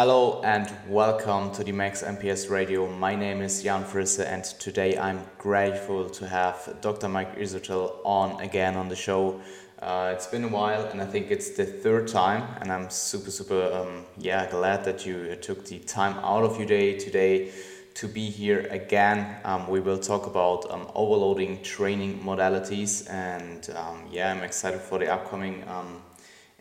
Hello 0.00 0.40
and 0.44 0.72
welcome 0.86 1.50
to 1.50 1.64
the 1.64 1.72
Max 1.72 2.04
MPS 2.04 2.48
Radio. 2.50 2.86
My 2.86 3.16
name 3.16 3.42
is 3.42 3.64
Jan 3.64 3.82
Frisse 3.82 4.24
and 4.24 4.44
today 4.44 4.96
I'm 4.96 5.24
grateful 5.38 6.08
to 6.10 6.28
have 6.28 6.78
Dr. 6.80 7.08
Mike 7.08 7.36
Israetel 7.36 7.96
on 8.04 8.40
again 8.40 8.76
on 8.76 8.88
the 8.88 8.94
show. 8.94 9.40
Uh, 9.82 10.12
it's 10.14 10.28
been 10.28 10.44
a 10.44 10.48
while 10.48 10.84
and 10.84 11.02
I 11.02 11.04
think 11.04 11.32
it's 11.32 11.50
the 11.56 11.66
third 11.66 12.06
time 12.06 12.44
and 12.60 12.70
I'm 12.70 12.88
super 12.90 13.32
super 13.32 13.72
um, 13.72 14.04
yeah 14.16 14.48
glad 14.48 14.84
that 14.84 15.04
you 15.04 15.34
took 15.34 15.64
the 15.64 15.80
time 15.80 16.16
out 16.18 16.44
of 16.44 16.56
your 16.58 16.68
day 16.68 16.96
today 16.96 17.50
to 17.94 18.06
be 18.06 18.30
here 18.30 18.68
again. 18.70 19.38
Um, 19.42 19.66
we 19.66 19.80
will 19.80 19.98
talk 19.98 20.28
about 20.28 20.70
um, 20.70 20.86
overloading 20.94 21.60
training 21.64 22.20
modalities 22.20 23.10
and 23.12 23.68
um, 23.74 24.04
yeah 24.12 24.30
I'm 24.30 24.44
excited 24.44 24.80
for 24.80 25.00
the 25.00 25.12
upcoming 25.12 25.66
um, 25.66 26.02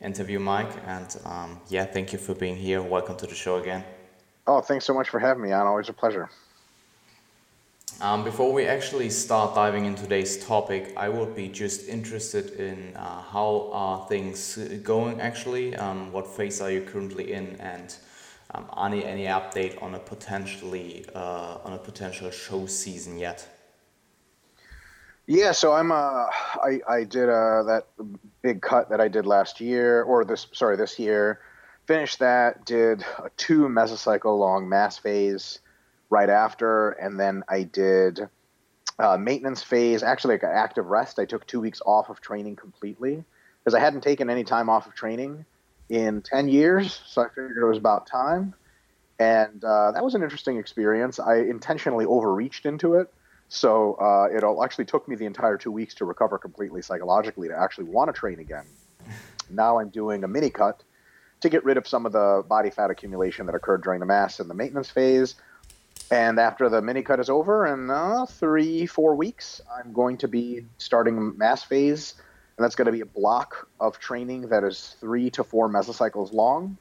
interview, 0.02 0.40
Mike. 0.40 0.72
And 0.86 1.16
um, 1.26 1.60
yeah, 1.70 1.86
thank 1.86 2.14
you 2.14 2.20
for 2.20 2.34
being 2.34 2.56
here. 2.56 2.82
Welcome 2.82 3.18
to 3.18 3.28
the 3.28 3.36
show 3.36 3.58
again. 3.58 3.84
Oh, 4.46 4.62
thanks 4.62 4.86
so 4.86 4.94
much 4.94 5.10
for 5.10 5.20
having 5.20 5.44
me 5.44 5.52
on. 5.52 5.68
Always 5.68 5.90
a 5.90 5.94
pleasure. 5.94 6.30
Um, 8.00 8.24
before 8.24 8.54
we 8.54 8.66
actually 8.66 9.10
start 9.10 9.56
diving 9.56 9.86
into 9.86 10.04
today's 10.04 10.46
topic, 10.46 10.94
I 10.96 11.10
would 11.10 11.36
be 11.36 11.48
just 11.48 11.88
interested 11.90 12.52
in 12.52 12.96
uh, 12.96 13.22
how 13.24 13.72
are 13.74 14.08
things 14.08 14.58
going 14.84 15.20
actually. 15.20 15.76
Um, 15.76 16.12
what 16.12 16.28
phase 16.28 16.62
are 16.62 16.70
you 16.70 16.82
currently 16.82 17.34
in, 17.34 17.56
and 17.60 17.96
um, 18.54 18.70
any 18.78 19.04
any 19.04 19.26
update 19.26 19.82
on 19.82 19.96
a 19.96 20.00
potentially 20.00 21.06
uh, 21.16 21.58
on 21.64 21.74
a 21.74 21.78
potential 21.80 22.30
show 22.30 22.68
season 22.68 23.18
yet? 23.18 23.48
Yeah, 25.26 25.52
so 25.52 25.74
I'm 25.74 25.92
uh 25.92 26.28
I 26.64 26.80
I 26.88 27.04
did 27.04 27.28
uh 27.30 27.64
that 27.64 27.88
big 28.48 28.62
cut 28.62 28.90
that 28.92 29.02
I 29.02 29.10
did 29.10 29.26
last 29.26 29.60
year 29.60 30.04
or 30.04 30.24
this 30.24 30.48
sorry 30.54 30.78
this 30.78 30.98
year, 30.98 31.42
finished 31.86 32.20
that, 32.20 32.66
did 32.66 33.04
a 33.18 33.30
two 33.36 33.68
mesocycle 33.68 34.40
long 34.40 34.70
mass 34.70 34.98
phase 34.98 35.60
right 36.10 36.30
after, 36.30 36.92
and 36.92 37.20
then 37.20 37.44
I 37.50 37.64
did 37.64 38.30
uh, 39.00 39.18
maintenance 39.18 39.64
phase. 39.64 40.02
Actually, 40.02 40.36
like 40.36 40.46
active 40.46 40.86
rest. 40.86 41.20
I 41.20 41.26
took 41.26 41.46
two 41.46 41.60
weeks 41.60 41.82
off 41.86 42.10
of 42.10 42.22
training 42.22 42.56
completely 42.56 43.26
because 43.60 43.74
I 43.74 43.82
hadn't 43.82 44.02
taken 44.02 44.30
any 44.30 44.46
time 44.46 44.70
off 44.70 44.88
of 44.88 44.96
training 44.96 45.46
in 45.90 46.22
ten 46.22 46.48
years, 46.48 47.02
so 47.06 47.24
I 47.24 47.28
figured 47.28 47.58
it 47.58 47.66
was 47.66 47.78
about 47.78 48.08
time. 48.08 48.54
And 49.20 49.62
uh, 49.62 49.92
that 49.92 50.06
was 50.06 50.16
an 50.16 50.24
interesting 50.24 50.58
experience. 50.58 51.20
I 51.20 51.38
intentionally 51.38 52.06
overreached 52.06 52.66
into 52.66 52.94
it 52.94 53.12
so 53.50 53.94
uh, 53.96 54.28
it 54.32 54.44
actually 54.64 54.86
took 54.86 55.08
me 55.08 55.16
the 55.16 55.26
entire 55.26 55.58
two 55.58 55.72
weeks 55.72 55.94
to 55.96 56.06
recover 56.06 56.38
completely 56.38 56.82
psychologically 56.82 57.48
to 57.48 57.58
actually 57.58 57.86
want 57.86 58.14
to 58.14 58.14
train 58.14 58.40
again. 58.40 58.66
now 59.50 59.80
I'm 59.80 59.90
doing 59.90 60.24
a 60.24 60.28
mini 60.28 60.50
cut 60.50 60.84
to 61.42 61.50
get 61.50 61.64
rid 61.64 61.78
of 61.78 61.88
some 61.88 62.06
of 62.06 62.12
the 62.12 62.44
body 62.48 62.70
fat 62.70 62.90
accumulation 62.90 63.46
that 63.46 63.56
occurred 63.56 63.84
during 63.84 64.00
the 64.00 64.06
mass 64.06 64.40
and 64.40 64.50
the 64.50 64.54
maintenance 64.54 64.90
phase. 64.90 65.36
And 66.10 66.40
after 66.40 66.70
the 66.70 66.82
mini 66.82 67.04
cut 67.04 67.20
is 67.20 67.30
over 67.30 67.68
in 67.68 67.90
uh, 67.90 68.26
three, 68.26 68.86
four 68.86 69.16
weeks, 69.16 69.62
I'm 69.78 69.94
going 69.94 70.18
to 70.18 70.28
be 70.28 70.66
starting 70.78 71.38
mass 71.38 71.64
phase. 71.64 72.16
And 72.58 72.64
that's 72.64 72.76
going 72.76 72.88
to 72.88 72.92
be 72.92 73.02
a 73.02 73.06
block 73.06 73.68
of 73.80 74.00
training 74.00 74.50
that 74.50 74.64
is 74.64 74.96
three 75.00 75.30
to 75.32 75.44
four 75.44 75.70
mesocycles 75.70 76.34
long. 76.34 76.78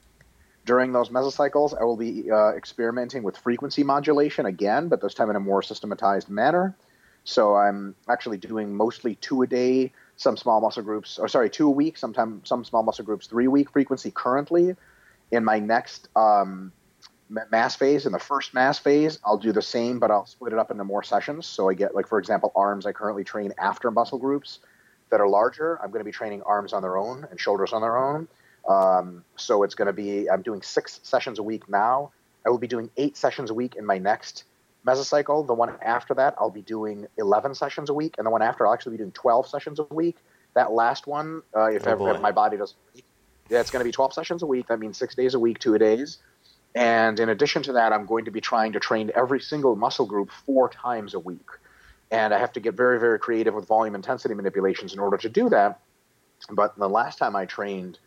During 0.66 0.92
those 0.92 1.10
mesocycles, 1.10 1.80
I 1.80 1.84
will 1.84 1.96
be 1.96 2.28
uh, 2.28 2.50
experimenting 2.56 3.22
with 3.22 3.36
frequency 3.36 3.84
modulation 3.84 4.46
again, 4.46 4.88
but 4.88 5.00
this 5.00 5.14
time 5.14 5.30
in 5.30 5.36
a 5.36 5.40
more 5.40 5.62
systematized 5.62 6.28
manner. 6.28 6.76
So 7.22 7.54
I'm 7.54 7.94
actually 8.08 8.36
doing 8.38 8.74
mostly 8.74 9.14
two 9.14 9.42
a 9.42 9.46
day, 9.46 9.92
some 10.16 10.36
small 10.36 10.60
muscle 10.60 10.82
groups, 10.82 11.20
or 11.20 11.28
sorry, 11.28 11.50
two 11.50 11.68
a 11.68 11.70
week, 11.70 11.96
sometimes 11.96 12.48
some 12.48 12.64
small 12.64 12.82
muscle 12.82 13.04
groups, 13.04 13.28
three 13.28 13.46
week 13.46 13.70
frequency 13.70 14.10
currently. 14.10 14.74
In 15.30 15.44
my 15.44 15.60
next 15.60 16.08
um, 16.16 16.72
mass 17.28 17.76
phase, 17.76 18.04
in 18.04 18.10
the 18.10 18.18
first 18.18 18.52
mass 18.52 18.76
phase, 18.76 19.20
I'll 19.24 19.38
do 19.38 19.52
the 19.52 19.62
same, 19.62 20.00
but 20.00 20.10
I'll 20.10 20.26
split 20.26 20.52
it 20.52 20.58
up 20.58 20.72
into 20.72 20.82
more 20.82 21.04
sessions. 21.04 21.46
So 21.46 21.68
I 21.68 21.74
get, 21.74 21.94
like, 21.94 22.08
for 22.08 22.18
example, 22.18 22.50
arms, 22.56 22.86
I 22.86 22.92
currently 22.92 23.22
train 23.22 23.52
after 23.56 23.90
muscle 23.92 24.18
groups 24.18 24.58
that 25.10 25.20
are 25.20 25.28
larger. 25.28 25.80
I'm 25.80 25.90
going 25.90 26.00
to 26.00 26.04
be 26.04 26.12
training 26.12 26.42
arms 26.42 26.72
on 26.72 26.82
their 26.82 26.96
own 26.96 27.26
and 27.30 27.38
shoulders 27.38 27.72
on 27.72 27.82
their 27.82 27.96
own. 27.96 28.26
Um, 28.68 29.24
so 29.36 29.62
it's 29.62 29.74
going 29.74 29.86
to 29.86 29.92
be, 29.92 30.28
I'm 30.28 30.42
doing 30.42 30.62
six 30.62 31.00
sessions 31.02 31.38
a 31.38 31.42
week 31.42 31.68
now. 31.68 32.12
I 32.44 32.50
will 32.50 32.58
be 32.58 32.66
doing 32.66 32.90
eight 32.96 33.16
sessions 33.16 33.50
a 33.50 33.54
week 33.54 33.74
in 33.76 33.84
my 33.84 33.98
next 33.98 34.44
mesocycle. 34.86 35.46
The 35.46 35.54
one 35.54 35.76
after 35.82 36.14
that, 36.14 36.34
I'll 36.38 36.50
be 36.50 36.62
doing 36.62 37.06
11 37.18 37.54
sessions 37.54 37.90
a 37.90 37.94
week. 37.94 38.14
And 38.18 38.26
the 38.26 38.30
one 38.30 38.42
after, 38.42 38.66
I'll 38.66 38.74
actually 38.74 38.92
be 38.92 38.98
doing 38.98 39.12
12 39.12 39.48
sessions 39.48 39.78
a 39.78 39.94
week. 39.94 40.16
That 40.54 40.72
last 40.72 41.06
one, 41.06 41.42
uh, 41.54 41.66
if, 41.66 41.86
oh 41.86 41.92
ever, 41.92 42.14
if 42.14 42.20
my 42.20 42.32
body 42.32 42.56
doesn't, 42.56 42.76
yeah, 43.48 43.60
it's 43.60 43.70
going 43.70 43.80
to 43.80 43.84
be 43.84 43.92
12 43.92 44.14
sessions 44.14 44.42
a 44.42 44.46
week. 44.46 44.68
That 44.68 44.78
means 44.78 44.96
six 44.96 45.14
days 45.14 45.34
a 45.34 45.38
week, 45.38 45.58
two 45.58 45.76
days. 45.78 46.18
And 46.74 47.18
in 47.20 47.28
addition 47.28 47.62
to 47.64 47.72
that, 47.72 47.92
I'm 47.92 48.06
going 48.06 48.26
to 48.26 48.30
be 48.30 48.40
trying 48.40 48.72
to 48.72 48.80
train 48.80 49.10
every 49.14 49.40
single 49.40 49.76
muscle 49.76 50.06
group 50.06 50.30
four 50.30 50.68
times 50.68 51.14
a 51.14 51.18
week. 51.18 51.48
And 52.10 52.34
I 52.34 52.38
have 52.38 52.52
to 52.52 52.60
get 52.60 52.74
very, 52.74 53.00
very 53.00 53.18
creative 53.18 53.54
with 53.54 53.66
volume 53.66 53.94
intensity 53.94 54.34
manipulations 54.34 54.92
in 54.92 54.98
order 54.98 55.16
to 55.16 55.28
do 55.28 55.48
that. 55.48 55.80
But 56.50 56.76
the 56.76 56.88
last 56.88 57.18
time 57.18 57.34
I 57.34 57.46
trained, 57.46 57.98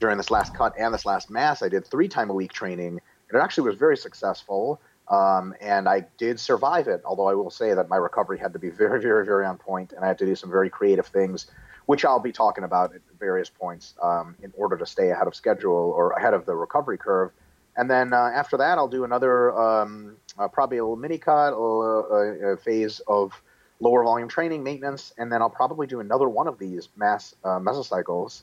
during 0.00 0.16
this 0.16 0.30
last 0.30 0.54
cut 0.54 0.74
and 0.78 0.92
this 0.92 1.06
last 1.06 1.30
mass, 1.30 1.62
I 1.62 1.68
did 1.68 1.86
three 1.86 2.08
time 2.08 2.30
a 2.30 2.34
week 2.34 2.52
training, 2.52 2.98
and 3.28 3.34
it 3.34 3.38
actually 3.38 3.68
was 3.68 3.78
very 3.78 3.96
successful. 3.96 4.80
Um, 5.08 5.54
and 5.60 5.88
I 5.88 6.06
did 6.18 6.38
survive 6.38 6.86
it, 6.86 7.02
although 7.04 7.28
I 7.28 7.34
will 7.34 7.50
say 7.50 7.74
that 7.74 7.88
my 7.88 7.96
recovery 7.96 8.38
had 8.38 8.52
to 8.52 8.58
be 8.58 8.70
very, 8.70 9.00
very, 9.00 9.24
very 9.24 9.44
on 9.44 9.58
point, 9.58 9.92
and 9.92 10.04
I 10.04 10.08
had 10.08 10.18
to 10.18 10.26
do 10.26 10.36
some 10.36 10.50
very 10.50 10.70
creative 10.70 11.06
things, 11.06 11.46
which 11.86 12.04
I'll 12.04 12.20
be 12.20 12.32
talking 12.32 12.64
about 12.64 12.94
at 12.94 13.00
various 13.18 13.50
points 13.50 13.94
um, 14.00 14.36
in 14.42 14.52
order 14.56 14.76
to 14.76 14.86
stay 14.86 15.10
ahead 15.10 15.26
of 15.26 15.34
schedule 15.34 15.72
or 15.96 16.12
ahead 16.12 16.32
of 16.32 16.46
the 16.46 16.54
recovery 16.54 16.96
curve. 16.96 17.32
And 17.76 17.90
then 17.90 18.12
uh, 18.12 18.30
after 18.34 18.56
that, 18.58 18.78
I'll 18.78 18.88
do 18.88 19.04
another, 19.04 19.56
um, 19.58 20.16
uh, 20.38 20.48
probably 20.48 20.78
a 20.78 20.84
little 20.84 20.96
mini 20.96 21.18
cut, 21.18 21.54
a, 21.54 22.56
phase 22.62 23.00
of 23.08 23.32
lower 23.80 24.04
volume 24.04 24.28
training, 24.28 24.62
maintenance, 24.62 25.12
and 25.18 25.32
then 25.32 25.42
I'll 25.42 25.50
probably 25.50 25.86
do 25.88 26.00
another 26.00 26.28
one 26.28 26.46
of 26.46 26.58
these 26.58 26.88
mass 26.96 27.34
uh, 27.42 27.58
mesocycles 27.58 28.42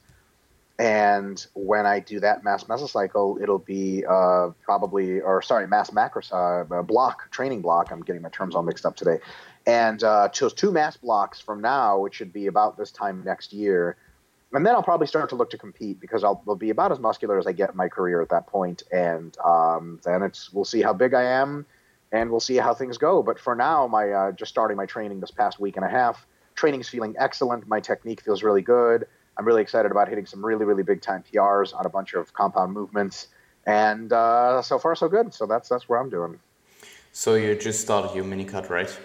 and 0.79 1.43
when 1.55 1.87
I 1.87 1.99
do 1.99 2.19
that 2.19 2.43
mass 2.43 2.65
mesocycle, 2.65 3.41
it'll 3.41 3.57
be 3.57 4.05
uh, 4.07 4.49
probably, 4.61 5.19
or 5.21 5.41
sorry, 5.41 5.67
mass 5.67 5.89
macros 5.89 6.31
uh, 6.31 6.83
block, 6.83 7.31
training 7.31 7.61
block. 7.61 7.91
I'm 7.91 8.01
getting 8.01 8.21
my 8.21 8.29
terms 8.29 8.53
all 8.53 8.61
mixed 8.61 8.85
up 8.85 8.95
today. 8.95 9.17
And 9.65 10.03
uh, 10.03 10.29
chose 10.29 10.53
two 10.53 10.71
mass 10.71 10.95
blocks 10.95 11.39
from 11.39 11.61
now, 11.61 11.99
which 11.99 12.13
should 12.15 12.31
be 12.31 12.45
about 12.45 12.77
this 12.77 12.91
time 12.91 13.23
next 13.25 13.53
year. 13.53 13.97
And 14.53 14.65
then 14.65 14.75
I'll 14.75 14.83
probably 14.83 15.07
start 15.07 15.29
to 15.29 15.35
look 15.35 15.49
to 15.49 15.57
compete 15.57 15.99
because 15.99 16.23
I'll, 16.23 16.43
I'll 16.47 16.55
be 16.55 16.69
about 16.69 16.91
as 16.91 16.99
muscular 16.99 17.39
as 17.39 17.47
I 17.47 17.53
get 17.53 17.71
in 17.71 17.75
my 17.75 17.89
career 17.89 18.21
at 18.21 18.29
that 18.29 18.45
point. 18.45 18.83
And 18.91 19.35
um, 19.39 19.99
then 20.05 20.21
it's 20.21 20.53
we'll 20.53 20.63
see 20.63 20.83
how 20.83 20.93
big 20.93 21.15
I 21.15 21.23
am, 21.23 21.65
and 22.11 22.29
we'll 22.29 22.39
see 22.39 22.55
how 22.55 22.75
things 22.75 22.99
go. 22.99 23.23
But 23.23 23.39
for 23.39 23.55
now, 23.55 23.87
my 23.87 24.11
uh, 24.11 24.31
just 24.31 24.51
starting 24.51 24.77
my 24.77 24.85
training 24.85 25.21
this 25.21 25.31
past 25.31 25.59
week 25.59 25.75
and 25.75 25.83
a 25.83 25.89
half, 25.89 26.27
training's 26.53 26.87
feeling 26.87 27.15
excellent. 27.17 27.67
My 27.67 27.79
technique 27.79 28.21
feels 28.21 28.43
really 28.43 28.61
good 28.61 29.07
I'm 29.37 29.45
really 29.45 29.61
excited 29.61 29.91
about 29.91 30.09
hitting 30.09 30.25
some 30.25 30.45
really, 30.45 30.65
really 30.65 30.83
big 30.83 31.01
time 31.01 31.23
PRs 31.31 31.77
on 31.77 31.85
a 31.85 31.89
bunch 31.89 32.13
of 32.13 32.33
compound 32.33 32.73
movements. 32.73 33.27
And 33.65 34.11
uh, 34.11 34.61
so 34.61 34.79
far, 34.79 34.95
so 34.95 35.07
good. 35.07 35.33
So 35.33 35.45
that's 35.45 35.69
that's 35.69 35.87
where 35.89 35.99
I'm 35.99 36.09
doing. 36.09 36.39
So 37.11 37.35
you 37.35 37.55
just 37.55 37.81
started 37.81 38.15
your 38.15 38.23
mini 38.23 38.45
cut, 38.45 38.69
right? 38.69 38.97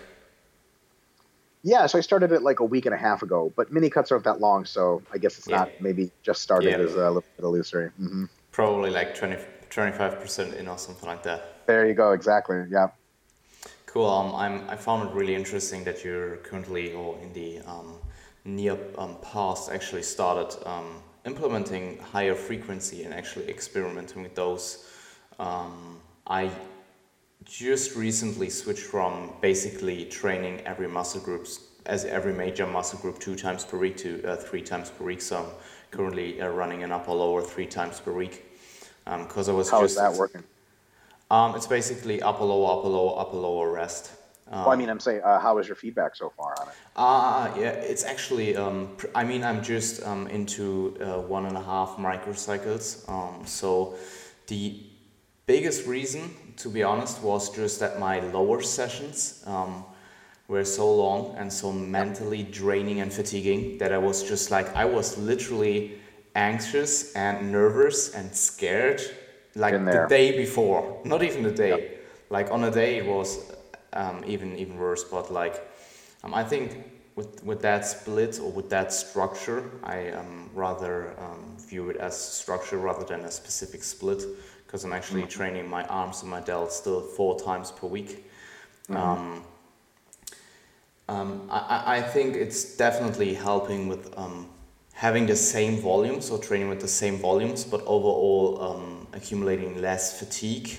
Yeah, 1.65 1.87
so 1.87 1.99
I 1.99 2.01
started 2.01 2.33
it 2.33 2.43
like 2.43 2.61
a 2.61 2.65
week 2.65 2.87
and 2.87 2.95
a 2.95 2.99
half 2.99 3.23
ago, 3.23 3.53
but 3.57 3.73
mini 3.73 3.89
cuts 3.89 4.11
aren't 4.11 4.25
that 4.25 4.41
long, 4.41 4.65
so 4.65 5.01
I 5.13 5.19
guess 5.19 5.39
it's 5.39 5.49
yeah. 5.49 5.59
not 5.59 5.71
maybe 5.81 6.11
just 6.23 6.43
started 6.43 6.71
yeah. 6.71 6.79
as 6.79 6.95
a 6.95 6.97
little 6.97 7.25
bit 7.37 7.45
illusory. 7.45 7.91
Mm-hmm. 8.01 8.25
Probably 8.51 8.91
like 8.91 9.15
20, 9.15 9.37
25% 9.71 10.55
in 10.55 10.67
or 10.67 10.77
something 10.77 11.09
like 11.09 11.23
that. 11.23 11.67
There 11.67 11.87
you 11.87 11.95
go, 11.95 12.13
exactly. 12.13 12.65
Yeah. 12.69 12.89
Cool. 13.87 14.09
Um, 14.09 14.35
I'm, 14.35 14.69
I 14.69 14.77
found 14.77 15.09
it 15.09 15.15
really 15.15 15.35
interesting 15.37 15.85
that 15.85 16.03
you're 16.05 16.39
currently 16.39 16.93
or 16.95 17.19
in 17.21 17.33
the 17.33 17.61
um, 17.61 17.95
near 18.45 18.77
um, 18.99 19.17
past 19.23 19.71
actually 19.71 20.03
started 20.03 20.57
um, 20.69 21.03
implementing 21.25 21.99
higher 21.99 22.35
frequency 22.35 23.05
and 23.05 23.15
actually 23.15 23.49
experimenting 23.49 24.23
with 24.23 24.35
those. 24.35 24.89
Um, 25.39 26.01
I 26.27 26.51
just 27.45 27.97
recently 27.97 28.51
switched 28.51 28.83
from 28.83 29.33
basically 29.41 30.05
training 30.07 30.61
every 30.61 30.89
muscle 30.89 31.21
groups 31.21 31.61
as 31.87 32.05
every 32.05 32.33
major 32.33 32.67
muscle 32.67 32.99
group 33.01 33.19
two 33.19 33.35
times 33.35 33.65
per 33.65 33.77
week 33.77 33.97
to 33.97 34.23
uh, 34.25 34.37
three 34.37 34.63
times 34.63 34.91
per 34.91 35.05
week. 35.05 35.21
So 35.21 35.39
I'm 35.39 35.47
currently 35.91 36.41
uh, 36.41 36.49
running 36.49 36.83
an 36.83 36.93
upper 36.93 37.13
lower 37.13 37.43
three 37.43 37.67
times 37.67 38.01
per 38.01 38.13
week 38.13 38.45
because 39.05 39.49
um, 39.49 39.55
I 39.55 39.59
was. 39.59 39.71
How 39.71 39.83
just, 39.83 39.93
is 39.93 39.99
that 39.99 40.15
working? 40.15 40.45
Um, 41.31 41.55
it's 41.57 41.67
basically 41.67 42.23
upper 42.23 42.45
lower 42.45 42.79
upper 42.79 42.89
lower 42.89 43.19
upper 43.19 43.37
lower 43.37 43.71
rest. 43.73 44.13
Um, 44.53 44.61
well, 44.61 44.71
I 44.71 44.77
mean, 44.77 44.91
I'm 44.91 45.01
saying, 45.01 45.23
uh, 45.25 45.41
how 45.41 45.57
is 45.59 45.67
your 45.67 45.77
feedback 45.77 46.15
so 46.15 46.31
far 46.37 46.55
on 46.61 46.69
it? 46.69 46.75
Uh, 46.95 47.51
yeah, 47.59 47.71
it's 47.71 48.05
actually, 48.05 48.55
um, 48.55 48.95
I 49.15 49.25
mean, 49.25 49.43
I'm 49.43 49.63
just 49.63 50.03
um, 50.03 50.27
into 50.27 50.97
uh, 51.01 51.23
one 51.23 51.47
and 51.47 51.57
a 51.57 51.63
half 51.63 51.97
microcycles. 51.97 53.09
Um, 53.09 53.47
so 53.47 53.95
the 54.49 54.79
biggest 55.47 55.87
reason, 55.87 56.35
to 56.59 56.69
be 56.69 56.83
honest, 56.83 57.23
was 57.23 57.55
just 57.55 57.81
that 57.81 57.99
my 57.99 58.21
lower 58.21 58.61
sessions 58.61 59.43
um, 59.47 59.85
were 60.49 60.67
so 60.67 60.95
long 60.95 61.35
and 61.39 61.51
so 61.51 61.73
mentally 61.73 62.43
draining 62.43 63.01
and 63.01 63.11
fatiguing 63.11 63.79
that 63.79 63.91
I 63.91 63.99
was 63.99 64.23
just 64.23 64.51
like, 64.51 64.75
I 64.77 64.85
was 64.85 65.17
literally 65.17 65.99
anxious 66.35 67.15
and 67.15 67.51
nervous 67.51 68.15
and 68.15 68.35
scared 68.35 69.01
like 69.55 69.73
the 69.85 70.07
day 70.09 70.37
before, 70.37 71.01
not 71.05 71.23
even 71.23 71.43
the 71.43 71.51
day. 71.51 71.69
Yep. 71.71 72.05
Like 72.31 72.51
on 72.51 72.65
a 72.65 72.71
day 72.71 72.99
it 72.99 73.07
was 73.07 73.53
um, 73.93 74.25
even 74.27 74.57
even 74.57 74.77
worse. 74.77 75.05
But 75.05 75.33
like 75.33 75.63
um, 76.25 76.35
I 76.35 76.45
think 76.45 76.85
with 77.17 77.43
with 77.45 77.61
that 77.63 77.87
split 77.87 78.39
or 78.41 78.51
with 78.51 78.71
that 78.71 78.93
structure, 78.93 79.71
I 79.83 80.11
um, 80.11 80.51
rather 80.55 81.15
um, 81.19 81.57
view 81.59 81.91
it 81.91 81.97
as 81.97 82.17
structure 82.17 82.79
rather 82.79 83.05
than 83.05 83.21
a 83.21 83.31
specific 83.31 83.83
split 83.83 84.25
because 84.67 84.85
I'm 84.85 84.93
actually 84.95 85.23
mm-hmm. 85.23 85.39
training 85.39 85.69
my 85.69 85.85
arms 85.85 86.23
and 86.23 86.31
my 86.31 86.41
delts 86.41 86.73
still 86.73 87.03
four 87.03 87.39
times 87.39 87.71
per 87.71 87.87
week. 87.87 88.25
Mm-hmm. 88.89 88.97
Um, 88.97 89.45
um, 91.09 91.49
I, 91.51 91.99
I 91.99 92.03
think 92.03 92.37
it's 92.37 92.77
definitely 92.77 93.35
helping 93.35 93.87
with 93.87 94.17
um, 94.17 94.49
having 94.95 95.27
the 95.27 95.37
same 95.37 95.77
volumes 95.79 96.31
or 96.31 96.39
training 96.39 96.71
with 96.71 96.81
the 96.81 96.89
same 96.89 97.19
volumes, 97.19 97.65
but 97.65 97.83
overall 97.83 98.63
um, 98.63 99.07
accumulating 99.13 99.83
less 99.83 100.19
fatigue, 100.19 100.71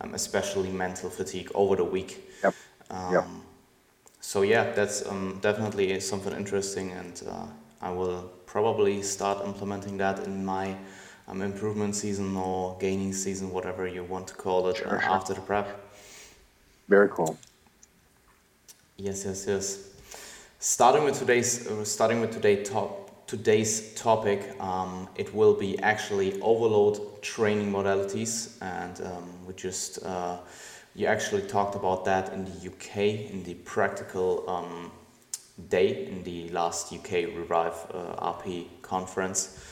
um, 0.00 0.14
especially 0.14 0.70
mental 0.70 1.08
fatigue 1.08 1.50
over 1.54 1.76
the 1.76 1.84
week. 1.84 2.25
Um, 2.90 3.42
so 4.20 4.42
yeah, 4.42 4.72
that's 4.72 5.06
um, 5.06 5.38
definitely 5.40 5.98
something 6.00 6.32
interesting, 6.32 6.92
and 6.92 7.22
uh, 7.28 7.46
I 7.80 7.90
will 7.90 8.30
probably 8.46 9.02
start 9.02 9.44
implementing 9.46 9.96
that 9.98 10.24
in 10.26 10.44
my 10.44 10.76
um, 11.28 11.42
improvement 11.42 11.94
season 11.94 12.36
or 12.36 12.76
gaining 12.78 13.12
season, 13.12 13.50
whatever 13.50 13.86
you 13.86 14.04
want 14.04 14.28
to 14.28 14.34
call 14.34 14.68
it, 14.68 14.76
sure, 14.78 14.96
uh, 14.96 15.00
sure. 15.00 15.10
after 15.10 15.34
the 15.34 15.40
prep. 15.40 15.66
Very 16.88 17.08
cool. 17.08 17.36
Yes, 18.96 19.24
yes, 19.24 19.44
yes. 19.46 19.90
Starting 20.58 21.04
with 21.04 21.18
today's 21.18 21.66
uh, 21.66 21.84
starting 21.84 22.20
with 22.20 22.32
today 22.32 22.64
top 22.64 23.26
today's 23.26 23.92
topic, 23.94 24.54
um, 24.60 25.08
it 25.16 25.34
will 25.34 25.54
be 25.54 25.78
actually 25.80 26.40
overload 26.40 27.22
training 27.22 27.70
modalities, 27.70 28.56
and 28.62 29.00
um, 29.02 29.46
we 29.46 29.52
just 29.54 30.02
uh, 30.04 30.38
you 30.96 31.06
actually 31.06 31.42
talked 31.42 31.74
about 31.74 32.06
that 32.06 32.32
in 32.32 32.46
the 32.46 32.70
UK 32.70 32.96
in 33.30 33.44
the 33.44 33.54
practical 33.54 34.48
um, 34.48 34.90
day 35.68 36.06
in 36.06 36.22
the 36.24 36.48
last 36.48 36.92
UK 36.92 37.12
Revive 37.36 37.74
uh, 37.92 38.32
RP 38.32 38.66
conference. 38.80 39.62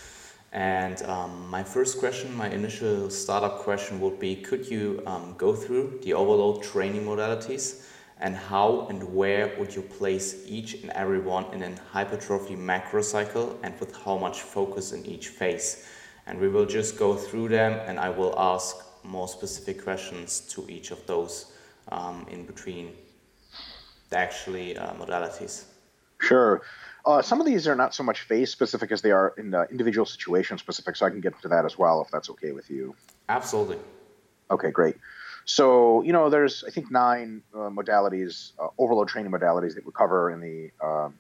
And 0.53 1.03
um, 1.05 1.49
my 1.49 1.65
first 1.65 1.99
question, 1.99 2.33
my 2.37 2.49
initial 2.49 3.11
startup 3.11 3.61
question 3.61 4.01
would 4.01 4.21
be: 4.21 4.37
Could 4.37 4.69
you 4.69 5.03
um, 5.07 5.35
go 5.39 5.55
through 5.55 6.01
the 6.03 6.13
overload 6.13 6.63
training 6.63 7.05
modalities? 7.05 7.87
and 8.21 8.37
how 8.37 8.87
and 8.89 9.03
where 9.13 9.53
would 9.59 9.75
you 9.75 9.83
place 9.83 10.45
each 10.47 10.75
and 10.83 10.91
every 10.93 11.19
one 11.19 11.45
in 11.53 11.63
an 11.63 11.77
hypertrophy 11.91 12.55
macro 12.55 13.03
cycle 13.03 13.59
and 13.63 13.79
with 13.81 13.95
how 14.05 14.17
much 14.17 14.41
focus 14.41 14.93
in 14.93 15.05
each 15.05 15.29
phase. 15.29 15.89
And 16.27 16.39
we 16.39 16.49
will 16.49 16.65
just 16.65 16.97
go 16.97 17.17
through 17.17 17.49
them 17.49 17.73
and 17.87 17.99
I 17.99 18.11
will 18.11 18.35
ask 18.39 18.77
more 19.05 19.29
specific 19.29 19.83
questions 19.83 20.41
to 20.41 20.67
each 20.69 20.91
of 20.91 21.07
those 21.07 21.53
um, 21.93 22.27
in 22.31 22.45
between 22.45 22.93
the 24.11 24.19
actually 24.19 24.77
uh, 24.77 24.93
modalities. 24.95 25.65
Sure. 26.21 26.63
Uh, 27.07 27.21
some 27.21 27.41
of 27.41 27.47
these 27.47 27.69
are 27.69 27.75
not 27.75 27.95
so 27.95 28.03
much 28.03 28.23
phase 28.23 28.51
specific 28.51 28.91
as 28.91 29.03
they 29.03 29.11
are 29.11 29.35
in 29.37 29.51
the 29.51 29.67
individual 29.71 30.07
situation 30.07 30.57
specific, 30.57 30.97
so 30.97 31.05
I 31.05 31.11
can 31.11 31.21
get 31.21 31.35
into 31.35 31.49
that 31.49 31.65
as 31.67 31.77
well 31.77 32.01
if 32.01 32.11
that's 32.11 32.31
okay 32.31 32.53
with 32.53 32.71
you. 32.71 32.95
Absolutely. 33.29 33.79
Okay, 34.51 34.71
great. 34.71 34.97
So, 35.45 36.03
you 36.03 36.13
know, 36.13 36.31
there's, 36.31 36.65
I 36.67 36.71
think, 36.71 36.91
nine 36.91 37.43
uh, 37.55 37.69
modalities, 37.69 38.53
uh, 38.59 38.69
overload 38.79 39.09
training 39.09 39.33
modalities 39.33 39.75
that 39.75 39.85
we 39.85 39.93
cover 39.93 40.31
in 40.31 40.41
the 40.41 40.71
um, 40.83 41.19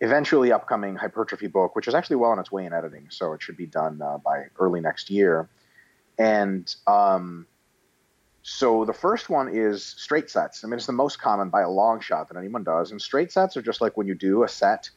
eventually 0.00 0.50
upcoming 0.50 0.96
hypertrophy 0.96 1.46
book, 1.46 1.76
which 1.76 1.86
is 1.86 1.94
actually 1.94 2.16
well 2.16 2.32
on 2.32 2.40
its 2.40 2.50
way 2.50 2.64
in 2.66 2.72
editing. 2.72 3.06
So 3.10 3.32
it 3.32 3.42
should 3.42 3.56
be 3.56 3.66
done 3.66 4.02
uh, 4.02 4.18
by 4.18 4.46
early 4.58 4.80
next 4.80 5.10
year. 5.10 5.48
And 6.20 6.72
um, 6.86 7.46
so 8.42 8.84
the 8.84 8.92
first 8.92 9.30
one 9.30 9.48
is 9.48 9.82
straight 9.82 10.28
sets. 10.28 10.62
I 10.62 10.66
mean, 10.66 10.74
it's 10.74 10.84
the 10.84 10.92
most 10.92 11.18
common 11.18 11.48
by 11.48 11.62
a 11.62 11.70
long 11.70 12.00
shot 12.00 12.28
that 12.28 12.36
anyone 12.36 12.62
does. 12.62 12.90
And 12.90 13.00
straight 13.00 13.32
sets 13.32 13.56
are 13.56 13.62
just 13.62 13.80
like 13.80 13.96
when 13.96 14.06
you 14.06 14.14
do 14.14 14.44
a 14.44 14.48
set 14.48 14.90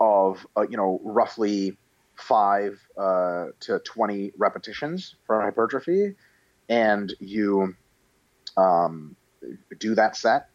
of, 0.00 0.46
uh, 0.56 0.62
you 0.62 0.78
know, 0.78 0.98
roughly 1.04 1.76
five 2.16 2.80
uh, 2.96 3.48
to 3.60 3.80
20 3.80 4.32
repetitions 4.38 5.14
for 5.26 5.42
hypertrophy. 5.42 6.14
And 6.70 7.12
you 7.20 7.76
um, 8.56 9.14
do 9.78 9.94
that 9.94 10.16
set. 10.16 10.48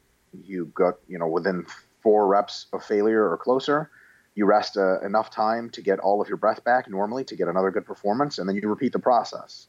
You 0.44 0.72
got, 0.74 0.96
you 1.08 1.20
know, 1.20 1.28
within 1.28 1.68
four 2.02 2.26
reps 2.26 2.66
of 2.74 2.84
failure 2.84 3.30
or 3.30 3.38
closer, 3.38 3.92
you 4.34 4.46
rest 4.46 4.78
uh, 4.78 5.00
enough 5.02 5.30
time 5.30 5.70
to 5.72 5.82
get 5.84 6.00
all 6.00 6.22
of 6.22 6.28
your 6.28 6.38
breath 6.38 6.64
back 6.64 6.90
normally 6.90 7.24
to 7.26 7.36
get 7.36 7.48
another 7.48 7.70
good 7.70 7.86
performance, 7.86 8.40
and 8.40 8.50
then 8.50 8.56
you 8.56 8.68
repeat 8.68 8.94
the 8.94 9.00
process. 9.00 9.68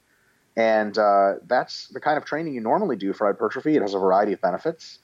And 0.58 0.98
uh, 0.98 1.34
that's 1.46 1.88
the 1.88 2.00
kind 2.00 2.18
of 2.18 2.24
training 2.26 2.54
you 2.54 2.60
normally 2.60 2.96
do 2.96 3.14
for 3.14 3.26
hypertrophy. 3.26 3.76
It 3.76 3.82
has 3.82 3.94
a 3.94 3.98
variety 3.98 4.32
of 4.32 4.40
benefits. 4.40 4.98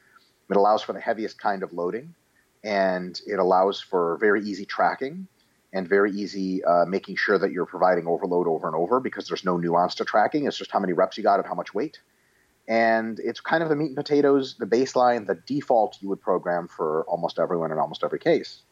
It 0.51 0.57
allows 0.57 0.83
for 0.83 0.93
the 0.93 1.01
heaviest 1.01 1.39
kind 1.39 1.63
of 1.63 1.73
loading, 1.73 2.15
and 2.63 3.19
it 3.27 3.39
allows 3.39 3.81
for 3.81 4.19
very 4.19 4.43
easy 4.43 4.67
tracking 4.67 5.29
and 5.73 5.89
very 5.89 6.11
easy 6.13 6.63
uh, 6.65 6.85
making 6.87 7.17
sure 7.17 7.39
that 7.39 7.51
you're 7.51 7.67
providing 7.67 8.07
overload 8.07 8.47
over 8.47 8.67
and 8.67 8.77
over 8.77 9.01
because 9.01 9.27
there's 9.27 9.45
no 9.45 9.57
nuance 9.57 9.95
to 9.97 10.05
tracking. 10.05 10.47
It's 10.47 10.59
just 10.59 10.71
how 10.71 10.81
many 10.81 10.93
reps 10.93 11.17
you 11.17 11.23
got 11.23 11.39
and 11.39 11.47
how 11.47 11.55
much 11.55 11.73
weight 11.73 11.99
and 12.67 13.21
it's 13.21 13.41
kind 13.41 13.63
of 13.63 13.69
the 13.69 13.77
meat 13.77 13.89
and 13.89 13.97
potatoes, 13.97 14.57
the 14.59 14.67
baseline, 14.67 15.27
the 15.27 15.35
default 15.47 15.99
you 16.01 16.09
would 16.09 16.21
program 16.21 16.67
for 16.67 17.05
almost 17.05 17.39
everyone 17.39 17.71
in 17.73 17.79
almost 17.79 18.03
every 18.03 18.19
case. 18.19 18.63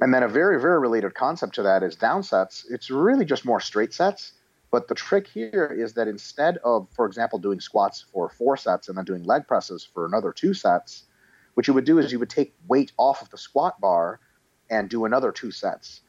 And 0.00 0.12
then 0.12 0.22
a 0.22 0.28
very, 0.28 0.60
very 0.60 0.78
related 0.78 1.14
concept 1.14 1.54
to 1.54 1.62
that 1.62 1.82
is 1.82 1.96
downsets. 1.96 2.64
It's 2.68 2.90
really 2.90 3.24
just 3.24 3.44
more 3.44 3.60
straight 3.60 3.94
sets. 3.94 4.32
But 4.70 4.88
the 4.88 4.94
trick 4.94 5.26
here 5.26 5.66
is 5.66 5.94
that 5.94 6.08
instead 6.08 6.58
of, 6.58 6.88
for 6.94 7.06
example, 7.06 7.38
doing 7.38 7.60
squats 7.60 8.04
for 8.12 8.28
four 8.28 8.56
sets 8.56 8.88
and 8.88 8.98
then 8.98 9.04
doing 9.04 9.22
leg 9.22 9.46
presses 9.46 9.84
for 9.84 10.06
another 10.06 10.32
two 10.32 10.54
sets, 10.54 11.04
what 11.54 11.66
you 11.66 11.74
would 11.74 11.84
do 11.84 11.98
is 11.98 12.12
you 12.12 12.18
would 12.18 12.30
take 12.30 12.54
weight 12.68 12.92
off 12.98 13.22
of 13.22 13.30
the 13.30 13.38
squat 13.38 13.80
bar 13.80 14.20
and 14.68 14.90
do 14.90 15.04
another 15.04 15.32
two 15.32 15.50
sets. 15.50 16.02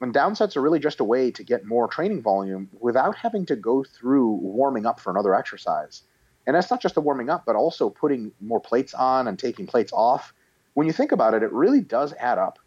And 0.00 0.12
downsets 0.12 0.56
are 0.56 0.60
really 0.60 0.80
just 0.80 1.00
a 1.00 1.04
way 1.04 1.30
to 1.30 1.44
get 1.44 1.64
more 1.64 1.88
training 1.88 2.22
volume 2.22 2.68
without 2.80 3.16
having 3.16 3.46
to 3.46 3.56
go 3.56 3.84
through 3.84 4.28
warming 4.28 4.84
up 4.84 5.00
for 5.00 5.10
another 5.10 5.34
exercise. 5.34 6.02
And 6.46 6.56
that's 6.56 6.70
not 6.70 6.82
just 6.82 6.96
the 6.96 7.00
warming 7.00 7.30
up, 7.30 7.44
but 7.46 7.56
also 7.56 7.88
putting 7.88 8.32
more 8.40 8.60
plates 8.60 8.94
on 8.94 9.28
and 9.28 9.38
taking 9.38 9.66
plates 9.66 9.92
off. 9.92 10.34
When 10.74 10.86
you 10.86 10.92
think 10.92 11.12
about 11.12 11.34
it, 11.34 11.42
it 11.42 11.52
really 11.52 11.80
does 11.80 12.12
add 12.14 12.38
up 12.38 12.58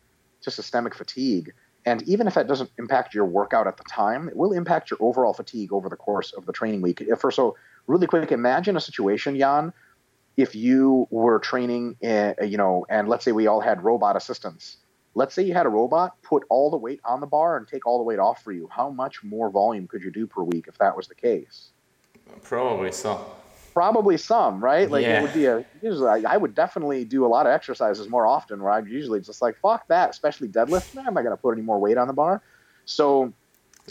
to 0.42 0.52
systemic 0.52 0.96
fatigue. 0.96 1.54
And 1.86 2.02
even 2.04 2.28
if 2.28 2.34
that 2.34 2.48
doesn't 2.48 2.72
impact 2.80 3.14
your 3.14 3.26
workout 3.26 3.68
at 3.68 3.78
the 3.78 3.84
time, 3.84 4.28
it 4.28 4.36
will 4.36 4.54
impact 4.54 4.90
your 4.90 4.98
overall 5.02 5.34
fatigue 5.34 5.72
over 5.72 5.88
the 5.88 5.96
course 5.96 6.34
of 6.34 6.46
the 6.46 6.54
training 6.54 6.82
week. 6.82 7.04
For 7.20 7.30
so 7.30 7.58
really 7.86 8.08
quick, 8.08 8.32
imagine 8.32 8.76
a 8.76 8.82
situation, 8.82 9.38
Jan, 9.38 9.72
if 10.36 10.56
you 10.56 11.08
were 11.12 11.40
training, 11.40 11.96
uh, 12.04 12.34
you 12.44 12.58
know, 12.58 12.86
and 12.90 13.08
let's 13.08 13.24
say 13.24 13.32
we 13.32 13.48
all 13.48 13.62
had 13.62 13.84
robot 13.84 14.16
assistants. 14.18 14.78
Let's 15.14 15.34
say 15.34 15.44
you 15.44 15.54
had 15.54 15.66
a 15.66 15.70
robot 15.70 16.22
put 16.24 16.44
all 16.50 16.70
the 16.70 16.78
weight 16.78 17.00
on 17.06 17.22
the 17.22 17.28
bar 17.28 17.56
and 17.56 17.68
take 17.68 17.86
all 17.86 18.00
the 18.00 18.04
weight 18.04 18.20
off 18.20 18.44
for 18.44 18.52
you. 18.52 18.68
How 18.70 18.90
much 18.90 19.24
more 19.24 19.50
volume 19.50 19.88
could 19.88 20.02
you 20.04 20.12
do 20.12 20.28
per 20.28 20.44
week 20.44 20.66
if 20.68 20.78
that 20.80 20.98
was 20.98 21.08
the 21.08 21.16
case? 21.16 21.70
Probably 22.44 22.92
so 22.92 23.26
probably 23.76 24.16
some, 24.16 24.64
right? 24.64 24.90
Like 24.90 25.04
yeah. 25.04 25.20
it 25.20 25.22
would 25.22 25.34
be 25.34 25.46
a 25.46 25.64
usually 25.84 26.26
I 26.26 26.38
would 26.38 26.56
definitely 26.56 27.04
do 27.04 27.26
a 27.26 27.28
lot 27.28 27.46
of 27.46 27.52
exercises 27.52 28.08
more 28.08 28.26
often 28.26 28.64
where 28.64 28.72
I'm 28.72 28.88
usually 28.88 29.20
just 29.20 29.42
like 29.42 29.58
fuck 29.62 29.88
that, 29.90 30.10
especially 30.10 30.48
deadlift. 30.48 30.96
Man, 30.96 31.06
I'm 31.06 31.14
not 31.14 31.24
gonna 31.24 31.38
put 31.38 31.52
any 31.52 31.62
more 31.62 31.78
weight 31.78 31.98
on 31.98 32.08
the 32.08 32.14
bar. 32.14 32.42
So 32.86 33.34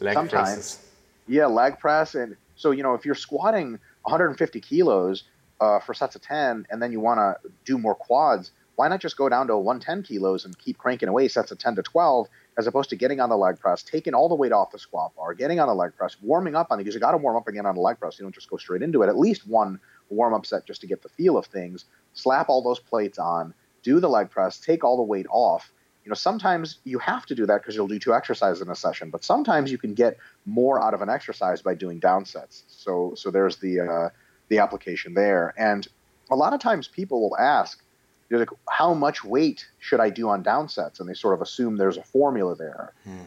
leg 0.00 0.14
sometimes, 0.14 0.48
presses. 0.48 0.86
yeah, 1.28 1.46
leg 1.46 1.78
press, 1.78 2.14
and 2.16 2.36
so 2.56 2.72
you 2.72 2.82
know 2.82 2.94
if 2.94 3.04
you're 3.04 3.14
squatting 3.14 3.78
150 4.02 4.60
kilos 4.60 5.24
uh, 5.60 5.78
for 5.80 5.92
sets 5.92 6.16
of 6.16 6.22
10, 6.22 6.66
and 6.70 6.82
then 6.82 6.90
you 6.90 6.98
want 6.98 7.18
to 7.18 7.50
do 7.64 7.78
more 7.78 7.94
quads, 7.94 8.52
why 8.76 8.88
not 8.88 9.00
just 9.00 9.18
go 9.18 9.28
down 9.28 9.46
to 9.48 9.56
110 9.56 10.02
kilos 10.02 10.46
and 10.46 10.58
keep 10.58 10.78
cranking 10.78 11.08
away 11.08 11.28
sets 11.28 11.52
of 11.52 11.58
10 11.58 11.76
to 11.76 11.82
12 11.82 12.28
as 12.56 12.66
opposed 12.66 12.90
to 12.90 12.96
getting 12.96 13.20
on 13.20 13.28
the 13.28 13.36
leg 13.36 13.58
press, 13.58 13.82
taking 13.82 14.14
all 14.14 14.28
the 14.28 14.34
weight 14.34 14.52
off 14.52 14.70
the 14.70 14.78
squat 14.78 15.14
bar, 15.16 15.34
getting 15.34 15.58
on 15.58 15.68
the 15.68 15.74
leg 15.74 15.92
press, 15.96 16.16
warming 16.22 16.54
up 16.54 16.68
on 16.70 16.78
it 16.78 16.84
because 16.84 16.94
you 16.94 17.00
got 17.00 17.12
to 17.12 17.16
warm 17.16 17.36
up 17.36 17.48
again 17.48 17.66
on 17.66 17.74
the 17.74 17.80
leg 17.80 17.98
press. 17.98 18.18
You 18.18 18.24
don't 18.24 18.34
just 18.34 18.48
go 18.48 18.56
straight 18.56 18.82
into 18.82 19.02
it. 19.02 19.08
At 19.08 19.18
least 19.18 19.46
one 19.46 19.80
warm 20.08 20.34
up 20.34 20.46
set 20.46 20.66
just 20.66 20.80
to 20.82 20.86
get 20.86 21.02
the 21.02 21.08
feel 21.08 21.36
of 21.36 21.46
things. 21.46 21.86
Slap 22.12 22.48
all 22.48 22.62
those 22.62 22.78
plates 22.78 23.18
on, 23.18 23.54
do 23.82 24.00
the 24.00 24.08
leg 24.08 24.30
press, 24.30 24.60
take 24.60 24.84
all 24.84 24.96
the 24.96 25.02
weight 25.02 25.26
off. 25.30 25.72
You 26.04 26.10
know, 26.10 26.14
sometimes 26.14 26.78
you 26.84 26.98
have 26.98 27.24
to 27.26 27.34
do 27.34 27.46
that 27.46 27.62
because 27.62 27.74
you'll 27.74 27.88
do 27.88 27.98
two 27.98 28.14
exercises 28.14 28.60
in 28.60 28.68
a 28.68 28.74
session, 28.76 29.08
but 29.10 29.24
sometimes 29.24 29.72
you 29.72 29.78
can 29.78 29.94
get 29.94 30.18
more 30.44 30.82
out 30.82 30.92
of 30.92 31.00
an 31.00 31.08
exercise 31.08 31.62
by 31.62 31.74
doing 31.74 31.98
down 31.98 32.26
sets. 32.26 32.64
So, 32.68 33.14
so 33.16 33.30
there's 33.30 33.56
the 33.56 33.80
uh, 33.80 34.08
the 34.48 34.58
application 34.58 35.14
there. 35.14 35.54
And 35.56 35.86
a 36.30 36.36
lot 36.36 36.52
of 36.52 36.60
times 36.60 36.88
people 36.88 37.20
will 37.20 37.36
ask, 37.36 37.82
they're 38.28 38.38
like, 38.38 38.50
how 38.68 38.94
much 38.94 39.24
weight 39.24 39.66
should 39.78 40.00
I 40.00 40.10
do 40.10 40.28
on 40.28 40.42
downsets? 40.42 41.00
And 41.00 41.08
they 41.08 41.14
sort 41.14 41.34
of 41.34 41.42
assume 41.42 41.76
there's 41.76 41.96
a 41.96 42.02
formula 42.02 42.56
there. 42.56 42.92
Hmm. 43.04 43.18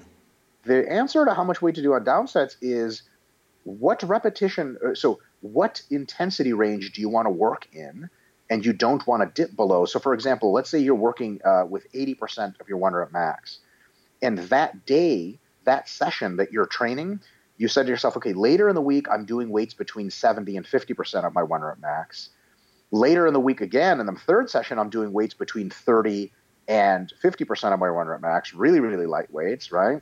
The 0.66 0.90
answer 0.92 1.26
to 1.26 1.34
how 1.34 1.44
much 1.44 1.62
weight 1.62 1.76
to 1.76 1.82
do 1.82 1.94
on 1.94 2.04
downsets 2.04 2.58
is 2.62 3.04
what 3.64 4.04
repetition, 4.04 4.78
uh, 4.86 4.96
so 4.96 5.20
what 5.42 5.82
intensity 5.90 6.54
range 6.54 6.94
do 6.94 7.02
you 7.02 7.10
want 7.10 7.26
to 7.26 7.32
work 7.32 7.68
in? 7.72 8.10
And 8.50 8.66
you 8.66 8.74
don't 8.74 9.06
want 9.06 9.24
to 9.24 9.42
dip 9.42 9.56
below. 9.56 9.86
So, 9.86 10.00
for 10.00 10.14
example, 10.14 10.54
let's 10.54 10.70
say 10.70 10.80
you're 10.80 10.96
working 10.96 11.42
uh, 11.44 11.66
with 11.70 11.92
80% 11.92 12.60
of 12.62 12.70
your 12.70 12.78
one 12.78 12.94
rep 12.94 13.12
max. 13.12 13.60
And 14.22 14.38
that 14.40 14.86
day, 14.86 15.40
that 15.66 15.90
session 15.90 16.38
that 16.38 16.54
you're 16.54 16.66
training, 16.66 17.20
you 17.58 17.68
said 17.68 17.84
to 17.84 17.90
yourself, 17.90 18.16
okay, 18.18 18.34
later 18.34 18.70
in 18.70 18.76
the 18.76 18.82
week, 18.82 19.08
I'm 19.12 19.26
doing 19.26 19.50
weights 19.50 19.74
between 19.74 20.10
70 20.10 20.56
and 20.56 20.66
50% 20.66 21.26
of 21.26 21.34
my 21.34 21.44
one 21.44 21.62
rep 21.62 21.80
max. 21.80 22.30
Later 22.92 23.28
in 23.28 23.34
the 23.34 23.40
week 23.40 23.62
again, 23.62 24.00
in 24.00 24.06
the 24.06 24.14
third 24.14 24.50
session, 24.50 24.80
I'm 24.80 24.90
doing 24.90 25.12
weights 25.12 25.34
between 25.34 25.70
30 25.70 26.32
and 26.68 27.12
50% 27.24 27.74
of 27.74 27.80
my 27.80 27.92
one 27.92 28.08
rep 28.08 28.22
max, 28.22 28.54
really, 28.54 28.80
really 28.80 29.06
light 29.06 29.32
weights, 29.32 29.72
right? 29.72 30.02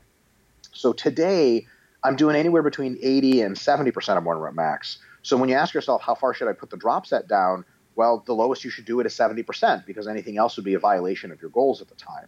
So 0.72 0.94
today, 0.94 1.66
I'm 2.04 2.16
doing 2.16 2.36
anywhere 2.36 2.62
between 2.62 2.98
80 3.02 3.42
and 3.42 3.56
70% 3.56 4.18
of 4.18 4.24
one 4.24 4.38
rep 4.38 4.54
max. 4.54 5.00
So 5.24 5.38
when 5.38 5.50
you 5.50 5.56
ask 5.56 5.74
yourself, 5.74 6.04
how 6.04 6.14
far 6.14 6.34
should 6.34 6.48
I 6.48 6.54
put 6.54 6.70
the 6.70 6.78
drop 6.78 7.08
set 7.08 7.28
down? 7.28 7.66
Well, 7.96 8.24
the 8.26 8.34
lowest 8.34 8.64
you 8.64 8.70
should 8.70 8.86
do 8.86 9.00
it 9.00 9.08
is 9.08 9.16
70% 9.16 9.86
because 9.86 10.08
anything 10.08 10.38
else 10.38 10.56
would 10.56 10.66
be 10.66 10.76
a 10.76 10.80
violation 10.80 11.32
of 11.32 11.42
your 11.42 11.50
goals 11.50 11.82
at 11.82 11.88
the 11.88 11.96
time. 11.96 12.28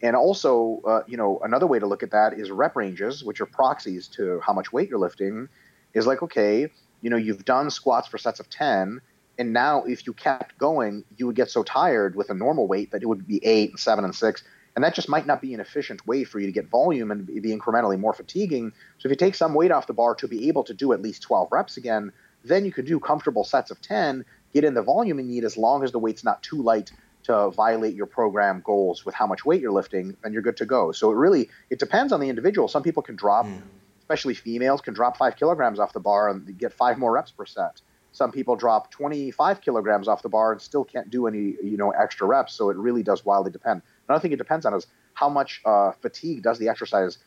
And 0.00 0.16
also, 0.16 0.80
uh, 0.86 1.02
you 1.06 1.16
know, 1.16 1.40
another 1.44 1.66
way 1.66 1.78
to 1.78 1.86
look 1.86 2.02
at 2.02 2.10
that 2.12 2.38
is 2.38 2.50
rep 2.50 2.74
ranges, 2.76 3.22
which 3.22 3.40
are 3.40 3.46
proxies 3.46 4.08
to 4.08 4.40
how 4.40 4.52
much 4.52 4.72
weight 4.72 4.88
you're 4.88 4.98
lifting. 4.98 5.48
Is 5.94 6.06
like, 6.06 6.22
okay, 6.22 6.68
you 7.02 7.10
know, 7.10 7.18
you've 7.18 7.44
done 7.44 7.70
squats 7.70 8.08
for 8.08 8.16
sets 8.16 8.40
of 8.40 8.48
10, 8.48 9.02
and 9.42 9.52
now 9.52 9.82
if 9.82 10.06
you 10.06 10.12
kept 10.12 10.56
going, 10.56 11.02
you 11.16 11.26
would 11.26 11.34
get 11.34 11.50
so 11.50 11.64
tired 11.64 12.14
with 12.14 12.30
a 12.30 12.34
normal 12.34 12.68
weight 12.68 12.92
that 12.92 13.02
it 13.02 13.06
would 13.06 13.26
be 13.26 13.44
eight 13.44 13.70
and 13.70 13.80
seven 13.80 14.04
and 14.04 14.14
six. 14.14 14.44
And 14.76 14.84
that 14.84 14.94
just 14.94 15.08
might 15.08 15.26
not 15.26 15.42
be 15.42 15.52
an 15.52 15.58
efficient 15.58 16.06
way 16.06 16.22
for 16.22 16.38
you 16.38 16.46
to 16.46 16.52
get 16.52 16.68
volume 16.68 17.10
and 17.10 17.26
be 17.26 17.40
incrementally 17.40 17.98
more 17.98 18.12
fatiguing. 18.12 18.72
So 18.98 19.08
if 19.08 19.10
you 19.10 19.16
take 19.16 19.34
some 19.34 19.52
weight 19.52 19.72
off 19.72 19.88
the 19.88 19.94
bar 19.94 20.14
to 20.14 20.28
be 20.28 20.46
able 20.46 20.62
to 20.62 20.74
do 20.74 20.92
at 20.92 21.02
least 21.02 21.22
12 21.22 21.48
reps 21.50 21.76
again, 21.76 22.12
then 22.44 22.64
you 22.64 22.70
could 22.70 22.86
do 22.86 23.00
comfortable 23.00 23.42
sets 23.42 23.72
of 23.72 23.82
10, 23.82 24.24
get 24.54 24.62
in 24.62 24.74
the 24.74 24.82
volume 24.82 25.18
you 25.18 25.24
need 25.24 25.42
as 25.42 25.56
long 25.56 25.82
as 25.82 25.90
the 25.90 25.98
weight's 25.98 26.22
not 26.22 26.40
too 26.44 26.62
light 26.62 26.92
to 27.24 27.50
violate 27.50 27.96
your 27.96 28.06
program 28.06 28.62
goals 28.64 29.04
with 29.04 29.16
how 29.16 29.26
much 29.26 29.44
weight 29.44 29.60
you're 29.60 29.72
lifting, 29.72 30.16
then 30.22 30.32
you're 30.32 30.42
good 30.42 30.58
to 30.58 30.66
go. 30.66 30.92
So 30.92 31.10
it 31.10 31.16
really 31.16 31.50
it 31.68 31.80
depends 31.80 32.12
on 32.12 32.20
the 32.20 32.28
individual. 32.28 32.68
Some 32.68 32.84
people 32.84 33.02
can 33.02 33.16
drop, 33.16 33.46
mm. 33.46 33.60
especially 34.02 34.34
females, 34.34 34.80
can 34.80 34.94
drop 34.94 35.16
five 35.16 35.34
kilograms 35.34 35.80
off 35.80 35.92
the 35.92 36.00
bar 36.00 36.30
and 36.30 36.56
get 36.56 36.72
five 36.72 36.96
more 36.96 37.10
reps 37.10 37.32
per 37.32 37.44
set. 37.44 37.80
Some 38.12 38.30
people 38.30 38.56
drop 38.56 38.90
25 38.90 39.60
kilograms 39.60 40.06
off 40.06 40.22
the 40.22 40.28
bar 40.28 40.52
and 40.52 40.60
still 40.60 40.84
can't 40.84 41.10
do 41.10 41.26
any 41.26 41.56
you 41.62 41.76
know 41.76 41.90
extra 41.90 42.26
reps. 42.26 42.54
So 42.54 42.70
it 42.70 42.76
really 42.76 43.02
does 43.02 43.24
wildly 43.24 43.50
depend. 43.50 43.82
Another 44.08 44.20
thing 44.20 44.32
it 44.32 44.36
depends 44.36 44.66
on 44.66 44.74
is 44.74 44.86
how 45.14 45.28
much 45.28 45.60
uh, 45.64 45.92
fatigue 46.00 46.42
does 46.42 46.58
the 46.58 46.68
exercise 46.68 47.18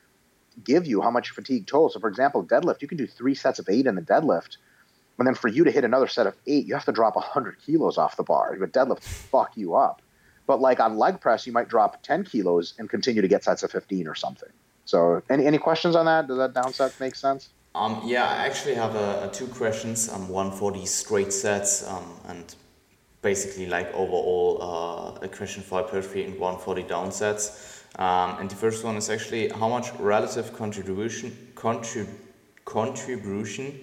give 0.63 0.87
you, 0.87 1.01
how 1.01 1.11
much 1.11 1.31
fatigue 1.31 1.67
total. 1.67 1.89
So 1.89 1.99
for 1.99 2.07
example, 2.07 2.43
deadlift, 2.43 2.81
you 2.81 2.87
can 2.87 2.97
do 2.97 3.07
three 3.07 3.35
sets 3.35 3.59
of 3.59 3.67
eight 3.69 3.87
in 3.87 3.95
the 3.95 4.01
deadlift 4.01 4.57
and 5.17 5.27
then 5.27 5.35
for 5.35 5.47
you 5.47 5.63
to 5.63 5.71
hit 5.71 5.83
another 5.83 6.07
set 6.07 6.27
of 6.27 6.35
eight, 6.45 6.65
you 6.65 6.73
have 6.73 6.85
to 6.85 6.91
drop 6.91 7.15
100 7.15 7.57
kilos 7.65 7.97
off 7.97 8.17
the 8.17 8.23
bar. 8.23 8.55
But 8.59 8.73
deadlifts 8.73 9.03
fuck 9.03 9.55
you 9.55 9.75
up. 9.75 10.01
But 10.45 10.59
like 10.59 10.79
on 10.79 10.97
leg 10.97 11.21
press, 11.21 11.47
you 11.47 11.53
might 11.53 11.69
drop 11.69 12.03
10 12.03 12.25
kilos 12.25 12.73
and 12.77 12.89
continue 12.89 13.21
to 13.21 13.27
get 13.27 13.43
sets 13.43 13.63
of 13.63 13.71
15 13.71 14.07
or 14.07 14.15
something. 14.15 14.49
So 14.83 15.21
any, 15.29 15.47
any 15.47 15.57
questions 15.57 15.95
on 15.95 16.05
that? 16.05 16.27
Does 16.27 16.37
that 16.37 16.53
down 16.53 16.73
set 16.73 16.99
make 16.99 17.15
sense? 17.15 17.49
Um, 17.75 18.01
yeah, 18.05 18.23
I 18.23 18.45
actually 18.45 18.75
have 18.75 18.95
a, 18.95 19.29
two 19.33 19.47
questions. 19.47 20.07
Um, 20.07 20.29
one 20.29 20.49
for 20.49 20.71
the 20.71 20.85
straight 20.85 21.33
sets 21.33 21.85
um, 21.85 22.05
and 22.29 22.55
basically 23.21 23.65
like 23.65 23.93
overall 23.93 25.17
uh, 25.21 25.25
a 25.25 25.27
question 25.27 25.61
for 25.61 25.81
hypertrophy 25.81 26.23
and 26.23 26.39
one 26.39 26.57
for 26.57 26.73
the 26.73 26.83
down 26.83 27.11
sets. 27.11 27.83
Um, 27.99 28.37
and 28.39 28.49
the 28.49 28.55
first 28.55 28.85
one 28.85 28.95
is 28.95 29.09
actually 29.09 29.49
how 29.49 29.67
much 29.67 29.93
relative 29.95 30.53
contribution 30.53 31.51
contrib- 31.53 32.15
contribution 32.63 33.81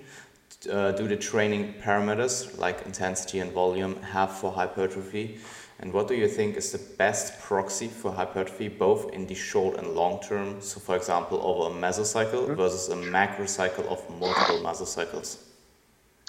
uh, 0.70 0.92
do 0.92 1.06
the 1.06 1.16
training 1.16 1.75
parameters 1.82 2.56
like 2.58 2.87
intensity 2.87 3.40
and 3.40 3.52
volume 3.52 4.00
have 4.00 4.32
for 4.32 4.52
hypertrophy? 4.52 5.38
And 5.83 5.93
what 5.93 6.07
do 6.07 6.15
you 6.15 6.29
think 6.29 6.57
is 6.57 6.71
the 6.71 6.79
best 6.97 7.41
proxy 7.41 7.89
for 7.89 8.12
hypertrophy, 8.12 8.69
both 8.69 9.12
in 9.12 9.27
the 9.27 9.35
short 9.35 9.79
and 9.79 9.89
long 9.89 10.21
term? 10.21 10.62
So, 10.62 10.79
for 10.79 10.95
example, 10.95 11.41
over 11.43 11.77
a 11.77 11.81
mesocycle 11.81 12.47
mm-hmm. 12.47 12.55
versus 12.55 12.89
a 12.89 12.95
macrocycle 12.95 13.87
of 13.89 13.99
multiple 14.21 14.61
mesocycles. 14.61 15.39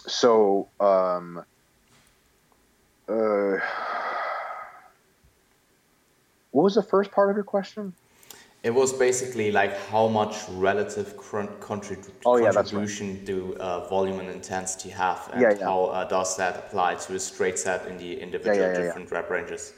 So, 0.08 0.68
um, 0.80 1.46
uh, 3.08 3.58
what 6.50 6.64
was 6.64 6.74
the 6.74 6.82
first 6.82 7.12
part 7.12 7.30
of 7.30 7.36
your 7.36 7.44
question? 7.44 7.94
It 8.63 8.74
was 8.74 8.93
basically 8.93 9.51
like 9.51 9.77
how 9.89 10.08
much 10.08 10.36
relative 10.51 11.17
contrib- 11.17 12.10
oh, 12.25 12.38
yeah, 12.38 12.53
contribution 12.53 13.15
right. 13.15 13.25
do 13.25 13.55
uh, 13.60 13.89
volume 13.89 14.22
and 14.22 14.29
intensity 14.29 14.89
have, 14.89 15.29
and 15.34 15.41
yeah, 15.41 15.53
yeah. 15.60 15.65
how 15.65 15.86
uh, 15.86 16.05
does 16.05 16.38
that 16.38 16.55
apply 16.55 16.96
to 16.96 17.15
a 17.15 17.20
straight 17.20 17.60
set 17.60 17.86
in 17.88 17.98
the 17.98 18.17
individual 18.17 18.74
different 18.74 19.12
rep 19.12 19.29
ranges? 19.29 19.74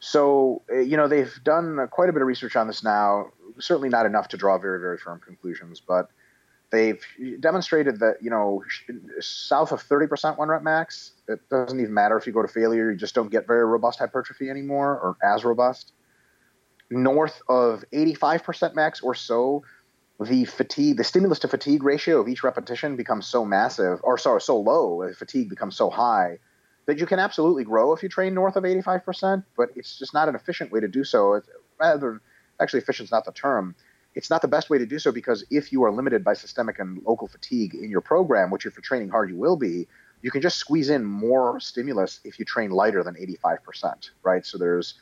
So 0.00 0.60
uh, 0.70 0.80
you 0.80 0.98
know 0.98 1.08
they've 1.08 1.32
done 1.44 1.88
quite 1.90 2.10
a 2.10 2.12
bit 2.12 2.20
of 2.20 2.28
research 2.28 2.56
on 2.56 2.66
this 2.66 2.84
now. 2.84 3.30
Certainly 3.58 3.88
not 3.88 4.04
enough 4.04 4.28
to 4.28 4.36
draw 4.36 4.58
very 4.58 4.80
very 4.80 4.98
firm 4.98 5.18
conclusions, 5.20 5.80
but 5.80 6.10
they've 6.70 7.02
demonstrated 7.40 8.00
that 8.00 8.16
you 8.20 8.28
know 8.28 8.62
south 9.20 9.72
of 9.72 9.82
30% 9.82 10.36
one 10.36 10.48
rep 10.48 10.62
max, 10.62 11.12
it 11.26 11.40
doesn't 11.48 11.80
even 11.80 11.94
matter 11.94 12.18
if 12.18 12.26
you 12.26 12.34
go 12.34 12.42
to 12.42 12.48
failure. 12.48 12.90
You 12.90 12.98
just 12.98 13.14
don't 13.14 13.30
get 13.30 13.46
very 13.46 13.64
robust 13.64 13.98
hypertrophy 13.98 14.50
anymore, 14.50 14.98
or 14.98 15.16
as 15.22 15.42
robust 15.42 15.92
north 16.90 17.40
of 17.48 17.84
85% 17.92 18.74
max 18.74 19.00
or 19.00 19.14
so, 19.14 19.62
the 20.20 20.44
fatigue, 20.44 20.96
the 20.96 21.04
stimulus 21.04 21.38
to 21.40 21.48
fatigue 21.48 21.82
ratio 21.82 22.20
of 22.20 22.28
each 22.28 22.42
repetition 22.42 22.96
becomes 22.96 23.26
so 23.26 23.44
massive, 23.44 24.00
or 24.02 24.18
sorry, 24.18 24.40
so 24.40 24.58
low, 24.58 25.06
the 25.06 25.14
fatigue 25.14 25.48
becomes 25.48 25.76
so 25.76 25.88
high 25.88 26.38
that 26.86 26.98
you 26.98 27.06
can 27.06 27.18
absolutely 27.18 27.64
grow 27.64 27.92
if 27.92 28.02
you 28.02 28.08
train 28.08 28.34
north 28.34 28.56
of 28.56 28.64
85%, 28.64 29.44
but 29.56 29.70
it's 29.76 29.98
just 29.98 30.12
not 30.12 30.28
an 30.28 30.34
efficient 30.34 30.72
way 30.72 30.80
to 30.80 30.88
do 30.88 31.04
so. 31.04 31.34
It's 31.34 31.48
rather, 31.78 32.20
actually, 32.60 32.80
efficient 32.80 33.06
is 33.06 33.12
not 33.12 33.24
the 33.24 33.32
term. 33.32 33.74
It's 34.14 34.28
not 34.28 34.42
the 34.42 34.48
best 34.48 34.68
way 34.68 34.78
to 34.78 34.86
do 34.86 34.98
so 34.98 35.12
because 35.12 35.44
if 35.50 35.72
you 35.72 35.84
are 35.84 35.92
limited 35.92 36.24
by 36.24 36.34
systemic 36.34 36.80
and 36.80 37.00
local 37.06 37.28
fatigue 37.28 37.74
in 37.74 37.90
your 37.90 38.00
program, 38.00 38.50
which 38.50 38.66
if 38.66 38.74
you're 38.74 38.82
training 38.82 39.10
hard, 39.10 39.30
you 39.30 39.36
will 39.36 39.56
be, 39.56 39.86
you 40.20 40.30
can 40.30 40.42
just 40.42 40.58
squeeze 40.58 40.90
in 40.90 41.04
more 41.04 41.60
stimulus 41.60 42.20
if 42.24 42.38
you 42.38 42.44
train 42.44 42.70
lighter 42.70 43.04
than 43.04 43.14
85%, 43.14 44.10
right? 44.22 44.44
So 44.44 44.58
there's 44.58 44.94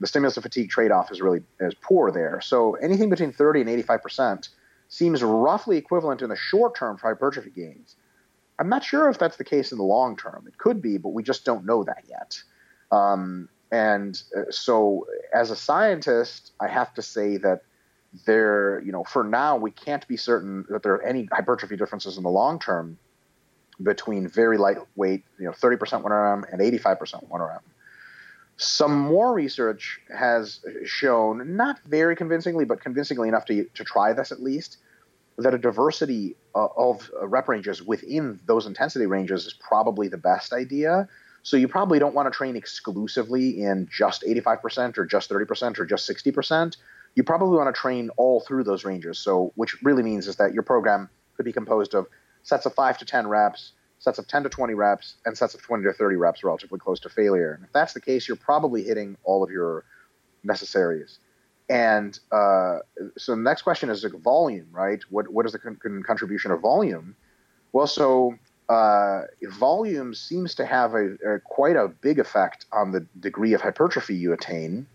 the 0.00 0.06
stimulus 0.06 0.34
to 0.34 0.42
fatigue 0.42 0.70
trade-off 0.70 1.10
is 1.10 1.20
really 1.20 1.42
is 1.60 1.74
poor 1.74 2.10
there. 2.10 2.40
So 2.40 2.74
anything 2.74 3.10
between 3.10 3.32
30 3.32 3.62
and 3.62 3.70
85 3.70 4.02
percent 4.02 4.48
seems 4.88 5.22
roughly 5.22 5.76
equivalent 5.76 6.22
in 6.22 6.28
the 6.28 6.36
short 6.36 6.76
term 6.76 6.96
for 6.96 7.08
hypertrophy 7.08 7.50
gains. 7.50 7.96
I'm 8.58 8.68
not 8.68 8.84
sure 8.84 9.08
if 9.10 9.18
that's 9.18 9.36
the 9.36 9.44
case 9.44 9.72
in 9.72 9.78
the 9.78 9.84
long 9.84 10.16
term. 10.16 10.44
It 10.46 10.58
could 10.58 10.80
be, 10.80 10.96
but 10.98 11.10
we 11.10 11.22
just 11.22 11.44
don't 11.44 11.64
know 11.66 11.84
that 11.84 12.04
yet. 12.08 12.42
Um, 12.90 13.48
and 13.70 14.20
uh, 14.36 14.50
so, 14.50 15.06
as 15.34 15.50
a 15.50 15.56
scientist, 15.56 16.52
I 16.60 16.68
have 16.68 16.94
to 16.94 17.02
say 17.02 17.36
that 17.38 17.62
there, 18.24 18.80
you 18.80 18.92
know, 18.92 19.04
for 19.04 19.24
now, 19.24 19.56
we 19.56 19.70
can't 19.70 20.06
be 20.08 20.16
certain 20.16 20.64
that 20.70 20.82
there 20.82 20.94
are 20.94 21.02
any 21.02 21.28
hypertrophy 21.32 21.76
differences 21.76 22.16
in 22.16 22.22
the 22.22 22.30
long 22.30 22.58
term 22.58 22.98
between 23.82 24.28
very 24.28 24.56
lightweight, 24.56 25.24
you 25.38 25.44
know, 25.44 25.50
30% 25.50 26.02
1RM 26.02 26.50
and 26.50 26.60
85% 26.62 27.28
1RM. 27.28 27.60
Some 28.58 28.98
more 28.98 29.34
research 29.34 30.00
has 30.16 30.60
shown, 30.84 31.56
not 31.56 31.80
very 31.84 32.16
convincingly, 32.16 32.64
but 32.64 32.80
convincingly 32.80 33.28
enough 33.28 33.44
to, 33.46 33.64
to 33.74 33.84
try 33.84 34.12
this 34.14 34.32
at 34.32 34.42
least, 34.42 34.78
that 35.38 35.52
a 35.52 35.58
diversity 35.58 36.36
uh, 36.54 36.68
of 36.76 37.10
rep 37.22 37.48
ranges 37.48 37.82
within 37.82 38.40
those 38.46 38.66
intensity 38.66 39.06
ranges 39.06 39.46
is 39.46 39.52
probably 39.54 40.08
the 40.08 40.16
best 40.16 40.52
idea. 40.52 41.06
So 41.42 41.56
you 41.56 41.68
probably 41.68 41.98
don't 41.98 42.14
want 42.14 42.32
to 42.32 42.36
train 42.36 42.56
exclusively 42.56 43.62
in 43.62 43.88
just 43.92 44.22
85% 44.22 44.98
or 44.98 45.04
just 45.04 45.30
30% 45.30 45.78
or 45.78 45.84
just 45.84 46.08
60%. 46.08 46.76
You 47.14 47.22
probably 47.22 47.56
want 47.56 47.72
to 47.72 47.78
train 47.78 48.10
all 48.16 48.40
through 48.40 48.64
those 48.64 48.84
ranges. 48.84 49.18
So 49.18 49.52
which 49.54 49.80
really 49.82 50.02
means 50.02 50.26
is 50.26 50.36
that 50.36 50.54
your 50.54 50.62
program 50.62 51.10
could 51.36 51.44
be 51.44 51.52
composed 51.52 51.94
of 51.94 52.06
sets 52.42 52.64
of 52.66 52.74
5 52.74 52.98
to 52.98 53.04
10 53.04 53.28
reps, 53.28 53.72
sets 54.06 54.20
of 54.20 54.28
10 54.28 54.44
to 54.44 54.48
20 54.48 54.74
reps 54.74 55.16
and 55.24 55.36
sets 55.36 55.54
of 55.54 55.62
20 55.62 55.82
to 55.82 55.92
30 55.92 56.14
reps 56.14 56.44
relatively 56.44 56.78
close 56.78 57.00
to 57.00 57.08
failure. 57.08 57.54
And 57.54 57.64
if 57.64 57.72
that's 57.72 57.92
the 57.92 58.00
case, 58.00 58.28
you're 58.28 58.36
probably 58.36 58.84
hitting 58.84 59.16
all 59.24 59.42
of 59.42 59.50
your 59.50 59.84
necessaries. 60.44 61.18
And 61.68 62.16
uh, 62.30 62.78
so 63.18 63.34
the 63.34 63.42
next 63.42 63.62
question 63.62 63.90
is 63.90 64.04
like 64.04 64.12
volume, 64.22 64.68
right? 64.70 65.02
What 65.10 65.26
what 65.26 65.44
is 65.44 65.52
the 65.52 65.58
con- 65.58 66.04
contribution 66.06 66.52
of 66.52 66.60
volume? 66.60 67.16
Well, 67.72 67.88
so 67.88 68.38
uh, 68.68 69.22
volume 69.42 70.14
seems 70.14 70.54
to 70.54 70.64
have 70.64 70.94
a, 70.94 71.14
a, 71.26 71.40
quite 71.40 71.74
a 71.74 71.88
big 71.88 72.20
effect 72.20 72.66
on 72.70 72.92
the 72.92 73.04
degree 73.18 73.54
of 73.54 73.60
hypertrophy 73.60 74.14
you 74.14 74.32
attain, 74.32 74.86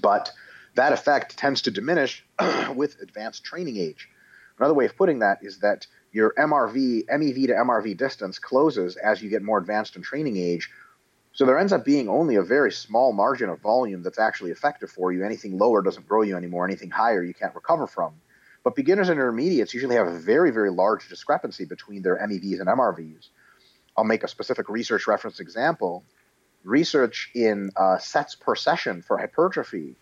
but 0.00 0.32
that 0.76 0.94
effect 0.94 1.36
tends 1.36 1.60
to 1.62 1.70
diminish 1.70 2.24
with 2.74 2.96
advanced 3.02 3.44
training 3.44 3.76
age. 3.76 4.08
Another 4.58 4.72
way 4.72 4.86
of 4.86 4.96
putting 4.96 5.18
that 5.18 5.40
is 5.42 5.58
that 5.58 5.86
your 6.12 6.32
MRV, 6.38 7.06
MEV 7.06 7.46
to 7.48 7.54
MRV 7.54 7.96
distance 7.96 8.38
closes 8.38 8.96
as 8.96 9.22
you 9.22 9.28
get 9.28 9.42
more 9.42 9.58
advanced 9.58 9.96
in 9.96 10.02
training 10.02 10.36
age. 10.36 10.70
So 11.32 11.44
there 11.44 11.58
ends 11.58 11.72
up 11.72 11.84
being 11.84 12.08
only 12.08 12.36
a 12.36 12.42
very 12.42 12.72
small 12.72 13.12
margin 13.12 13.48
of 13.48 13.60
volume 13.60 14.02
that's 14.02 14.18
actually 14.18 14.50
effective 14.50 14.90
for 14.90 15.12
you. 15.12 15.24
Anything 15.24 15.58
lower 15.58 15.82
doesn't 15.82 16.08
grow 16.08 16.22
you 16.22 16.36
anymore. 16.36 16.64
Anything 16.64 16.90
higher 16.90 17.22
you 17.22 17.34
can't 17.34 17.54
recover 17.54 17.86
from. 17.86 18.14
But 18.64 18.74
beginners 18.74 19.08
and 19.08 19.18
intermediates 19.18 19.72
usually 19.72 19.96
have 19.96 20.08
a 20.08 20.18
very, 20.18 20.50
very 20.50 20.70
large 20.70 21.08
discrepancy 21.08 21.64
between 21.64 22.02
their 22.02 22.16
MEVs 22.16 22.60
and 22.60 22.68
MRVs. 22.68 23.28
I'll 23.96 24.04
make 24.04 24.24
a 24.24 24.28
specific 24.28 24.68
research 24.68 25.06
reference 25.06 25.40
example. 25.40 26.04
Research 26.64 27.30
in 27.34 27.70
uh, 27.76 27.98
sets 27.98 28.34
per 28.34 28.54
session 28.54 29.02
for 29.02 29.18
hypertrophy 29.18 29.96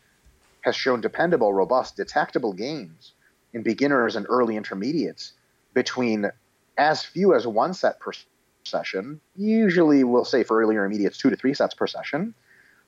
has 0.62 0.74
shown 0.74 1.00
dependable, 1.00 1.52
robust, 1.52 1.96
detectable 1.96 2.52
gains 2.52 3.12
in 3.52 3.62
beginners 3.62 4.16
and 4.16 4.26
early 4.28 4.56
intermediates 4.56 5.32
between 5.76 6.30
as 6.78 7.04
few 7.04 7.34
as 7.34 7.46
one 7.46 7.74
set 7.74 8.00
per 8.00 8.10
session, 8.64 9.20
usually 9.36 10.04
we'll 10.04 10.24
say 10.24 10.42
for 10.42 10.58
early 10.58 10.74
intermediates, 10.74 11.18
two 11.18 11.28
to 11.28 11.36
three 11.36 11.52
sets 11.52 11.74
per 11.74 11.86
session, 11.86 12.34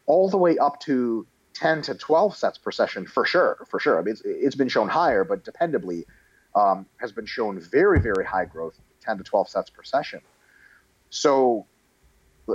all 0.07 0.31
the 0.31 0.39
way 0.39 0.57
up 0.57 0.81
to 0.81 1.27
10 1.53 1.83
to 1.83 1.95
12 1.95 2.35
sets 2.35 2.57
per 2.57 2.71
session 2.71 3.07
for 3.07 3.27
sure, 3.27 3.59
for 3.69 3.79
sure. 3.79 3.99
I 3.99 4.03
mean, 4.03 4.13
it's, 4.13 4.23
it's 4.25 4.57
been 4.57 4.71
shown 4.71 4.89
higher, 4.89 5.23
but 5.23 5.45
dependably 5.45 6.05
um, 6.55 6.87
has 6.97 7.13
been 7.13 7.27
shown 7.27 7.61
very, 7.61 8.01
very 8.01 8.25
high 8.25 8.47
growth, 8.47 8.81
10 9.03 9.19
to 9.19 9.23
12 9.23 9.51
sets 9.51 9.69
per 9.69 9.83
session. 9.83 10.23
So 11.11 11.67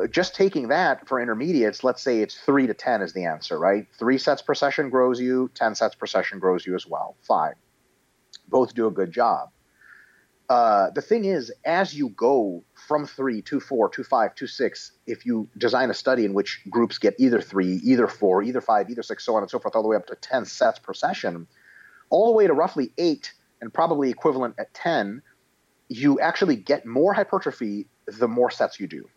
just 0.09 0.33
taking 0.33 0.69
that 0.69 1.07
for 1.07 1.21
intermediates, 1.21 1.83
let's 1.83 2.01
say 2.01 2.21
it's 2.21 2.39
three 2.39 2.65
to 2.65 2.73
10 2.73 3.03
is 3.03 3.13
the 3.13 3.25
answer, 3.25 3.59
right? 3.59 3.85
Three 3.99 4.17
sets 4.17 4.41
per 4.41 4.55
session 4.55 4.89
grows 4.89 5.21
you, 5.21 5.51
10 5.53 5.75
sets 5.75 5.93
per 5.93 6.07
session 6.07 6.39
grows 6.39 6.65
you 6.65 6.73
as 6.73 6.87
well. 6.87 7.17
Fine. 7.21 7.53
Both 8.49 8.73
do 8.73 8.87
a 8.87 8.91
good 8.91 9.11
job. 9.11 9.49
Uh, 10.53 10.91
the 10.91 11.01
thing 11.01 11.25
is, 11.25 11.51
as 11.65 11.95
you 11.95 12.09
go 12.09 12.63
from 12.75 13.07
three 13.07 13.41
to 13.41 13.59
four 13.59 13.89
to 13.89 14.03
five 14.03 14.35
to 14.35 14.45
six, 14.45 14.91
if 15.07 15.25
you 15.25 15.49
design 15.57 15.89
a 15.89 15.95
study 15.95 16.25
in 16.25 16.35
which 16.35 16.61
groups 16.69 16.99
get 16.99 17.15
either 17.17 17.41
three, 17.41 17.81
either 17.83 18.07
four, 18.07 18.43
either 18.43 18.61
five, 18.61 18.87
either 18.87 19.01
six, 19.01 19.25
so 19.25 19.35
on 19.35 19.41
and 19.41 19.49
so 19.49 19.57
forth, 19.57 19.75
all 19.75 19.81
the 19.81 19.87
way 19.87 19.95
up 19.95 20.05
to 20.05 20.15
10 20.15 20.45
sets 20.45 20.77
per 20.77 20.93
session, 20.93 21.47
all 22.11 22.27
the 22.27 22.33
way 22.33 22.45
to 22.45 22.53
roughly 22.53 22.93
eight 22.99 23.33
and 23.61 23.73
probably 23.73 24.11
equivalent 24.11 24.53
at 24.59 24.71
10, 24.75 25.23
you 25.89 26.19
actually 26.19 26.55
get 26.55 26.85
more 26.85 27.15
hypertrophy 27.15 27.87
the 28.05 28.27
more 28.27 28.51
sets 28.51 28.79
you 28.79 28.85
do 28.85 29.09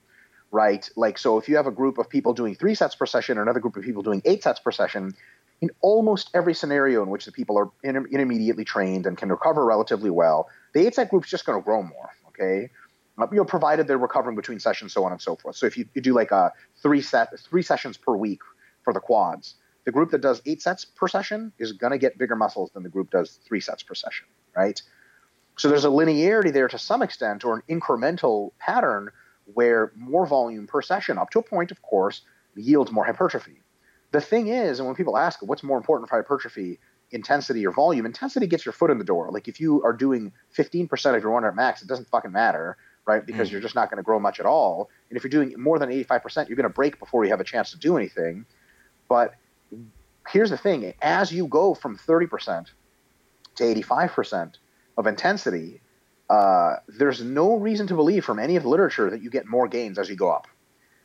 right? 0.53 0.89
Like, 0.97 1.19
so 1.19 1.39
if 1.39 1.49
you 1.49 1.57
have 1.57 1.67
a 1.67 1.73
group 1.73 1.99
of 1.99 2.09
people 2.09 2.33
doing 2.33 2.55
three 2.55 2.75
sets 2.75 2.95
per 2.95 3.05
session 3.05 3.37
or 3.37 3.43
another 3.43 3.61
group 3.61 3.77
of 3.77 3.83
people 3.83 4.03
doing 4.03 4.23
eight 4.25 4.45
sets 4.45 4.61
per 4.61 4.71
session, 4.71 5.13
in 5.61 5.71
almost 5.81 6.31
every 6.35 6.55
scenario 6.55 7.03
in 7.03 7.09
which 7.09 7.25
the 7.25 7.33
people 7.33 7.59
are 7.59 7.71
inter- 7.83 8.07
intermediately 8.07 8.65
trained 8.65 9.07
and 9.07 9.17
can 9.17 9.31
recover 9.31 9.65
relatively 9.65 10.11
well, 10.11 10.49
the 10.77 10.87
eight 10.87 10.95
set 10.95 11.09
group 11.09 11.25
is 11.25 11.31
just 11.31 11.47
going 11.47 11.59
to 11.59 11.65
grow 11.65 11.83
more, 11.83 12.11
okay? 12.29 12.69
Uh, 13.19 13.27
you 13.31 13.39
know, 13.39 13.47
provided 13.47 13.89
they're 13.89 13.97
recovering 13.97 14.37
between 14.37 14.61
sessions, 14.61 14.93
so 14.93 15.05
on 15.05 15.13
and 15.13 15.23
so 15.23 15.35
forth. 15.35 15.57
So 15.57 15.65
if 15.65 15.79
you, 15.79 15.87
you 15.95 16.03
do 16.03 16.13
like 16.13 16.33
a 16.33 16.53
three 16.83 17.01
set, 17.01 17.29
three 17.41 17.63
sessions 17.63 17.97
per 17.97 18.15
week 18.15 18.41
for 18.85 18.93
the 18.93 19.01
quads, 19.01 19.55
the 19.87 19.93
group 19.93 20.11
that 20.11 20.21
does 20.21 20.43
eight 20.45 20.61
sets 20.61 20.85
per 20.85 21.09
session 21.09 21.51
is 21.59 21.73
going 21.73 21.93
to 21.93 21.99
get 21.99 22.19
bigger 22.19 22.37
muscles 22.37 22.73
than 22.75 22.83
the 22.83 22.91
group 22.91 23.11
does 23.11 23.41
three 23.49 23.61
sets 23.61 23.83
per 23.83 23.95
session, 23.95 24.27
right? 24.55 24.83
So 25.57 25.71
there's 25.71 25.87
a 25.87 25.89
linearity 25.89 26.53
there 26.53 26.69
to 26.69 26.79
some 26.79 27.01
extent, 27.01 27.43
or 27.43 27.55
an 27.55 27.63
incremental 27.71 28.51
pattern 28.59 29.09
where 29.55 29.93
more 29.97 30.27
volume 30.27 30.67
per 30.67 30.83
session, 30.83 31.17
up 31.17 31.31
to 31.31 31.39
a 31.39 31.43
point, 31.43 31.71
of 31.71 31.81
course, 31.81 32.21
yields 32.55 32.93
more 32.93 33.07
hypertrophy. 33.07 33.63
The 34.13 34.21
thing 34.21 34.49
is, 34.49 34.79
and 34.79 34.87
when 34.87 34.95
people 34.95 35.17
ask 35.17 35.41
what's 35.41 35.63
more 35.63 35.79
important 35.79 36.11
for 36.11 36.17
hypertrophy, 36.17 36.81
intensity 37.11 37.67
or 37.67 37.73
volume, 37.73 38.07
intensity 38.07 38.47
gets 38.47 38.65
your 38.65 38.73
foot 38.73 38.91
in 38.91 38.99
the 38.99 39.05
door. 39.05 39.31
Like 39.31 39.49
if 39.49 39.61
you 39.61 39.83
are 39.83 39.93
doing 39.93 40.33
15% 40.57 41.17
of 41.17 41.23
your 41.23 41.33
one 41.33 41.45
rep 41.45 41.55
max, 41.55 41.83
it 41.83 41.89
doesn't 41.89 42.09
fucking 42.09 42.33
matter, 42.33 42.77
right? 43.07 43.25
Because 43.25 43.49
mm. 43.49 43.53
you're 43.53 43.61
just 43.61 43.75
not 43.75 43.91
going 43.91 43.99
to 43.99 44.03
grow 44.03 44.19
much 44.19 44.41
at 44.41 44.47
all. 44.47 44.91
And 45.09 45.17
if 45.17 45.23
you're 45.23 45.31
doing 45.31 45.55
more 45.61 45.79
than 45.79 45.91
85%, 45.91 46.49
you're 46.49 46.57
going 46.57 46.65
to 46.65 46.69
break 46.69 46.99
before 46.99 47.25
you 47.25 47.31
have 47.31 47.41
a 47.41 47.45
chance 47.45 47.71
to 47.71 47.79
do 47.79 47.97
anything. 47.97 48.45
But 49.09 49.35
here's 50.29 50.51
the 50.51 50.59
thing 50.59 50.93
as 51.01 51.33
you 51.33 51.47
go 51.47 51.75
from 51.75 51.97
30% 51.97 52.67
to 53.57 53.65
85% 53.65 54.55
of 54.99 55.07
intensity, 55.07 55.81
uh, 56.29 56.77
there's 56.89 57.23
no 57.23 57.57
reason 57.57 57.87
to 57.87 57.95
believe 57.95 58.25
from 58.25 58.39
any 58.39 58.57
of 58.57 58.65
the 58.65 58.69
literature 58.69 59.11
that 59.11 59.23
you 59.23 59.31
get 59.31 59.47
more 59.47 59.69
gains 59.69 59.99
as 59.99 60.09
you 60.09 60.17
go 60.17 60.31
up. 60.31 60.49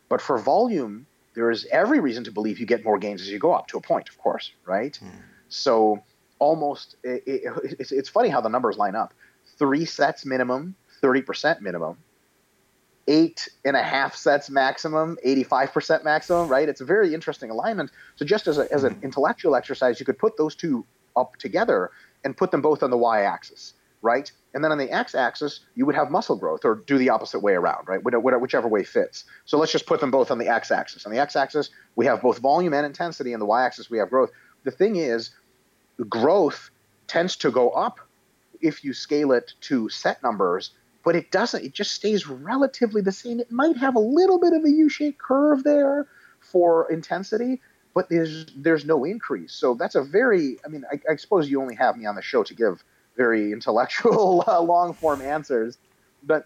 But 0.10 0.22
for 0.22 0.38
volume, 0.38 1.06
there 1.36 1.52
is 1.52 1.66
every 1.72 2.00
reason 2.00 2.24
to 2.26 2.32
believe 2.32 2.60
you 2.60 2.66
get 2.66 2.84
more 2.84 2.98
gains 2.98 3.22
as 3.22 3.30
you 3.30 3.40
go 3.40 3.54
up 3.54 3.68
to 3.68 3.78
a 3.78 3.82
point, 3.82 4.10
of 4.10 4.18
course, 4.18 4.52
right? 4.66 5.00
Mm. 5.02 5.12
So 5.52 6.02
almost, 6.40 6.96
it, 7.04 7.24
it, 7.28 7.42
it's, 7.80 7.92
it's 7.92 8.10
funny 8.10 8.30
how 8.30 8.42
the 8.42 8.50
numbers 8.50 8.78
line 8.78 8.96
up. 8.96 9.14
Three 9.60 9.86
sets 9.86 10.26
minimum, 10.26 10.76
30% 11.04 11.62
minimum. 11.62 11.98
Eight 13.08 13.50
and 13.66 13.76
a 13.76 13.82
half 13.84 14.16
sets 14.16 14.50
maximum, 14.50 15.18
85% 15.26 16.04
maximum, 16.04 16.48
right? 16.48 16.70
It's 16.70 16.82
a 16.82 16.86
very 16.86 17.14
interesting 17.14 17.50
alignment. 17.50 17.92
So 18.16 18.26
just 18.26 18.48
as, 18.48 18.58
a, 18.58 18.72
as 18.72 18.84
an 18.84 19.00
intellectual 19.04 19.56
exercise, 19.56 20.00
you 20.00 20.06
could 20.06 20.20
put 20.20 20.38
those 20.38 20.56
two 20.56 20.86
up 21.16 21.36
together 21.38 21.92
and 22.24 22.38
put 22.38 22.52
them 22.52 22.62
both 22.62 22.84
on 22.84 22.90
the 22.90 22.98
y-axis 22.98 23.74
right? 24.02 24.32
And 24.54 24.64
then 24.64 24.72
on 24.72 24.78
the 24.78 24.92
x-axis, 24.92 25.62
you 25.76 25.86
would 25.86 25.96
have 25.96 26.12
muscle 26.12 26.36
growth, 26.36 26.66
or 26.66 26.76
do 26.76 26.98
the 26.98 27.10
opposite 27.10 27.40
way 27.40 27.54
around, 27.54 27.88
right? 27.88 28.02
Whichever 28.04 28.68
way 28.68 28.84
fits. 28.84 29.26
So 29.46 29.58
let's 29.58 29.72
just 29.72 29.86
put 29.86 30.00
them 30.00 30.12
both 30.12 30.32
on 30.32 30.40
the 30.40 30.48
x-axis. 30.50 31.06
On 31.06 31.12
the 31.12 31.20
x-axis, 31.20 31.70
we 31.96 32.06
have 32.06 32.22
both 32.22 32.40
volume 32.40 32.74
and 32.74 32.86
intensity, 32.86 33.34
and 33.34 33.42
the 33.42 33.46
y-axis, 33.46 33.90
we 33.90 34.00
have 34.00 34.10
growth. 34.10 34.32
The 34.64 34.72
thing 34.72 34.96
is, 34.96 35.32
growth 36.06 36.70
tends 37.08 37.36
to 37.38 37.52
go 37.52 37.70
up 37.70 38.00
if 38.62 38.84
you 38.84 38.94
scale 38.94 39.32
it 39.32 39.54
to 39.62 39.90
set 39.90 40.22
numbers, 40.24 40.72
but 41.04 41.16
it 41.16 41.32
doesn't. 41.32 41.64
It 41.64 41.74
just 41.74 41.92
stays 41.92 42.28
relatively 42.28 43.02
the 43.02 43.12
same. 43.12 43.40
It 43.40 43.52
might 43.52 43.78
have 43.78 43.96
a 43.96 44.00
little 44.00 44.40
bit 44.40 44.54
of 44.54 44.64
a 44.64 44.70
U-shaped 44.70 45.18
curve 45.18 45.64
there 45.64 46.08
for 46.40 46.92
intensity, 46.92 47.62
but 47.94 48.10
there's 48.10 48.46
there's 48.56 48.86
no 48.86 49.04
increase. 49.04 49.54
So 49.54 49.74
that's 49.74 49.96
a 49.96 50.04
very. 50.04 50.58
I 50.66 50.68
mean, 50.68 50.86
I, 50.92 51.00
I 51.12 51.16
suppose 51.16 51.50
you 51.50 51.62
only 51.62 51.76
have 51.76 51.98
me 51.98 52.06
on 52.06 52.16
the 52.16 52.22
show 52.22 52.44
to 52.44 52.54
give 52.54 52.84
very 53.18 53.52
intellectual, 53.58 54.44
uh, 54.48 54.62
long 54.62 54.94
form 54.94 55.22
answers. 55.22 55.78
But 56.24 56.46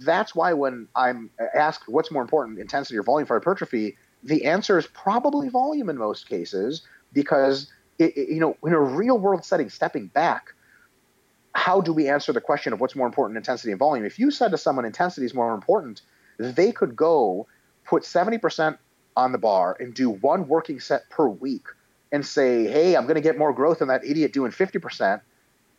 that's 0.00 0.34
why 0.34 0.52
when 0.54 0.88
I'm 0.96 1.30
asked 1.54 1.88
what's 1.88 2.10
more 2.10 2.22
important, 2.22 2.58
intensity 2.58 2.98
or 2.98 3.04
volume 3.04 3.26
for 3.26 3.38
hypertrophy, 3.38 3.96
the 4.24 4.44
answer 4.44 4.78
is 4.78 4.86
probably 4.88 5.48
volume 5.48 5.88
in 5.88 5.96
most 5.96 6.28
cases 6.28 6.82
because 7.12 7.70
you 7.98 8.40
know 8.40 8.56
in 8.64 8.72
a 8.72 8.80
real 8.80 9.18
world 9.18 9.44
setting, 9.44 9.70
stepping 9.70 10.06
back, 10.06 10.54
how 11.54 11.80
do 11.80 11.92
we 11.92 12.08
answer 12.08 12.32
the 12.32 12.40
question 12.40 12.72
of 12.72 12.80
what's 12.80 12.96
more 12.96 13.06
important, 13.06 13.36
intensity 13.36 13.70
and 13.70 13.78
volume? 13.78 14.04
If 14.04 14.18
you 14.18 14.30
said 14.30 14.50
to 14.50 14.58
someone 14.58 14.84
intensity 14.84 15.26
is 15.26 15.34
more 15.34 15.54
important, 15.54 16.02
they 16.38 16.72
could 16.72 16.96
go 16.96 17.46
put 17.84 18.02
70% 18.02 18.78
on 19.16 19.32
the 19.32 19.38
bar 19.38 19.76
and 19.78 19.94
do 19.94 20.10
one 20.10 20.48
working 20.48 20.80
set 20.80 21.08
per 21.10 21.28
week 21.28 21.66
and 22.10 22.26
say, 22.26 22.64
hey, 22.64 22.96
I'm 22.96 23.04
going 23.04 23.14
to 23.16 23.20
get 23.20 23.38
more 23.38 23.52
growth 23.52 23.78
than 23.78 23.88
that 23.88 24.04
idiot 24.04 24.32
doing 24.32 24.50
50% 24.50 25.20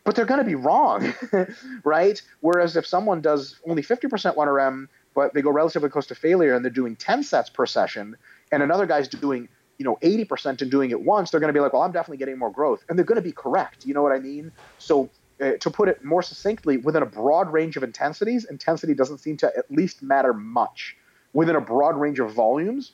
but 0.06 0.14
they're 0.14 0.24
going 0.24 0.38
to 0.38 0.46
be 0.46 0.54
wrong, 0.54 1.12
right? 1.84 2.22
Whereas 2.40 2.76
if 2.76 2.86
someone 2.86 3.20
does 3.20 3.56
only 3.68 3.82
50% 3.82 4.36
1RM, 4.36 4.86
but 5.16 5.34
they 5.34 5.42
go 5.42 5.50
relatively 5.50 5.88
close 5.88 6.06
to 6.06 6.14
failure 6.14 6.54
and 6.54 6.64
they're 6.64 6.70
doing 6.70 6.94
10 6.94 7.24
sets 7.24 7.50
per 7.50 7.66
session, 7.66 8.16
and 8.52 8.62
another 8.62 8.86
guy's 8.86 9.08
doing 9.08 9.48
you 9.78 9.84
know 9.84 9.98
80% 10.02 10.62
and 10.62 10.70
doing 10.70 10.90
it 10.90 11.00
once, 11.00 11.30
they're 11.30 11.40
going 11.40 11.52
to 11.52 11.56
be 11.56 11.60
like, 11.60 11.72
well, 11.72 11.82
I'm 11.82 11.92
definitely 11.92 12.18
getting 12.18 12.38
more 12.38 12.50
growth, 12.50 12.84
and 12.88 12.98
they're 12.98 13.04
going 13.04 13.16
to 13.16 13.22
be 13.22 13.32
correct. 13.32 13.86
You 13.86 13.94
know 13.94 14.02
what 14.02 14.12
I 14.12 14.18
mean? 14.18 14.52
So 14.78 15.10
uh, 15.40 15.52
to 15.60 15.70
put 15.70 15.88
it 15.88 16.04
more 16.04 16.22
succinctly, 16.22 16.78
within 16.78 17.02
a 17.02 17.06
broad 17.06 17.52
range 17.52 17.76
of 17.76 17.82
intensities, 17.82 18.44
intensity 18.46 18.94
doesn't 18.94 19.18
seem 19.18 19.36
to 19.38 19.52
at 19.56 19.70
least 19.70 20.02
matter 20.02 20.32
much. 20.32 20.96
Within 21.32 21.56
a 21.56 21.60
broad 21.60 21.96
range 21.96 22.18
of 22.18 22.32
volumes, 22.32 22.92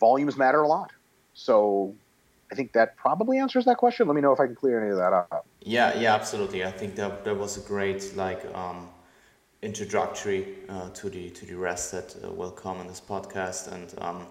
volumes 0.00 0.36
matter 0.36 0.62
a 0.62 0.68
lot. 0.68 0.92
So 1.34 1.94
I 2.50 2.54
think 2.54 2.72
that 2.72 2.96
probably 2.96 3.38
answers 3.38 3.66
that 3.66 3.76
question. 3.76 4.06
Let 4.06 4.14
me 4.14 4.22
know 4.22 4.32
if 4.32 4.40
I 4.40 4.46
can 4.46 4.54
clear 4.54 4.80
any 4.80 4.90
of 4.90 4.96
that 4.96 5.12
up. 5.12 5.46
Yeah, 5.60 5.98
yeah, 5.98 6.14
absolutely. 6.14 6.64
I 6.64 6.70
think 6.70 6.94
that 6.96 7.24
that 7.24 7.36
was 7.36 7.58
a 7.58 7.68
great 7.68 8.16
like 8.16 8.42
um, 8.54 8.88
introductory 9.62 10.56
uh, 10.68 10.88
to 10.90 11.10
the 11.10 11.30
to 11.30 11.44
the 11.44 11.54
rest 11.54 11.92
that 11.92 12.16
uh, 12.24 12.30
will 12.30 12.52
come 12.52 12.80
in 12.80 12.86
this 12.86 13.00
podcast, 13.00 13.72
and 13.72 13.92
um, 13.98 14.26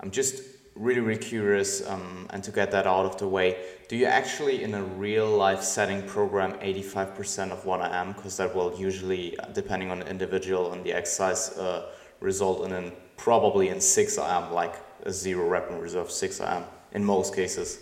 I'm 0.00 0.10
just 0.10 0.42
really 0.74 1.00
really 1.00 1.20
curious 1.20 1.86
um, 1.86 2.26
and 2.30 2.42
to 2.42 2.50
get 2.50 2.70
that 2.70 2.86
out 2.86 3.04
of 3.04 3.18
the 3.18 3.28
way 3.28 3.56
do 3.88 3.96
you 3.96 4.06
actually 4.06 4.62
in 4.62 4.74
a 4.74 4.82
real 4.82 5.28
life 5.28 5.62
setting 5.62 6.02
program 6.02 6.52
85% 6.60 7.50
of 7.50 7.64
1RM 7.64 8.16
because 8.16 8.36
that 8.38 8.54
will 8.54 8.74
usually 8.78 9.36
depending 9.52 9.90
on 9.90 9.98
the 10.00 10.08
individual 10.08 10.72
and 10.72 10.82
the 10.82 10.92
exercise 10.92 11.56
uh, 11.58 11.90
result 12.20 12.64
in 12.64 12.72
an 12.72 12.92
probably 13.16 13.68
in 13.68 13.76
6RM 13.76 14.50
like 14.50 14.74
a 15.04 15.12
zero 15.12 15.48
rep 15.48 15.70
in 15.70 15.78
reserve 15.78 16.08
6RM 16.08 16.64
in 16.92 17.04
most 17.04 17.34
cases. 17.34 17.80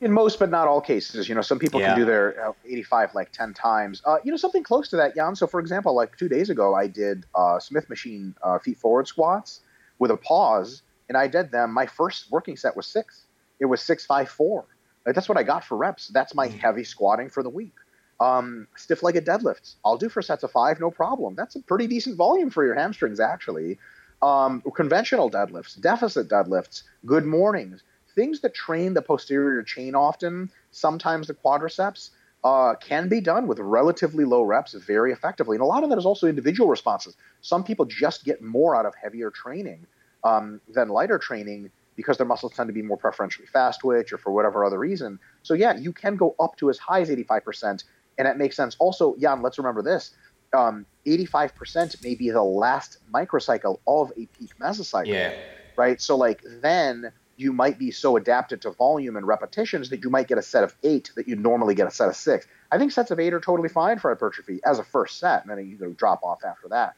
In 0.00 0.12
most, 0.12 0.38
but 0.38 0.50
not 0.50 0.68
all 0.68 0.80
cases. 0.80 1.28
You 1.28 1.34
know, 1.34 1.40
some 1.40 1.58
people 1.58 1.80
yeah. 1.80 1.88
can 1.88 1.98
do 1.98 2.04
their 2.04 2.48
uh, 2.48 2.52
85 2.66 3.14
like 3.14 3.32
10 3.32 3.54
times. 3.54 4.02
Uh, 4.04 4.18
you 4.24 4.30
know, 4.30 4.36
something 4.36 4.62
close 4.62 4.88
to 4.88 4.96
that, 4.96 5.14
Jan. 5.14 5.34
So, 5.34 5.46
for 5.46 5.60
example, 5.60 5.94
like 5.94 6.16
two 6.18 6.28
days 6.28 6.50
ago, 6.50 6.74
I 6.74 6.86
did 6.86 7.24
uh, 7.34 7.58
Smith 7.58 7.88
machine 7.88 8.34
uh, 8.42 8.58
feet 8.58 8.76
forward 8.76 9.06
squats 9.08 9.60
with 9.98 10.10
a 10.10 10.16
pause, 10.16 10.82
and 11.08 11.16
I 11.16 11.26
did 11.26 11.50
them. 11.50 11.72
My 11.72 11.86
first 11.86 12.30
working 12.30 12.56
set 12.56 12.76
was 12.76 12.86
six. 12.86 13.26
It 13.60 13.66
was 13.66 13.80
six 13.80 14.04
five 14.04 14.28
four. 14.28 14.64
Like, 15.06 15.14
that's 15.14 15.28
what 15.28 15.38
I 15.38 15.42
got 15.42 15.64
for 15.64 15.76
reps. 15.76 16.08
That's 16.08 16.34
my 16.34 16.48
mm. 16.48 16.58
heavy 16.58 16.84
squatting 16.84 17.28
for 17.28 17.42
the 17.42 17.50
week. 17.50 17.74
Um, 18.20 18.68
stiff 18.76 19.02
legged 19.02 19.26
deadlifts, 19.26 19.74
I'll 19.84 19.98
do 19.98 20.08
for 20.08 20.22
sets 20.22 20.44
of 20.44 20.52
five, 20.52 20.78
no 20.80 20.90
problem. 20.90 21.34
That's 21.34 21.56
a 21.56 21.60
pretty 21.60 21.88
decent 21.88 22.16
volume 22.16 22.48
for 22.48 22.64
your 22.64 22.74
hamstrings, 22.74 23.18
actually. 23.20 23.78
Um, 24.22 24.62
conventional 24.74 25.30
deadlifts, 25.30 25.78
deficit 25.78 26.28
deadlifts, 26.28 26.84
good 27.04 27.26
mornings 27.26 27.82
things 28.14 28.40
that 28.40 28.54
train 28.54 28.94
the 28.94 29.02
posterior 29.02 29.62
chain 29.62 29.94
often, 29.94 30.50
sometimes 30.70 31.26
the 31.26 31.34
quadriceps, 31.34 32.10
uh, 32.42 32.74
can 32.74 33.08
be 33.08 33.20
done 33.20 33.46
with 33.46 33.58
relatively 33.58 34.24
low 34.24 34.42
reps 34.42 34.74
very 34.74 35.12
effectively. 35.12 35.56
And 35.56 35.62
a 35.62 35.66
lot 35.66 35.82
of 35.82 35.90
that 35.90 35.98
is 35.98 36.06
also 36.06 36.26
individual 36.26 36.68
responses. 36.68 37.16
Some 37.40 37.64
people 37.64 37.86
just 37.86 38.24
get 38.24 38.42
more 38.42 38.76
out 38.76 38.86
of 38.86 38.94
heavier 38.94 39.30
training 39.30 39.86
um, 40.24 40.60
than 40.68 40.88
lighter 40.88 41.18
training. 41.18 41.70
because 41.96 42.16
their 42.16 42.26
muscles 42.26 42.52
tend 42.52 42.66
to 42.68 42.72
be 42.72 42.82
more 42.82 42.96
preferentially 42.96 43.46
fast 43.46 43.78
twitch 43.80 44.12
or 44.12 44.18
for 44.18 44.32
whatever 44.32 44.64
other 44.64 44.80
reason. 44.80 45.20
So 45.44 45.54
yeah, 45.54 45.76
you 45.76 45.92
can 45.92 46.16
go 46.16 46.34
up 46.40 46.56
to 46.56 46.68
as 46.68 46.76
high 46.76 47.02
as 47.02 47.08
85%, 47.08 47.84
and 48.18 48.26
that 48.26 48.36
makes 48.36 48.56
sense. 48.56 48.74
Also, 48.80 49.14
Jan, 49.16 49.42
let's 49.42 49.58
remember 49.58 49.80
this. 49.80 50.10
Um, 50.52 50.86
85% 51.06 52.02
may 52.02 52.16
be 52.16 52.30
the 52.30 52.42
last 52.42 52.98
microcycle 53.12 53.78
of 53.86 54.10
a 54.16 54.26
peak 54.26 54.50
mesocycle. 54.60 55.06
Yeah. 55.06 55.34
Right? 55.76 56.00
So 56.00 56.16
like 56.16 56.42
then 56.62 57.12
you 57.36 57.52
might 57.52 57.78
be 57.78 57.90
so 57.90 58.16
adapted 58.16 58.62
to 58.62 58.70
volume 58.70 59.16
and 59.16 59.26
repetitions 59.26 59.90
that 59.90 60.02
you 60.02 60.10
might 60.10 60.28
get 60.28 60.38
a 60.38 60.42
set 60.42 60.64
of 60.64 60.74
eight 60.82 61.10
that 61.16 61.26
you 61.26 61.36
normally 61.36 61.74
get 61.74 61.86
a 61.86 61.90
set 61.90 62.08
of 62.08 62.16
six. 62.16 62.46
I 62.70 62.78
think 62.78 62.92
sets 62.92 63.10
of 63.10 63.18
eight 63.18 63.34
are 63.34 63.40
totally 63.40 63.68
fine 63.68 63.98
for 63.98 64.10
hypertrophy 64.10 64.60
as 64.64 64.78
a 64.78 64.84
first 64.84 65.18
set, 65.18 65.44
and 65.44 65.50
then 65.50 65.68
you 65.68 65.78
know, 65.78 65.92
drop 65.92 66.22
off 66.22 66.44
after 66.44 66.68
that. 66.68 66.94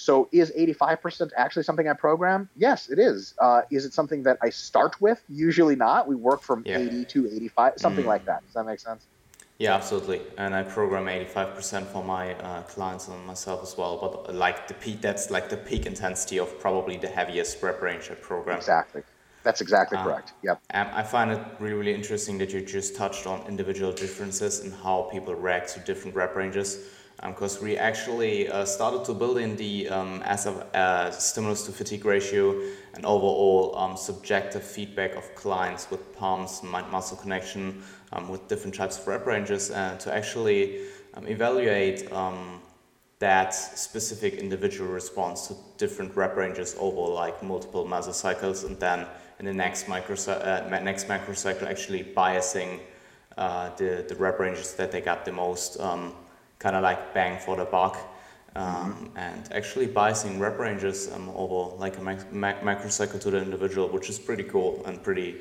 So 0.00 0.30
is 0.32 0.50
85% 0.58 1.30
actually 1.36 1.64
something 1.64 1.86
I 1.86 1.92
program? 1.92 2.48
Yes, 2.56 2.88
it 2.88 2.98
is. 2.98 3.34
Uh, 3.38 3.60
is 3.70 3.84
it 3.84 3.92
something 3.92 4.22
that 4.22 4.38
I 4.40 4.48
start 4.48 4.98
with? 4.98 5.22
Usually 5.28 5.76
not. 5.76 6.08
We 6.08 6.14
work 6.14 6.40
from 6.40 6.62
yeah. 6.64 6.78
80 6.78 7.04
to 7.04 7.26
85, 7.26 7.74
something 7.76 8.04
mm. 8.04 8.08
like 8.08 8.24
that. 8.24 8.42
Does 8.46 8.54
that 8.54 8.64
make 8.64 8.80
sense? 8.80 9.06
Yeah, 9.58 9.74
absolutely. 9.74 10.22
And 10.38 10.54
I 10.54 10.62
program 10.62 11.04
85% 11.04 11.86
for 11.88 12.02
my 12.02 12.32
uh, 12.36 12.62
clients 12.62 13.08
and 13.08 13.26
myself 13.26 13.62
as 13.62 13.76
well. 13.76 13.98
But 14.00 14.34
like 14.34 14.68
the 14.68 14.72
peak, 14.72 15.02
that's 15.02 15.30
like 15.30 15.50
the 15.50 15.58
peak 15.58 15.84
intensity 15.84 16.38
of 16.38 16.58
probably 16.58 16.96
the 16.96 17.08
heaviest 17.08 17.62
rep 17.62 17.82
range 17.82 18.10
I 18.10 18.14
program. 18.14 18.56
Exactly. 18.56 19.02
That's 19.42 19.60
exactly 19.60 19.98
uh, 19.98 20.04
correct. 20.04 20.32
Yep. 20.42 20.62
And 20.70 20.88
I 20.88 21.02
find 21.02 21.30
it 21.30 21.40
really, 21.58 21.74
really 21.74 21.94
interesting 21.94 22.38
that 22.38 22.54
you 22.54 22.62
just 22.62 22.96
touched 22.96 23.26
on 23.26 23.46
individual 23.46 23.92
differences 23.92 24.60
and 24.60 24.72
how 24.82 25.10
people 25.12 25.34
react 25.34 25.74
to 25.74 25.80
different 25.80 26.16
rep 26.16 26.36
ranges 26.36 26.86
because 27.26 27.58
um, 27.58 27.64
we 27.64 27.76
actually 27.76 28.48
uh, 28.48 28.64
started 28.64 29.04
to 29.04 29.12
build 29.12 29.38
in 29.38 29.56
the 29.56 29.88
um, 29.90 30.22
as 30.24 30.46
a 30.46 30.52
uh, 30.76 31.10
stimulus 31.10 31.66
to 31.66 31.72
fatigue 31.72 32.04
ratio 32.04 32.58
and 32.94 33.04
overall 33.04 33.76
um, 33.76 33.96
subjective 33.96 34.62
feedback 34.62 35.14
of 35.16 35.34
clients 35.34 35.90
with 35.90 36.16
palms, 36.16 36.62
mind 36.62 36.90
muscle 36.90 37.16
connection, 37.16 37.82
um, 38.12 38.28
with 38.28 38.48
different 38.48 38.74
types 38.74 38.98
of 38.98 39.06
rep 39.06 39.26
ranges, 39.26 39.70
uh, 39.70 39.96
to 39.98 40.14
actually 40.14 40.80
um, 41.14 41.26
evaluate 41.26 42.10
um, 42.12 42.60
that 43.18 43.52
specific 43.52 44.34
individual 44.34 44.90
response 44.90 45.48
to 45.48 45.54
different 45.76 46.16
rep 46.16 46.36
ranges 46.36 46.74
over 46.78 47.12
like 47.12 47.42
multiple 47.42 47.84
mesocycles, 47.84 48.64
and 48.64 48.80
then 48.80 49.06
in 49.38 49.44
the 49.44 49.52
next 49.52 49.88
micro 49.88 50.16
uh, 50.32 50.80
next 50.82 51.06
macrocycle 51.06 51.64
actually 51.64 52.02
biasing 52.02 52.80
uh, 53.36 53.68
the 53.76 54.06
the 54.08 54.14
rep 54.14 54.38
ranges 54.38 54.72
that 54.72 54.90
they 54.90 55.02
got 55.02 55.26
the 55.26 55.32
most 55.32 55.78
kind 56.60 56.76
of 56.76 56.82
like 56.82 57.12
bang 57.12 57.40
for 57.40 57.56
the 57.56 57.64
buck. 57.64 57.98
Um, 58.56 59.12
and 59.16 59.48
actually 59.52 59.86
biasing 59.86 60.40
rep 60.40 60.58
ranges 60.58 61.10
um, 61.12 61.28
over 61.30 61.76
like 61.76 61.96
a 61.98 62.00
mac- 62.00 62.32
mac- 62.32 62.62
macrocycle 62.62 63.20
to 63.20 63.30
the 63.30 63.38
individual, 63.38 63.88
which 63.88 64.10
is 64.10 64.18
pretty 64.18 64.42
cool 64.42 64.82
and 64.86 65.00
pretty 65.02 65.36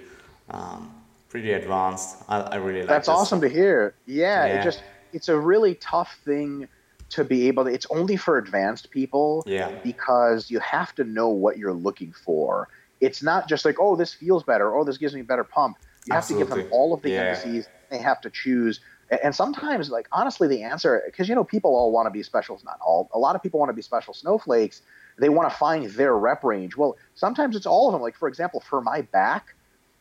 um, 0.52 0.92
pretty 1.28 1.54
advanced. 1.54 2.18
I, 2.28 2.42
I 2.42 2.56
really 2.58 2.80
like. 2.80 2.88
That's 2.88 3.08
this. 3.08 3.16
awesome 3.16 3.42
to 3.42 3.50
hear. 3.50 3.96
Yeah, 4.06 4.46
yeah, 4.46 4.60
it 4.60 4.64
just 4.64 4.84
it's 5.12 5.28
a 5.28 5.38
really 5.38 5.76
tough 5.76 6.20
thing 6.24 6.68
to 7.10 7.24
be 7.24 7.48
able 7.48 7.64
to. 7.64 7.72
It's 7.72 7.88
only 7.90 8.16
for 8.16 8.38
advanced 8.38 8.92
people. 8.92 9.44
Yeah. 9.48 9.72
Because 9.84 10.52
you 10.52 10.60
have 10.60 10.94
to 10.96 11.04
know 11.04 11.30
what 11.30 11.58
you're 11.58 11.74
looking 11.74 12.14
for. 12.14 12.70
It's 13.02 13.24
not 13.24 13.50
just 13.50 13.66
like 13.66 13.78
oh 13.80 13.96
this 13.96 14.14
feels 14.14 14.44
better, 14.44 14.76
oh 14.76 14.84
this 14.84 14.98
gives 14.98 15.16
me 15.16 15.22
a 15.22 15.24
better 15.24 15.44
pump. 15.44 15.78
You 16.06 16.14
have 16.14 16.24
Absolutely. 16.24 16.48
to 16.48 16.56
give 16.56 16.64
them 16.66 16.74
all 16.74 16.94
of 16.94 17.02
the 17.02 17.10
yeah. 17.10 17.30
indices. 17.30 17.68
They 17.90 17.98
have 17.98 18.22
to 18.22 18.30
choose 18.30 18.82
and 19.24 19.34
sometimes, 19.34 19.90
like 19.90 20.08
honestly, 20.12 20.48
the 20.48 20.64
answer 20.64 21.02
because 21.06 21.28
you 21.28 21.36
know 21.36 21.44
people 21.44 21.76
all 21.76 21.92
want 21.92 22.06
to 22.06 22.12
be 22.12 22.24
specials. 22.24 22.64
Not 22.64 22.80
all. 22.82 23.10
A 23.14 23.20
lot 23.20 23.36
of 23.36 23.42
people 23.42 23.60
want 23.60 23.70
to 23.70 23.74
be 23.74 23.82
special 23.82 24.14
snowflakes. 24.14 24.82
They 25.18 25.30
want 25.30 25.50
to 25.52 25.58
find 25.58 25.86
their 25.92 26.16
rep 26.16 26.44
range. 26.44 26.78
Well, 26.78 26.98
sometimes 27.16 27.56
it's 27.56 27.66
all 27.66 27.88
of 27.88 27.94
them. 27.94 28.02
Like 28.02 28.16
for 28.16 28.28
example, 28.28 28.60
for 28.60 28.82
my 28.82 29.02
back, 29.02 29.56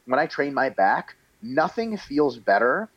when 0.04 0.18
I 0.18 0.26
train 0.26 0.52
my 0.52 0.68
back, 0.68 1.16
nothing 1.42 1.96
feels 1.96 2.38
better 2.38 2.88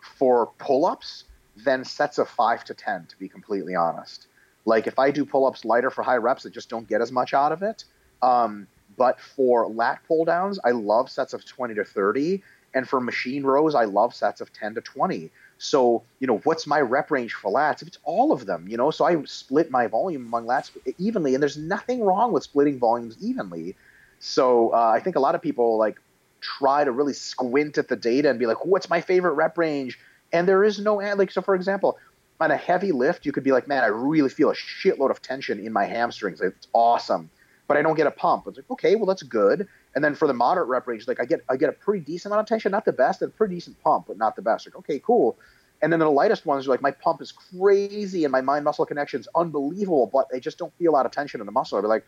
for 0.00 0.46
pull-ups 0.58 1.24
than 1.56 1.84
sets 1.84 2.18
of 2.18 2.28
five 2.28 2.64
to 2.64 2.74
ten. 2.74 3.06
To 3.06 3.18
be 3.18 3.28
completely 3.28 3.74
honest, 3.74 4.26
like 4.64 4.86
if 4.86 4.98
I 4.98 5.10
do 5.10 5.24
pull-ups 5.24 5.64
lighter 5.64 5.90
for 5.90 6.02
high 6.02 6.16
reps, 6.16 6.46
I 6.46 6.50
just 6.50 6.70
don't 6.70 6.88
get 6.88 7.02
as 7.02 7.12
much 7.12 7.34
out 7.34 7.52
of 7.52 7.62
it. 7.62 7.84
Um, 8.22 8.66
but 8.96 9.20
for 9.20 9.68
lat 9.68 10.00
pull 10.08 10.24
downs, 10.24 10.58
I 10.64 10.70
love 10.70 11.10
sets 11.10 11.34
of 11.34 11.44
20 11.44 11.74
to 11.74 11.84
30. 11.84 12.42
And 12.74 12.88
for 12.88 13.00
machine 13.00 13.44
rows, 13.44 13.74
I 13.74 13.84
love 13.84 14.14
sets 14.14 14.40
of 14.40 14.52
10 14.52 14.74
to 14.74 14.80
20. 14.80 15.30
So, 15.58 16.04
you 16.20 16.26
know, 16.26 16.38
what's 16.44 16.66
my 16.66 16.80
rep 16.80 17.10
range 17.10 17.34
for 17.34 17.52
lats? 17.52 17.82
If 17.82 17.88
it's 17.88 17.98
all 18.04 18.32
of 18.32 18.46
them, 18.46 18.68
you 18.68 18.76
know, 18.76 18.90
so 18.90 19.04
I 19.04 19.22
split 19.24 19.70
my 19.70 19.88
volume 19.88 20.26
among 20.26 20.46
lats 20.46 20.70
evenly, 20.98 21.34
and 21.34 21.42
there's 21.42 21.56
nothing 21.56 22.02
wrong 22.02 22.32
with 22.32 22.44
splitting 22.44 22.78
volumes 22.78 23.16
evenly. 23.20 23.76
So 24.20 24.72
uh, 24.72 24.92
I 24.94 25.00
think 25.00 25.16
a 25.16 25.20
lot 25.20 25.34
of 25.34 25.42
people 25.42 25.76
like 25.76 25.98
try 26.40 26.84
to 26.84 26.92
really 26.92 27.12
squint 27.12 27.76
at 27.78 27.88
the 27.88 27.96
data 27.96 28.30
and 28.30 28.38
be 28.38 28.46
like, 28.46 28.64
what's 28.64 28.88
my 28.88 29.00
favorite 29.00 29.32
rep 29.32 29.58
range? 29.58 29.98
And 30.32 30.46
there 30.46 30.62
is 30.62 30.78
no 30.78 30.96
like. 30.96 31.30
So 31.32 31.42
for 31.42 31.54
example, 31.54 31.98
on 32.40 32.50
a 32.50 32.56
heavy 32.56 32.92
lift, 32.92 33.26
you 33.26 33.32
could 33.32 33.44
be 33.44 33.52
like, 33.52 33.66
man, 33.66 33.82
I 33.82 33.88
really 33.88 34.30
feel 34.30 34.50
a 34.50 34.54
shitload 34.54 35.10
of 35.10 35.20
tension 35.20 35.58
in 35.64 35.72
my 35.72 35.84
hamstrings. 35.86 36.40
It's 36.40 36.68
awesome, 36.72 37.30
but 37.66 37.76
I 37.76 37.82
don't 37.82 37.96
get 37.96 38.06
a 38.06 38.12
pump. 38.12 38.44
It's 38.46 38.58
like, 38.58 38.70
okay, 38.70 38.94
well 38.94 39.06
that's 39.06 39.24
good. 39.24 39.66
And 39.98 40.04
then 40.04 40.14
for 40.14 40.28
the 40.28 40.32
moderate 40.32 40.68
rep 40.68 40.86
range, 40.86 41.08
like 41.08 41.18
I 41.18 41.24
get 41.24 41.40
I 41.48 41.56
get 41.56 41.70
a 41.70 41.72
pretty 41.72 42.04
decent 42.04 42.30
amount 42.30 42.42
of 42.42 42.48
tension, 42.48 42.70
not 42.70 42.84
the 42.84 42.92
best, 42.92 43.20
a 43.20 43.26
pretty 43.26 43.56
decent 43.56 43.82
pump, 43.82 44.04
but 44.06 44.16
not 44.16 44.36
the 44.36 44.42
best. 44.42 44.64
Like 44.64 44.76
okay, 44.76 45.00
cool. 45.00 45.36
And 45.82 45.92
then 45.92 45.98
the 45.98 46.08
lightest 46.08 46.46
ones 46.46 46.68
are 46.68 46.70
like 46.70 46.80
my 46.80 46.92
pump 46.92 47.20
is 47.20 47.32
crazy 47.32 48.22
and 48.22 48.30
my 48.30 48.40
mind 48.40 48.64
muscle 48.64 48.86
connection 48.86 49.18
is 49.18 49.26
unbelievable, 49.34 50.08
but 50.12 50.28
I 50.32 50.38
just 50.38 50.56
don't 50.56 50.72
feel 50.78 50.92
a 50.92 50.94
lot 50.94 51.04
of 51.04 51.10
tension 51.10 51.40
in 51.40 51.46
the 51.46 51.52
muscle. 51.52 51.78
I'd 51.78 51.80
be 51.80 51.88
like, 51.88 52.06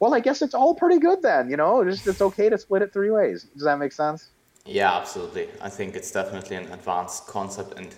well, 0.00 0.12
I 0.12 0.20
guess 0.20 0.42
it's 0.42 0.52
all 0.52 0.74
pretty 0.74 0.98
good 0.98 1.22
then, 1.22 1.48
you 1.48 1.56
know. 1.56 1.82
Just 1.82 2.06
it's 2.06 2.20
okay 2.20 2.50
to 2.50 2.58
split 2.58 2.82
it 2.82 2.92
three 2.92 3.10
ways. 3.10 3.46
Does 3.54 3.64
that 3.64 3.78
make 3.78 3.92
sense? 3.92 4.28
Yeah, 4.66 4.94
absolutely. 4.94 5.48
I 5.62 5.70
think 5.70 5.96
it's 5.96 6.10
definitely 6.10 6.56
an 6.56 6.70
advanced 6.70 7.26
concept 7.26 7.72
and 7.78 7.88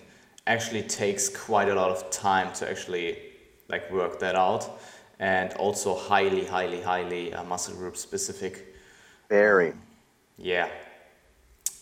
actually 0.47 0.83
takes 0.83 1.27
quite 1.27 1.67
a 1.67 1.75
lot 1.75 1.91
of 1.91 2.09
time 2.11 2.53
to 2.53 2.69
actually 2.69 3.17
like 3.67 3.91
work 3.91 4.19
that 4.19 4.37
out, 4.37 4.79
and 5.19 5.51
also 5.55 5.93
highly, 5.95 6.45
highly, 6.45 6.79
highly 6.79 7.33
uh, 7.33 7.43
muscle 7.43 7.75
group 7.75 7.97
specific. 7.97 8.72
Very. 9.29 9.73
Yeah. 10.37 10.69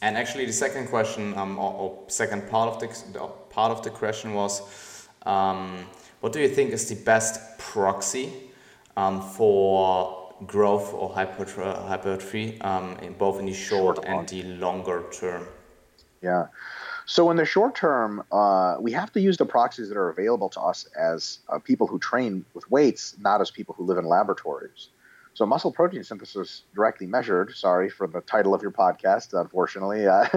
And 0.01 0.17
actually, 0.17 0.45
the 0.45 0.53
second 0.53 0.87
question, 0.87 1.37
um, 1.37 1.59
or, 1.59 1.73
or, 1.73 1.99
second 2.07 2.49
part 2.49 2.69
of 2.69 2.79
the 2.79 3.19
part 3.49 3.71
of 3.71 3.83
the 3.83 3.91
question 3.91 4.33
was, 4.33 5.07
um, 5.25 5.85
what 6.21 6.33
do 6.33 6.39
you 6.39 6.47
think 6.47 6.71
is 6.71 6.89
the 6.89 6.95
best 6.95 7.59
proxy 7.59 8.33
um, 8.97 9.21
for 9.21 10.33
growth 10.47 10.91
or 10.93 11.13
hypertrophy 11.13 12.59
um, 12.61 12.97
in 13.03 13.13
both 13.13 13.39
in 13.39 13.45
the 13.45 13.53
short, 13.53 13.97
short 13.97 14.07
and 14.07 14.27
the 14.27 14.43
longer 14.43 15.03
term? 15.11 15.47
Yeah. 16.23 16.47
So 17.05 17.29
in 17.29 17.37
the 17.37 17.45
short 17.45 17.75
term, 17.75 18.23
uh, 18.31 18.77
we 18.79 18.91
have 18.93 19.11
to 19.13 19.19
use 19.19 19.37
the 19.37 19.45
proxies 19.45 19.89
that 19.89 19.97
are 19.97 20.09
available 20.09 20.49
to 20.49 20.61
us 20.61 20.87
as 20.97 21.39
uh, 21.49 21.59
people 21.59 21.87
who 21.87 21.99
train 21.99 22.45
with 22.53 22.69
weights, 22.71 23.15
not 23.19 23.41
as 23.41 23.51
people 23.51 23.75
who 23.77 23.83
live 23.83 23.97
in 23.97 24.05
laboratories. 24.05 24.89
So 25.33 25.45
muscle 25.45 25.71
protein 25.71 26.03
synthesis 26.03 26.63
directly 26.75 27.07
measured, 27.07 27.55
sorry 27.55 27.89
for 27.89 28.05
the 28.05 28.19
title 28.21 28.53
of 28.53 28.61
your 28.61 28.71
podcast, 28.71 29.39
unfortunately, 29.39 30.05
uh, 30.05 30.27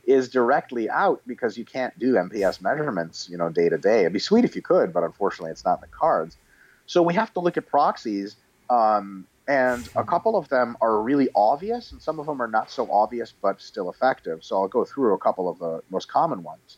is 0.06 0.28
directly 0.28 0.90
out 0.90 1.22
because 1.26 1.56
you 1.56 1.64
can't 1.64 1.98
do 1.98 2.14
MPS 2.14 2.60
measurements, 2.60 3.28
you 3.30 3.38
know, 3.38 3.48
day 3.48 3.70
to 3.70 3.78
day. 3.78 4.00
It'd 4.00 4.12
be 4.12 4.18
sweet 4.18 4.44
if 4.44 4.54
you 4.54 4.60
could, 4.60 4.92
but 4.92 5.04
unfortunately 5.04 5.52
it's 5.52 5.64
not 5.64 5.78
in 5.78 5.80
the 5.82 5.96
cards. 5.96 6.36
So 6.84 7.02
we 7.02 7.14
have 7.14 7.32
to 7.32 7.40
look 7.40 7.56
at 7.56 7.66
proxies, 7.66 8.36
um, 8.68 9.26
and 9.48 9.88
a 9.96 10.04
couple 10.04 10.36
of 10.36 10.48
them 10.48 10.76
are 10.80 11.00
really 11.00 11.28
obvious, 11.34 11.92
and 11.92 12.02
some 12.02 12.18
of 12.18 12.26
them 12.26 12.42
are 12.42 12.48
not 12.48 12.70
so 12.70 12.90
obvious 12.90 13.32
but 13.40 13.60
still 13.62 13.90
effective. 13.90 14.44
So 14.44 14.60
I'll 14.60 14.68
go 14.68 14.84
through 14.84 15.14
a 15.14 15.18
couple 15.18 15.48
of 15.48 15.58
the 15.58 15.80
most 15.88 16.08
common 16.08 16.42
ones. 16.42 16.76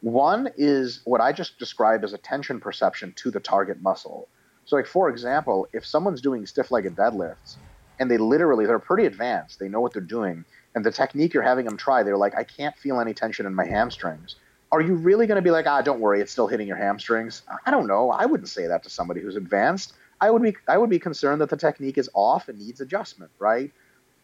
One 0.00 0.50
is 0.56 1.02
what 1.04 1.20
I 1.20 1.32
just 1.32 1.58
described 1.58 2.04
as 2.04 2.14
tension 2.22 2.58
perception 2.58 3.12
to 3.16 3.30
the 3.30 3.40
target 3.40 3.82
muscle. 3.82 4.28
So, 4.70 4.76
like 4.76 4.86
for 4.86 5.08
example, 5.08 5.66
if 5.72 5.84
someone's 5.84 6.20
doing 6.20 6.46
stiff-legged 6.46 6.94
deadlifts 6.94 7.56
and 7.98 8.08
they 8.08 8.18
literally 8.18 8.66
they're 8.66 8.78
pretty 8.78 9.04
advanced, 9.04 9.58
they 9.58 9.68
know 9.68 9.80
what 9.80 9.92
they're 9.92 10.00
doing, 10.00 10.44
and 10.76 10.84
the 10.84 10.92
technique 10.92 11.34
you're 11.34 11.42
having 11.42 11.64
them 11.64 11.76
try, 11.76 12.04
they're 12.04 12.16
like, 12.16 12.36
I 12.38 12.44
can't 12.44 12.76
feel 12.76 13.00
any 13.00 13.12
tension 13.12 13.46
in 13.46 13.54
my 13.56 13.64
hamstrings. 13.64 14.36
Are 14.70 14.80
you 14.80 14.94
really 14.94 15.26
going 15.26 15.42
to 15.42 15.42
be 15.42 15.50
like, 15.50 15.66
ah, 15.66 15.82
don't 15.82 15.98
worry, 15.98 16.20
it's 16.20 16.30
still 16.30 16.46
hitting 16.46 16.68
your 16.68 16.76
hamstrings? 16.76 17.42
I 17.66 17.72
don't 17.72 17.88
know. 17.88 18.12
I 18.12 18.26
wouldn't 18.26 18.48
say 18.48 18.68
that 18.68 18.84
to 18.84 18.90
somebody 18.90 19.20
who's 19.20 19.34
advanced. 19.34 19.94
I 20.20 20.30
would 20.30 20.40
be 20.40 20.54
I 20.68 20.78
would 20.78 20.88
be 20.88 21.00
concerned 21.00 21.40
that 21.40 21.50
the 21.50 21.56
technique 21.56 21.98
is 21.98 22.08
off 22.14 22.48
and 22.48 22.56
needs 22.56 22.80
adjustment, 22.80 23.32
right? 23.40 23.72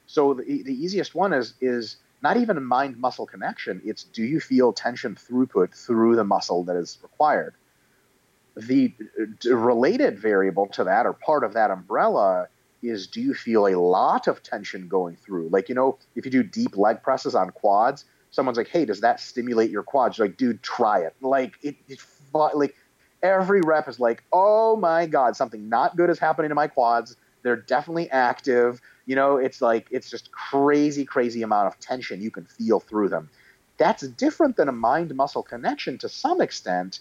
So 0.07 0.35
the, 0.35 0.45
the 0.45 0.75
easiest 0.75 1.17
one 1.17 1.33
is 1.33 1.55
is 1.61 1.97
not 2.23 2.37
even 2.37 2.57
a 2.57 2.61
mind 2.61 2.99
muscle 2.99 3.27
connection. 3.27 3.83
It's 3.85 4.05
do 4.05 4.23
you 4.23 4.39
feel 4.39 4.73
tension 4.73 5.17
throughput 5.17 5.75
through 5.75 6.15
the 6.15 6.23
muscle 6.23 6.63
that 6.63 6.77
is 6.77 7.01
required? 7.03 7.57
The 8.57 8.93
related 9.45 10.19
variable 10.19 10.67
to 10.69 10.85
that 10.85 11.07
or 11.07 11.13
part 11.13 11.45
of 11.45 11.55
that 11.55 11.71
umbrella 11.71 12.49
is 12.83 13.07
do 13.07 13.21
you 13.21 13.35
feel 13.35 13.67
a 13.67 13.77
lot 13.79 14.27
of 14.29 14.43
tension 14.43 14.89
going 14.89 15.17
through? 15.17 15.49
Like 15.49 15.69
you 15.69 15.75
know 15.75 15.99
if 16.15 16.25
you 16.25 16.31
do 16.31 16.43
deep 16.43 16.77
leg 16.77 17.03
presses 17.03 17.35
on 17.35 17.51
quads 17.51 18.05
someone's 18.31 18.59
like 18.59 18.69
hey 18.69 18.85
does 18.85 19.01
that 19.01 19.21
stimulate 19.21 19.71
your 19.71 19.83
quads? 19.83 20.19
You're 20.19 20.29
like 20.29 20.37
dude 20.37 20.63
try 20.63 21.01
it. 21.01 21.15
Like 21.21 21.55
it, 21.63 21.77
it 21.89 22.01
like 22.33 22.75
every 23.23 23.61
rep 23.61 23.89
is 23.89 24.01
like 24.01 24.23
oh 24.33 24.77
my 24.77 25.07
god 25.07 25.37
something 25.37 25.69
not 25.69 25.97
good 25.97 26.11
is 26.11 26.19
happening 26.19 26.49
to 26.49 26.55
my 26.55 26.67
quads. 26.69 27.17
They're 27.43 27.57
definitely 27.57 28.11
active. 28.11 28.81
You 29.05 29.15
know, 29.15 29.37
it's 29.37 29.63
like 29.63 29.87
it's 29.93 30.11
just 30.11 30.33
crazy, 30.33 31.05
crazy 31.05 31.43
amount 31.43 31.69
of 31.69 31.79
tension 31.79 32.21
you 32.21 32.31
can 32.33 32.45
feel 32.45 32.81
through 32.81 33.09
them. 33.09 33.31
That's 33.79 34.03
different 34.09 34.57
than 34.57 34.69
a 34.69 34.73
mind 34.73 35.15
muscle 35.15 35.45
connection 35.45 35.97
to 35.99 36.09
some 36.09 36.41
extent, 36.41 36.99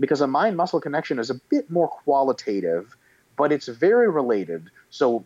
because 0.00 0.22
a 0.22 0.26
mind 0.26 0.56
muscle 0.56 0.80
connection 0.80 1.18
is 1.18 1.30
a 1.30 1.34
bit 1.50 1.70
more 1.70 1.88
qualitative, 1.88 2.96
but 3.36 3.52
it's 3.52 3.68
very 3.68 4.08
related. 4.08 4.70
So 4.88 5.24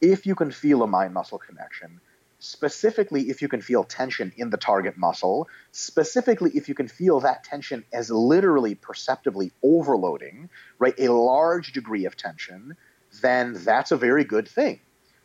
if 0.00 0.26
you 0.26 0.34
can 0.34 0.50
feel 0.50 0.82
a 0.82 0.86
mind 0.86 1.14
muscle 1.14 1.38
connection, 1.38 2.00
specifically 2.38 3.28
if 3.28 3.42
you 3.42 3.48
can 3.48 3.60
feel 3.60 3.84
tension 3.84 4.32
in 4.36 4.48
the 4.48 4.56
target 4.56 4.96
muscle, 4.96 5.46
specifically 5.72 6.50
if 6.54 6.68
you 6.68 6.74
can 6.74 6.88
feel 6.88 7.20
that 7.20 7.44
tension 7.44 7.84
as 7.92 8.10
literally 8.10 8.74
perceptibly 8.74 9.52
overloading, 9.62 10.48
right, 10.78 10.94
a 10.98 11.12
large 11.12 11.72
degree 11.74 12.06
of 12.06 12.16
tension, 12.16 12.76
then 13.20 13.54
that's 13.64 13.90
a 13.90 13.96
very 13.96 14.24
good 14.24 14.48
thing, 14.48 14.80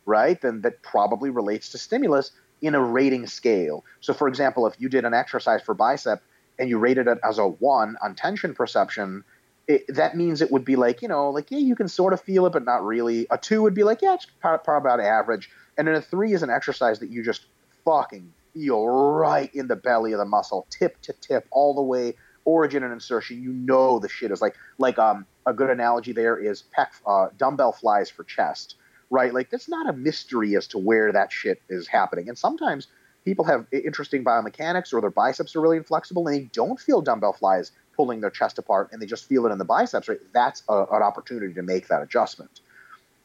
right? 0.05 0.39
Then 0.41 0.61
that 0.61 0.81
probably 0.81 1.29
relates 1.29 1.69
to 1.69 1.77
stimulus 1.77 2.31
in 2.61 2.75
a 2.75 2.83
rating 2.83 3.27
scale. 3.27 3.85
So, 4.01 4.13
for 4.13 4.27
example, 4.27 4.67
if 4.67 4.75
you 4.79 4.89
did 4.89 5.05
an 5.05 5.13
exercise 5.13 5.61
for 5.61 5.73
bicep 5.73 6.21
and 6.59 6.69
you 6.69 6.77
rated 6.77 7.07
it 7.07 7.19
as 7.23 7.37
a 7.37 7.47
one 7.47 7.97
on 8.01 8.15
tension 8.15 8.53
perception, 8.53 9.23
it, 9.67 9.85
that 9.95 10.15
means 10.15 10.41
it 10.41 10.51
would 10.51 10.65
be 10.65 10.75
like, 10.75 11.01
you 11.01 11.07
know, 11.07 11.29
like, 11.29 11.51
yeah, 11.51 11.57
you 11.57 11.75
can 11.75 11.87
sort 11.87 12.13
of 12.13 12.21
feel 12.21 12.45
it, 12.45 12.53
but 12.53 12.65
not 12.65 12.85
really. 12.85 13.27
A 13.31 13.37
two 13.37 13.61
would 13.63 13.73
be 13.73 13.83
like, 13.83 14.01
yeah, 14.01 14.13
it's 14.13 14.27
probably 14.39 14.77
about 14.77 14.99
average. 14.99 15.49
And 15.77 15.87
then 15.87 15.95
a 15.95 16.01
three 16.01 16.33
is 16.33 16.43
an 16.43 16.49
exercise 16.49 16.99
that 16.99 17.09
you 17.09 17.23
just 17.23 17.45
fucking 17.83 18.31
feel 18.53 18.87
right 18.87 19.53
in 19.53 19.67
the 19.67 19.75
belly 19.75 20.13
of 20.13 20.19
the 20.19 20.25
muscle, 20.25 20.67
tip 20.69 21.01
to 21.01 21.13
tip, 21.13 21.47
all 21.51 21.73
the 21.73 21.81
way, 21.81 22.15
origin 22.45 22.83
and 22.83 22.93
insertion. 22.93 23.41
You 23.41 23.51
know 23.51 23.99
the 23.99 24.07
shit 24.07 24.31
is 24.31 24.41
like, 24.41 24.55
like 24.77 24.99
um, 24.99 25.25
a 25.45 25.53
good 25.53 25.69
analogy 25.69 26.13
there 26.13 26.37
is 26.37 26.63
pec, 26.77 26.87
uh, 27.05 27.29
dumbbell 27.37 27.71
flies 27.71 28.09
for 28.09 28.23
chest, 28.23 28.75
right? 29.09 29.33
Like, 29.33 29.49
that's 29.49 29.67
not 29.67 29.89
a 29.89 29.93
mystery 29.93 30.55
as 30.55 30.67
to 30.67 30.77
where 30.77 31.11
that 31.11 31.31
shit 31.31 31.61
is 31.69 31.87
happening. 31.87 32.29
And 32.29 32.37
sometimes 32.37 32.87
people 33.25 33.43
have 33.43 33.65
interesting 33.71 34.23
biomechanics 34.23 34.93
or 34.93 35.01
their 35.01 35.09
biceps 35.09 35.55
are 35.55 35.61
really 35.61 35.77
inflexible 35.77 36.27
and 36.27 36.35
they 36.35 36.43
don't 36.53 36.79
feel 36.79 37.01
dumbbell 37.01 37.33
flies 37.33 37.71
pulling 37.95 38.21
their 38.21 38.29
chest 38.29 38.59
apart 38.59 38.89
and 38.91 39.01
they 39.01 39.05
just 39.05 39.27
feel 39.27 39.45
it 39.45 39.51
in 39.51 39.57
the 39.57 39.65
biceps, 39.65 40.07
right? 40.07 40.19
That's 40.31 40.63
a, 40.69 40.85
an 40.91 41.01
opportunity 41.01 41.53
to 41.55 41.63
make 41.63 41.87
that 41.87 42.01
adjustment. 42.01 42.61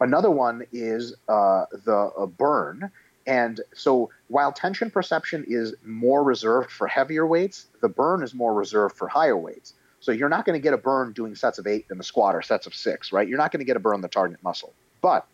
Another 0.00 0.30
one 0.30 0.64
is 0.72 1.14
uh, 1.28 1.66
the 1.84 2.10
uh, 2.16 2.26
burn. 2.26 2.90
And 3.26 3.60
so 3.74 4.10
while 4.28 4.50
tension 4.50 4.90
perception 4.90 5.44
is 5.46 5.74
more 5.84 6.24
reserved 6.24 6.70
for 6.70 6.86
heavier 6.86 7.26
weights, 7.26 7.66
the 7.82 7.88
burn 7.88 8.22
is 8.22 8.32
more 8.32 8.54
reserved 8.54 8.96
for 8.96 9.08
higher 9.08 9.36
weights. 9.36 9.74
So 10.00 10.12
you're 10.12 10.30
not 10.30 10.46
going 10.46 10.58
to 10.58 10.62
get 10.62 10.72
a 10.72 10.78
burn 10.78 11.12
doing 11.12 11.34
sets 11.34 11.58
of 11.58 11.66
eight 11.66 11.86
in 11.90 11.98
the 11.98 12.04
squat 12.04 12.34
or 12.34 12.40
sets 12.40 12.66
of 12.66 12.74
six, 12.74 13.12
right? 13.12 13.28
You're 13.28 13.36
not 13.36 13.52
going 13.52 13.60
to 13.60 13.66
get 13.66 13.76
a 13.76 13.80
burn 13.80 13.96
in 13.96 14.00
the 14.00 14.08
target 14.08 14.42
muscle. 14.42 14.72
But 15.02 15.26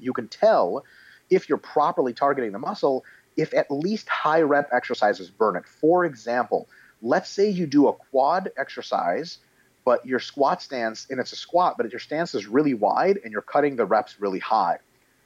you 0.00 0.12
can 0.12 0.26
tell 0.26 0.82
if 1.30 1.48
you're 1.48 1.58
properly 1.58 2.12
targeting 2.12 2.50
the 2.50 2.58
muscle 2.58 3.04
if 3.36 3.54
at 3.54 3.70
least 3.70 4.08
high 4.08 4.42
rep 4.42 4.68
exercises 4.72 5.30
burn 5.30 5.56
it. 5.56 5.66
For 5.66 6.04
example, 6.04 6.68
let's 7.02 7.30
say 7.30 7.48
you 7.48 7.66
do 7.66 7.88
a 7.88 7.92
quad 7.92 8.50
exercise, 8.56 9.38
but 9.84 10.04
your 10.06 10.20
squat 10.20 10.62
stance, 10.62 11.06
and 11.10 11.20
it's 11.20 11.32
a 11.32 11.36
squat, 11.36 11.76
but 11.76 11.90
your 11.90 12.00
stance 12.00 12.34
is 12.34 12.46
really 12.46 12.74
wide 12.74 13.18
and 13.22 13.32
you're 13.32 13.42
cutting 13.42 13.76
the 13.76 13.84
reps 13.84 14.20
really 14.20 14.38
high. 14.38 14.78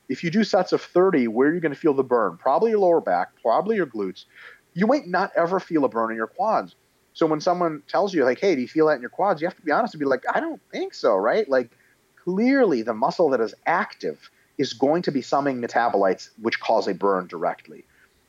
If 0.09 0.25
you 0.25 0.31
do 0.31 0.42
sets 0.42 0.73
of 0.73 0.81
30, 0.81 1.29
where 1.29 1.49
are 1.49 1.55
you 1.55 1.61
going 1.61 1.75
to 1.75 1.79
feel 1.79 1.94
the 1.94 2.03
burn? 2.03 2.38
Probably 2.38 2.71
your 2.71 2.81
lower 2.81 3.01
back, 3.01 3.29
probably 3.42 3.77
your 3.77 3.87
glutes. 3.87 4.25
You 4.75 4.87
might 4.87 5.07
not 5.07 5.31
ever 5.37 5.61
feel 5.61 5.85
a 5.85 5.88
burn 5.88 6.11
in 6.11 6.16
your 6.16 6.27
quads. 6.27 6.75
So 7.12 7.27
when 7.27 7.40
someone 7.40 7.83
tells 7.88 8.14
you, 8.14 8.25
like, 8.25 8.38
hey, 8.38 8.55
do 8.55 8.61
you 8.61 8.68
feel 8.68 8.87
that 8.87 8.94
in 8.94 9.01
your 9.01 9.11
quads? 9.11 9.40
You 9.40 9.49
have 9.49 9.57
to 9.57 9.62
be 9.62 9.73
honest 9.73 9.94
and 9.94 9.99
be 9.99 10.07
like, 10.07 10.23
I 10.33 10.40
don't 10.40 10.61
think 10.73 10.94
so, 10.94 11.16
right? 11.16 11.49
Like, 11.49 11.71
clearly 12.25 12.83
the 12.83 12.94
muscle 12.94 13.31
that 13.31 13.40
is 13.40 13.55
active 13.66 14.31
is 14.57 14.73
going 14.73 15.03
to 15.03 15.12
be 15.12 15.23
summing 15.23 15.61
metabolites 15.61 16.31
which 16.40 16.61
cause 16.61 16.88
a 16.88 16.94
burn 16.94 17.27
directly. 17.27 17.85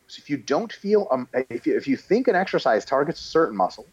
So 0.10 0.20
if 0.20 0.30
you 0.30 0.38
don't 0.38 0.74
feel, 0.74 1.08
um, 1.12 1.30
if, 1.50 1.68
you, 1.68 1.78
if 1.78 1.88
you 1.88 1.96
think 1.96 2.28
an 2.28 2.36
exercise 2.36 2.84
targets 2.84 3.20
a 3.20 3.24
certain 3.24 3.56
muscle, 3.56 3.86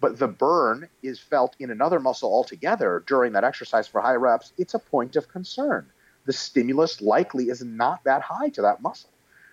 but 0.00 0.18
the 0.18 0.26
burn 0.28 0.88
is 1.02 1.20
felt 1.20 1.56
in 1.58 1.70
another 1.70 2.00
muscle 2.00 2.32
altogether 2.32 3.04
during 3.06 3.34
that 3.34 3.44
exercise 3.44 3.86
for 3.86 4.00
high 4.00 4.14
reps, 4.14 4.52
it's 4.56 4.72
a 4.72 4.78
point 4.78 5.14
of 5.16 5.28
concern. 5.28 5.86
The 6.24 6.32
stimulus 6.32 7.02
likely 7.02 7.50
is 7.50 7.62
not 7.62 8.02
that 8.04 8.22
high 8.22 8.48
to 8.50 8.62
that 8.62 8.80
muscle, 8.80 9.10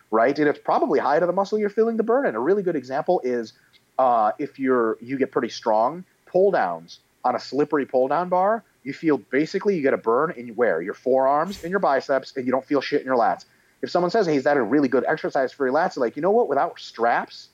right? 0.10 0.38
And 0.40 0.48
it's 0.48 0.60
probably 0.60 1.00
high 1.00 1.20
to 1.20 1.26
the 1.26 1.34
muscle 1.34 1.60
you're 1.60 1.70
feeling 1.70 1.98
the 1.98 2.04
burn 2.04 2.26
in. 2.26 2.36
A 2.36 2.40
really 2.40 2.64
good 2.64 2.78
example 2.78 3.20
is 3.26 3.52
uh, 4.00 4.32
if 4.40 4.58
you're 4.58 4.98
you 5.02 5.18
get 5.18 5.32
pretty 5.32 5.50
strong 5.50 6.06
pull 6.26 6.52
downs 6.52 7.00
on 7.26 7.36
a 7.36 7.40
slippery 7.40 7.86
pull 7.86 8.08
down 8.08 8.30
bar, 8.30 8.64
you 8.84 8.94
feel 8.94 9.18
basically 9.18 9.76
you 9.76 9.82
get 9.82 9.94
a 9.94 9.98
burn 9.98 10.32
in 10.32 10.50
where 10.50 10.82
your 10.82 10.94
forearms 10.94 11.64
and 11.64 11.72
your 11.72 11.80
biceps, 11.80 12.38
and 12.38 12.46
you 12.46 12.52
don't 12.52 12.66
feel 12.66 12.82
shit 12.82 13.02
in 13.02 13.06
your 13.06 13.18
lats 13.18 13.46
if 13.86 13.92
someone 13.92 14.10
says, 14.10 14.26
"Hey, 14.26 14.36
is 14.36 14.44
that 14.46 14.58
a 14.58 14.64
really 14.64 14.88
good 14.88 15.06
exercise 15.08 15.54
for 15.54 15.66
your 15.68 15.74
lats?" 15.74 15.96
like, 15.96 16.16
you 16.16 16.22
know 16.22 16.32
what? 16.32 16.50
Without 16.50 16.80
straps, 16.80 17.50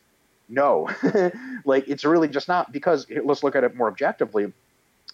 no. 0.47 0.89
like 1.65 1.87
it's 1.87 2.05
really 2.05 2.29
just 2.29 2.47
not 2.47 2.71
because 2.71 3.05
let's 3.23 3.43
look 3.43 3.55
at 3.55 3.63
it 3.63 3.75
more 3.75 3.89
objectively. 3.89 4.51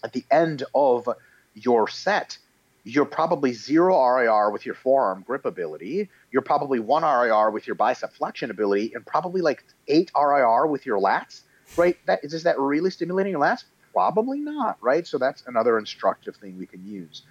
At 0.04 0.12
the 0.12 0.24
end 0.30 0.62
of 0.74 1.08
your 1.54 1.88
set, 1.88 2.38
you're 2.84 3.04
probably 3.04 3.52
zero 3.52 4.00
RIR 4.00 4.50
with 4.50 4.64
your 4.64 4.76
forearm 4.76 5.24
grip 5.26 5.44
ability. 5.44 6.08
You're 6.30 6.42
probably 6.42 6.78
one 6.78 7.02
RIR 7.02 7.50
with 7.50 7.66
your 7.66 7.74
bicep 7.74 8.12
flexion 8.12 8.50
ability, 8.50 8.92
and 8.94 9.04
probably 9.04 9.40
like 9.40 9.64
eight 9.88 10.12
RIR 10.16 10.68
with 10.68 10.86
your 10.86 11.00
lats. 11.00 11.42
Right? 11.76 11.98
That 12.06 12.24
is, 12.24 12.32
is 12.32 12.44
that 12.44 12.58
really 12.58 12.90
stimulating 12.90 13.32
your 13.32 13.40
lats? 13.40 13.64
Probably 13.92 14.38
not. 14.38 14.78
Right? 14.80 15.04
So 15.04 15.18
that's 15.18 15.42
another 15.48 15.78
instructive 15.78 16.36
thing 16.36 16.56
we 16.58 16.66
can 16.66 16.86
use. 16.86 17.22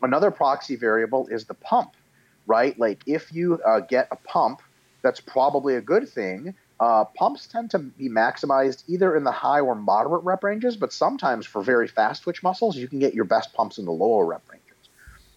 Another 0.00 0.30
proxy 0.30 0.76
variable 0.76 1.26
is 1.26 1.44
the 1.44 1.54
pump 1.54 1.92
right? 2.46 2.78
Like 2.78 3.02
if 3.06 3.32
you 3.32 3.60
uh, 3.66 3.80
get 3.80 4.08
a 4.10 4.16
pump, 4.16 4.62
that's 5.02 5.20
probably 5.20 5.76
a 5.76 5.80
good 5.80 6.08
thing. 6.08 6.54
Uh, 6.80 7.04
pumps 7.04 7.46
tend 7.46 7.70
to 7.70 7.78
be 7.78 8.08
maximized 8.08 8.84
either 8.88 9.16
in 9.16 9.24
the 9.24 9.32
high 9.32 9.60
or 9.60 9.74
moderate 9.74 10.24
rep 10.24 10.42
ranges, 10.42 10.76
but 10.76 10.92
sometimes 10.92 11.46
for 11.46 11.62
very 11.62 11.86
fast 11.86 12.22
twitch 12.22 12.42
muscles, 12.42 12.76
you 12.76 12.88
can 12.88 12.98
get 12.98 13.14
your 13.14 13.24
best 13.24 13.52
pumps 13.52 13.78
in 13.78 13.84
the 13.84 13.92
lower 13.92 14.26
rep 14.26 14.42
ranges. 14.50 14.88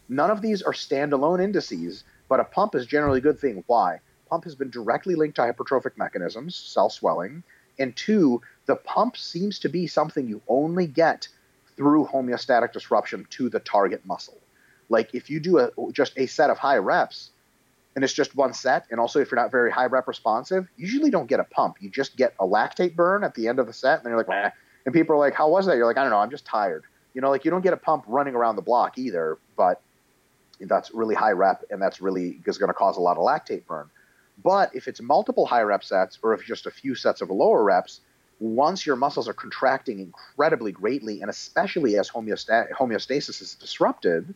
None 0.09 0.31
of 0.31 0.41
these 0.41 0.61
are 0.61 0.73
standalone 0.73 1.43
indices, 1.43 2.03
but 2.29 2.39
a 2.39 2.43
pump 2.43 2.75
is 2.75 2.85
generally 2.85 3.19
a 3.19 3.21
good 3.21 3.39
thing. 3.39 3.63
Why? 3.67 3.99
Pump 4.29 4.43
has 4.45 4.55
been 4.55 4.71
directly 4.71 5.15
linked 5.15 5.35
to 5.35 5.43
hypertrophic 5.43 5.97
mechanisms, 5.97 6.55
cell 6.55 6.89
swelling, 6.89 7.43
and 7.77 7.95
two, 7.95 8.41
the 8.65 8.75
pump 8.75 9.17
seems 9.17 9.59
to 9.59 9.69
be 9.69 9.87
something 9.87 10.27
you 10.27 10.41
only 10.47 10.87
get 10.87 11.27
through 11.75 12.05
homeostatic 12.05 12.71
disruption 12.71 13.27
to 13.31 13.49
the 13.49 13.59
target 13.59 14.05
muscle. 14.05 14.39
Like 14.89 15.13
if 15.13 15.29
you 15.29 15.39
do 15.39 15.59
a 15.59 15.71
just 15.91 16.13
a 16.17 16.25
set 16.25 16.49
of 16.49 16.57
high 16.57 16.77
reps, 16.77 17.31
and 17.95 18.03
it's 18.03 18.13
just 18.13 18.35
one 18.35 18.53
set, 18.53 18.85
and 18.91 18.99
also 18.99 19.19
if 19.19 19.31
you're 19.31 19.41
not 19.41 19.51
very 19.51 19.71
high 19.71 19.85
rep 19.85 20.07
responsive, 20.07 20.67
you 20.77 20.85
usually 20.85 21.09
don't 21.09 21.27
get 21.27 21.39
a 21.39 21.43
pump. 21.45 21.77
You 21.79 21.89
just 21.89 22.15
get 22.17 22.33
a 22.39 22.45
lactate 22.45 22.95
burn 22.95 23.23
at 23.23 23.35
the 23.35 23.47
end 23.47 23.59
of 23.59 23.67
the 23.67 23.73
set, 23.73 23.97
and 23.97 24.05
then 24.05 24.11
you're 24.11 24.19
like, 24.19 24.29
Meh. 24.29 24.49
and 24.85 24.93
people 24.93 25.15
are 25.15 25.19
like, 25.19 25.33
"How 25.33 25.49
was 25.49 25.65
that?" 25.65 25.77
You're 25.77 25.85
like, 25.85 25.97
"I 25.97 26.01
don't 26.01 26.11
know, 26.11 26.19
I'm 26.19 26.29
just 26.29 26.45
tired." 26.45 26.83
You 27.13 27.21
know, 27.21 27.29
like 27.29 27.45
you 27.45 27.51
don't 27.51 27.61
get 27.61 27.73
a 27.73 27.77
pump 27.77 28.03
running 28.07 28.35
around 28.35 28.57
the 28.57 28.61
block 28.61 28.97
either, 28.97 29.37
but 29.55 29.81
that's 30.59 30.93
really 30.93 31.15
high 31.15 31.31
rep, 31.31 31.63
and 31.69 31.81
that's 31.81 32.01
really 32.01 32.41
is 32.45 32.57
going 32.57 32.69
to 32.69 32.73
cause 32.73 32.97
a 32.97 33.01
lot 33.01 33.17
of 33.17 33.23
lactate 33.23 33.65
burn. 33.65 33.89
But 34.43 34.75
if 34.75 34.87
it's 34.87 35.01
multiple 35.01 35.45
high 35.45 35.61
rep 35.61 35.83
sets, 35.83 36.19
or 36.21 36.33
if 36.33 36.43
just 36.45 36.65
a 36.65 36.71
few 36.71 36.95
sets 36.95 37.21
of 37.21 37.29
lower 37.29 37.63
reps, 37.63 38.01
once 38.39 38.85
your 38.85 38.97
muscles 38.97 39.29
are 39.29 39.33
contracting 39.33 39.99
incredibly 39.99 40.73
greatly, 40.73 41.21
and 41.21 41.29
especially 41.29 41.97
as 41.97 42.09
homeostasis 42.09 43.41
is 43.41 43.55
disrupted, 43.55 44.33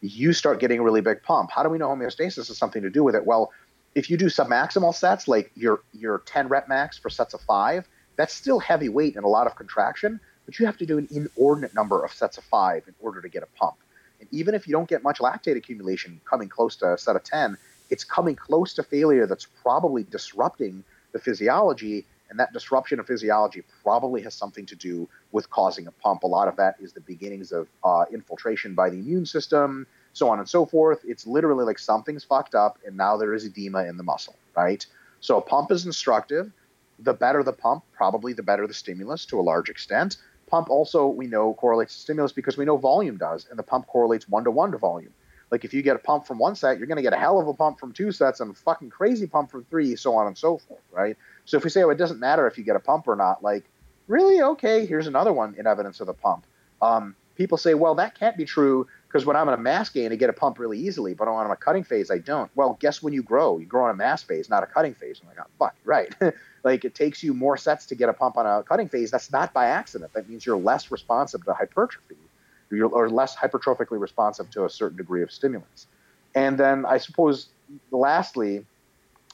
you 0.00 0.32
start 0.32 0.60
getting 0.60 0.78
a 0.78 0.82
really 0.82 1.00
big 1.00 1.22
pump. 1.22 1.50
How 1.50 1.62
do 1.62 1.68
we 1.68 1.78
know 1.78 1.88
homeostasis 1.88 2.48
has 2.48 2.58
something 2.58 2.82
to 2.82 2.90
do 2.90 3.02
with 3.02 3.14
it? 3.14 3.26
Well, 3.26 3.52
if 3.94 4.10
you 4.10 4.16
do 4.16 4.26
submaximal 4.26 4.94
sets, 4.94 5.26
like 5.26 5.50
your 5.54 5.80
your 5.92 6.22
10 6.26 6.48
rep 6.48 6.68
max 6.68 6.98
for 6.98 7.10
sets 7.10 7.34
of 7.34 7.40
five, 7.40 7.88
that's 8.16 8.34
still 8.34 8.58
heavy 8.58 8.88
weight 8.88 9.16
and 9.16 9.24
a 9.24 9.28
lot 9.28 9.46
of 9.46 9.56
contraction, 9.56 10.20
but 10.46 10.58
you 10.58 10.66
have 10.66 10.76
to 10.78 10.86
do 10.86 10.98
an 10.98 11.08
inordinate 11.10 11.74
number 11.74 12.04
of 12.04 12.12
sets 12.12 12.38
of 12.38 12.44
five 12.44 12.84
in 12.86 12.94
order 13.00 13.20
to 13.20 13.28
get 13.28 13.42
a 13.42 13.58
pump. 13.58 13.76
And 14.20 14.28
even 14.32 14.54
if 14.54 14.66
you 14.66 14.72
don't 14.72 14.88
get 14.88 15.02
much 15.02 15.18
lactate 15.18 15.56
accumulation 15.56 16.20
coming 16.28 16.48
close 16.48 16.76
to 16.76 16.94
a 16.94 16.98
set 16.98 17.16
of 17.16 17.24
10, 17.24 17.56
it's 17.90 18.04
coming 18.04 18.36
close 18.36 18.74
to 18.74 18.82
failure 18.82 19.26
that's 19.26 19.46
probably 19.62 20.04
disrupting 20.04 20.84
the 21.12 21.18
physiology 21.18 22.04
and 22.30 22.38
that 22.38 22.52
disruption 22.52 23.00
of 23.00 23.06
physiology 23.06 23.62
probably 23.82 24.22
has 24.22 24.34
something 24.34 24.66
to 24.66 24.76
do 24.76 25.08
with 25.32 25.48
causing 25.50 25.86
a 25.86 25.92
pump. 25.92 26.22
A 26.22 26.26
lot 26.26 26.48
of 26.48 26.56
that 26.56 26.76
is 26.80 26.92
the 26.92 27.00
beginnings 27.00 27.52
of 27.52 27.68
uh, 27.84 28.04
infiltration 28.12 28.74
by 28.74 28.90
the 28.90 28.98
immune 28.98 29.26
system, 29.26 29.86
so 30.12 30.28
on 30.28 30.38
and 30.38 30.48
so 30.48 30.66
forth. 30.66 31.00
It's 31.04 31.26
literally 31.26 31.64
like 31.64 31.78
something's 31.78 32.24
fucked 32.24 32.54
up, 32.54 32.78
and 32.86 32.96
now 32.96 33.16
there 33.16 33.34
is 33.34 33.44
edema 33.44 33.84
in 33.84 33.96
the 33.96 34.02
muscle, 34.02 34.36
right? 34.56 34.84
So 35.20 35.38
a 35.38 35.40
pump 35.40 35.72
is 35.72 35.86
instructive. 35.86 36.52
The 37.00 37.14
better 37.14 37.42
the 37.42 37.52
pump, 37.52 37.84
probably 37.92 38.32
the 38.32 38.42
better 38.42 38.66
the 38.66 38.74
stimulus 38.74 39.24
to 39.26 39.38
a 39.38 39.42
large 39.42 39.68
extent. 39.68 40.16
Pump 40.48 40.70
also, 40.70 41.06
we 41.06 41.26
know, 41.26 41.54
correlates 41.54 41.94
to 41.94 42.00
stimulus 42.00 42.32
because 42.32 42.56
we 42.56 42.64
know 42.64 42.76
volume 42.76 43.16
does, 43.16 43.46
and 43.50 43.58
the 43.58 43.62
pump 43.62 43.86
correlates 43.86 44.28
one 44.28 44.44
to 44.44 44.50
one 44.50 44.72
to 44.72 44.78
volume. 44.78 45.12
Like 45.50 45.64
if 45.64 45.72
you 45.72 45.82
get 45.82 45.96
a 45.96 45.98
pump 45.98 46.26
from 46.26 46.38
one 46.38 46.54
set, 46.54 46.78
you're 46.78 46.86
going 46.86 46.96
to 46.96 47.02
get 47.02 47.12
a 47.12 47.18
hell 47.18 47.40
of 47.40 47.48
a 47.48 47.54
pump 47.54 47.78
from 47.78 47.92
two 47.92 48.12
sets 48.12 48.40
and 48.40 48.50
a 48.50 48.54
fucking 48.54 48.90
crazy 48.90 49.26
pump 49.26 49.50
from 49.50 49.64
three, 49.64 49.96
so 49.96 50.14
on 50.14 50.26
and 50.26 50.36
so 50.36 50.58
forth, 50.58 50.82
right? 50.92 51.16
So 51.48 51.56
if 51.56 51.64
we 51.64 51.70
say, 51.70 51.82
oh, 51.82 51.88
it 51.88 51.96
doesn't 51.96 52.20
matter 52.20 52.46
if 52.46 52.58
you 52.58 52.64
get 52.64 52.76
a 52.76 52.80
pump 52.80 53.08
or 53.08 53.16
not, 53.16 53.42
like, 53.42 53.64
really? 54.06 54.42
Okay, 54.42 54.84
here's 54.84 55.06
another 55.06 55.32
one 55.32 55.54
in 55.58 55.66
evidence 55.66 55.98
of 56.00 56.06
the 56.06 56.12
pump. 56.12 56.44
Um, 56.82 57.16
people 57.36 57.56
say, 57.56 57.72
well, 57.72 57.94
that 57.94 58.18
can't 58.18 58.36
be 58.36 58.44
true 58.44 58.86
Because 59.06 59.24
when 59.24 59.34
I'm 59.34 59.48
in 59.48 59.54
a 59.54 59.56
mass 59.56 59.88
gain, 59.88 60.12
I 60.12 60.16
get 60.16 60.28
a 60.28 60.34
pump 60.34 60.58
really 60.58 60.78
easily, 60.78 61.14
but 61.14 61.26
when 61.26 61.46
I'm 61.46 61.50
a 61.50 61.56
cutting 61.56 61.84
phase, 61.84 62.10
I 62.10 62.18
don't. 62.18 62.50
Well, 62.54 62.76
guess 62.78 63.02
when 63.02 63.14
you 63.14 63.22
grow? 63.22 63.56
You 63.56 63.64
grow 63.64 63.84
on 63.84 63.90
a 63.90 63.94
mass 63.94 64.22
phase, 64.22 64.50
not 64.50 64.62
a 64.62 64.66
cutting 64.66 64.92
phase. 64.92 65.22
I'm 65.22 65.28
like, 65.28 65.38
oh, 65.40 65.50
fuck, 65.58 65.74
right. 65.86 66.14
like 66.64 66.84
it 66.84 66.94
takes 66.94 67.22
you 67.22 67.32
more 67.32 67.56
sets 67.56 67.86
to 67.86 67.94
get 67.94 68.10
a 68.10 68.12
pump 68.12 68.36
on 68.36 68.44
a 68.44 68.62
cutting 68.62 68.90
phase. 68.90 69.10
That's 69.10 69.32
not 69.32 69.54
by 69.54 69.68
accident. 69.68 70.12
That 70.12 70.28
means 70.28 70.44
you're 70.44 70.58
less 70.58 70.90
responsive 70.90 71.46
to 71.46 71.54
hypertrophy, 71.54 72.18
or 72.70 73.08
less 73.08 73.34
hypertrophically 73.34 73.98
responsive 73.98 74.50
to 74.50 74.66
a 74.66 74.70
certain 74.70 74.98
degree 74.98 75.22
of 75.22 75.32
stimulus. 75.32 75.86
And 76.34 76.58
then 76.58 76.84
I 76.84 76.98
suppose, 76.98 77.48
lastly, 77.90 78.66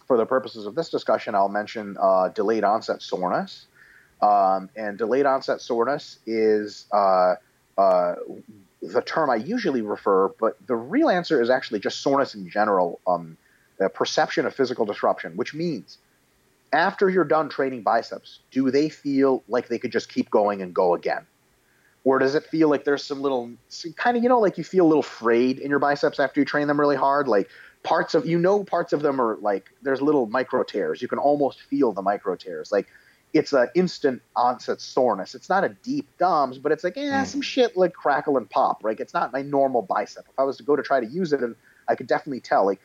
for 0.06 0.16
the 0.16 0.26
purposes 0.26 0.66
of 0.66 0.74
this 0.74 0.90
discussion, 0.90 1.34
I'll 1.34 1.48
mention 1.48 1.96
uh, 2.00 2.28
delayed 2.28 2.64
onset 2.64 3.02
soreness. 3.02 3.66
Um, 4.22 4.70
and 4.76 4.96
delayed 4.96 5.26
onset 5.26 5.60
soreness 5.60 6.18
is 6.24 6.86
uh, 6.92 7.34
uh, 7.76 8.14
the 8.80 9.02
term 9.02 9.28
I 9.28 9.36
usually 9.36 9.82
refer, 9.82 10.28
but 10.28 10.56
the 10.66 10.76
real 10.76 11.10
answer 11.10 11.42
is 11.42 11.50
actually 11.50 11.80
just 11.80 12.00
soreness 12.00 12.34
in 12.34 12.48
general, 12.48 13.00
um, 13.06 13.36
the 13.78 13.88
perception 13.88 14.46
of 14.46 14.54
physical 14.54 14.86
disruption, 14.86 15.36
which 15.36 15.52
means 15.52 15.98
after 16.72 17.08
you're 17.08 17.24
done 17.24 17.48
training 17.48 17.82
biceps, 17.82 18.40
do 18.50 18.70
they 18.70 18.88
feel 18.88 19.42
like 19.48 19.68
they 19.68 19.78
could 19.78 19.92
just 19.92 20.08
keep 20.08 20.30
going 20.30 20.62
and 20.62 20.74
go 20.74 20.94
again? 20.94 21.26
Or 22.04 22.18
does 22.18 22.34
it 22.34 22.44
feel 22.44 22.68
like 22.68 22.84
there's 22.84 23.02
some 23.02 23.22
little 23.22 23.50
kind 23.96 24.16
of, 24.16 24.22
you 24.22 24.28
know, 24.28 24.40
like 24.40 24.58
you 24.58 24.64
feel 24.64 24.84
a 24.84 24.88
little 24.88 25.02
frayed 25.02 25.58
in 25.58 25.70
your 25.70 25.78
biceps 25.78 26.20
after 26.20 26.40
you 26.40 26.44
train 26.44 26.68
them 26.68 26.78
really 26.78 26.96
hard? 26.96 27.28
Like 27.28 27.48
parts 27.84 28.14
of, 28.14 28.26
you 28.26 28.38
know, 28.38 28.64
parts 28.64 28.92
of 28.92 29.02
them 29.02 29.20
are 29.20 29.36
like, 29.36 29.70
there's 29.82 30.02
little 30.02 30.26
micro 30.26 30.64
tears. 30.64 31.00
You 31.00 31.06
can 31.06 31.18
almost 31.18 31.60
feel 31.62 31.92
the 31.92 32.02
micro 32.02 32.34
tears. 32.34 32.72
Like 32.72 32.88
it's 33.34 33.52
an 33.52 33.68
instant 33.74 34.22
onset 34.36 34.80
soreness. 34.80 35.34
It's 35.34 35.48
not 35.48 35.64
a 35.64 35.68
deep 35.68 36.08
DOMS, 36.18 36.58
but 36.58 36.72
it's 36.72 36.84
like, 36.84 36.96
yeah, 36.96 37.22
mm. 37.22 37.26
some 37.26 37.42
shit 37.42 37.76
like 37.76 37.92
crackle 37.92 38.36
and 38.36 38.48
pop, 38.48 38.82
right? 38.82 38.98
It's 38.98 39.12
not 39.12 39.32
my 39.32 39.42
normal 39.42 39.82
bicep. 39.82 40.24
If 40.28 40.38
I 40.38 40.44
was 40.44 40.56
to 40.58 40.62
go 40.62 40.76
to 40.76 40.82
try 40.82 41.00
to 41.00 41.06
use 41.06 41.32
it, 41.32 41.40
and 41.40 41.56
I 41.88 41.96
could 41.96 42.06
definitely 42.06 42.40
tell, 42.40 42.64
like, 42.64 42.80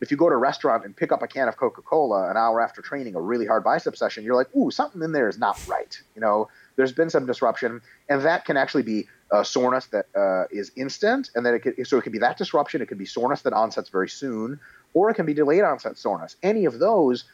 if 0.00 0.10
you 0.10 0.18
go 0.18 0.28
to 0.28 0.34
a 0.34 0.38
restaurant 0.38 0.84
and 0.84 0.94
pick 0.94 1.10
up 1.10 1.22
a 1.22 1.26
can 1.26 1.48
of 1.48 1.56
Coca-Cola 1.56 2.30
an 2.30 2.36
hour 2.36 2.60
after 2.60 2.82
training 2.82 3.14
a 3.14 3.20
really 3.20 3.46
hard 3.46 3.64
bicep 3.64 3.96
session, 3.96 4.24
you're 4.24 4.34
like, 4.34 4.54
ooh, 4.54 4.70
something 4.70 5.02
in 5.02 5.12
there 5.12 5.28
is 5.28 5.38
not 5.38 5.58
right. 5.66 5.98
You 6.14 6.20
know, 6.20 6.48
there's 6.76 6.92
been 6.92 7.08
some 7.08 7.24
disruption, 7.24 7.80
and 8.10 8.20
that 8.22 8.44
can 8.44 8.58
actually 8.58 8.82
be 8.82 9.06
a 9.30 9.44
soreness 9.44 9.86
that 9.86 10.06
uh, 10.14 10.44
is 10.50 10.70
instant, 10.76 11.30
and 11.34 11.44
then 11.44 11.54
it 11.54 11.60
could, 11.60 11.86
so 11.86 11.98
it 11.98 12.02
could 12.02 12.12
be 12.12 12.18
that 12.18 12.38
disruption. 12.38 12.82
It 12.82 12.86
could 12.86 12.98
be 12.98 13.06
soreness 13.06 13.42
that 13.42 13.52
onsets 13.52 13.88
very 13.88 14.08
soon, 14.08 14.60
or 14.92 15.10
it 15.10 15.14
can 15.14 15.26
be 15.26 15.34
delayed 15.34 15.62
onset 15.62 15.96
soreness. 15.98 16.36
Any 16.42 16.66
of 16.66 16.78
those 16.78 17.24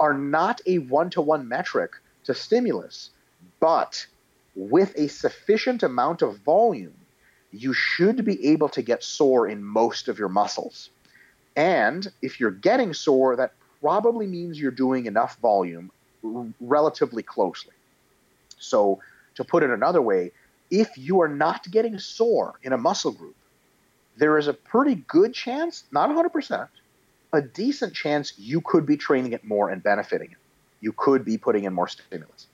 are 0.00 0.14
not 0.14 0.60
a 0.66 0.78
one-to-one 0.78 1.48
metric 1.48 1.92
to 2.24 2.34
stimulus, 2.34 3.10
but 3.60 4.06
with 4.56 4.96
a 4.96 5.08
sufficient 5.08 5.82
amount 5.82 6.22
of 6.22 6.38
volume, 6.38 6.94
you 7.52 7.72
should 7.72 8.24
be 8.24 8.48
able 8.48 8.68
to 8.70 8.82
get 8.82 9.04
sore 9.04 9.46
in 9.48 9.62
most 9.62 10.08
of 10.08 10.18
your 10.18 10.28
muscles. 10.28 10.90
And 11.56 12.10
if 12.20 12.40
you're 12.40 12.50
getting 12.50 12.94
sore, 12.94 13.36
that 13.36 13.52
probably 13.80 14.26
means 14.26 14.58
you're 14.58 14.72
doing 14.72 15.06
enough 15.06 15.36
volume 15.36 15.90
relatively 16.60 17.22
closely. 17.22 17.74
So, 18.58 19.00
to 19.36 19.44
put 19.44 19.62
it 19.62 19.70
another 19.70 20.00
way, 20.00 20.32
if 20.80 20.98
you 20.98 21.20
are 21.20 21.28
not 21.28 21.70
getting 21.70 21.98
sore 21.98 22.58
in 22.62 22.72
a 22.72 22.78
muscle 22.78 23.12
group, 23.12 23.36
there 24.16 24.38
is 24.38 24.48
a 24.48 24.54
pretty 24.54 24.94
good 24.94 25.34
chance, 25.34 25.84
not 25.90 26.10
100%, 26.10 26.68
a 27.32 27.42
decent 27.42 27.94
chance 27.94 28.34
you 28.38 28.60
could 28.60 28.86
be 28.86 28.96
training 28.96 29.32
it 29.32 29.44
more 29.44 29.70
and 29.70 29.82
benefiting 29.82 30.30
it 30.30 30.38
you 30.84 30.92
could 30.92 31.24
be 31.24 31.38
putting 31.38 31.64
in 31.64 31.72
more 31.72 31.88
stimulus. 31.88 32.46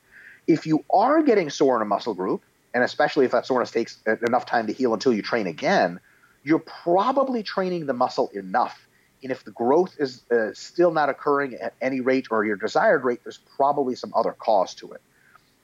If 0.47 0.67
you 0.67 0.85
are 0.95 1.23
getting 1.23 1.51
sore 1.51 1.77
in 1.77 1.83
a 1.83 1.85
muscle 1.85 2.15
group, 2.15 2.43
and 2.73 2.85
especially 2.85 3.25
if 3.25 3.33
that 3.33 3.45
soreness 3.45 3.73
takes 3.73 3.99
enough 4.27 4.47
time 4.47 4.69
to 4.69 4.73
heal 4.73 4.95
until 4.95 5.13
you 5.13 5.21
train 5.21 5.49
again, 5.49 5.99
you're 6.45 6.61
probably 6.61 7.43
training 7.43 7.87
the 7.87 7.93
muscle 7.93 8.31
enough. 8.33 8.87
And 9.23 9.33
if 9.33 9.45
the 9.45 9.51
growth 9.51 9.97
is 9.99 10.23
uh, 10.31 10.51
still 10.55 10.93
not 10.93 11.09
occurring 11.09 11.55
at 11.55 11.75
any 11.83 12.01
rate 12.01 12.29
or 12.31 12.45
your 12.45 12.57
desired 12.57 13.05
rate, 13.05 13.21
there's 13.25 13.41
probably 13.57 13.97
some 13.97 14.13
other 14.15 14.33
cause 14.33 14.75
to 14.77 14.93
it. 14.93 15.03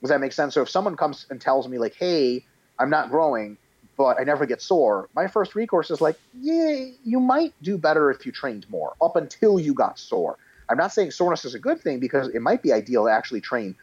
Does 0.01 0.09
that 0.09 0.21
make 0.21 0.33
sense? 0.33 0.53
So 0.53 0.61
if 0.61 0.69
someone 0.69 0.95
comes 0.95 1.25
and 1.29 1.41
tells 1.41 1.67
me, 1.67 1.77
like, 1.77 1.95
hey, 1.95 2.45
I'm 2.79 2.89
not 2.89 3.09
growing, 3.09 3.57
but 3.97 4.19
I 4.19 4.23
never 4.23 4.45
get 4.45 4.61
sore, 4.61 5.09
my 5.15 5.27
first 5.27 5.55
recourse 5.55 5.89
is 5.89 6.01
like, 6.01 6.19
yeah, 6.39 6.85
you 7.03 7.19
might 7.19 7.53
do 7.61 7.77
better 7.77 8.11
if 8.11 8.25
you 8.25 8.31
trained 8.31 8.65
more 8.69 8.93
up 9.01 9.15
until 9.15 9.59
you 9.59 9.73
got 9.73 9.97
sore. 9.97 10.37
I'm 10.69 10.77
not 10.77 10.91
saying 10.93 11.11
soreness 11.11 11.45
is 11.45 11.55
a 11.55 11.59
good 11.59 11.81
thing 11.81 11.99
because 11.99 12.27
it 12.27 12.41
might 12.41 12.61
be 12.61 12.71
ideal 12.73 13.05
to 13.05 13.11
actually 13.11 13.41
train 13.41 13.75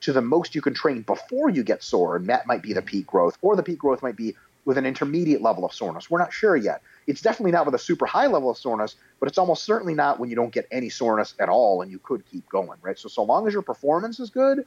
to 0.00 0.12
the 0.12 0.22
most 0.22 0.54
you 0.54 0.62
can 0.62 0.74
train 0.74 1.02
before 1.02 1.50
you 1.50 1.62
get 1.62 1.82
sore, 1.82 2.16
and 2.16 2.26
that 2.28 2.46
might 2.46 2.62
be 2.62 2.72
the 2.72 2.82
peak 2.82 3.06
growth, 3.06 3.36
or 3.42 3.54
the 3.54 3.62
peak 3.62 3.78
growth 3.78 4.02
might 4.02 4.16
be 4.16 4.34
with 4.64 4.78
an 4.78 4.86
intermediate 4.86 5.42
level 5.42 5.64
of 5.64 5.72
soreness. 5.72 6.10
We're 6.10 6.18
not 6.18 6.32
sure 6.32 6.56
yet. 6.56 6.82
It's 7.06 7.20
definitely 7.20 7.52
not 7.52 7.66
with 7.66 7.74
a 7.74 7.78
super 7.78 8.06
high 8.06 8.26
level 8.26 8.50
of 8.50 8.58
soreness, 8.58 8.96
but 9.18 9.28
it's 9.28 9.38
almost 9.38 9.64
certainly 9.64 9.94
not 9.94 10.20
when 10.20 10.30
you 10.30 10.36
don't 10.36 10.52
get 10.52 10.66
any 10.70 10.90
soreness 10.90 11.34
at 11.38 11.48
all 11.48 11.82
and 11.82 11.90
you 11.90 11.98
could 11.98 12.24
keep 12.26 12.48
going, 12.48 12.78
right? 12.82 12.98
So, 12.98 13.08
so 13.08 13.22
long 13.22 13.46
as 13.46 13.52
your 13.52 13.62
performance 13.62 14.20
is 14.20 14.30
good, 14.30 14.64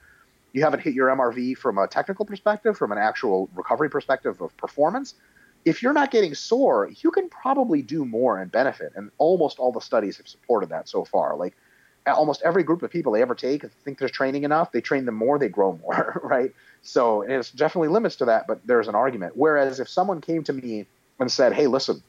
you 0.54 0.64
haven't 0.64 0.82
hit 0.82 0.94
your 0.94 1.10
MRV 1.10 1.58
from 1.58 1.78
a 1.78 1.88
technical 1.88 2.26
perspective, 2.26 2.78
from 2.78 2.92
an 2.92 2.98
actual 2.98 3.50
recovery 3.56 3.90
perspective 3.90 4.40
of 4.42 4.56
performance. 4.58 5.16
If 5.66 5.82
you're 5.82 5.94
not 5.94 6.12
getting 6.12 6.36
sore, 6.36 6.90
you 7.02 7.12
can 7.12 7.30
probably 7.30 7.82
do 7.82 8.06
more 8.06 8.40
and 8.40 8.52
benefit. 8.52 8.94
And 8.96 9.12
almost 9.18 9.60
all 9.60 9.72
the 9.72 9.82
studies 9.82 10.18
have 10.18 10.28
supported 10.28 10.70
that 10.70 10.88
so 10.88 11.06
far. 11.06 11.36
Like 11.36 11.56
almost 12.06 12.42
every 12.44 12.64
group 12.64 12.84
of 12.84 12.92
people 12.92 13.14
they 13.14 13.22
ever 13.22 13.36
take 13.36 13.64
think 13.86 13.98
they're 13.98 14.10
training 14.10 14.44
enough 14.44 14.72
they 14.72 14.82
train 14.82 15.06
them 15.06 15.16
more 15.16 15.40
they 15.40 15.48
grow 15.48 15.80
more 15.82 16.20
right 16.24 16.54
so 16.82 17.22
it's 17.22 17.52
definitely 17.52 17.88
limits 17.88 18.18
to 18.18 18.26
that 18.26 18.46
but 18.48 18.60
there's 18.68 18.88
an 18.88 18.96
argument 18.96 19.34
whereas 19.36 19.80
if 19.80 19.88
someone 19.88 20.20
came 20.20 20.44
to 20.44 20.54
me 20.54 20.86
and 21.20 21.32
said 21.32 21.54
hey 21.54 21.68
listen 21.68 22.04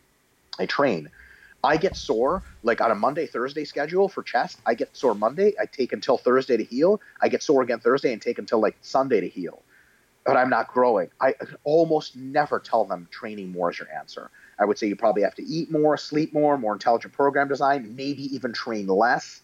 i 0.59 0.67
train 0.67 1.09
i 1.65 1.77
get 1.77 1.97
sore 1.97 2.43
like 2.63 2.81
on 2.81 2.91
a 2.91 2.95
monday 2.95 3.27
thursday 3.27 3.65
schedule 3.65 4.09
for 4.09 4.23
chest 4.23 4.61
i 4.67 4.75
get 4.75 4.95
sore 4.97 5.15
monday 5.15 5.53
i 5.61 5.67
take 5.67 5.93
until 5.93 6.19
thursday 6.19 6.57
to 6.57 6.65
heal 6.65 7.01
i 7.21 7.29
get 7.29 7.43
sore 7.43 7.63
again 7.63 7.81
thursday 7.81 8.13
and 8.13 8.23
take 8.23 8.39
until 8.39 8.61
like 8.61 8.77
sunday 8.81 9.21
to 9.21 9.29
heal 9.29 9.63
but 10.25 10.37
i'm 10.37 10.51
not 10.51 10.69
growing 10.69 11.09
i 11.21 11.35
almost 11.65 12.17
never 12.17 12.61
tell 12.61 12.85
them 12.85 13.09
training 13.11 13.51
more 13.51 13.71
is 13.71 13.79
your 13.79 13.89
answer 13.93 14.31
i 14.59 14.65
would 14.65 14.79
say 14.79 14.87
you 14.87 14.97
probably 14.97 15.23
have 15.23 15.35
to 15.35 15.45
eat 15.45 15.71
more 15.71 15.97
sleep 15.97 16.33
more 16.33 16.57
more 16.59 16.73
intelligent 16.75 17.13
program 17.13 17.49
design 17.49 17.95
maybe 17.97 18.23
even 18.35 18.53
train 18.53 18.87
less 18.87 19.41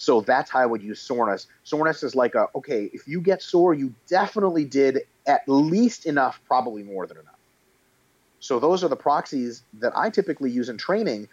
so 0.00 0.20
that's 0.20 0.48
how 0.48 0.60
I 0.60 0.66
would 0.66 0.80
use 0.80 1.00
soreness. 1.00 1.48
Soreness 1.64 2.04
is 2.04 2.14
like 2.14 2.36
a 2.36 2.46
okay, 2.54 2.88
if 2.92 3.08
you 3.08 3.20
get 3.20 3.42
sore, 3.42 3.74
you 3.74 3.92
definitely 4.08 4.64
did 4.64 5.00
at 5.26 5.42
least 5.48 6.06
enough, 6.06 6.40
probably 6.46 6.84
more 6.84 7.06
than 7.06 7.16
enough. 7.16 7.34
So 8.38 8.60
those 8.60 8.84
are 8.84 8.88
the 8.88 8.96
proxies 8.96 9.62
that 9.80 9.92
I 9.96 10.10
typically 10.10 10.52
use 10.52 10.68
in 10.68 10.78
training. 10.78 11.28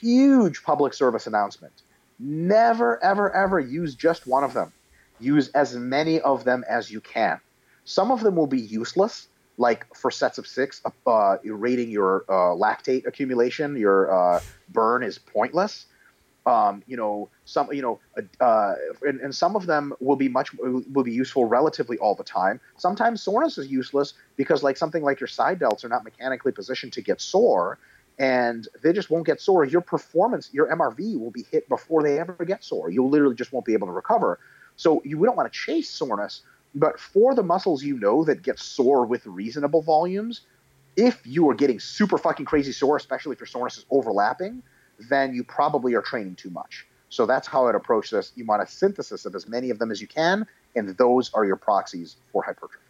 Huge 0.00 0.62
public 0.62 0.94
service 0.94 1.26
announcement. 1.26 1.82
Never, 2.18 3.02
ever, 3.02 3.34
ever 3.34 3.58
use 3.58 3.94
just 3.94 4.26
one 4.26 4.44
of 4.44 4.54
them. 4.54 4.72
Use 5.20 5.48
as 5.50 5.74
many 5.76 6.20
of 6.20 6.44
them 6.44 6.64
as 6.68 6.90
you 6.90 7.00
can. 7.00 7.40
Some 7.84 8.10
of 8.10 8.20
them 8.20 8.36
will 8.36 8.46
be 8.46 8.60
useless, 8.60 9.28
like 9.58 9.86
for 9.94 10.10
sets 10.10 10.38
of 10.38 10.46
six, 10.46 10.82
uh, 11.06 11.36
rating 11.44 11.90
your 11.90 12.24
uh, 12.28 12.54
lactate 12.54 13.06
accumulation, 13.06 13.76
your 13.76 14.12
uh, 14.12 14.40
burn 14.70 15.02
is 15.02 15.18
pointless 15.18 15.86
um, 16.46 16.82
you 16.86 16.96
know, 16.96 17.30
some, 17.44 17.72
you 17.72 17.80
know, 17.80 18.00
uh, 18.40 18.74
and, 19.02 19.20
and, 19.20 19.34
some 19.34 19.56
of 19.56 19.66
them 19.66 19.94
will 20.00 20.16
be 20.16 20.28
much 20.28 20.52
will 20.54 21.02
be 21.02 21.12
useful 21.12 21.46
relatively 21.46 21.96
all 21.98 22.14
the 22.14 22.24
time. 22.24 22.60
Sometimes 22.76 23.22
soreness 23.22 23.56
is 23.56 23.68
useless 23.68 24.12
because, 24.36 24.62
like 24.62 24.76
something 24.76 25.02
like 25.02 25.20
your 25.20 25.26
side 25.26 25.58
delts 25.58 25.84
are 25.84 25.88
not 25.88 26.04
mechanically 26.04 26.52
positioned 26.52 26.92
to 26.94 27.00
get 27.00 27.20
sore, 27.20 27.78
and 28.18 28.68
they 28.82 28.92
just 28.92 29.10
won't 29.10 29.26
get 29.26 29.40
sore. 29.40 29.64
Your 29.64 29.80
performance, 29.80 30.50
your 30.52 30.68
MRV, 30.68 31.18
will 31.18 31.30
be 31.30 31.44
hit 31.50 31.68
before 31.68 32.02
they 32.02 32.18
ever 32.18 32.44
get 32.44 32.62
sore. 32.62 32.90
You 32.90 33.06
literally 33.06 33.34
just 33.34 33.52
won't 33.52 33.66
be 33.66 33.72
able 33.72 33.86
to 33.88 33.92
recover. 33.92 34.38
So 34.76 35.02
you 35.04 35.18
we 35.18 35.26
don't 35.26 35.36
want 35.36 35.52
to 35.52 35.58
chase 35.58 35.88
soreness, 35.90 36.42
but 36.74 36.98
for 36.98 37.34
the 37.34 37.42
muscles 37.42 37.82
you 37.82 37.98
know 37.98 38.24
that 38.24 38.42
get 38.42 38.58
sore 38.58 39.04
with 39.04 39.24
reasonable 39.26 39.82
volumes, 39.82 40.42
if 40.96 41.20
you 41.24 41.48
are 41.50 41.54
getting 41.54 41.80
super 41.80 42.18
fucking 42.18 42.46
crazy 42.46 42.72
sore, 42.72 42.96
especially 42.96 43.32
if 43.32 43.40
your 43.40 43.46
soreness 43.46 43.78
is 43.78 43.86
overlapping 43.90 44.62
then 44.98 45.34
you 45.34 45.44
probably 45.44 45.94
are 45.94 46.02
training 46.02 46.36
too 46.36 46.50
much. 46.50 46.86
So 47.08 47.26
that's 47.26 47.46
how 47.46 47.68
I'd 47.68 47.74
approach 47.74 48.10
this. 48.10 48.32
You 48.34 48.44
want 48.44 48.62
a 48.62 48.66
synthesis 48.66 49.24
of 49.24 49.34
as 49.34 49.48
many 49.48 49.70
of 49.70 49.78
them 49.78 49.90
as 49.90 50.00
you 50.00 50.06
can, 50.06 50.46
and 50.74 50.96
those 50.96 51.32
are 51.32 51.44
your 51.44 51.56
proxies 51.56 52.16
for 52.32 52.42
hypertrophy. 52.42 52.82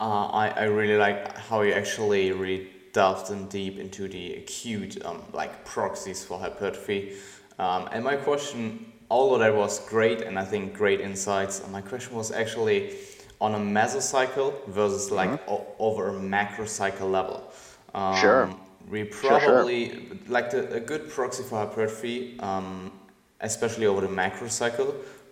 Uh, 0.00 0.26
I, 0.26 0.48
I 0.48 0.64
really 0.64 0.98
like 0.98 1.36
how 1.38 1.62
you 1.62 1.72
actually 1.72 2.32
really 2.32 2.70
delved 2.94 3.30
in 3.30 3.46
deep 3.48 3.78
into 3.78 4.08
the 4.08 4.34
acute 4.36 5.04
um, 5.04 5.22
like 5.34 5.64
proxies 5.66 6.24
for 6.24 6.38
hypertrophy. 6.38 7.16
Um, 7.58 7.88
and 7.92 8.02
my 8.02 8.16
question, 8.16 8.90
although 9.10 9.38
that 9.38 9.54
was 9.54 9.86
great 9.86 10.22
and 10.22 10.38
I 10.38 10.44
think 10.44 10.72
great 10.72 11.00
insights, 11.00 11.62
my 11.70 11.82
question 11.82 12.16
was 12.16 12.32
actually 12.32 12.94
on 13.40 13.54
a 13.54 13.58
mesocycle 13.58 14.66
versus 14.68 15.10
like 15.10 15.28
mm-hmm. 15.28 15.52
o- 15.52 15.66
over 15.78 16.08
a 16.08 16.18
macrocycle 16.18 17.10
level. 17.10 17.52
Um, 17.94 18.16
sure 18.16 18.50
we 18.88 19.04
probably 19.04 19.90
sure, 19.90 19.98
sure. 19.98 20.16
like 20.28 20.50
the, 20.50 20.72
a 20.74 20.80
good 20.80 21.08
proxy 21.08 21.42
for 21.42 21.58
hypertrophy, 21.58 22.38
um, 22.40 22.92
especially 23.40 23.86
over 23.86 24.00
the 24.00 24.08
macro 24.08 24.48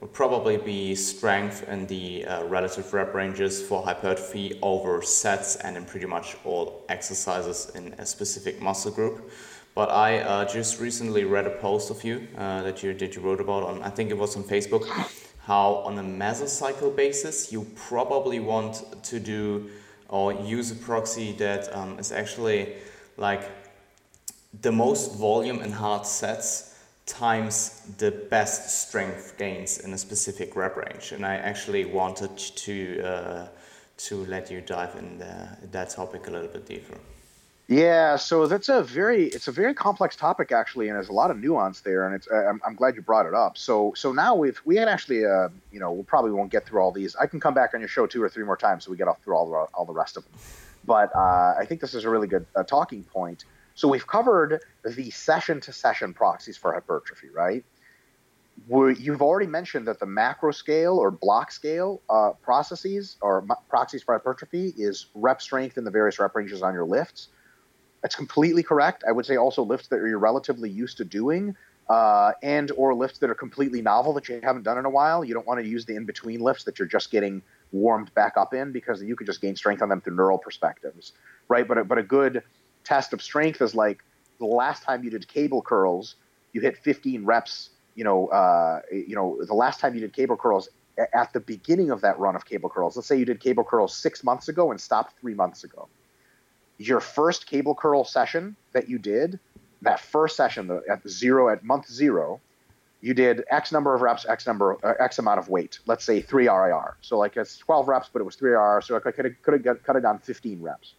would 0.03 0.13
probably 0.13 0.57
be 0.57 0.97
strength 0.97 1.63
in 1.69 1.87
the 1.87 2.25
uh, 2.25 2.43
relative 2.47 2.93
rep 2.93 3.15
ranges 3.15 3.63
for 3.63 3.85
hypertrophy 3.85 4.59
over 4.61 5.01
sets 5.01 5.55
and 5.55 5.77
in 5.77 5.85
pretty 5.85 6.07
much 6.07 6.37
all 6.45 6.85
exercises 6.89 7.71
in 7.77 7.95
a 7.99 8.05
specific 8.05 8.61
muscle 8.61 8.91
group. 8.91 9.31
But 9.77 9.91
I 9.91 10.19
uh, 10.19 10.45
just 10.45 10.81
recently 10.81 11.23
read 11.23 11.47
a 11.47 11.51
post 11.51 11.89
of 11.91 12.03
you 12.03 12.27
uh, 12.37 12.63
that 12.63 12.83
you 12.83 12.93
that 12.95 13.15
you 13.15 13.23
wrote 13.23 13.41
about 13.41 13.63
on 13.63 13.81
I 13.85 13.91
think 13.91 14.11
it 14.11 14.19
was 14.19 14.35
on 14.35 14.43
Facebook, 14.43 14.89
how 15.47 15.75
on 15.87 15.97
a 15.97 16.03
mesocycle 16.03 16.95
basis 16.97 17.53
you 17.53 17.65
probably 17.77 18.41
want 18.41 19.05
to 19.05 19.21
do 19.21 19.71
or 20.09 20.33
use 20.33 20.73
a 20.73 20.75
proxy 20.75 21.31
that 21.35 21.73
um, 21.77 21.97
is 22.01 22.11
actually 22.11 22.75
like 23.17 23.49
the 24.63 24.73
most 24.73 25.15
volume 25.15 25.63
in 25.63 25.71
hard 25.71 26.07
sets 26.07 26.72
times 27.07 27.83
the 27.99 28.11
best 28.11 28.89
strength 28.89 29.35
gains 29.39 29.79
in 29.79 29.93
a 29.93 29.99
specific 29.99 30.57
rep 30.57 30.77
range. 30.77 31.13
And 31.13 31.27
I 31.27 31.37
actually 31.37 31.85
wanted 31.85 32.37
to 32.39 33.03
uh, 33.03 33.49
to 33.99 34.25
let 34.27 34.51
you 34.51 34.61
dive 34.61 34.97
in 34.97 35.19
the, 35.19 35.49
that 35.71 35.91
topic 35.91 36.27
a 36.27 36.31
little 36.31 36.49
bit 36.49 36.67
deeper. 36.67 36.99
Yeah, 37.69 38.17
so 38.17 38.47
that's 38.47 38.69
a 38.69 38.83
very 38.83 39.27
it's 39.27 39.49
a 39.49 39.53
very 39.53 39.73
complex 39.73 40.17
topic 40.17 40.53
actually, 40.53 40.89
and 40.89 40.97
there's 40.97 41.09
a 41.09 41.13
lot 41.13 41.31
of 41.31 41.39
nuance 41.39 41.81
there, 41.81 42.07
and 42.07 42.15
it's 42.15 42.29
I'm, 42.31 42.61
I'm 42.67 42.75
glad 42.75 42.97
you 42.97 43.03
brought 43.03 43.25
it 43.25 43.35
up. 43.35 43.57
So 43.57 43.95
so 43.97 44.13
now 44.13 44.35
we've 44.35 44.61
we 44.65 44.77
had 44.77 44.89
actually 44.89 45.25
uh, 45.25 45.49
you 45.71 45.81
know 45.81 45.93
we 45.93 46.03
probably 46.03 46.33
won't 46.33 46.51
get 46.51 46.67
through 46.67 46.81
all 46.83 46.93
these. 46.93 47.15
I 47.17 47.27
can 47.27 47.41
come 47.41 47.55
back 47.55 47.73
on 47.73 47.81
your 47.81 47.89
show 47.89 48.07
two 48.07 48.23
or 48.23 48.29
three 48.29 48.45
more 48.45 48.57
times 48.57 48.85
so 48.85 48.91
we 48.91 48.97
get 48.97 49.09
off 49.09 49.23
through 49.23 49.37
all 49.37 49.49
the 49.49 49.57
all 49.75 49.87
the 49.87 49.93
rest 49.93 50.17
of 50.17 50.25
them. 50.25 50.33
But 50.85 51.15
uh, 51.15 51.55
I 51.57 51.65
think 51.67 51.81
this 51.81 51.95
is 51.95 52.05
a 52.05 52.11
really 52.11 52.27
good 52.27 52.45
uh, 52.57 52.65
talking 52.65 53.05
point. 53.05 53.45
So 53.75 53.89
we've 53.89 54.07
covered 54.07 54.61
the 54.85 55.11
session 55.11 55.61
to 55.63 55.73
session 55.73 56.15
proxies 56.15 56.57
for 56.57 56.73
hypertrophy, 56.73 57.29
right? 57.31 57.65
you've 58.69 59.23
already 59.23 59.47
mentioned 59.47 59.89
that 59.89 59.99
the 59.99 60.07
macro 60.07 60.53
scale 60.53 60.99
or 60.99 61.11
block 61.11 61.51
scale 61.51 62.01
uh, 62.09 62.31
processes 62.43 63.17
or 63.21 63.45
proxies 63.69 64.03
for 64.03 64.15
hypertrophy 64.15 64.73
is 64.77 65.07
rep 65.15 65.41
strength 65.41 65.79
in 65.79 65.85
the 65.85 65.91
various 65.91 66.19
rep 66.19 66.35
ranges 66.35 66.63
on 66.63 66.75
your 66.75 66.85
lifts. 66.85 67.29
That's 68.03 68.15
completely 68.15 68.63
correct. 68.63 69.05
I 69.07 69.13
would 69.13 69.27
say 69.27 69.37
also 69.37 69.63
lifts 69.63 69.89
that 69.89 69.97
you're 69.97 70.19
relatively 70.19 70.71
used 70.71 70.97
to 70.99 71.05
doing, 71.05 71.57
uh, 71.89 72.33
and 72.43 72.71
or 72.73 72.95
lifts 72.95 73.19
that 73.19 73.31
are 73.31 73.35
completely 73.35 73.83
novel 73.83 74.13
that 74.15 74.29
you 74.29 74.41
haven't 74.43 74.63
done 74.63 74.79
in 74.79 74.85
a 74.85 74.91
while. 74.91 75.25
You 75.25 75.35
don't 75.35 75.47
want 75.47 75.61
to 75.61 75.67
use 75.67 75.85
the 75.85 75.95
in 75.95 76.05
between 76.05 76.41
lifts 76.41 76.65
that 76.65 76.79
you're 76.79 76.89
just 76.89 77.11
getting 77.11 77.43
warmed 77.71 78.13
back 78.15 78.37
up 78.37 78.55
in 78.55 78.73
because 78.73 79.03
you 79.03 79.17
could 79.17 79.27
just 79.27 79.41
gain 79.41 79.57
strength 79.57 79.83
on 79.83 79.89
them 79.89 80.01
through 80.01 80.17
neural 80.17 80.39
perspectives, 80.39 81.13
right? 81.49 81.67
But 81.67 81.87
but 81.89 81.99
a 81.99 82.03
good 82.03 82.43
test 82.85 83.13
of 83.13 83.23
strength 83.23 83.61
is 83.61 83.75
like 83.75 84.03
the 84.39 84.47
last 84.47 84.83
time 84.83 85.05
you 85.05 85.11
did 85.11 85.29
cable 85.29 85.63
curls, 85.63 86.17
you 86.53 86.61
hit 86.61 86.77
15 86.79 87.25
reps. 87.25 87.71
You 87.95 88.05
know, 88.05 88.29
uh, 88.29 88.81
you 88.91 89.15
know, 89.15 89.39
the 89.45 89.55
last 89.55 89.81
time 89.81 89.95
you 89.95 90.01
did 90.01 90.13
cable 90.13 90.37
curls 90.37 90.69
at 90.99 91.33
the 91.33 91.41
beginning 91.41 91.91
of 91.91 92.01
that 92.03 92.19
run 92.19 92.37
of 92.37 92.45
cable 92.45 92.69
curls. 92.69 92.97
Let's 92.97 93.07
say 93.07 93.19
you 93.19 93.25
did 93.25 93.41
cable 93.41 93.65
curls 93.65 93.95
six 93.95 94.25
months 94.25 94.49
ago 94.49 94.71
and 94.71 94.81
stopped 94.81 95.19
three 95.21 95.35
months 95.35 95.65
ago. 95.65 95.89
Your 96.79 97.01
first 97.01 97.47
cable 97.47 97.75
curl 97.75 98.05
session 98.05 98.57
that 98.73 98.89
you 98.89 98.99
did, 98.99 99.39
that 99.83 100.01
first 100.01 100.37
session 100.37 100.67
the, 100.67 100.83
at 100.91 101.07
zero 101.09 101.49
at 101.49 101.65
month 101.65 101.91
zero, 101.91 102.41
you 103.01 103.15
did 103.15 103.45
X 103.51 103.73
number 103.73 103.95
of 103.95 104.01
reps, 104.01 104.25
X 104.27 104.47
number, 104.47 104.77
uh, 104.85 104.95
X 104.99 105.19
amount 105.19 105.39
of 105.39 105.49
weight. 105.49 105.81
Let's 105.87 106.05
say 106.05 106.21
three 106.21 106.49
RIR. 106.49 106.97
So 107.01 107.19
like 107.19 107.37
it's 107.37 107.59
12 107.59 107.89
reps, 107.89 108.11
but 108.13 108.21
it 108.21 108.25
was 108.25 108.37
three 108.37 108.53
RIR. 108.53 108.81
So 108.83 108.97
I 108.97 109.01
could 109.01 109.25
have 109.25 109.43
could 109.43 109.95
have 109.95 110.03
done 110.03 110.19
15 110.19 110.63
reps 110.63 110.95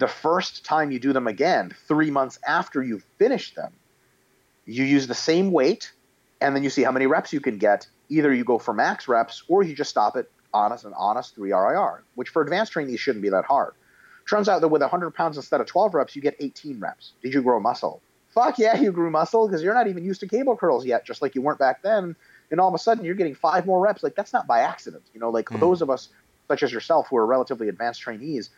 the 0.00 0.08
first 0.08 0.64
time 0.64 0.90
you 0.90 0.98
do 0.98 1.12
them 1.12 1.26
again, 1.26 1.74
three 1.86 2.10
months 2.10 2.38
after 2.46 2.82
you've 2.82 3.04
finished 3.18 3.54
them, 3.54 3.72
you 4.64 4.84
use 4.84 5.06
the 5.06 5.14
same 5.14 5.52
weight 5.52 5.92
and 6.40 6.56
then 6.56 6.64
you 6.64 6.70
see 6.70 6.82
how 6.82 6.90
many 6.90 7.06
reps 7.06 7.32
you 7.32 7.40
can 7.40 7.58
get. 7.58 7.86
Either 8.08 8.34
you 8.34 8.42
go 8.42 8.58
for 8.58 8.74
max 8.74 9.06
reps 9.06 9.44
or 9.46 9.62
you 9.62 9.74
just 9.74 9.90
stop 9.90 10.16
it 10.16 10.30
honest 10.52 10.84
and 10.84 10.94
honest 10.96 11.34
3 11.34 11.52
RIR, 11.52 12.02
which 12.14 12.30
for 12.30 12.42
advanced 12.42 12.72
trainees 12.72 12.98
shouldn't 12.98 13.22
be 13.22 13.28
that 13.28 13.44
hard. 13.44 13.74
Turns 14.28 14.48
out 14.48 14.60
that 14.62 14.68
with 14.68 14.80
100 14.80 15.10
pounds 15.10 15.36
instead 15.36 15.60
of 15.60 15.66
12 15.66 15.94
reps, 15.94 16.16
you 16.16 16.22
get 16.22 16.34
18 16.40 16.80
reps. 16.80 17.12
Did 17.22 17.34
you 17.34 17.42
grow 17.42 17.60
muscle? 17.60 18.00
Fuck 18.34 18.58
yeah, 18.58 18.80
you 18.80 18.92
grew 18.92 19.10
muscle 19.10 19.46
because 19.46 19.62
you're 19.62 19.74
not 19.74 19.86
even 19.86 20.04
used 20.04 20.20
to 20.20 20.28
cable 20.28 20.56
curls 20.56 20.86
yet, 20.86 21.04
just 21.04 21.20
like 21.20 21.34
you 21.34 21.42
weren't 21.42 21.58
back 21.58 21.82
then. 21.82 22.16
And 22.50 22.60
all 22.60 22.68
of 22.68 22.74
a 22.74 22.78
sudden, 22.78 23.04
you're 23.04 23.14
getting 23.14 23.34
five 23.34 23.66
more 23.66 23.80
reps. 23.80 24.02
Like, 24.02 24.14
that's 24.14 24.32
not 24.32 24.46
by 24.46 24.60
accident. 24.60 25.02
You 25.12 25.20
know, 25.20 25.30
like 25.30 25.46
mm. 25.46 25.60
those 25.60 25.82
of 25.82 25.90
us, 25.90 26.08
such 26.48 26.62
as 26.62 26.72
yourself, 26.72 27.08
who 27.10 27.16
are 27.16 27.26
relatively 27.26 27.68
advanced 27.68 28.00
trainees, 28.00 28.50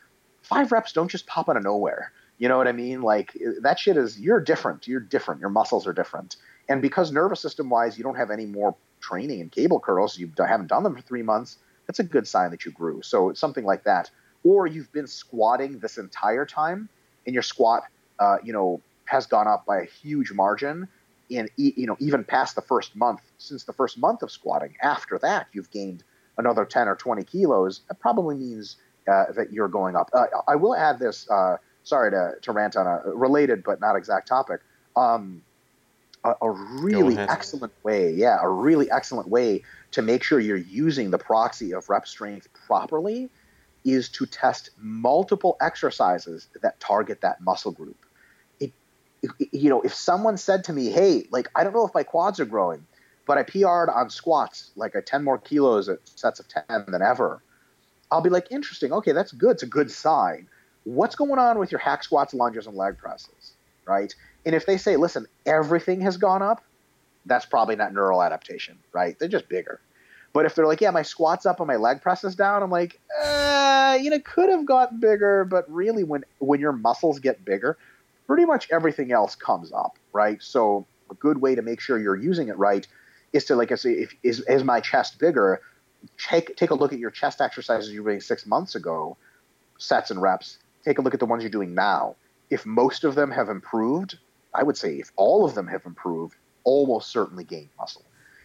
five 0.42 0.72
reps 0.72 0.92
don't 0.92 1.10
just 1.10 1.26
pop 1.26 1.48
out 1.48 1.56
of 1.56 1.62
nowhere. 1.62 2.12
You 2.38 2.48
know 2.48 2.56
what 2.56 2.68
I 2.68 2.72
mean? 2.72 3.02
Like 3.02 3.36
that 3.60 3.78
shit 3.78 3.96
is 3.96 4.18
you're 4.18 4.40
different. 4.40 4.88
You're 4.88 5.00
different. 5.00 5.40
Your 5.40 5.50
muscles 5.50 5.86
are 5.86 5.92
different. 5.92 6.36
And 6.68 6.82
because 6.82 7.12
nervous 7.12 7.40
system 7.40 7.70
wise, 7.70 7.96
you 7.96 8.04
don't 8.04 8.16
have 8.16 8.30
any 8.30 8.46
more 8.46 8.74
training 9.00 9.40
in 9.40 9.50
cable 9.50 9.80
curls, 9.80 10.18
you 10.18 10.30
haven't 10.38 10.68
done 10.68 10.82
them 10.82 10.94
for 10.94 11.02
three 11.02 11.22
months. 11.22 11.58
That's 11.86 11.98
a 11.98 12.04
good 12.04 12.26
sign 12.26 12.50
that 12.52 12.64
you 12.64 12.70
grew. 12.70 13.02
So 13.02 13.32
something 13.32 13.64
like 13.64 13.84
that. 13.84 14.10
Or 14.44 14.66
you've 14.66 14.92
been 14.92 15.06
squatting 15.06 15.78
this 15.78 15.98
entire 15.98 16.46
time, 16.46 16.88
and 17.26 17.34
your 17.34 17.42
squat, 17.42 17.84
uh, 18.18 18.38
you 18.42 18.52
know, 18.52 18.80
has 19.04 19.26
gone 19.26 19.46
up 19.46 19.66
by 19.66 19.80
a 19.80 19.84
huge 19.84 20.32
margin. 20.32 20.88
In 21.28 21.48
you 21.56 21.86
know, 21.86 21.96
even 21.98 22.24
past 22.24 22.56
the 22.56 22.62
first 22.62 22.94
month, 22.94 23.20
since 23.38 23.64
the 23.64 23.72
first 23.72 23.98
month 23.98 24.22
of 24.22 24.30
squatting, 24.30 24.74
after 24.82 25.18
that 25.18 25.46
you've 25.52 25.70
gained 25.70 26.04
another 26.38 26.64
10 26.64 26.88
or 26.88 26.96
20 26.96 27.24
kilos. 27.24 27.80
That 27.88 28.00
probably 28.00 28.36
means 28.36 28.76
uh, 29.08 29.32
that 29.32 29.52
you're 29.52 29.68
going 29.68 29.96
up. 29.96 30.10
Uh, 30.12 30.26
I 30.46 30.56
will 30.56 30.74
add 30.74 30.98
this. 30.98 31.28
Uh, 31.30 31.56
sorry 31.84 32.10
to, 32.10 32.32
to 32.42 32.52
rant 32.52 32.76
on 32.76 32.86
a 32.86 33.00
related 33.10 33.64
but 33.64 33.80
not 33.80 33.96
exact 33.96 34.28
topic. 34.28 34.60
Um, 34.96 35.42
a, 36.24 36.34
a, 36.40 36.50
really 36.50 37.18
excellent 37.18 37.72
way, 37.82 38.12
yeah, 38.12 38.38
a 38.40 38.48
really 38.48 38.90
excellent 38.90 39.28
way 39.28 39.62
to 39.92 40.02
make 40.02 40.22
sure 40.22 40.38
you're 40.38 40.56
using 40.56 41.10
the 41.10 41.18
proxy 41.18 41.72
of 41.74 41.88
rep 41.88 42.06
strength 42.06 42.48
properly 42.66 43.28
is 43.84 44.08
to 44.10 44.26
test 44.26 44.70
multiple 44.78 45.56
exercises 45.60 46.48
that 46.62 46.78
target 46.78 47.22
that 47.22 47.40
muscle 47.40 47.72
group. 47.72 48.06
It, 48.60 48.72
it, 49.22 49.48
you 49.52 49.68
know, 49.68 49.80
if 49.80 49.94
someone 49.94 50.36
said 50.36 50.64
to 50.64 50.72
me, 50.72 50.90
"Hey, 50.90 51.26
like 51.30 51.48
I 51.56 51.64
don't 51.64 51.72
know 51.72 51.86
if 51.86 51.94
my 51.94 52.04
quads 52.04 52.38
are 52.38 52.44
growing, 52.44 52.86
but 53.26 53.38
I 53.38 53.42
PR'd 53.42 53.88
on 53.88 54.10
squats 54.10 54.70
like 54.76 54.94
a 54.94 55.02
10 55.02 55.24
more 55.24 55.38
kilos 55.38 55.88
at 55.88 55.98
sets 56.08 56.38
of 56.38 56.46
10 56.46 56.84
than 56.88 57.02
ever," 57.02 57.42
I'll 58.12 58.20
be 58.20 58.30
like, 58.30 58.46
interesting. 58.50 58.92
Okay, 58.92 59.12
that's 59.12 59.32
good. 59.32 59.52
It's 59.52 59.62
a 59.62 59.66
good 59.66 59.90
sign. 59.90 60.48
What's 60.84 61.16
going 61.16 61.38
on 61.38 61.58
with 61.58 61.72
your 61.72 61.78
hack 61.78 62.04
squats, 62.04 62.34
lunges, 62.34 62.66
and 62.66 62.76
leg 62.76 62.98
presses, 62.98 63.54
right? 63.86 64.14
And 64.44 64.54
if 64.54 64.66
they 64.66 64.76
say, 64.76 64.96
listen, 64.96 65.26
everything 65.46 66.02
has 66.02 66.16
gone 66.18 66.42
up, 66.42 66.62
that's 67.24 67.46
probably 67.46 67.76
not 67.76 67.94
neural 67.94 68.22
adaptation, 68.22 68.78
right? 68.92 69.18
They're 69.18 69.28
just 69.28 69.48
bigger. 69.48 69.80
But 70.32 70.46
if 70.46 70.54
they're 70.54 70.66
like, 70.66 70.80
yeah, 70.80 70.90
my 70.90 71.02
squats 71.02 71.46
up 71.46 71.60
and 71.60 71.66
my 71.66 71.76
leg 71.76 72.00
presses 72.02 72.34
down, 72.34 72.62
I'm 72.62 72.70
like, 72.70 72.98
uh, 73.24 73.98
you 74.00 74.10
know, 74.10 74.20
could 74.20 74.48
have 74.48 74.66
gotten 74.66 74.98
bigger, 74.98 75.44
but 75.44 75.70
really, 75.70 76.04
when 76.04 76.24
when 76.38 76.60
your 76.60 76.72
muscles 76.72 77.18
get 77.18 77.44
bigger, 77.44 77.76
pretty 78.26 78.44
much 78.44 78.68
everything 78.70 79.12
else 79.12 79.34
comes 79.34 79.72
up, 79.72 79.98
right? 80.12 80.42
So 80.42 80.86
a 81.10 81.14
good 81.14 81.40
way 81.40 81.54
to 81.54 81.62
make 81.62 81.80
sure 81.80 81.98
you're 81.98 82.16
using 82.16 82.48
it 82.48 82.56
right 82.56 82.86
is 83.32 83.44
to, 83.46 83.56
like 83.56 83.72
I 83.72 83.76
say, 83.76 83.92
if 83.92 84.14
is 84.22 84.40
is 84.40 84.64
my 84.64 84.80
chest 84.80 85.18
bigger? 85.18 85.60
Take 86.18 86.56
take 86.56 86.70
a 86.70 86.74
look 86.74 86.92
at 86.92 86.98
your 86.98 87.10
chest 87.10 87.40
exercises 87.40 87.90
you 87.92 88.02
were 88.02 88.10
doing 88.10 88.20
six 88.20 88.46
months 88.46 88.74
ago, 88.74 89.16
sets 89.78 90.10
and 90.10 90.20
reps. 90.20 90.58
Take 90.84 90.98
a 90.98 91.02
look 91.02 91.14
at 91.14 91.20
the 91.20 91.26
ones 91.26 91.42
you're 91.42 91.50
doing 91.50 91.74
now. 91.74 92.16
If 92.50 92.66
most 92.66 93.04
of 93.04 93.14
them 93.14 93.30
have 93.30 93.48
improved, 93.48 94.18
I 94.52 94.62
would 94.62 94.76
say 94.76 94.96
if 94.96 95.12
all 95.16 95.44
of 95.44 95.54
them 95.54 95.66
have 95.68 95.86
improved, 95.86 96.34
almost 96.64 97.10
certainly 97.10 97.44
gain 97.44 97.68
muscle. 97.78 98.02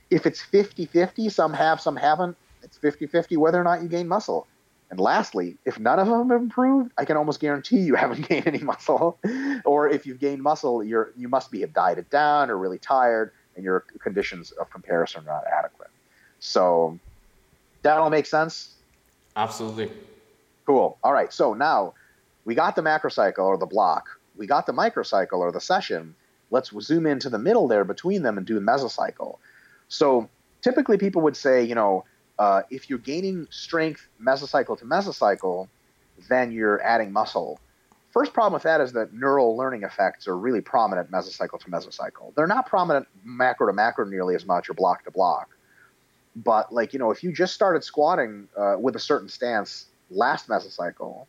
If 0.09 0.25
it's 0.25 0.41
50-50, 0.41 1.31
some 1.31 1.53
have, 1.53 1.81
some 1.81 1.97
haven't, 1.97 2.37
it's 2.63 2.77
50-50 2.77 3.37
whether 3.37 3.59
or 3.59 3.63
not 3.63 3.81
you 3.81 3.89
gain 3.89 4.07
muscle. 4.07 4.47
And 4.89 4.99
lastly, 4.99 5.57
if 5.65 5.79
none 5.79 5.99
of 5.99 6.07
them 6.07 6.29
have 6.29 6.41
improved, 6.41 6.91
I 6.97 7.03
can 7.03 7.17
almost 7.17 7.39
guarantee 7.39 7.79
you 7.79 7.95
haven't 8.03 8.27
gained 8.27 8.47
any 8.47 8.59
muscle. 8.59 9.19
or 9.65 9.89
if 9.89 10.05
you've 10.05 10.19
gained 10.19 10.41
muscle, 10.41 10.83
you're 10.83 11.11
you 11.17 11.27
must 11.27 11.51
be 11.51 11.61
have 11.61 11.73
dieted 11.73 12.09
down 12.09 12.49
or 12.49 12.57
really 12.57 12.77
tired, 12.77 13.31
and 13.55 13.65
your 13.65 13.81
conditions 13.99 14.51
of 14.51 14.69
comparison 14.69 15.21
are 15.21 15.33
not 15.33 15.43
adequate. 15.51 15.89
So 16.39 16.99
that 17.83 17.97
all 17.97 18.09
make 18.09 18.25
sense? 18.25 18.75
Absolutely. 19.35 19.91
Cool. 20.65 20.97
All 21.03 21.13
right. 21.13 21.31
So 21.31 21.53
now 21.53 21.93
we 22.45 22.55
got 22.55 22.75
the 22.75 22.81
macrocycle 22.81 23.39
or 23.39 23.57
the 23.57 23.65
block. 23.65 24.19
We 24.35 24.47
got 24.47 24.65
the 24.65 24.73
microcycle 24.73 25.39
or 25.39 25.51
the 25.51 25.61
session. 25.61 26.15
Let's 26.51 26.71
zoom 26.81 27.05
into 27.05 27.29
the 27.29 27.39
middle 27.39 27.67
there 27.67 27.83
between 27.83 28.23
them 28.23 28.37
and 28.37 28.45
do 28.45 28.55
the 28.55 28.61
mesocycle. 28.61 29.37
So 29.89 30.29
typically 30.61 30.97
people 30.97 31.21
would 31.23 31.37
say, 31.37 31.63
you 31.63 31.75
know, 31.75 32.05
uh, 32.39 32.61
if 32.69 32.89
you're 32.89 32.99
gaining 32.99 33.47
strength 33.49 34.07
mesocycle 34.21 34.77
to 34.79 34.85
mesocycle, 34.85 35.67
then 36.29 36.51
you're 36.51 36.81
adding 36.83 37.11
muscle. 37.11 37.59
First 38.11 38.33
problem 38.33 38.53
with 38.53 38.63
that 38.63 38.81
is 38.81 38.93
that 38.93 39.13
neural 39.13 39.55
learning 39.55 39.83
effects 39.83 40.27
are 40.27 40.37
really 40.37 40.61
prominent 40.61 41.11
mesocycle 41.11 41.59
to 41.59 41.69
mesocycle. 41.69 42.33
They're 42.35 42.47
not 42.47 42.65
prominent 42.65 43.07
macro 43.23 43.67
to 43.67 43.73
macro 43.73 44.05
nearly 44.05 44.35
as 44.35 44.45
much 44.45 44.69
or 44.69 44.73
block 44.73 45.03
to 45.03 45.11
block. 45.11 45.49
But 46.37 46.71
like 46.71 46.93
you 46.93 46.99
know, 46.99 47.11
if 47.11 47.23
you 47.23 47.31
just 47.31 47.53
started 47.53 47.83
squatting 47.83 48.47
uh, 48.55 48.75
with 48.79 48.95
a 48.95 48.99
certain 48.99 49.27
stance 49.27 49.87
last 50.11 50.47
mesocycle, 50.47 51.25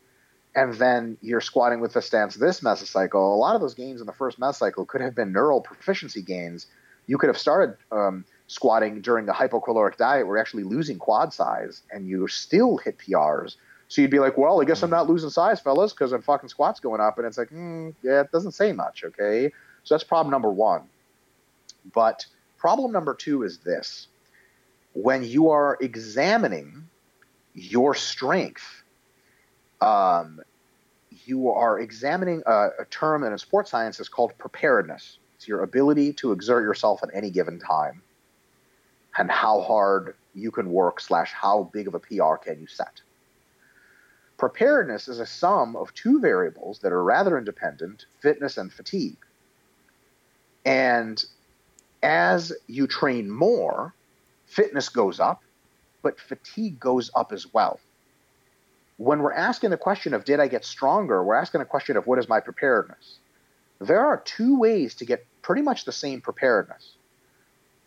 and 0.55 0.73
then 0.75 1.17
you're 1.21 1.41
squatting 1.41 1.79
with 1.79 1.93
the 1.93 2.01
stance 2.01 2.35
this 2.35 2.61
mesocycle, 2.61 3.15
a 3.15 3.37
lot 3.37 3.55
of 3.55 3.61
those 3.61 3.73
gains 3.73 4.01
in 4.01 4.07
the 4.07 4.13
first 4.13 4.39
mesocycle 4.39 4.87
could 4.87 5.01
have 5.01 5.15
been 5.15 5.31
neural 5.31 5.61
proficiency 5.61 6.21
gains. 6.21 6.67
You 7.07 7.17
could 7.17 7.27
have 7.27 7.39
started 7.39 7.75
um, 7.91 8.23
squatting 8.47 9.01
during 9.01 9.27
a 9.29 9.33
hypocaloric 9.33 9.97
diet 9.97 10.27
where 10.27 10.37
you're 10.37 10.41
actually 10.41 10.63
losing 10.63 10.99
quad 10.99 11.33
size 11.33 11.81
and 11.91 12.07
you 12.07 12.27
still 12.27 12.77
hit 12.77 12.99
PRs. 12.99 13.55
So 13.87 14.03
you'd 14.03 14.11
be 14.11 14.19
like, 14.19 14.37
well, 14.37 14.61
I 14.61 14.65
guess 14.65 14.83
I'm 14.83 14.91
not 14.91 15.09
losing 15.09 15.31
size, 15.31 15.59
fellas, 15.59 15.93
because 15.93 16.11
I'm 16.11 16.21
fucking 16.21 16.49
squats 16.49 16.79
going 16.79 17.01
up. 17.01 17.17
And 17.17 17.25
it's 17.25 17.39
like, 17.39 17.49
mm, 17.49 17.95
yeah, 18.03 18.21
it 18.21 18.31
doesn't 18.31 18.51
say 18.51 18.71
much, 18.71 19.03
okay? 19.03 19.51
So 19.83 19.95
that's 19.95 20.03
problem 20.03 20.29
number 20.29 20.51
one. 20.51 20.83
But 21.95 22.27
problem 22.57 22.91
number 22.91 23.15
two 23.15 23.41
is 23.41 23.57
this 23.59 24.07
when 24.93 25.23
you 25.23 25.49
are 25.49 25.77
examining 25.81 26.87
your 27.53 27.95
strength, 27.95 28.83
um, 29.81 30.39
you 31.25 31.49
are 31.49 31.79
examining 31.79 32.41
a, 32.45 32.69
a 32.79 32.85
term 32.89 33.23
in 33.23 33.37
sports 33.37 33.71
science 33.71 33.99
is 33.99 34.09
called 34.09 34.37
preparedness. 34.37 35.19
It's 35.35 35.47
your 35.47 35.63
ability 35.63 36.13
to 36.13 36.31
exert 36.31 36.63
yourself 36.63 37.01
at 37.03 37.09
any 37.13 37.29
given 37.29 37.59
time 37.59 38.01
and 39.17 39.29
how 39.29 39.61
hard 39.61 40.15
you 40.33 40.51
can 40.51 40.71
work 40.71 40.99
slash 40.99 41.31
how 41.31 41.69
big 41.73 41.87
of 41.87 41.95
a 41.95 41.99
PR 41.99 42.35
can 42.35 42.59
you 42.59 42.67
set. 42.67 43.01
Preparedness 44.37 45.07
is 45.07 45.19
a 45.19 45.25
sum 45.25 45.75
of 45.75 45.93
two 45.93 46.19
variables 46.19 46.79
that 46.79 46.93
are 46.93 47.03
rather 47.03 47.37
independent, 47.37 48.05
fitness 48.21 48.57
and 48.57 48.71
fatigue. 48.71 49.17
And 50.65 51.23
as 52.01 52.53
you 52.67 52.87
train 52.87 53.29
more, 53.29 53.93
fitness 54.49 54.89
goes 54.89 55.19
up, 55.19 55.41
but 56.01 56.19
fatigue 56.19 56.79
goes 56.79 57.11
up 57.15 57.31
as 57.31 57.51
well. 57.53 57.79
When 58.97 59.19
we're 59.19 59.33
asking 59.33 59.69
the 59.69 59.77
question 59.77 60.13
of 60.13 60.25
did 60.25 60.39
I 60.39 60.47
get 60.47 60.65
stronger, 60.65 61.23
we're 61.23 61.35
asking 61.35 61.59
the 61.59 61.65
question 61.65 61.95
of 61.95 62.05
what 62.05 62.19
is 62.19 62.27
my 62.27 62.39
preparedness. 62.39 63.19
There 63.79 64.05
are 64.05 64.17
two 64.17 64.59
ways 64.59 64.95
to 64.95 65.05
get 65.05 65.25
pretty 65.41 65.61
much 65.61 65.85
the 65.85 65.91
same 65.91 66.19
preparedness. 66.19 66.95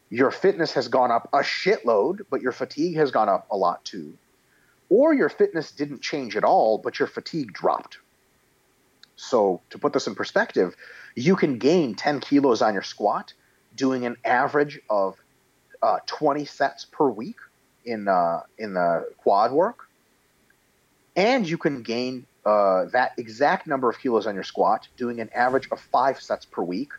Your 0.08 0.30
fitness 0.30 0.72
has 0.72 0.88
gone 0.88 1.10
up 1.10 1.28
a 1.32 1.38
shitload, 1.38 2.22
but 2.30 2.42
your 2.42 2.52
fatigue 2.52 2.96
has 2.96 3.10
gone 3.10 3.28
up 3.28 3.46
a 3.50 3.56
lot 3.56 3.84
too. 3.84 4.14
Or 4.88 5.14
your 5.14 5.28
fitness 5.28 5.72
didn't 5.72 6.02
change 6.02 6.36
at 6.36 6.44
all, 6.44 6.78
but 6.78 6.98
your 6.98 7.08
fatigue 7.08 7.52
dropped. 7.52 7.98
So, 9.16 9.60
to 9.70 9.78
put 9.78 9.92
this 9.92 10.06
in 10.06 10.14
perspective, 10.14 10.76
you 11.14 11.36
can 11.36 11.58
gain 11.58 11.94
10 11.94 12.20
kilos 12.20 12.62
on 12.62 12.74
your 12.74 12.82
squat 12.82 13.34
doing 13.74 14.04
an 14.04 14.16
average 14.24 14.80
of 14.88 15.16
uh, 15.82 15.98
20 16.06 16.44
sets 16.44 16.84
per 16.84 17.08
week 17.08 17.36
in, 17.84 18.08
uh, 18.08 18.40
in 18.58 18.74
the 18.74 19.08
quad 19.18 19.52
work. 19.52 19.88
And 21.16 21.48
you 21.48 21.58
can 21.58 21.82
gain 21.82 22.26
uh, 22.44 22.86
that 22.86 23.12
exact 23.18 23.66
number 23.66 23.88
of 23.90 23.98
kilos 23.98 24.26
on 24.26 24.34
your 24.34 24.44
squat 24.44 24.88
doing 24.96 25.20
an 25.20 25.30
average 25.34 25.68
of 25.70 25.80
five 25.80 26.20
sets 26.20 26.44
per 26.44 26.62
week, 26.62 26.92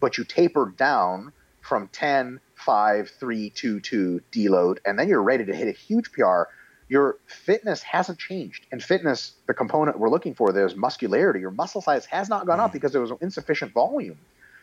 but 0.00 0.18
you 0.18 0.24
taper 0.24 0.72
down 0.76 1.32
from 1.60 1.88
10, 1.88 2.40
5, 2.54 3.10
3, 3.10 3.50
2, 3.50 3.80
2 3.80 4.20
deload, 4.32 4.78
and 4.84 4.98
then 4.98 5.08
you're 5.08 5.22
ready 5.22 5.44
to 5.44 5.54
hit 5.54 5.68
a 5.68 5.72
huge 5.72 6.10
PR. 6.12 6.42
Your 6.88 7.16
fitness 7.26 7.82
hasn't 7.82 8.18
changed. 8.18 8.66
And 8.72 8.82
fitness, 8.82 9.34
the 9.46 9.54
component 9.54 9.98
we're 9.98 10.10
looking 10.10 10.34
for 10.34 10.52
there 10.52 10.66
is 10.66 10.74
muscularity. 10.74 11.40
Your 11.40 11.52
muscle 11.52 11.80
size 11.80 12.04
has 12.06 12.28
not 12.28 12.46
gone 12.46 12.58
up 12.58 12.70
mm. 12.70 12.72
because 12.72 12.92
there 12.92 13.00
was 13.00 13.12
insufficient 13.20 13.72
volume, 13.72 14.18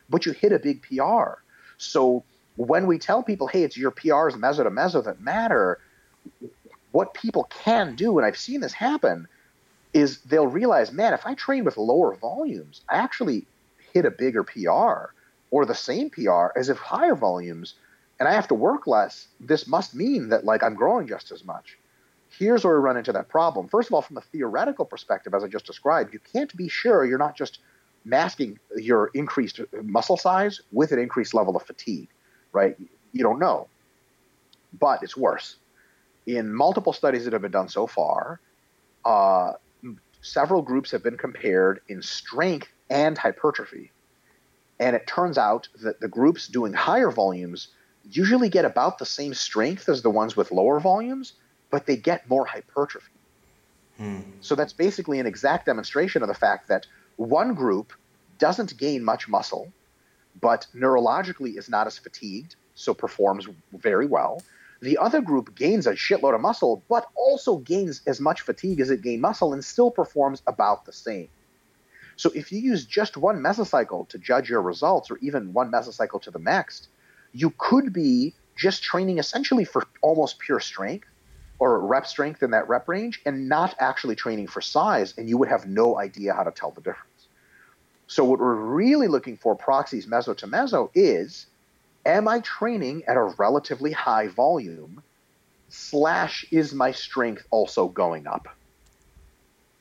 but 0.09 0.25
you 0.25 0.33
hit 0.33 0.51
a 0.51 0.59
big 0.59 0.81
PR. 0.83 1.39
So 1.77 2.23
when 2.57 2.87
we 2.87 2.97
tell 2.97 3.23
people, 3.23 3.47
hey, 3.47 3.63
it's 3.63 3.77
your 3.77 3.91
PRs 3.91 4.33
meso 4.33 4.63
to 4.63 4.71
meso 4.71 5.03
that 5.03 5.21
matter, 5.21 5.79
what 6.91 7.13
people 7.13 7.45
can 7.45 7.95
do, 7.95 8.17
and 8.17 8.25
I've 8.25 8.37
seen 8.37 8.61
this 8.61 8.73
happen, 8.73 9.27
is 9.93 10.19
they'll 10.21 10.47
realize, 10.47 10.91
man, 10.91 11.13
if 11.13 11.25
I 11.25 11.33
train 11.33 11.63
with 11.63 11.77
lower 11.77 12.15
volumes, 12.15 12.81
I 12.89 12.97
actually 12.97 13.45
hit 13.93 14.05
a 14.05 14.11
bigger 14.11 14.43
PR 14.43 15.13
or 15.49 15.65
the 15.65 15.75
same 15.75 16.09
PR 16.09 16.47
as 16.55 16.69
if 16.69 16.77
higher 16.77 17.15
volumes 17.15 17.75
and 18.19 18.27
I 18.27 18.33
have 18.33 18.47
to 18.47 18.55
work 18.55 18.87
less. 18.87 19.27
This 19.39 19.67
must 19.67 19.95
mean 19.95 20.29
that 20.29 20.45
like 20.45 20.63
I'm 20.63 20.75
growing 20.75 21.07
just 21.07 21.31
as 21.31 21.43
much. 21.43 21.77
Here's 22.29 22.63
where 22.63 22.75
we 22.75 22.81
run 22.81 22.97
into 22.97 23.11
that 23.13 23.29
problem. 23.29 23.67
First 23.67 23.89
of 23.89 23.93
all, 23.93 24.01
from 24.01 24.17
a 24.17 24.21
theoretical 24.21 24.85
perspective, 24.85 25.33
as 25.33 25.43
I 25.43 25.47
just 25.47 25.65
described, 25.65 26.13
you 26.13 26.19
can't 26.33 26.55
be 26.57 26.67
sure 26.67 27.05
you're 27.05 27.17
not 27.17 27.37
just 27.37 27.59
masking 28.05 28.59
your 28.75 29.07
increased 29.13 29.59
muscle 29.83 30.17
size 30.17 30.61
with 30.71 30.91
an 30.91 30.99
increased 30.99 31.33
level 31.33 31.55
of 31.55 31.63
fatigue, 31.63 32.09
right? 32.51 32.75
You 33.11 33.23
don't 33.23 33.39
know. 33.39 33.67
But 34.77 35.03
it's 35.03 35.15
worse. 35.15 35.55
In 36.25 36.53
multiple 36.53 36.93
studies 36.93 37.23
that 37.23 37.33
have 37.33 37.41
been 37.41 37.51
done 37.51 37.69
so 37.69 37.87
far, 37.87 38.39
uh, 39.05 39.53
several 40.21 40.61
groups 40.61 40.91
have 40.91 41.03
been 41.03 41.17
compared 41.17 41.79
in 41.87 42.01
strength 42.01 42.67
and 42.89 43.17
hypertrophy. 43.17 43.91
And 44.79 44.95
it 44.95 45.07
turns 45.07 45.37
out 45.37 45.69
that 45.81 45.99
the 45.99 46.07
groups 46.07 46.47
doing 46.47 46.73
higher 46.73 47.11
volumes 47.11 47.69
usually 48.09 48.49
get 48.49 48.65
about 48.65 48.99
the 48.99 49.05
same 49.05 49.33
strength 49.33 49.89
as 49.89 50.01
the 50.01 50.09
ones 50.09 50.35
with 50.35 50.51
lower 50.51 50.79
volumes, 50.79 51.33
but 51.69 51.85
they 51.85 51.97
get 51.97 52.29
more 52.29 52.45
hypertrophy. 52.45 53.11
Hmm. 53.97 54.19
So 54.41 54.55
that's 54.55 54.73
basically 54.73 55.19
an 55.19 55.25
exact 55.25 55.65
demonstration 55.65 56.21
of 56.21 56.27
the 56.27 56.35
fact 56.35 56.67
that 56.67 56.85
one 57.15 57.55
group 57.55 57.93
doesn't 58.37 58.77
gain 58.77 59.03
much 59.03 59.27
muscle, 59.27 59.73
but 60.41 60.67
neurologically 60.75 61.57
is 61.57 61.69
not 61.69 61.87
as 61.87 61.97
fatigued, 61.97 62.55
so 62.75 62.93
performs 62.93 63.47
very 63.73 64.05
well. 64.05 64.41
The 64.81 64.97
other 64.97 65.21
group 65.21 65.55
gains 65.55 65.87
a 65.87 65.93
shitload 65.93 66.35
of 66.35 66.41
muscle, 66.41 66.83
but 66.87 67.07
also 67.15 67.57
gains 67.57 68.01
as 68.05 68.19
much 68.19 68.41
fatigue 68.41 68.79
as 68.79 68.91
it 68.91 69.01
gained 69.01 69.21
muscle 69.21 69.53
and 69.53 69.65
still 69.65 69.89
performs 69.89 70.43
about 70.45 70.85
the 70.85 70.93
same. 70.93 71.29
So 72.15 72.31
if 72.35 72.51
you 72.51 72.59
use 72.59 72.85
just 72.85 73.17
one 73.17 73.37
mesocycle 73.37 74.07
to 74.09 74.17
judge 74.17 74.49
your 74.49 74.61
results, 74.61 75.09
or 75.09 75.17
even 75.17 75.53
one 75.53 75.71
mesocycle 75.71 76.21
to 76.23 76.31
the 76.31 76.39
next, 76.39 76.89
you 77.31 77.53
could 77.57 77.93
be 77.93 78.33
just 78.55 78.83
training 78.83 79.19
essentially 79.19 79.65
for 79.65 79.83
almost 80.01 80.39
pure 80.39 80.59
strength 80.59 81.07
or 81.59 81.79
rep 81.79 82.05
strength 82.05 82.43
in 82.43 82.51
that 82.51 82.67
rep 82.67 82.87
range 82.87 83.21
and 83.25 83.49
not 83.49 83.75
actually 83.79 84.15
training 84.15 84.47
for 84.47 84.61
size, 84.61 85.13
and 85.17 85.29
you 85.29 85.37
would 85.37 85.49
have 85.49 85.67
no 85.67 85.99
idea 85.99 86.33
how 86.33 86.43
to 86.43 86.51
tell 86.51 86.71
the 86.71 86.81
difference. 86.81 87.06
So, 88.07 88.23
what 88.23 88.39
we're 88.39 88.55
really 88.55 89.07
looking 89.07 89.35
for 89.35 89.55
proxies 89.55 90.07
meso 90.07 90.35
to 90.37 90.47
meso 90.47 90.89
is 90.95 91.45
am 92.05 92.27
I 92.27 92.39
training 92.39 93.03
at 93.05 93.17
a 93.17 93.33
relatively 93.37 93.91
high 93.91 94.29
volume, 94.29 95.03
slash, 95.67 96.45
is 96.49 96.73
my 96.73 96.93
strength 96.93 97.45
also 97.51 97.89
going 97.89 98.25
up? 98.25 98.47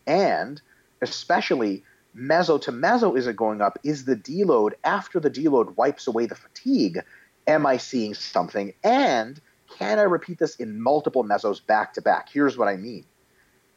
And 0.09 0.61
especially 1.01 1.85
meso 2.17 2.61
to 2.63 2.73
meso, 2.73 3.17
is 3.17 3.29
it 3.29 3.37
going 3.37 3.61
up? 3.61 3.79
Is 3.85 4.05
the 4.05 4.17
deload 4.17 4.73
after 4.83 5.21
the 5.21 5.31
deload 5.31 5.77
wipes 5.77 6.09
away 6.09 6.27
the 6.27 6.35
fatigue? 6.35 6.99
Am 7.47 7.65
I 7.65 7.77
seeing 7.77 8.15
something? 8.15 8.75
And 8.83 9.41
can 9.79 10.01
I 10.01 10.03
repeat 10.03 10.41
this 10.41 10.57
in 10.57 10.81
multiple 10.81 11.23
mesos 11.23 11.61
back 11.61 11.95
to 11.95 12.03
back? 12.03 12.29
Here's 12.29 12.59
what 12.59 12.67
I 12.67 12.77
mean. 12.77 13.05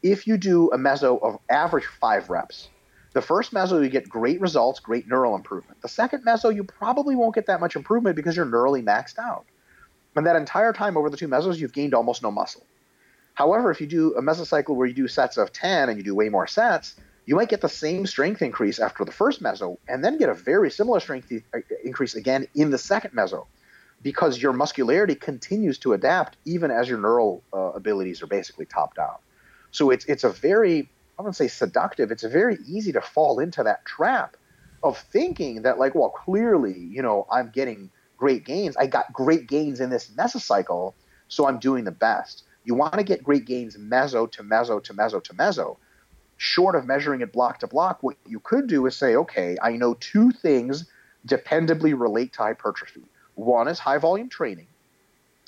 If 0.02 0.26
you 0.26 0.36
do 0.38 0.70
a 0.72 0.78
meso 0.78 1.22
of 1.22 1.38
average 1.48 1.86
five 1.86 2.30
reps, 2.30 2.68
the 3.12 3.22
first 3.22 3.52
meso 3.52 3.82
you 3.82 3.88
get 3.88 4.08
great 4.08 4.40
results, 4.40 4.78
great 4.80 5.08
neural 5.08 5.34
improvement. 5.34 5.80
The 5.82 5.88
second 5.88 6.24
meso 6.24 6.54
you 6.54 6.64
probably 6.64 7.16
won't 7.16 7.34
get 7.34 7.46
that 7.46 7.60
much 7.60 7.76
improvement 7.76 8.16
because 8.16 8.36
you're 8.36 8.46
neurally 8.46 8.84
maxed 8.84 9.18
out. 9.18 9.44
And 10.16 10.26
that 10.26 10.36
entire 10.36 10.72
time 10.72 10.96
over 10.96 11.10
the 11.10 11.16
two 11.16 11.28
mesos, 11.28 11.58
you've 11.58 11.72
gained 11.72 11.94
almost 11.94 12.22
no 12.22 12.30
muscle. 12.30 12.64
However, 13.34 13.70
if 13.70 13.80
you 13.80 13.86
do 13.86 14.14
a 14.16 14.22
mesocycle 14.22 14.76
where 14.76 14.86
you 14.86 14.94
do 14.94 15.08
sets 15.08 15.36
of 15.36 15.52
10 15.52 15.88
and 15.88 15.98
you 15.98 16.04
do 16.04 16.14
way 16.14 16.28
more 16.28 16.46
sets, 16.46 16.96
you 17.26 17.36
might 17.36 17.48
get 17.48 17.60
the 17.60 17.68
same 17.68 18.06
strength 18.06 18.42
increase 18.42 18.78
after 18.78 19.04
the 19.04 19.12
first 19.12 19.42
meso 19.42 19.78
and 19.88 20.04
then 20.04 20.18
get 20.18 20.28
a 20.28 20.34
very 20.34 20.70
similar 20.70 21.00
strength 21.00 21.32
increase 21.84 22.14
again 22.14 22.46
in 22.54 22.70
the 22.70 22.78
second 22.78 23.12
meso 23.12 23.46
because 24.02 24.40
your 24.40 24.52
muscularity 24.52 25.14
continues 25.14 25.78
to 25.78 25.92
adapt 25.92 26.36
even 26.44 26.70
as 26.70 26.88
your 26.88 26.98
neural 26.98 27.42
uh, 27.52 27.72
abilities 27.72 28.22
are 28.22 28.26
basically 28.26 28.66
topped 28.66 28.98
out. 28.98 29.20
So 29.70 29.90
it's 29.90 30.04
it's 30.06 30.24
a 30.24 30.30
very 30.30 30.88
I 31.20 31.22
wouldn't 31.22 31.36
say 31.36 31.48
seductive. 31.48 32.10
It's 32.10 32.22
very 32.22 32.56
easy 32.66 32.92
to 32.92 33.02
fall 33.02 33.40
into 33.40 33.62
that 33.62 33.84
trap 33.84 34.38
of 34.82 34.96
thinking 34.96 35.60
that 35.62 35.78
like, 35.78 35.94
well, 35.94 36.08
clearly, 36.08 36.78
you 36.78 37.02
know, 37.02 37.26
I'm 37.30 37.50
getting 37.50 37.90
great 38.16 38.46
gains. 38.46 38.74
I 38.78 38.86
got 38.86 39.12
great 39.12 39.46
gains 39.46 39.80
in 39.80 39.90
this 39.90 40.10
mesocycle, 40.16 40.94
so 41.28 41.46
I'm 41.46 41.58
doing 41.58 41.84
the 41.84 41.90
best. 41.90 42.44
You 42.64 42.74
want 42.74 42.94
to 42.94 43.04
get 43.04 43.22
great 43.22 43.44
gains 43.44 43.76
meso 43.76 44.32
to 44.32 44.42
meso 44.42 44.82
to 44.82 44.94
meso 44.94 45.22
to 45.22 45.34
meso. 45.34 45.76
Short 46.38 46.74
of 46.74 46.86
measuring 46.86 47.20
it 47.20 47.34
block 47.34 47.58
to 47.58 47.66
block, 47.66 48.02
what 48.02 48.16
you 48.26 48.40
could 48.40 48.66
do 48.66 48.86
is 48.86 48.96
say, 48.96 49.14
okay, 49.14 49.58
I 49.62 49.72
know 49.72 49.98
two 50.00 50.30
things 50.30 50.86
dependably 51.26 51.92
relate 51.92 52.32
to 52.34 52.44
hypertrophy. 52.44 53.04
One 53.34 53.68
is 53.68 53.78
high 53.78 53.98
volume 53.98 54.30
training, 54.30 54.68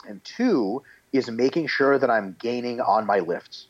and 0.06 0.22
two 0.22 0.82
is 1.14 1.30
making 1.30 1.68
sure 1.68 1.98
that 1.98 2.10
I'm 2.10 2.36
gaining 2.38 2.82
on 2.82 3.06
my 3.06 3.20
lifts. 3.20 3.68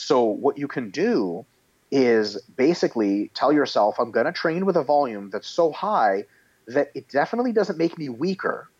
So, 0.00 0.22
what 0.22 0.56
you 0.58 0.68
can 0.68 0.90
do 0.90 1.44
is 1.90 2.40
basically 2.56 3.32
tell 3.34 3.52
yourself, 3.52 3.96
I'm 3.98 4.12
going 4.12 4.26
to 4.26 4.32
train 4.32 4.64
with 4.64 4.76
a 4.76 4.84
volume 4.84 5.28
that's 5.28 5.48
so 5.48 5.72
high 5.72 6.26
that 6.68 6.92
it 6.94 7.08
definitely 7.08 7.52
doesn't 7.52 7.76
make 7.76 7.98
me 7.98 8.08
weaker. 8.08 8.70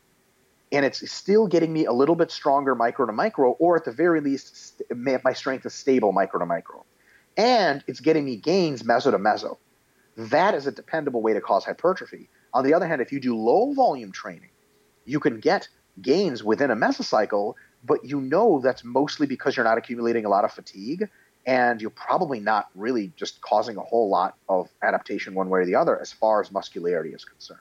And 0.70 0.86
it's 0.86 1.10
still 1.10 1.48
getting 1.48 1.72
me 1.72 1.86
a 1.86 1.92
little 1.92 2.14
bit 2.14 2.30
stronger 2.30 2.76
micro 2.76 3.04
to 3.04 3.12
micro, 3.12 3.50
or 3.58 3.76
at 3.76 3.84
the 3.84 3.90
very 3.90 4.20
least, 4.20 4.80
my 4.94 5.32
strength 5.32 5.66
is 5.66 5.74
stable 5.74 6.12
micro 6.12 6.38
to 6.38 6.46
micro. 6.46 6.84
And 7.36 7.82
it's 7.88 7.98
getting 7.98 8.24
me 8.24 8.36
gains 8.36 8.84
meso 8.84 9.10
to 9.10 9.18
meso. 9.18 9.58
That 10.16 10.54
is 10.54 10.68
a 10.68 10.72
dependable 10.72 11.20
way 11.20 11.32
to 11.32 11.40
cause 11.40 11.64
hypertrophy. 11.64 12.28
On 12.54 12.62
the 12.62 12.74
other 12.74 12.86
hand, 12.86 13.00
if 13.00 13.10
you 13.10 13.18
do 13.18 13.36
low 13.36 13.72
volume 13.72 14.12
training, 14.12 14.50
you 15.04 15.18
can 15.18 15.40
get 15.40 15.66
gains 16.00 16.44
within 16.44 16.70
a 16.70 16.76
mesocycle, 16.76 17.54
but 17.84 18.04
you 18.04 18.20
know 18.20 18.60
that's 18.62 18.84
mostly 18.84 19.26
because 19.26 19.56
you're 19.56 19.64
not 19.64 19.78
accumulating 19.78 20.24
a 20.24 20.28
lot 20.28 20.44
of 20.44 20.52
fatigue 20.52 21.08
and 21.46 21.80
you're 21.80 21.90
probably 21.90 22.40
not 22.40 22.68
really 22.74 23.12
just 23.16 23.40
causing 23.40 23.76
a 23.76 23.80
whole 23.80 24.08
lot 24.08 24.36
of 24.48 24.68
adaptation 24.82 25.34
one 25.34 25.48
way 25.48 25.60
or 25.60 25.66
the 25.66 25.74
other 25.74 25.98
as 26.00 26.12
far 26.12 26.40
as 26.40 26.52
muscularity 26.52 27.10
is 27.10 27.24
concerned. 27.24 27.60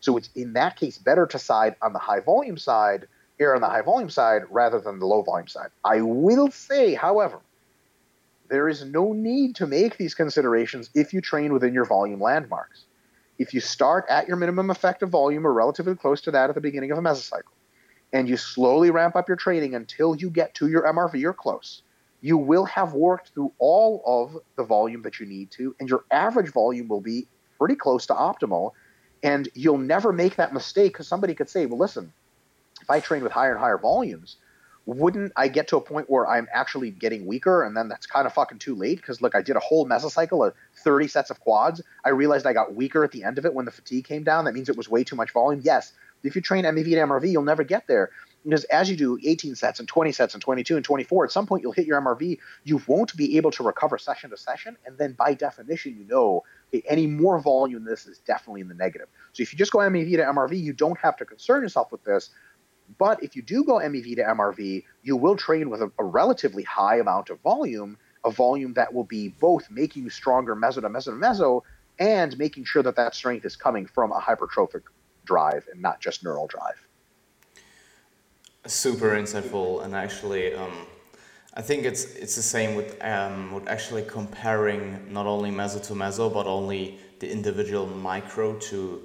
So 0.00 0.16
it's 0.16 0.28
in 0.34 0.52
that 0.52 0.76
case 0.76 0.98
better 0.98 1.26
to 1.26 1.38
side 1.38 1.76
on 1.82 1.92
the 1.92 1.98
high 1.98 2.20
volume 2.20 2.58
side, 2.58 3.08
err 3.40 3.54
on 3.54 3.60
the 3.60 3.68
high 3.68 3.80
volume 3.80 4.10
side 4.10 4.42
rather 4.50 4.78
than 4.78 4.98
the 4.98 5.06
low 5.06 5.22
volume 5.22 5.48
side. 5.48 5.70
I 5.82 6.02
will 6.02 6.50
say, 6.50 6.94
however, 6.94 7.40
there 8.48 8.68
is 8.68 8.84
no 8.84 9.12
need 9.12 9.56
to 9.56 9.66
make 9.66 9.96
these 9.96 10.14
considerations 10.14 10.90
if 10.94 11.12
you 11.12 11.20
train 11.20 11.52
within 11.52 11.74
your 11.74 11.86
volume 11.86 12.20
landmarks. 12.20 12.84
If 13.38 13.52
you 13.52 13.60
start 13.60 14.04
at 14.08 14.28
your 14.28 14.36
minimum 14.36 14.70
effective 14.70 15.08
volume 15.08 15.46
or 15.46 15.52
relatively 15.52 15.96
close 15.96 16.20
to 16.20 16.30
that 16.32 16.50
at 16.50 16.54
the 16.54 16.60
beginning 16.60 16.92
of 16.92 16.98
a 16.98 17.02
mesocycle, 17.02 17.50
and 18.14 18.28
you 18.28 18.36
slowly 18.36 18.90
ramp 18.90 19.16
up 19.16 19.28
your 19.28 19.36
training 19.36 19.74
until 19.74 20.14
you 20.14 20.30
get 20.30 20.54
to 20.54 20.68
your 20.68 20.84
MRV 20.84 21.22
or 21.24 21.34
close, 21.34 21.82
you 22.20 22.38
will 22.38 22.64
have 22.64 22.94
worked 22.94 23.32
through 23.34 23.52
all 23.58 24.02
of 24.06 24.40
the 24.56 24.64
volume 24.64 25.02
that 25.02 25.20
you 25.20 25.26
need 25.26 25.50
to, 25.50 25.74
and 25.80 25.90
your 25.90 26.04
average 26.10 26.50
volume 26.52 26.88
will 26.88 27.00
be 27.00 27.26
pretty 27.58 27.74
close 27.74 28.06
to 28.06 28.14
optimal. 28.14 28.70
And 29.22 29.48
you'll 29.54 29.78
never 29.78 30.12
make 30.12 30.36
that 30.36 30.54
mistake 30.54 30.92
because 30.92 31.08
somebody 31.08 31.34
could 31.34 31.50
say, 31.50 31.66
well, 31.66 31.78
listen, 31.78 32.12
if 32.80 32.88
I 32.88 33.00
train 33.00 33.22
with 33.22 33.32
higher 33.32 33.50
and 33.50 33.60
higher 33.60 33.78
volumes, 33.78 34.36
wouldn't 34.86 35.32
I 35.34 35.48
get 35.48 35.68
to 35.68 35.76
a 35.78 35.80
point 35.80 36.10
where 36.10 36.28
I'm 36.28 36.46
actually 36.52 36.90
getting 36.90 37.26
weaker 37.26 37.64
and 37.64 37.76
then 37.76 37.88
that's 37.88 38.06
kind 38.06 38.26
of 38.26 38.34
fucking 38.34 38.58
too 38.58 38.74
late? 38.74 38.96
Because 38.98 39.22
look, 39.22 39.34
I 39.34 39.42
did 39.42 39.56
a 39.56 39.60
whole 39.60 39.86
mesocycle 39.86 40.46
of 40.46 40.54
30 40.76 41.08
sets 41.08 41.30
of 41.30 41.40
quads. 41.40 41.80
I 42.04 42.10
realized 42.10 42.46
I 42.46 42.52
got 42.52 42.74
weaker 42.74 43.02
at 43.02 43.10
the 43.10 43.24
end 43.24 43.38
of 43.38 43.46
it 43.46 43.54
when 43.54 43.64
the 43.64 43.70
fatigue 43.70 44.04
came 44.04 44.22
down. 44.22 44.44
That 44.44 44.54
means 44.54 44.68
it 44.68 44.76
was 44.76 44.88
way 44.88 45.02
too 45.02 45.16
much 45.16 45.32
volume. 45.32 45.62
Yes, 45.64 45.92
if 46.24 46.34
you 46.34 46.42
train 46.42 46.64
MEV 46.64 46.84
to 46.84 46.96
MRV, 46.96 47.30
you'll 47.30 47.42
never 47.42 47.64
get 47.64 47.86
there. 47.86 48.10
Because 48.44 48.64
as 48.64 48.90
you 48.90 48.96
do 48.96 49.18
18 49.24 49.54
sets 49.54 49.80
and 49.80 49.88
20 49.88 50.12
sets 50.12 50.34
and 50.34 50.42
22 50.42 50.76
and 50.76 50.84
24, 50.84 51.24
at 51.24 51.32
some 51.32 51.46
point 51.46 51.62
you'll 51.62 51.72
hit 51.72 51.86
your 51.86 52.00
MRV. 52.00 52.38
You 52.64 52.82
won't 52.86 53.16
be 53.16 53.38
able 53.38 53.50
to 53.52 53.62
recover 53.62 53.96
session 53.96 54.30
to 54.30 54.36
session. 54.36 54.76
And 54.84 54.98
then 54.98 55.12
by 55.12 55.32
definition, 55.32 55.96
you 55.96 56.04
know 56.04 56.44
okay, 56.68 56.82
any 56.86 57.06
more 57.06 57.40
volume 57.40 57.84
than 57.84 57.90
this 57.90 58.06
is 58.06 58.18
definitely 58.18 58.60
in 58.60 58.68
the 58.68 58.74
negative. 58.74 59.08
So 59.32 59.42
if 59.42 59.52
you 59.52 59.58
just 59.58 59.72
go 59.72 59.78
MEV 59.78 60.16
to 60.16 60.24
MRV, 60.24 60.60
you 60.60 60.74
don't 60.74 60.98
have 60.98 61.16
to 61.18 61.24
concern 61.24 61.62
yourself 61.62 61.90
with 61.90 62.04
this. 62.04 62.30
But 62.98 63.22
if 63.22 63.34
you 63.34 63.40
do 63.40 63.64
go 63.64 63.78
MEV 63.78 64.16
to 64.16 64.22
MRV, 64.22 64.84
you 65.02 65.16
will 65.16 65.36
train 65.36 65.70
with 65.70 65.80
a, 65.80 65.90
a, 65.98 66.04
relatively 66.04 66.64
high 66.64 66.98
amount 66.98 67.30
of 67.30 67.40
volume, 67.40 67.96
a 68.26 68.30
volume 68.30 68.74
that 68.74 68.92
will 68.92 69.04
be 69.04 69.28
both 69.28 69.70
making 69.70 70.04
you 70.04 70.10
stronger 70.10 70.54
meso 70.54 70.82
to 70.82 70.90
meso 70.90 71.04
to 71.04 71.12
meso 71.12 71.62
and 71.98 72.36
making 72.36 72.64
sure 72.64 72.82
that 72.82 72.96
that 72.96 73.14
strength 73.14 73.46
is 73.46 73.56
coming 73.56 73.86
from 73.86 74.12
a 74.12 74.20
hypertrophic 74.20 74.82
drive 75.24 75.66
and 75.72 75.80
not 75.80 76.00
just 76.00 76.24
neural 76.24 76.46
drive. 76.46 76.80
Super 78.66 79.10
insightful, 79.10 79.84
and 79.84 79.94
actually, 79.94 80.54
um, 80.54 80.86
I 81.54 81.62
think 81.62 81.84
it's 81.84 82.04
it's 82.14 82.34
the 82.34 82.42
same 82.42 82.74
with 82.74 82.96
um, 83.04 83.52
with 83.52 83.68
actually 83.68 84.04
comparing 84.04 85.12
not 85.12 85.26
only 85.26 85.50
meso 85.50 85.82
to 85.88 85.92
meso, 85.94 86.32
but 86.32 86.46
only 86.46 86.98
the 87.18 87.30
individual 87.30 87.86
micro 87.86 88.58
to 88.70 89.02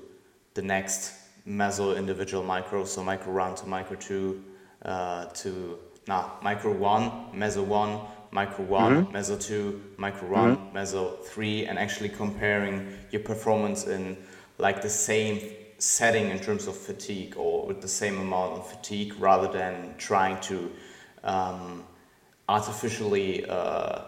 the 0.53 0.61
next 0.61 1.13
meso 1.45 1.97
individual 1.97 2.43
micro, 2.43 2.86
so 2.86 3.03
micro 3.03 3.34
one 3.34 3.55
to 3.55 3.65
micro 3.65 3.97
two 3.97 4.43
uh, 4.84 5.26
to 5.26 5.78
nah, 6.07 6.32
micro 6.41 6.72
one, 6.72 7.11
meso 7.34 7.63
one, 7.63 7.99
micro 8.32 8.65
one, 8.65 9.05
mm-hmm. 9.05 9.15
meso 9.15 9.41
two, 9.41 9.82
micro 9.97 10.30
one, 10.30 10.57
mm-hmm. 10.57 10.78
meso 10.78 11.24
three, 11.24 11.65
and 11.65 11.78
actually 11.78 12.09
comparing 12.09 12.93
your 13.11 13.22
performance 13.22 13.88
in 13.88 14.17
like 14.57 14.82
the 14.82 14.89
same 14.89 15.39
setting 15.80 16.30
in 16.30 16.39
terms 16.39 16.67
of 16.67 16.77
fatigue 16.77 17.36
or 17.38 17.65
with 17.65 17.82
the 17.82 17.88
same 17.88 18.19
amount 18.19 18.59
of 18.59 18.69
fatigue 18.69 19.13
rather 19.17 19.47
than 19.47 19.95
trying 19.97 20.39
to 20.41 20.71
um, 21.23 21.84
artificially 22.47 23.45
uh, 23.45 24.03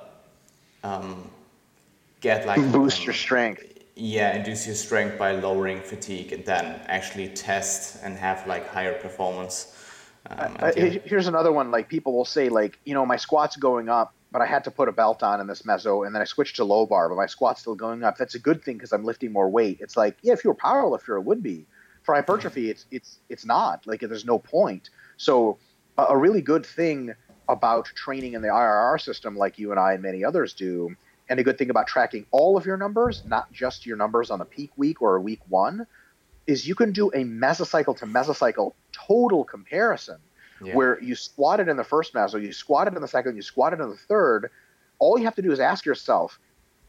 um, 0.84 1.30
get 2.20 2.46
like 2.46 2.58
boost 2.72 3.06
your 3.06 3.14
strength. 3.14 3.64
Yeah 3.96 4.36
induce 4.36 4.66
your 4.66 4.76
strength 4.76 5.18
by 5.18 5.32
lowering 5.32 5.82
fatigue 5.82 6.34
and 6.34 6.46
then 6.46 6.82
actually 6.88 7.30
test 7.30 8.02
and 8.04 8.18
have 8.18 8.46
like 8.48 8.68
higher 8.68 8.94
performance 8.94 9.78
um, 10.30 10.56
uh, 10.60 10.72
here's 10.76 11.28
another 11.28 11.52
one 11.52 11.72
like 11.72 11.90
people 11.90 12.14
will 12.14 12.26
say 12.26 12.50
like 12.50 12.80
you 12.86 12.94
know 12.94 13.06
my 13.06 13.18
squats 13.18 13.58
going 13.58 13.90
up 13.90 14.14
but 14.32 14.42
i 14.42 14.46
had 14.46 14.64
to 14.64 14.72
put 14.72 14.88
a 14.88 14.92
belt 14.92 15.24
on 15.24 15.40
in 15.42 15.48
this 15.48 15.64
meso 15.64 16.06
and 16.06 16.16
then 16.16 16.22
i 16.22 16.26
switched 16.26 16.56
to 16.56 16.64
low 16.64 16.86
bar 16.86 17.10
but 17.10 17.16
my 17.16 17.26
squat's 17.26 17.62
still 17.62 17.76
going 17.76 18.04
up. 18.04 18.18
That's 18.18 18.36
a 18.36 18.40
good 18.40 18.64
thing 18.64 18.78
because 18.78 18.94
i'm 18.94 19.04
lifting 19.04 19.32
more 19.32 19.50
weight. 19.50 19.80
It's 19.82 19.98
like 19.98 20.18
yeah 20.22 20.34
if 20.34 20.44
you 20.44 20.50
were 20.50 20.56
powerlifter 20.56 21.18
it 21.18 21.26
would 21.26 21.44
be. 21.44 21.66
For 22.04 22.16
hypertrophy 22.16 22.70
it's 22.70 22.86
it's 22.92 23.20
it's 23.30 23.46
not. 23.46 23.86
Like 23.86 24.02
there's 24.02 24.26
no 24.26 24.40
point. 24.40 24.90
So 25.18 25.58
a, 25.98 26.04
a 26.10 26.18
really 26.18 26.42
good 26.42 26.66
thing 26.66 27.14
about 27.50 27.86
training 27.86 28.34
in 28.34 28.42
the 28.42 28.50
RIR 28.50 28.98
system 28.98 29.36
like 29.36 29.60
you 29.60 29.72
and 29.72 29.80
i 29.80 29.94
and 29.94 30.02
many 30.02 30.24
others 30.24 30.54
do 30.54 30.96
and 31.32 31.40
a 31.40 31.44
good 31.44 31.58
thing 31.58 31.70
about 31.70 31.88
tracking 31.88 32.26
all 32.32 32.58
of 32.58 32.66
your 32.66 32.76
numbers, 32.76 33.24
not 33.26 33.52
just 33.54 33.86
your 33.86 33.96
numbers 33.96 34.30
on 34.32 34.42
a 34.42 34.46
peak 34.46 34.70
week 34.76 35.02
or 35.02 35.16
a 35.16 35.22
week 35.22 35.40
one, 35.48 35.88
is 36.46 36.68
you 36.68 36.76
can 36.76 36.92
do 36.92 37.08
a 37.10 37.24
mesocycle 37.24 37.96
to 37.98 38.06
mesocycle 38.06 38.74
total 38.92 39.46
comparison 39.46 40.18
yeah. 40.64 40.76
where 40.76 41.02
you 41.02 41.16
squatted 41.16 41.68
in 41.68 41.78
the 41.78 41.84
first 41.84 42.14
meso, 42.14 42.42
you 42.42 42.54
squatted 42.54 42.96
in 42.96 43.02
the 43.02 43.08
second, 43.08 43.36
you 43.36 43.42
squatted 43.42 43.80
in 43.80 43.90
the 43.90 43.96
third. 43.96 44.50
All 45.00 45.18
you 45.18 45.26
have 45.26 45.36
to 45.36 45.42
do 45.42 45.52
is 45.52 45.60
ask 45.60 45.86
yourself, 45.86 46.40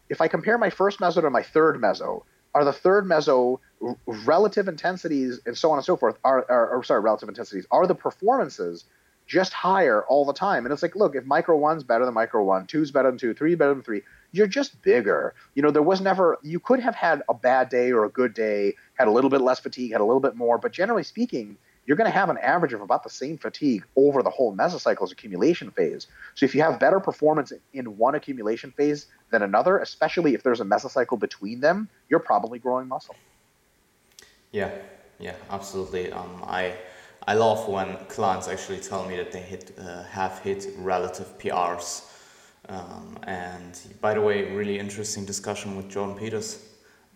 if 0.09 0.21
I 0.21 0.29
compare 0.29 0.59
my 0.59 0.71
first 0.71 1.01
meso 1.01 1.21
to 1.21 1.31
my 1.31 1.43
third 1.43 1.77
meso, 1.77 2.23
are 2.55 2.65
the 2.65 2.73
third 2.73 3.07
meso 3.07 3.61
relative 4.07 4.69
intensities 4.69 5.41
and 5.47 5.57
so 5.57 5.71
on 5.71 5.79
and 5.79 5.85
so 5.85 5.97
forth 5.97 6.19
are, 6.23 6.45
are 6.51 6.69
or 6.69 6.85
sorry 6.85 7.01
relative 7.01 7.29
intensities 7.29 7.67
are 7.71 7.87
the 7.87 7.95
performances 7.95 8.85
just 9.27 9.55
higher 9.55 10.05
all 10.05 10.27
the 10.27 10.35
time 10.35 10.67
and 10.67 10.73
it's 10.73 10.83
like 10.83 10.95
look 10.95 11.17
if 11.17 11.25
micro 11.25 11.57
one's 11.57 11.83
better 11.83 12.05
than 12.05 12.13
micro 12.13 12.45
one 12.45 12.67
two's 12.67 12.91
better 12.91 13.09
than 13.09 13.19
two 13.19 13.33
three 13.33 13.55
better 13.55 13.73
than 13.73 13.83
three 13.83 14.03
you're 14.33 14.47
just 14.47 14.83
bigger. 14.83 15.35
You 15.55 15.63
know, 15.63 15.71
there 15.71 15.83
was 15.83 16.01
never, 16.01 16.39
you 16.43 16.59
could 16.59 16.81
have 16.81 16.95
had 16.95 17.23
a 17.29 17.35
bad 17.35 17.69
day 17.69 17.93
or 17.93 18.05
a 18.05 18.09
good 18.09 18.35
day, 18.35 18.75
had 18.95 19.07
a 19.07 19.11
little 19.11 19.31
bit 19.31 19.43
less 19.43 19.61
fatigue, 19.61 19.93
had 19.93 20.01
a 20.01 20.05
little 20.05 20.21
bit 20.21 20.35
more, 20.35 20.59
but 20.59 20.73
generally 20.73 21.05
speaking, 21.05 21.57
you're 21.87 21.97
going 21.97 22.11
to 22.11 22.17
have 22.17 22.31
an 22.31 22.39
average 22.39 22.73
of 22.73 22.81
about 22.81 23.03
the 23.03 23.11
same 23.11 23.39
fatigue 23.39 23.85
over 23.97 24.23
the 24.23 24.31
whole 24.31 24.55
mesocycle's 24.55 25.13
accumulation 25.13 25.71
phase. 25.71 26.07
So 26.35 26.47
if 26.47 26.55
you 26.55 26.63
have 26.63 26.79
better 26.79 27.01
performance 27.01 27.53
in 27.73 27.97
one 27.99 28.15
accumulation 28.15 28.71
phase 28.73 29.07
than 29.31 29.43
another, 29.43 29.79
especially 29.79 30.35
if 30.35 30.43
there's 30.43 30.61
a 30.61 30.65
mesocycle 30.65 31.19
between 31.19 31.61
them, 31.61 31.89
you're 32.09 32.21
probably 32.21 32.59
growing 32.59 32.89
muscle. 32.89 33.17
Yeah, 34.53 34.71
yeah, 35.19 35.35
absolutely. 35.51 36.13
Um, 36.13 36.43
I 36.47 36.75
I 37.27 37.35
love 37.35 37.69
when 37.69 37.97
clients 38.09 38.49
actually 38.49 38.81
tell 38.81 39.07
me 39.07 39.17
that 39.17 39.33
they 39.33 39.41
hit 39.41 39.73
uh, 39.79 40.03
have 40.05 40.41
hit 40.41 40.67
relative 40.79 41.39
PRs 41.39 42.13
um, 42.69 43.19
and 43.25 43.79
by 44.01 44.15
the 44.15 44.21
way, 44.21 44.51
really 44.53 44.79
interesting 44.79 45.25
discussion 45.25 45.77
with 45.77 45.89
John 45.89 46.17
Peters 46.17 46.65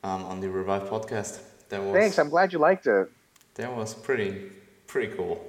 um, 0.03 0.25
on 0.25 0.41
the 0.41 0.51
Revive 0.51 0.89
podcast. 0.89 1.41
That 1.69 1.83
was, 1.83 1.93
Thanks. 1.93 2.19
I'm 2.19 2.29
glad 2.29 2.53
you 2.53 2.59
liked 2.59 2.87
it. 2.87 3.11
That 3.55 3.75
was 3.75 3.95
pretty, 3.95 4.51
pretty 4.87 5.14
cool. 5.14 5.45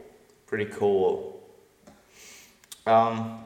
Pretty 0.45 0.65
cool. 0.65 1.41
Um, 2.85 3.43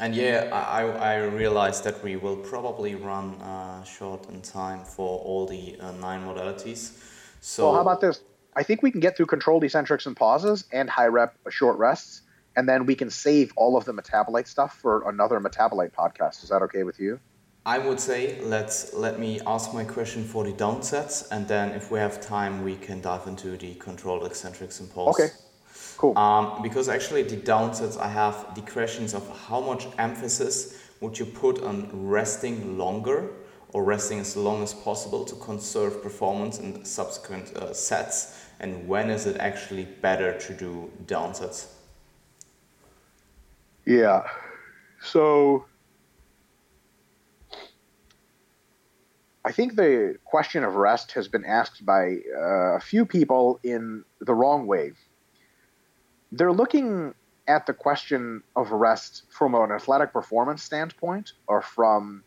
and 0.00 0.14
yeah, 0.14 0.48
I, 0.52 0.82
I 0.82 1.16
realized 1.24 1.84
that 1.84 2.02
we 2.02 2.16
will 2.16 2.36
probably 2.36 2.94
run 2.94 3.40
uh, 3.40 3.84
short 3.84 4.28
in 4.28 4.40
time 4.42 4.84
for 4.84 5.18
all 5.20 5.46
the 5.46 5.76
uh, 5.78 5.92
nine 5.92 6.24
modalities. 6.24 6.98
So, 7.40 7.66
well, 7.66 7.74
how 7.74 7.80
about 7.82 8.00
this? 8.00 8.20
I 8.54 8.62
think 8.62 8.82
we 8.82 8.90
can 8.90 9.00
get 9.00 9.16
through 9.16 9.26
controlled 9.26 9.64
eccentrics 9.64 10.06
and 10.06 10.16
pauses 10.16 10.64
and 10.72 10.90
high 10.90 11.06
rep 11.06 11.38
short 11.50 11.78
rests 11.78 12.22
and 12.56 12.68
then 12.68 12.86
we 12.86 12.94
can 12.94 13.10
save 13.10 13.52
all 13.56 13.76
of 13.76 13.84
the 13.84 13.92
metabolite 13.92 14.46
stuff 14.46 14.78
for 14.78 15.08
another 15.08 15.40
metabolite 15.40 15.92
podcast. 15.92 16.42
Is 16.42 16.50
that 16.50 16.62
okay 16.62 16.82
with 16.82 17.00
you? 17.00 17.20
I 17.64 17.78
would 17.78 18.00
say 18.00 18.40
let's 18.40 18.92
let 18.92 19.20
me 19.20 19.40
ask 19.46 19.72
my 19.72 19.84
question 19.84 20.24
for 20.24 20.44
the 20.44 20.52
downsets, 20.52 21.28
and 21.30 21.46
then 21.46 21.70
if 21.70 21.92
we 21.92 21.98
have 22.00 22.20
time, 22.20 22.64
we 22.64 22.74
can 22.74 23.00
dive 23.00 23.28
into 23.28 23.56
the 23.56 23.74
controlled 23.74 24.24
eccentrics 24.26 24.80
and 24.80 24.92
pulse. 24.92 25.20
Okay. 25.20 25.32
Cool. 25.96 26.18
Um, 26.18 26.60
because 26.62 26.88
actually, 26.88 27.22
the 27.22 27.36
downsets, 27.36 27.96
I 27.96 28.08
have 28.08 28.54
the 28.56 28.62
questions 28.62 29.14
of 29.14 29.24
how 29.46 29.60
much 29.60 29.86
emphasis 29.98 30.76
would 31.00 31.16
you 31.16 31.24
put 31.24 31.62
on 31.62 31.88
resting 31.92 32.76
longer 32.76 33.30
or 33.72 33.84
resting 33.84 34.18
as 34.18 34.36
long 34.36 34.62
as 34.62 34.74
possible 34.74 35.24
to 35.24 35.34
conserve 35.36 36.02
performance 36.02 36.58
in 36.58 36.84
subsequent 36.84 37.56
uh, 37.56 37.72
sets, 37.72 38.44
and 38.58 38.88
when 38.88 39.08
is 39.08 39.26
it 39.26 39.36
actually 39.38 39.84
better 39.84 40.36
to 40.40 40.52
do 40.52 40.90
downsets? 41.06 41.68
Yeah. 43.86 44.26
So 45.00 45.64
I 49.44 49.52
think 49.52 49.74
the 49.74 50.16
question 50.24 50.62
of 50.62 50.76
rest 50.76 51.12
has 51.12 51.26
been 51.28 51.44
asked 51.44 51.84
by 51.84 52.18
uh, 52.36 52.76
a 52.76 52.80
few 52.80 53.04
people 53.04 53.58
in 53.64 54.04
the 54.20 54.34
wrong 54.34 54.66
way. 54.66 54.92
They're 56.30 56.52
looking 56.52 57.14
at 57.48 57.66
the 57.66 57.72
question 57.72 58.42
of 58.54 58.70
rest 58.70 59.24
from 59.30 59.54
an 59.54 59.72
athletic 59.72 60.12
performance 60.12 60.62
standpoint 60.62 61.32
or 61.48 61.60
from 61.60 62.22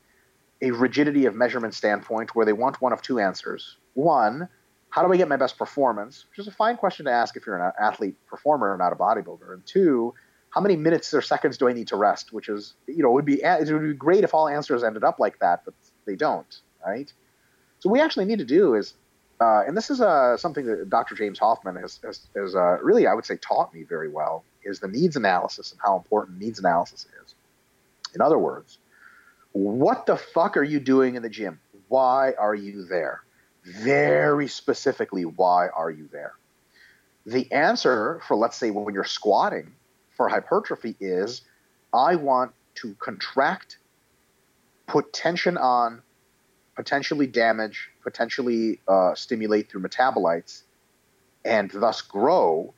a 0.62 0.72
rigidity 0.72 1.26
of 1.26 1.36
measurement 1.36 1.74
standpoint 1.74 2.36
where 2.36 2.46
they 2.46 2.54
want 2.54 2.82
one 2.82 2.92
of 2.92 3.02
two 3.02 3.20
answers. 3.20 3.78
One, 3.94 4.50
how 4.90 5.06
do 5.06 5.12
I 5.12 5.18
get 5.18 5.28
my 5.28 5.38
best 5.38 5.58
performance? 5.58 6.26
Which 6.30 6.40
is 6.40 6.48
a 6.48 6.56
fine 6.56 6.78
question 6.78 7.06
to 7.06 7.12
ask 7.12 7.36
if 7.36 7.46
you're 7.46 7.62
an 7.62 7.72
athlete 7.80 8.16
performer, 8.28 8.76
not 8.78 8.94
a 8.94 8.96
bodybuilder. 8.96 9.54
And 9.54 9.66
two, 9.66 10.14
how 10.50 10.62
many 10.62 10.76
minutes 10.76 11.14
or 11.14 11.22
seconds 11.22 11.58
do 11.58 11.68
I 11.68 11.74
need 11.74 11.88
to 11.90 11.98
rest? 11.98 12.32
Which 12.32 12.48
is, 12.50 12.76
you 12.88 13.04
know, 13.04 13.12
would 13.12 13.26
be 13.26 13.42
it 13.42 13.72
would 13.72 13.82
be 13.82 13.94
great 13.94 14.24
if 14.24 14.34
all 14.34 14.48
answers 14.48 14.84
ended 14.84 15.04
up 15.04 15.20
like 15.20 15.40
that, 15.40 15.64
but 15.66 15.74
they 16.06 16.16
don't, 16.16 16.62
right? 16.86 17.12
So 17.80 17.90
we 17.90 18.00
actually 18.00 18.26
need 18.26 18.40
to 18.40 18.46
do 18.46 18.76
is, 18.76 18.94
uh, 19.42 19.64
and 19.68 19.76
this 19.76 19.90
is 19.90 20.02
uh, 20.02 20.38
something 20.38 20.66
that 20.66 20.90
Dr. 20.90 21.16
James 21.16 21.40
Hoffmann 21.40 21.76
has, 21.76 22.00
has, 22.04 22.28
has 22.36 22.56
uh, 22.56 22.78
really, 22.82 23.08
I 23.08 23.14
would 23.14 23.26
say, 23.26 23.38
taught 23.38 23.74
me 23.74 23.84
very 23.84 24.10
well, 24.10 24.44
is 24.64 24.80
the 24.80 24.88
needs 24.88 25.16
analysis 25.16 25.72
and 25.72 25.80
how 25.84 25.98
important 25.98 26.40
needs 26.40 26.60
analysis 26.60 27.06
is. 27.24 27.36
In 28.14 28.22
other 28.22 28.38
words, 28.38 28.78
what 29.52 30.06
the 30.06 30.18
fuck 30.18 30.58
are 30.58 30.64
you 30.64 30.80
doing 30.80 31.16
in 31.16 31.22
the 31.22 31.30
gym? 31.30 31.60
Why 31.88 32.34
are 32.40 32.56
you 32.56 32.86
there? 32.86 33.22
Very 33.64 34.48
specifically, 34.48 35.26
why 35.26 35.68
are 35.70 35.90
you 35.90 36.08
there? 36.12 36.34
The 37.26 37.52
answer 37.52 38.22
for, 38.28 38.36
let's 38.36 38.56
say, 38.58 38.70
when 38.70 38.94
you're 38.94 39.04
squatting 39.04 39.74
for 40.16 40.30
hypertrophy 40.30 40.96
is 41.00 41.42
I 41.94 42.16
want 42.16 42.54
to 42.76 42.94
contract, 42.96 43.78
put 44.88 45.12
tension 45.14 45.58
on, 45.58 46.02
potentially 46.76 47.28
damage, 47.28 47.90
potentially 48.04 48.82
uh, 48.88 49.16
stimulate 49.16 49.70
through 49.70 49.82
metabolites, 49.82 50.64
and 51.44 51.72
thus 51.72 52.02
grow 52.02 52.74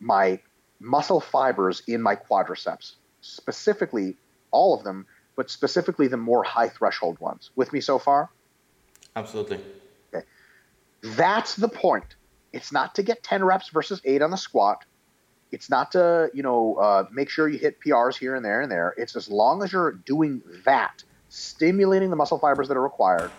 my 0.00 0.40
muscle 0.80 1.20
fibers 1.20 1.82
in 1.86 2.02
my 2.02 2.14
quadriceps, 2.14 2.94
specifically 3.20 4.16
all 4.50 4.74
of 4.74 4.84
them, 4.84 5.06
but 5.36 5.50
specifically 5.50 6.08
the 6.08 6.16
more 6.16 6.42
high 6.42 6.68
threshold 6.68 7.18
ones. 7.20 7.50
With 7.56 7.72
me 7.72 7.80
so 7.80 7.98
far? 7.98 8.30
Absolutely. 9.16 9.60
Okay. 10.14 10.26
That's 11.02 11.56
the 11.56 11.68
point. 11.68 12.16
It's 12.52 12.72
not 12.72 12.94
to 12.96 13.02
get 13.02 13.22
10 13.22 13.44
reps 13.44 13.68
versus 13.70 14.00
8 14.04 14.22
on 14.22 14.30
the 14.30 14.36
squat. 14.36 14.84
It's 15.50 15.70
not 15.70 15.92
to, 15.92 16.30
you 16.34 16.42
know, 16.42 16.76
uh, 16.76 17.04
make 17.10 17.30
sure 17.30 17.48
you 17.48 17.58
hit 17.58 17.78
PRs 17.80 18.16
here 18.16 18.34
and 18.34 18.44
there 18.44 18.60
and 18.60 18.70
there. 18.70 18.94
It's 18.96 19.16
as 19.16 19.28
long 19.28 19.62
as 19.62 19.72
you're 19.72 19.92
doing 19.92 20.42
that, 20.64 21.02
stimulating 21.28 22.10
the 22.10 22.16
muscle 22.16 22.38
fibers 22.38 22.68
that 22.68 22.76
are 22.76 22.82
required, 22.82 23.30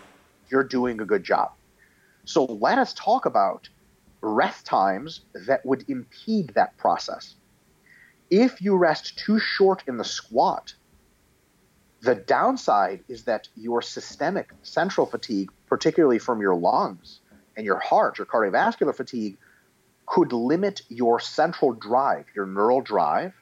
you're 0.48 0.64
doing 0.64 1.00
a 1.00 1.04
good 1.04 1.24
job. 1.24 1.52
So 2.24 2.44
let 2.44 2.78
us 2.78 2.92
talk 2.94 3.26
about 3.26 3.68
rest 4.20 4.66
times 4.66 5.22
that 5.46 5.64
would 5.64 5.88
impede 5.88 6.50
that 6.54 6.76
process. 6.76 7.34
If 8.30 8.60
you 8.60 8.76
rest 8.76 9.18
too 9.18 9.38
short 9.38 9.82
in 9.88 9.96
the 9.96 10.04
squat, 10.04 10.74
the 12.02 12.14
downside 12.14 13.04
is 13.08 13.24
that 13.24 13.48
your 13.56 13.82
systemic 13.82 14.50
central 14.62 15.06
fatigue, 15.06 15.50
particularly 15.66 16.18
from 16.18 16.40
your 16.40 16.54
lungs 16.54 17.20
and 17.56 17.66
your 17.66 17.78
heart, 17.78 18.18
your 18.18 18.26
cardiovascular 18.26 18.94
fatigue, 18.94 19.36
could 20.06 20.32
limit 20.32 20.82
your 20.88 21.20
central 21.20 21.72
drive, 21.72 22.26
your 22.34 22.46
neural 22.46 22.80
drive, 22.80 23.34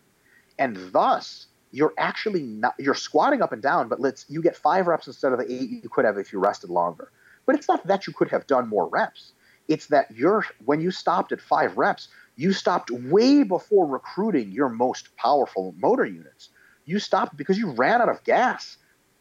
and 0.58 0.92
thus 0.92 1.47
you're 1.70 1.94
actually 1.98 2.42
not 2.42 2.74
you're 2.78 2.94
squatting 2.94 3.42
up 3.42 3.52
and 3.52 3.62
down, 3.62 3.88
but 3.88 4.00
let's 4.00 4.24
you 4.28 4.42
get 4.42 4.56
five 4.56 4.86
reps 4.86 5.06
instead 5.06 5.32
of 5.32 5.38
the 5.38 5.52
eight 5.52 5.70
you 5.82 5.88
could 5.88 6.04
have 6.04 6.18
if 6.18 6.32
you 6.32 6.38
rested 6.38 6.70
longer. 6.70 7.10
But 7.46 7.56
it's 7.56 7.68
not 7.68 7.86
that 7.86 8.06
you 8.06 8.12
could 8.12 8.30
have 8.30 8.46
done 8.46 8.68
more 8.68 8.88
reps. 8.88 9.32
It's 9.68 9.86
that 9.88 10.10
you're 10.10 10.44
when 10.64 10.80
you 10.80 10.90
stopped 10.90 11.32
at 11.32 11.40
five 11.40 11.76
reps, 11.76 12.08
you 12.36 12.52
stopped 12.52 12.90
way 12.90 13.42
before 13.42 13.86
recruiting 13.86 14.50
your 14.50 14.68
most 14.68 15.14
powerful 15.16 15.74
motor 15.78 16.06
units. 16.06 16.50
You 16.84 16.98
stopped 16.98 17.36
because 17.36 17.58
you 17.58 17.70
ran 17.72 18.00
out 18.00 18.08
of 18.08 18.24
gas. 18.24 18.78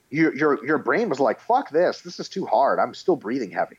Your 0.10 0.34
your 0.36 0.66
your 0.66 0.78
brain 0.78 1.10
was 1.10 1.20
like, 1.20 1.42
fuck 1.42 1.70
this, 1.70 2.02
this 2.02 2.20
is 2.20 2.30
too 2.30 2.46
hard. 2.46 2.80
I'm 2.80 2.94
still 2.94 3.18
breathing 3.18 3.52
heavy. 3.52 3.78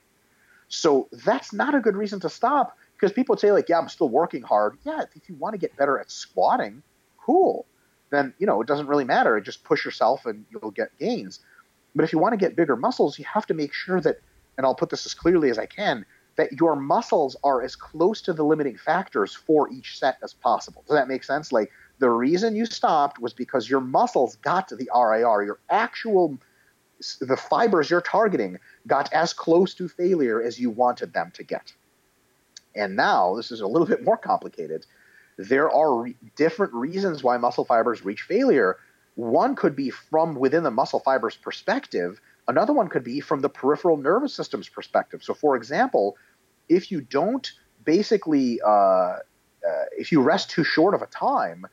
So 0.68 1.08
that's 1.24 1.54
not 1.54 1.74
a 1.74 1.80
good 1.80 1.96
reason 1.96 2.20
to 2.20 2.28
stop 2.28 2.76
because 2.94 3.12
people 3.12 3.36
say 3.38 3.52
like, 3.52 3.70
yeah, 3.70 3.78
I'm 3.78 3.88
still 3.88 4.10
working 4.10 4.42
hard. 4.42 4.76
Yeah, 4.84 5.04
if 5.14 5.28
you 5.28 5.34
want 5.36 5.54
to 5.54 5.58
get 5.58 5.74
better 5.76 5.98
at 5.98 6.10
squatting, 6.10 6.82
cool. 7.18 7.64
Then 8.10 8.34
you 8.38 8.46
know 8.46 8.60
it 8.60 8.66
doesn't 8.66 8.86
really 8.86 9.04
matter. 9.04 9.40
Just 9.40 9.64
push 9.64 9.84
yourself 9.84 10.26
and 10.26 10.44
you'll 10.50 10.70
get 10.70 10.96
gains. 10.98 11.40
But 11.94 12.04
if 12.04 12.12
you 12.12 12.18
want 12.18 12.32
to 12.32 12.36
get 12.36 12.56
bigger 12.56 12.76
muscles, 12.76 13.18
you 13.18 13.24
have 13.24 13.46
to 13.46 13.54
make 13.54 13.72
sure 13.72 14.00
that, 14.00 14.20
and 14.56 14.66
I'll 14.66 14.74
put 14.74 14.90
this 14.90 15.06
as 15.06 15.14
clearly 15.14 15.50
as 15.50 15.58
I 15.58 15.66
can, 15.66 16.04
that 16.36 16.52
your 16.52 16.76
muscles 16.76 17.36
are 17.42 17.62
as 17.62 17.74
close 17.74 18.20
to 18.22 18.32
the 18.32 18.44
limiting 18.44 18.76
factors 18.76 19.34
for 19.34 19.68
each 19.70 19.98
set 19.98 20.18
as 20.22 20.32
possible. 20.32 20.84
Does 20.86 20.96
that 20.96 21.08
make 21.08 21.24
sense? 21.24 21.50
Like 21.50 21.72
the 21.98 22.10
reason 22.10 22.54
you 22.54 22.66
stopped 22.66 23.18
was 23.18 23.32
because 23.32 23.68
your 23.68 23.80
muscles 23.80 24.36
got 24.36 24.68
to 24.68 24.76
the 24.76 24.88
RIR, 24.94 25.42
your 25.42 25.58
actual 25.68 26.38
the 27.20 27.36
fibers 27.36 27.90
you're 27.90 28.00
targeting 28.00 28.58
got 28.86 29.12
as 29.12 29.32
close 29.32 29.74
to 29.74 29.88
failure 29.88 30.42
as 30.42 30.58
you 30.58 30.70
wanted 30.70 31.12
them 31.12 31.30
to 31.34 31.44
get. 31.44 31.72
And 32.74 32.96
now 32.96 33.34
this 33.36 33.50
is 33.50 33.60
a 33.60 33.66
little 33.66 33.86
bit 33.94 34.04
more 34.04 34.16
complicated. 34.16 34.86
There 35.38 35.70
are 35.70 36.02
re- 36.02 36.16
different 36.36 36.74
reasons 36.74 37.22
why 37.22 37.36
muscle 37.38 37.64
fibers 37.64 38.04
reach 38.04 38.22
failure. 38.22 38.76
One 39.14 39.54
could 39.54 39.76
be 39.76 39.90
from 39.90 40.34
within 40.34 40.64
the 40.64 40.70
muscle 40.70 41.00
fiber's 41.00 41.36
perspective. 41.36 42.20
Another 42.48 42.72
one 42.72 42.88
could 42.88 43.04
be 43.04 43.20
from 43.20 43.40
the 43.40 43.48
peripheral 43.48 43.96
nervous 43.96 44.34
system's 44.34 44.68
perspective. 44.68 45.22
So, 45.22 45.34
for 45.34 45.56
example, 45.56 46.16
if 46.68 46.90
you 46.90 47.00
don't 47.00 47.50
basically, 47.84 48.60
uh, 48.60 48.68
uh, 48.68 49.18
if 49.96 50.10
you 50.10 50.20
rest 50.22 50.50
too 50.50 50.64
short 50.64 50.94
of 50.94 51.02
a 51.02 51.06
time, 51.06 51.66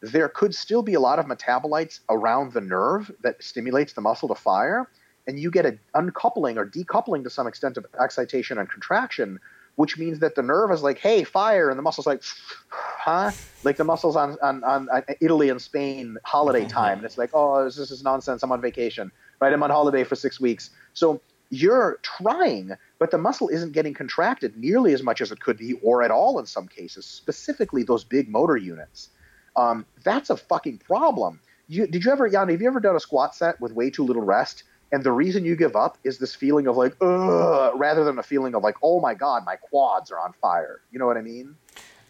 there 0.00 0.28
could 0.28 0.54
still 0.54 0.82
be 0.82 0.94
a 0.94 1.00
lot 1.00 1.18
of 1.18 1.26
metabolites 1.26 2.00
around 2.08 2.52
the 2.52 2.60
nerve 2.60 3.10
that 3.22 3.42
stimulates 3.42 3.94
the 3.94 4.00
muscle 4.00 4.28
to 4.28 4.34
fire, 4.36 4.88
and 5.26 5.40
you 5.40 5.50
get 5.50 5.66
an 5.66 5.80
uncoupling 5.94 6.56
or 6.56 6.64
decoupling 6.64 7.24
to 7.24 7.30
some 7.30 7.48
extent 7.48 7.76
of 7.76 7.86
excitation 8.00 8.58
and 8.58 8.70
contraction 8.70 9.40
which 9.78 9.96
means 9.96 10.18
that 10.18 10.34
the 10.34 10.42
nerve 10.42 10.72
is 10.72 10.82
like, 10.82 10.98
hey, 10.98 11.22
fire, 11.22 11.70
and 11.70 11.78
the 11.78 11.82
muscle's 11.84 12.04
like, 12.04 12.20
huh? 12.68 13.30
Like 13.62 13.76
the 13.76 13.84
muscles 13.84 14.16
on, 14.16 14.36
on, 14.42 14.64
on 14.64 14.88
Italy 15.20 15.50
and 15.50 15.62
Spain 15.62 16.16
holiday 16.24 16.62
mm-hmm. 16.62 16.70
time. 16.70 16.98
And 16.98 17.04
it's 17.04 17.16
like, 17.16 17.30
oh, 17.32 17.62
this, 17.62 17.76
this 17.76 17.92
is 17.92 18.02
nonsense. 18.02 18.42
I'm 18.42 18.50
on 18.50 18.60
vacation, 18.60 19.12
right? 19.40 19.52
I'm 19.52 19.62
on 19.62 19.70
holiday 19.70 20.02
for 20.02 20.16
six 20.16 20.40
weeks. 20.40 20.70
So 20.94 21.20
you're 21.50 22.00
trying, 22.02 22.72
but 22.98 23.12
the 23.12 23.18
muscle 23.18 23.48
isn't 23.50 23.70
getting 23.70 23.94
contracted 23.94 24.56
nearly 24.56 24.94
as 24.94 25.04
much 25.04 25.20
as 25.20 25.30
it 25.30 25.38
could 25.38 25.58
be, 25.58 25.74
or 25.74 26.02
at 26.02 26.10
all 26.10 26.40
in 26.40 26.46
some 26.46 26.66
cases, 26.66 27.06
specifically 27.06 27.84
those 27.84 28.02
big 28.02 28.28
motor 28.28 28.56
units. 28.56 29.10
Um, 29.54 29.86
that's 30.02 30.28
a 30.28 30.36
fucking 30.36 30.78
problem. 30.78 31.38
You, 31.68 31.86
did 31.86 32.04
you 32.04 32.10
ever, 32.10 32.28
Jan, 32.28 32.48
have 32.48 32.60
you 32.60 32.66
ever 32.66 32.80
done 32.80 32.96
a 32.96 33.00
squat 33.00 33.36
set 33.36 33.60
with 33.60 33.70
way 33.70 33.90
too 33.90 34.04
little 34.04 34.24
rest? 34.24 34.64
And 34.92 35.02
the 35.02 35.12
reason 35.12 35.44
you 35.44 35.56
give 35.56 35.76
up 35.76 35.98
is 36.04 36.18
this 36.18 36.34
feeling 36.34 36.66
of 36.66 36.76
like 36.76 36.96
ugh 37.00 37.72
rather 37.76 38.04
than 38.04 38.18
a 38.18 38.22
feeling 38.22 38.54
of 38.54 38.62
like 38.62 38.76
oh 38.82 39.00
my 39.00 39.14
god 39.14 39.44
my 39.44 39.56
quads 39.56 40.10
are 40.10 40.18
on 40.18 40.32
fire. 40.40 40.80
You 40.90 40.98
know 40.98 41.06
what 41.06 41.16
i 41.16 41.22
mean? 41.22 41.56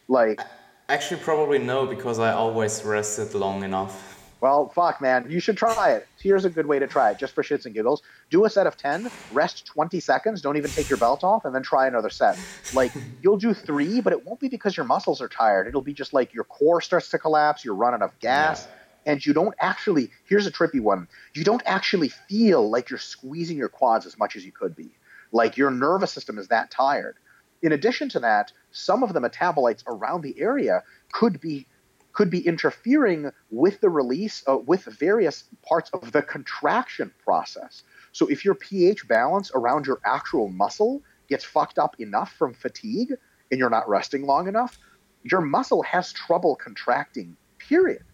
Like 0.08 0.40
actually 0.88 1.20
probably 1.20 1.58
no 1.58 1.86
because 1.86 2.18
i 2.18 2.32
always 2.32 2.84
rested 2.84 3.34
long 3.34 3.64
enough. 3.64 4.14
Well 4.40 4.68
fuck 4.68 5.00
man. 5.00 5.26
You 5.28 5.40
should 5.40 5.56
try 5.56 5.90
it. 5.92 6.06
Here's 6.20 6.44
a 6.44 6.50
good 6.50 6.66
way 6.66 6.78
to 6.78 6.86
try 6.86 7.10
it 7.10 7.18
just 7.18 7.34
for 7.34 7.42
shits 7.42 7.66
and 7.66 7.74
giggles. 7.74 8.02
Do 8.30 8.44
a 8.44 8.50
set 8.50 8.66
of 8.66 8.76
10 8.76 9.10
rest 9.32 9.66
20 9.66 9.98
seconds 9.98 10.40
don't 10.40 10.56
even 10.56 10.70
take 10.70 10.88
your 10.88 10.98
belt 10.98 11.24
off 11.24 11.44
and 11.44 11.54
then 11.54 11.62
try 11.62 11.88
another 11.88 12.10
set. 12.10 12.38
Like 12.72 12.92
you'll 13.22 13.38
do 13.38 13.54
three 13.54 14.00
but 14.00 14.12
it 14.12 14.24
won't 14.24 14.40
be 14.40 14.48
because 14.48 14.76
your 14.76 14.86
muscles 14.86 15.20
are 15.20 15.28
tired. 15.28 15.66
It'll 15.66 15.82
be 15.82 15.94
just 15.94 16.12
like 16.12 16.32
your 16.32 16.44
core 16.44 16.80
starts 16.80 17.10
to 17.10 17.18
collapse 17.18 17.64
you're 17.64 17.74
running 17.74 18.02
out 18.02 18.10
of 18.10 18.18
gas. 18.20 18.66
Yeah 18.66 18.74
and 19.08 19.24
you 19.24 19.32
don't 19.32 19.54
actually 19.58 20.10
here's 20.26 20.46
a 20.46 20.52
trippy 20.52 20.80
one 20.80 21.08
you 21.34 21.42
don't 21.42 21.62
actually 21.64 22.10
feel 22.10 22.70
like 22.70 22.90
you're 22.90 22.98
squeezing 22.98 23.56
your 23.56 23.70
quads 23.70 24.06
as 24.06 24.18
much 24.18 24.36
as 24.36 24.44
you 24.44 24.52
could 24.52 24.76
be. 24.76 24.90
Like 25.32 25.56
your 25.56 25.70
nervous 25.70 26.12
system 26.12 26.38
is 26.38 26.48
that 26.48 26.70
tired. 26.70 27.16
In 27.62 27.72
addition 27.72 28.08
to 28.10 28.20
that 28.20 28.52
some 28.70 29.02
of 29.02 29.14
the 29.14 29.20
metabolites 29.20 29.82
around 29.86 30.20
the 30.20 30.38
area 30.38 30.84
could 31.10 31.40
be 31.40 31.66
could 32.12 32.30
be 32.30 32.46
interfering 32.46 33.30
with 33.50 33.80
the 33.80 33.88
release 33.88 34.42
uh, 34.46 34.58
with 34.58 34.84
various 34.84 35.44
parts 35.66 35.90
of 35.90 36.12
the 36.12 36.22
contraction 36.22 37.12
process. 37.24 37.82
So 38.12 38.26
if 38.26 38.44
your 38.44 38.54
ph 38.54 39.08
balance 39.08 39.50
around 39.54 39.86
your 39.86 40.00
actual 40.04 40.48
muscle 40.48 41.02
gets 41.28 41.44
fucked 41.44 41.78
up 41.78 41.98
enough 41.98 42.32
from 42.32 42.52
fatigue 42.52 43.14
and 43.50 43.58
you're 43.58 43.70
not 43.70 43.88
resting 43.88 44.26
long 44.26 44.48
enough 44.48 44.78
your 45.24 45.40
muscle 45.40 45.82
has 45.82 46.12
trouble 46.12 46.54
contracting 46.56 47.36
period 47.58 48.04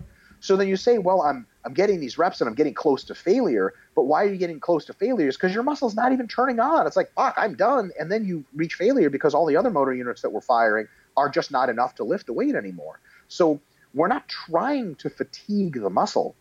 so 0.45 0.59
then 0.59 0.69
you 0.69 0.77
say, 0.77 0.99
well, 0.99 1.23
I'm 1.23 1.47
I'm 1.65 1.73
getting 1.73 2.01
these 2.01 2.19
reps 2.19 2.43
and 2.43 2.49
I'm 2.49 2.55
getting 2.55 2.75
close 2.75 3.03
to 3.05 3.15
failure. 3.15 3.73
But 3.97 4.03
why 4.03 4.25
are 4.25 4.29
you 4.29 4.37
getting 4.37 4.61
close 4.61 4.85
to 4.85 4.93
failure? 4.93 5.27
Is 5.27 5.37
because 5.37 5.55
your 5.55 5.63
muscle's 5.63 5.95
not 5.95 6.13
even 6.13 6.29
turning 6.29 6.61
on. 6.61 6.87
It's 6.87 6.97
like, 6.97 7.11
fuck, 7.15 7.33
I'm 7.39 7.55
done. 7.55 7.93
And 7.99 8.13
then 8.13 8.27
you 8.27 8.45
reach 8.55 8.75
failure 8.75 9.09
because 9.09 9.33
all 9.33 9.47
the 9.47 9.57
other 9.57 9.71
motor 9.71 9.95
units 9.95 10.21
that 10.21 10.29
we're 10.29 10.43
firing 10.43 10.87
are 11.17 11.31
just 11.31 11.51
not 11.51 11.71
enough 11.71 11.95
to 11.95 12.05
lift 12.05 12.27
the 12.27 12.35
weight 12.35 12.55
anymore. 12.55 13.01
So 13.27 13.59
we're 13.95 14.09
not 14.09 14.29
trying 14.29 14.97
to 14.97 15.09
fatigue 15.09 15.81
the 15.81 15.89
muscle. 15.89 16.37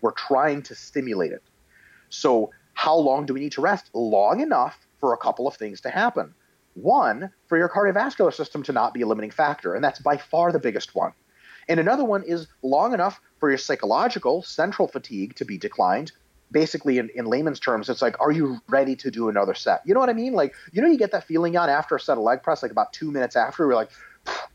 We're 0.00 0.10
trying 0.10 0.62
to 0.62 0.74
stimulate 0.74 1.30
it. 1.30 1.44
So 2.08 2.50
how 2.74 2.96
long 2.96 3.26
do 3.26 3.34
we 3.34 3.40
need 3.40 3.52
to 3.52 3.60
rest? 3.60 3.88
Long 3.94 4.40
enough 4.40 4.76
for 4.98 5.12
a 5.12 5.16
couple 5.16 5.46
of 5.46 5.54
things 5.54 5.82
to 5.82 5.90
happen. 5.90 6.34
One, 6.74 7.30
for 7.46 7.56
your 7.56 7.68
cardiovascular 7.68 8.34
system 8.34 8.64
to 8.64 8.72
not 8.72 8.94
be 8.94 9.02
a 9.02 9.06
limiting 9.06 9.30
factor, 9.30 9.76
and 9.76 9.84
that's 9.84 10.00
by 10.00 10.16
far 10.16 10.50
the 10.50 10.58
biggest 10.58 10.96
one. 10.96 11.12
And 11.72 11.80
another 11.80 12.04
one 12.04 12.22
is 12.22 12.48
long 12.60 12.92
enough 12.92 13.18
for 13.40 13.48
your 13.48 13.56
psychological 13.56 14.42
central 14.42 14.86
fatigue 14.86 15.36
to 15.36 15.46
be 15.46 15.56
declined, 15.56 16.12
basically 16.50 16.98
in, 16.98 17.08
in 17.14 17.24
layman's 17.24 17.60
terms, 17.60 17.88
it's 17.88 18.02
like, 18.02 18.20
are 18.20 18.30
you 18.30 18.60
ready 18.68 18.94
to 18.96 19.10
do 19.10 19.30
another 19.30 19.54
set? 19.54 19.80
You 19.86 19.94
know 19.94 20.00
what 20.00 20.10
I 20.10 20.12
mean? 20.12 20.34
Like, 20.34 20.54
you 20.72 20.82
know, 20.82 20.88
you 20.88 20.98
get 20.98 21.12
that 21.12 21.24
feeling 21.24 21.56
on 21.56 21.70
after 21.70 21.96
a 21.96 22.00
set 22.00 22.18
of 22.18 22.24
leg 22.24 22.42
press, 22.42 22.62
like 22.62 22.72
about 22.72 22.92
two 22.92 23.10
minutes 23.10 23.36
after, 23.36 23.66
we're 23.66 23.74
like, 23.74 23.88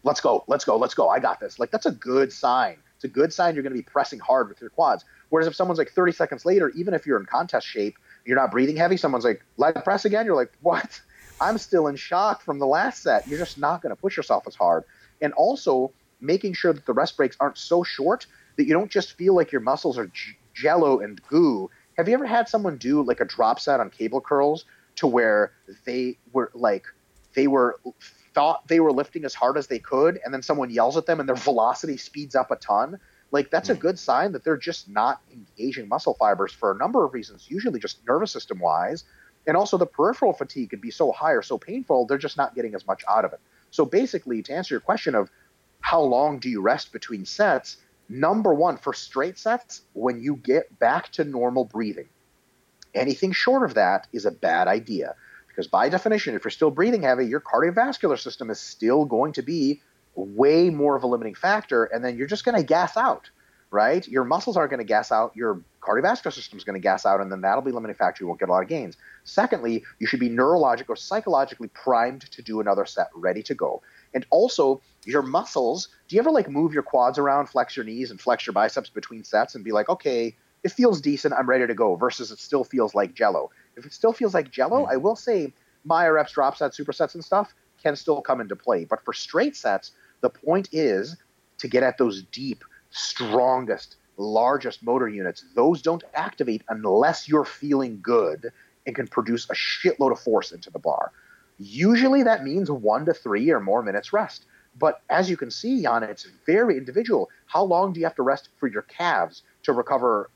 let's 0.04 0.22
go, 0.22 0.44
let's 0.46 0.64
go, 0.64 0.78
let's 0.78 0.94
go. 0.94 1.10
I 1.10 1.20
got 1.20 1.40
this. 1.40 1.58
Like, 1.58 1.72
that's 1.72 1.88
a 1.88 1.92
good 1.92 2.32
sign. 2.32 2.78
It's 2.94 3.04
a 3.04 3.08
good 3.08 3.34
sign 3.34 3.56
you're 3.56 3.64
going 3.64 3.74
to 3.74 3.80
be 3.80 3.90
pressing 3.90 4.20
hard 4.20 4.48
with 4.48 4.62
your 4.62 4.70
quads. 4.70 5.04
Whereas 5.30 5.48
if 5.48 5.56
someone's 5.56 5.80
like 5.80 5.90
30 5.90 6.12
seconds 6.12 6.46
later, 6.46 6.70
even 6.76 6.94
if 6.94 7.08
you're 7.08 7.20
in 7.20 7.26
contest 7.26 7.66
shape, 7.66 7.98
you're 8.26 8.38
not 8.38 8.52
breathing 8.52 8.76
heavy, 8.76 8.96
someone's 8.96 9.26
like, 9.26 9.44
leg 9.58 9.84
press 9.84 10.06
again, 10.06 10.28
you're 10.28 10.36
like, 10.36 10.54
what? 10.62 11.02
I'm 11.42 11.58
still 11.58 11.88
in 11.88 11.96
shock 11.96 12.44
from 12.44 12.60
the 12.60 12.68
last 12.68 13.02
set. 13.02 13.28
You're 13.28 13.40
just 13.40 13.58
not 13.58 13.82
going 13.82 13.96
to 13.96 14.00
push 14.00 14.18
yourself 14.18 14.44
as 14.46 14.54
hard. 14.54 14.84
And 15.20 15.34
also 15.34 15.94
making 16.20 16.54
sure 16.54 16.74
that 16.74 16.86
the 16.86 16.94
rest 16.94 17.18
breaks 17.18 17.38
aren't 17.40 17.58
so 17.58 17.84
short 17.84 18.26
that 18.56 18.66
you 18.66 18.74
don't 18.74 18.92
just 18.92 19.14
feel 19.14 19.36
like 19.36 19.52
your 19.52 19.62
muscles 19.62 19.98
are 19.98 20.08
j- 20.08 20.38
jello 20.54 21.00
and 21.00 21.22
goo. 21.28 21.70
Have 21.98 22.08
you 22.08 22.14
ever 22.14 22.26
had 22.26 22.50
someone 22.50 22.78
do 22.78 23.02
like 23.02 23.20
a 23.20 23.26
drop 23.26 23.60
set 23.60 23.80
on 23.80 23.90
cable 23.90 24.22
curls 24.22 24.66
to 24.98 25.08
where 25.08 25.54
they 25.86 26.18
were 26.34 26.52
like, 26.54 26.86
they 27.34 27.48
were 27.48 27.80
thought 28.34 28.68
they 28.68 28.80
were 28.80 28.92
lifting 28.92 29.26
as 29.26 29.34
hard 29.34 29.58
as 29.58 29.68
they 29.68 29.80
could, 29.80 30.20
and 30.24 30.34
then 30.34 30.42
someone 30.42 30.70
yells 30.70 30.98
at 30.98 31.06
them 31.06 31.20
and 31.20 31.28
their 31.28 31.36
velocity 31.50 31.98
speeds 31.98 32.36
up 32.36 32.52
a 32.52 32.56
ton, 32.56 33.00
like 33.32 33.50
that's 33.50 33.70
a 33.70 33.74
hmm. 33.74 33.82
good 33.82 34.00
sign 34.00 34.32
that 34.32 34.44
they're 34.44 34.58
just 34.58 34.90
not 34.90 35.22
engaging 35.32 35.88
muscle 35.88 36.14
fibers 36.14 36.52
for 36.52 36.72
a 36.72 36.76
number 36.76 37.04
of 37.04 37.14
reasons, 37.14 37.48
usually 37.50 37.80
just 37.80 38.06
nervous 38.08 38.32
system 38.32 38.60
wise. 38.60 39.04
And 39.46 39.56
also 39.56 39.78
the 39.78 39.86
peripheral 39.86 40.34
fatigue 40.34 40.70
could 40.72 40.82
be 40.82 40.92
so 40.92 41.12
high 41.12 41.32
or 41.32 41.42
so 41.42 41.58
painful, 41.58 42.06
they're 42.06 42.18
just 42.18 42.38
not 42.38 42.54
getting 42.54 42.76
as 42.76 42.86
much 42.86 43.04
out 43.10 43.24
of 43.24 43.34
it. 43.34 43.40
So 43.72 43.86
basically, 43.86 44.42
to 44.44 44.54
answer 44.54 44.74
your 44.74 44.82
question 44.82 45.16
of 45.16 45.30
how 45.82 46.02
long 46.02 46.40
do 46.40 46.50
you 46.50 46.62
rest 46.62 46.92
between 46.92 47.26
sets, 47.26 47.78
number 48.10 48.54
one, 48.54 48.78
for 48.78 48.94
straight 48.94 49.38
sets, 49.38 49.82
when 49.94 50.22
you 50.22 50.36
get 50.36 50.78
back 50.80 51.12
to 51.14 51.24
normal 51.24 51.66
breathing, 51.66 52.10
anything 52.94 53.32
short 53.32 53.64
of 53.64 53.76
that 53.76 54.08
is 54.12 54.26
a 54.26 54.32
bad 54.32 54.68
idea 54.68 55.16
because 55.58 55.68
by 55.68 55.90
definition, 55.90 56.36
if 56.36 56.44
you're 56.44 56.52
still 56.52 56.70
breathing 56.70 57.02
heavy, 57.02 57.26
your 57.26 57.42
cardiovascular 57.42 58.20
system 58.20 58.52
is 58.52 58.60
still 58.60 59.06
going 59.06 59.34
to 59.34 59.42
be 59.42 59.82
way 60.14 60.70
more 60.70 60.96
of 60.96 61.02
a 61.02 61.08
limiting 61.08 61.34
factor, 61.34 61.86
and 61.86 62.06
then 62.06 62.16
you're 62.16 62.28
just 62.28 62.46
going 62.46 62.56
to 62.56 62.64
gas 62.64 62.96
out, 62.96 63.32
right? 63.72 64.08
Your 64.08 64.24
muscles 64.24 64.56
aren't 64.56 64.70
going 64.70 64.82
to 64.82 64.86
gas 64.86 65.12
out, 65.12 65.36
your 65.36 65.60
cardiovascular 65.82 66.32
system 66.32 66.60
is 66.60 66.64
going 66.64 66.76
to 66.76 66.80
gas 66.80 67.08
out, 67.08 67.22
and 67.22 67.32
then 67.32 67.42
that'll 67.42 67.64
be 67.64 67.72
limiting 67.72 67.96
factor. 67.96 68.24
You 68.24 68.28
won't 68.28 68.40
get 68.40 68.50
a 68.50 68.52
lot 68.52 68.62
of 68.62 68.70
gains. 68.70 68.98
Secondly, 69.24 69.84
you 69.98 70.06
should 70.06 70.20
be 70.20 70.30
neurologically 70.30 70.90
or 70.90 70.96
psychologically 70.96 71.70
primed 71.70 72.30
to 72.34 72.44
do 72.44 72.60
another 72.60 72.86
set, 72.86 73.08
ready 73.16 73.42
to 73.42 73.56
go. 73.56 73.82
And 74.18 74.26
also, 74.32 74.82
your 75.06 75.22
muscles. 75.22 75.90
Do 76.08 76.16
you 76.16 76.20
ever 76.20 76.32
like 76.32 76.50
move 76.50 76.74
your 76.74 76.82
quads 76.82 77.20
around, 77.20 77.50
flex 77.50 77.78
your 77.78 77.86
knees, 77.86 78.10
and 78.10 78.20
flex 78.20 78.48
your 78.48 78.54
biceps 78.56 78.90
between 78.90 79.24
sets, 79.24 79.54
and 79.54 79.64
be 79.64 79.72
like, 79.72 79.90
okay, 79.90 80.36
it 80.64 80.72
feels 80.72 81.02
decent, 81.02 81.36
I'm 81.36 81.48
ready 81.48 81.68
to 81.68 81.76
go, 81.76 81.94
versus 81.94 82.32
it 82.32 82.40
still 82.40 82.64
feels 82.64 82.96
like 82.96 83.14
jello. 83.14 83.52
If 83.76 83.86
it 83.86 83.94
still 83.94 84.14
feels 84.14 84.34
like 84.34 84.50
jello, 84.50 84.88
mm. 84.88 84.92
I 84.92 84.98
will 84.98 85.16
say 85.16 85.54
Myo-reps, 85.86 86.32
drop 86.32 86.58
sets, 86.58 86.80
supersets, 86.80 87.14
and 87.14 87.24
stuff 87.24 87.54
can 87.84 87.96
still 87.96 88.20
come 88.22 88.42
into 88.42 88.56
play. 88.56 88.86
But 88.86 89.06
for 89.06 89.14
straight 89.14 89.56
sets, 89.56 89.92
the 90.22 90.32
point 90.32 90.70
is 90.72 91.16
to 91.60 91.68
get 91.68 91.84
at 91.84 92.00
those 92.00 92.24
deep, 92.24 92.64
strongest, 92.90 93.98
largest 94.18 94.82
motor 94.82 95.08
units. 95.08 95.46
Those 95.54 95.84
don't 95.84 96.04
activate 96.16 96.64
unless 96.70 97.30
you're 97.30 97.46
feeling 97.46 98.00
good 98.02 98.52
and 98.88 98.96
can 98.96 99.08
produce 99.08 99.48
a 99.52 99.54
shitload 99.54 100.12
of 100.12 100.20
force 100.20 100.52
into 100.52 100.72
the 100.72 100.80
bar. 100.80 101.12
Usually 101.58 102.24
that 102.24 102.44
means 102.44 102.70
one 102.72 103.06
to 103.06 103.14
three 103.14 103.50
or 103.52 103.60
more 103.60 103.82
minutes 103.84 104.14
rest. 104.14 104.46
But 104.80 105.02
as 105.10 105.30
you 105.30 105.38
can 105.38 105.50
see, 105.50 105.82
Jan, 105.82 106.04
it's 106.04 106.28
very 106.46 106.78
individual. 106.78 107.30
How 107.48 107.64
long 107.64 107.94
do 107.94 108.00
you 108.00 108.06
have 108.06 108.16
to 108.16 108.24
rest 108.24 108.50
for 108.58 108.68
your 108.68 108.84
calves 108.84 109.42
to 109.64 109.74
recover 109.74 110.30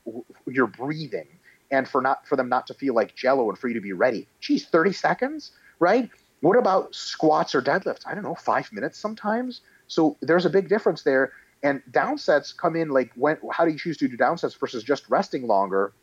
your 0.46 0.66
breathing? 0.66 1.28
and 1.72 1.88
for 1.88 2.02
not 2.02 2.26
for 2.28 2.36
them 2.36 2.48
not 2.48 2.66
to 2.66 2.74
feel 2.74 2.94
like 2.94 3.16
jello 3.16 3.48
and 3.48 3.58
for 3.58 3.66
you 3.66 3.74
to 3.74 3.80
be 3.80 3.92
ready. 3.94 4.28
Geez, 4.40 4.66
30 4.66 4.92
seconds, 4.92 5.52
right? 5.80 6.10
What 6.40 6.58
about 6.58 6.94
squats 6.94 7.54
or 7.54 7.62
deadlifts? 7.62 8.06
I 8.06 8.14
don't 8.14 8.22
know, 8.24 8.34
five 8.34 8.70
minutes 8.72 8.98
sometimes. 8.98 9.62
So 9.86 10.16
there's 10.20 10.44
a 10.44 10.50
big 10.50 10.68
difference 10.68 11.02
there. 11.02 11.32
And 11.62 11.82
downsets 11.90 12.54
come 12.56 12.76
in 12.76 12.90
like 12.90 13.10
when 13.14 13.38
how 13.50 13.64
do 13.64 13.70
you 13.72 13.78
choose 13.78 13.96
to 13.98 14.08
do 14.08 14.16
downsets 14.16 14.58
versus 14.58 14.84
just 14.84 15.08
resting 15.08 15.46
longer? 15.46 15.94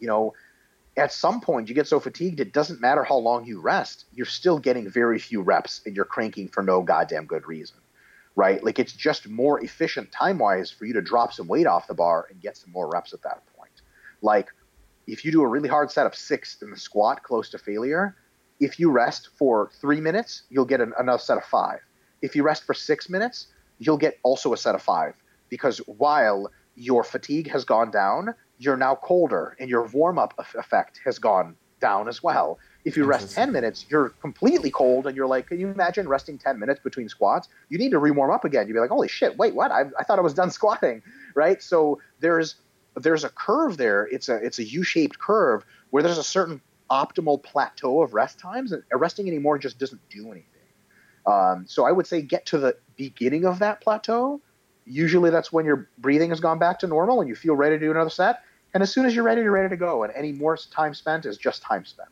You 0.00 0.08
know, 0.08 0.34
at 0.98 1.12
some 1.12 1.40
point 1.40 1.68
you 1.68 1.74
get 1.74 1.86
so 1.86 2.00
fatigued 2.00 2.40
it 2.40 2.52
doesn't 2.52 2.80
matter 2.80 3.04
how 3.04 3.16
long 3.16 3.44
you 3.44 3.60
rest, 3.60 4.04
you're 4.12 4.26
still 4.26 4.58
getting 4.58 4.90
very 4.90 5.18
few 5.18 5.40
reps 5.40 5.80
and 5.86 5.94
you're 5.94 6.04
cranking 6.04 6.48
for 6.48 6.62
no 6.62 6.82
goddamn 6.82 7.26
good 7.26 7.46
reason. 7.46 7.78
Right? 8.34 8.62
Like 8.62 8.78
it's 8.78 8.92
just 8.92 9.28
more 9.28 9.60
efficient 9.60 10.12
time 10.12 10.38
wise 10.38 10.70
for 10.70 10.84
you 10.84 10.94
to 10.94 11.02
drop 11.02 11.32
some 11.32 11.48
weight 11.48 11.66
off 11.66 11.88
the 11.88 11.94
bar 11.94 12.26
and 12.30 12.40
get 12.40 12.56
some 12.56 12.70
more 12.70 12.88
reps 12.88 13.12
at 13.12 13.22
that 13.22 13.42
point. 13.56 13.82
Like 14.22 14.48
if 15.06 15.24
you 15.24 15.32
do 15.32 15.42
a 15.42 15.46
really 15.46 15.68
hard 15.68 15.90
set 15.90 16.06
of 16.06 16.14
six 16.14 16.60
in 16.62 16.70
the 16.70 16.76
squat 16.76 17.22
close 17.22 17.50
to 17.50 17.58
failure, 17.58 18.16
if 18.60 18.78
you 18.78 18.90
rest 18.90 19.30
for 19.38 19.70
three 19.80 20.00
minutes, 20.00 20.42
you'll 20.50 20.64
get 20.64 20.80
an, 20.80 20.92
another 20.98 21.18
set 21.18 21.38
of 21.38 21.44
five. 21.44 21.80
If 22.22 22.34
you 22.34 22.42
rest 22.42 22.64
for 22.64 22.74
six 22.74 23.08
minutes, 23.08 23.46
you'll 23.78 23.98
get 23.98 24.18
also 24.22 24.52
a 24.52 24.56
set 24.56 24.74
of 24.74 24.82
five 24.82 25.14
because 25.48 25.78
while 25.86 26.50
your 26.74 27.04
fatigue 27.04 27.50
has 27.50 27.64
gone 27.64 27.90
down, 27.90 28.34
you're 28.58 28.76
now 28.76 28.94
colder 28.94 29.56
and 29.58 29.70
your 29.70 29.86
warm 29.86 30.18
up 30.18 30.34
effect 30.38 31.00
has 31.04 31.18
gone 31.18 31.56
down 31.80 32.08
as 32.08 32.22
well. 32.22 32.58
If 32.84 32.96
you 32.96 33.04
rest 33.04 33.34
10 33.34 33.52
minutes, 33.52 33.86
you're 33.88 34.10
completely 34.20 34.70
cold 34.70 35.06
and 35.06 35.16
you're 35.16 35.26
like, 35.26 35.48
can 35.48 35.60
you 35.60 35.68
imagine 35.68 36.08
resting 36.08 36.38
10 36.38 36.58
minutes 36.58 36.80
between 36.82 37.08
squats? 37.08 37.48
You 37.68 37.78
need 37.78 37.90
to 37.90 37.98
re 37.98 38.10
warm 38.10 38.30
up 38.30 38.44
again. 38.44 38.66
You'd 38.66 38.74
be 38.74 38.80
like, 38.80 38.90
holy 38.90 39.08
shit, 39.08 39.36
wait, 39.36 39.54
what? 39.54 39.70
I, 39.70 39.82
I 39.98 40.04
thought 40.04 40.18
I 40.18 40.22
was 40.22 40.34
done 40.34 40.50
squatting, 40.58 41.02
right? 41.34 41.62
So 41.62 42.00
there's 42.20 42.56
there's 42.96 43.24
a 43.24 43.28
curve 43.28 43.76
there. 43.76 44.08
It's 44.10 44.28
a 44.28 44.36
it's 44.36 44.58
a 44.58 44.64
U-shaped 44.64 45.18
curve 45.18 45.64
where 45.90 46.02
there's 46.02 46.18
a 46.18 46.24
certain 46.24 46.60
optimal 46.90 47.42
plateau 47.42 48.02
of 48.02 48.14
rest 48.14 48.38
times, 48.38 48.72
and 48.72 48.82
resting 48.92 49.28
anymore 49.28 49.58
just 49.58 49.78
doesn't 49.78 50.00
do 50.08 50.30
anything. 50.32 50.44
Um, 51.26 51.66
so 51.68 51.84
I 51.84 51.92
would 51.92 52.06
say 52.06 52.22
get 52.22 52.46
to 52.46 52.58
the 52.58 52.76
beginning 52.96 53.44
of 53.44 53.58
that 53.58 53.80
plateau. 53.80 54.40
Usually 54.86 55.28
that's 55.28 55.52
when 55.52 55.66
your 55.66 55.90
breathing 55.98 56.30
has 56.30 56.40
gone 56.40 56.58
back 56.58 56.78
to 56.78 56.86
normal 56.86 57.20
and 57.20 57.28
you 57.28 57.34
feel 57.34 57.54
ready 57.54 57.78
to 57.78 57.84
do 57.84 57.90
another 57.90 58.10
set. 58.10 58.40
And 58.74 58.82
as 58.82 58.92
soon 58.92 59.06
as 59.06 59.14
you're 59.14 59.24
ready, 59.24 59.42
you're 59.42 59.52
ready 59.52 59.68
to 59.68 59.76
go. 59.76 60.02
And 60.02 60.12
any 60.14 60.32
more 60.32 60.56
time 60.56 60.94
spent 60.94 61.26
is 61.26 61.38
just 61.38 61.62
time 61.62 61.84
spent. 61.84 62.08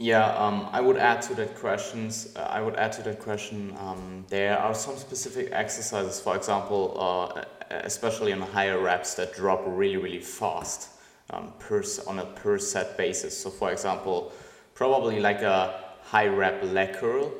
Yeah, 0.00 0.26
um, 0.36 0.68
I 0.70 0.80
would 0.80 0.96
add 0.96 1.22
to 1.22 1.34
that 1.34 1.56
questions. 1.56 2.32
Uh, 2.36 2.42
I 2.42 2.60
would 2.60 2.76
add 2.76 2.92
to 2.92 3.02
that 3.02 3.18
question. 3.18 3.76
Um, 3.80 4.24
there 4.28 4.56
are 4.56 4.72
some 4.72 4.96
specific 4.96 5.48
exercises, 5.50 6.20
for 6.20 6.36
example, 6.36 6.96
uh, 6.96 7.44
especially 7.70 8.32
on 8.32 8.40
higher 8.40 8.80
reps, 8.80 9.14
that 9.14 9.34
drop 9.34 9.64
really, 9.66 9.96
really 9.96 10.20
fast 10.20 10.90
um, 11.30 11.52
per 11.58 11.82
on 12.06 12.20
a 12.20 12.26
per 12.26 12.58
set 12.58 12.96
basis. 12.96 13.36
So, 13.36 13.50
for 13.50 13.72
example, 13.72 14.32
probably 14.74 15.18
like 15.18 15.42
a 15.42 15.96
high 16.02 16.28
rep 16.28 16.62
leg 16.62 16.94
curl. 16.94 17.32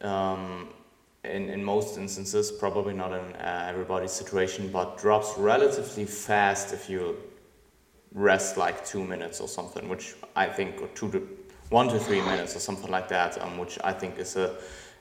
Um, 0.00 0.68
in, 1.24 1.50
in 1.50 1.64
most 1.64 1.98
instances, 1.98 2.52
probably 2.52 2.94
not 2.94 3.12
in 3.12 3.34
uh, 3.36 3.66
everybody's 3.68 4.12
situation, 4.12 4.68
but 4.68 4.98
drops 4.98 5.34
relatively 5.36 6.04
fast 6.04 6.72
if 6.72 6.88
you 6.88 7.16
rest 8.12 8.56
like 8.56 8.84
two 8.84 9.04
minutes 9.04 9.40
or 9.40 9.48
something, 9.48 9.88
which 9.88 10.14
I 10.36 10.46
think, 10.46 10.80
or 10.80 10.88
two 10.88 11.10
to 11.12 11.28
one 11.70 11.88
to 11.88 11.98
three 11.98 12.20
minutes 12.20 12.54
or 12.54 12.60
something 12.60 12.90
like 12.90 13.08
that, 13.08 13.40
um, 13.42 13.58
which 13.58 13.78
I 13.82 13.92
think 13.92 14.18
is 14.18 14.36
a, 14.36 14.56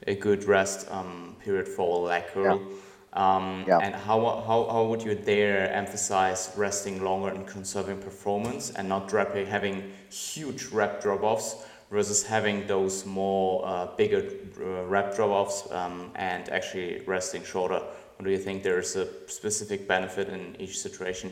a 0.08 0.16
good 0.16 0.46
rest 0.46 0.90
um, 0.90 1.36
period 1.40 1.68
for 1.68 1.98
a 1.98 2.00
leg 2.00 2.28
curl. 2.28 2.60
Yeah. 2.60 2.78
Um, 3.14 3.66
yeah. 3.68 3.78
And 3.78 3.94
how, 3.94 4.20
how, 4.48 4.68
how 4.72 4.86
would 4.86 5.04
you 5.04 5.14
there 5.14 5.72
emphasize 5.72 6.52
resting 6.58 7.04
longer 7.04 7.30
and 7.30 7.46
conserving 7.46 8.00
performance 8.00 8.72
and 8.72 8.90
not 8.90 9.08
dropping, 9.08 9.46
having 9.46 9.92
huge 10.10 10.66
rep 10.68 11.02
drop 11.02 11.22
offs 11.22 11.64
versus 11.94 12.24
having 12.24 12.66
those 12.66 13.06
more 13.06 13.66
uh, 13.66 13.86
bigger 13.96 14.28
uh, 14.60 14.84
rep 14.86 15.16
drop 15.16 15.30
offs 15.30 15.72
um, 15.72 16.10
and 16.16 16.50
actually 16.50 17.02
resting 17.06 17.44
shorter? 17.44 17.82
Or 18.18 18.26
do 18.26 18.32
you 18.32 18.40
think 18.40 18.64
there's 18.64 18.96
a 18.96 19.08
specific 19.30 19.88
benefit 19.88 20.28
in 20.28 20.56
each 20.60 20.80
situation? 20.80 21.32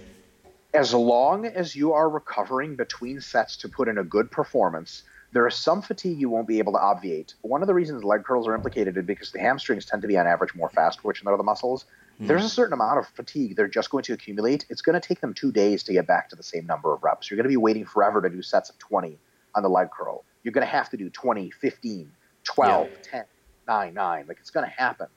As 0.74 0.94
long 0.94 1.48
as 1.48 1.76
you 1.76 1.94
are 1.94 2.10
recovering 2.10 2.76
between 2.76 3.20
sets 3.20 3.58
to 3.58 3.68
put 3.68 3.88
in 3.88 3.98
a 3.98 4.04
good 4.04 4.30
performance, 4.30 5.04
there 5.34 5.48
is 5.48 5.56
some 5.56 5.82
fatigue 5.82 6.20
you 6.20 6.30
won't 6.30 6.48
be 6.48 6.60
able 6.60 6.74
to 6.74 6.80
obviate. 6.80 7.34
One 7.42 7.62
of 7.64 7.68
the 7.68 7.74
reasons 7.74 8.04
leg 8.04 8.24
curls 8.24 8.48
are 8.48 8.54
implicated 8.54 8.96
is 8.98 9.04
because 9.04 9.32
the 9.32 9.40
hamstrings 9.40 9.86
tend 9.86 10.04
to 10.04 10.08
be 10.08 10.18
on 10.18 10.28
average 10.28 10.54
more 10.54 10.70
fast 10.70 11.00
twitch 11.00 11.22
than 11.22 11.34
other 11.34 11.44
muscles. 11.44 11.86
Mm. 12.22 12.28
There's 12.28 12.46
a 12.46 12.50
certain 12.50 12.74
amount 12.74 13.00
of 13.00 13.08
fatigue 13.08 13.56
they're 13.56 13.68
just 13.68 13.90
going 13.90 14.04
to 14.04 14.14
accumulate. 14.14 14.66
It's 14.70 14.84
going 14.84 15.00
to 15.00 15.06
take 15.06 15.22
them 15.22 15.34
two 15.34 15.52
days 15.52 15.82
to 15.84 15.94
get 15.94 16.06
back 16.06 16.30
to 16.30 16.36
the 16.36 16.44
same 16.44 16.68
number 16.68 16.94
of 16.94 17.04
reps. 17.04 17.32
You're 17.32 17.38
going 17.38 17.46
to 17.46 17.50
be 17.50 17.58
waiting 17.58 17.86
forever 17.86 18.22
to 18.22 18.30
do 18.30 18.44
sets 18.44 18.70
of 18.70 18.78
20 18.78 19.18
on 19.56 19.64
the 19.64 19.70
leg 19.70 19.90
curl. 19.92 20.24
You're 20.44 20.54
going 20.54 20.66
to 20.66 20.72
have 20.72 20.90
to 20.90 20.98
do 20.98 21.10
20, 21.10 21.52
15, 21.52 22.12
12, 22.44 22.88
yeah. 22.90 22.98
10, 23.04 23.24
9, 23.68 23.94
9. 23.94 24.26
Like 24.28 24.38
it's 24.40 24.50
going 24.50 24.66
to 24.66 24.72
happen. 24.72 25.08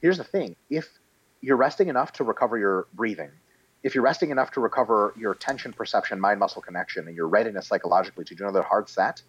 Here's 0.00 0.18
the 0.18 0.24
thing 0.24 0.56
if 0.70 0.88
you're 1.40 1.56
resting 1.56 1.88
enough 1.88 2.12
to 2.14 2.24
recover 2.24 2.58
your 2.58 2.86
breathing, 2.94 3.30
if 3.82 3.94
you're 3.94 4.04
resting 4.04 4.30
enough 4.30 4.50
to 4.52 4.60
recover 4.60 5.14
your 5.16 5.34
tension 5.34 5.72
perception, 5.72 6.18
mind 6.18 6.40
muscle 6.40 6.62
connection, 6.62 7.06
and 7.06 7.16
your 7.16 7.28
readiness 7.28 7.66
psychologically 7.66 8.24
to 8.24 8.34
do 8.34 8.44
another 8.44 8.62
hard 8.62 8.88
set, 8.88 9.22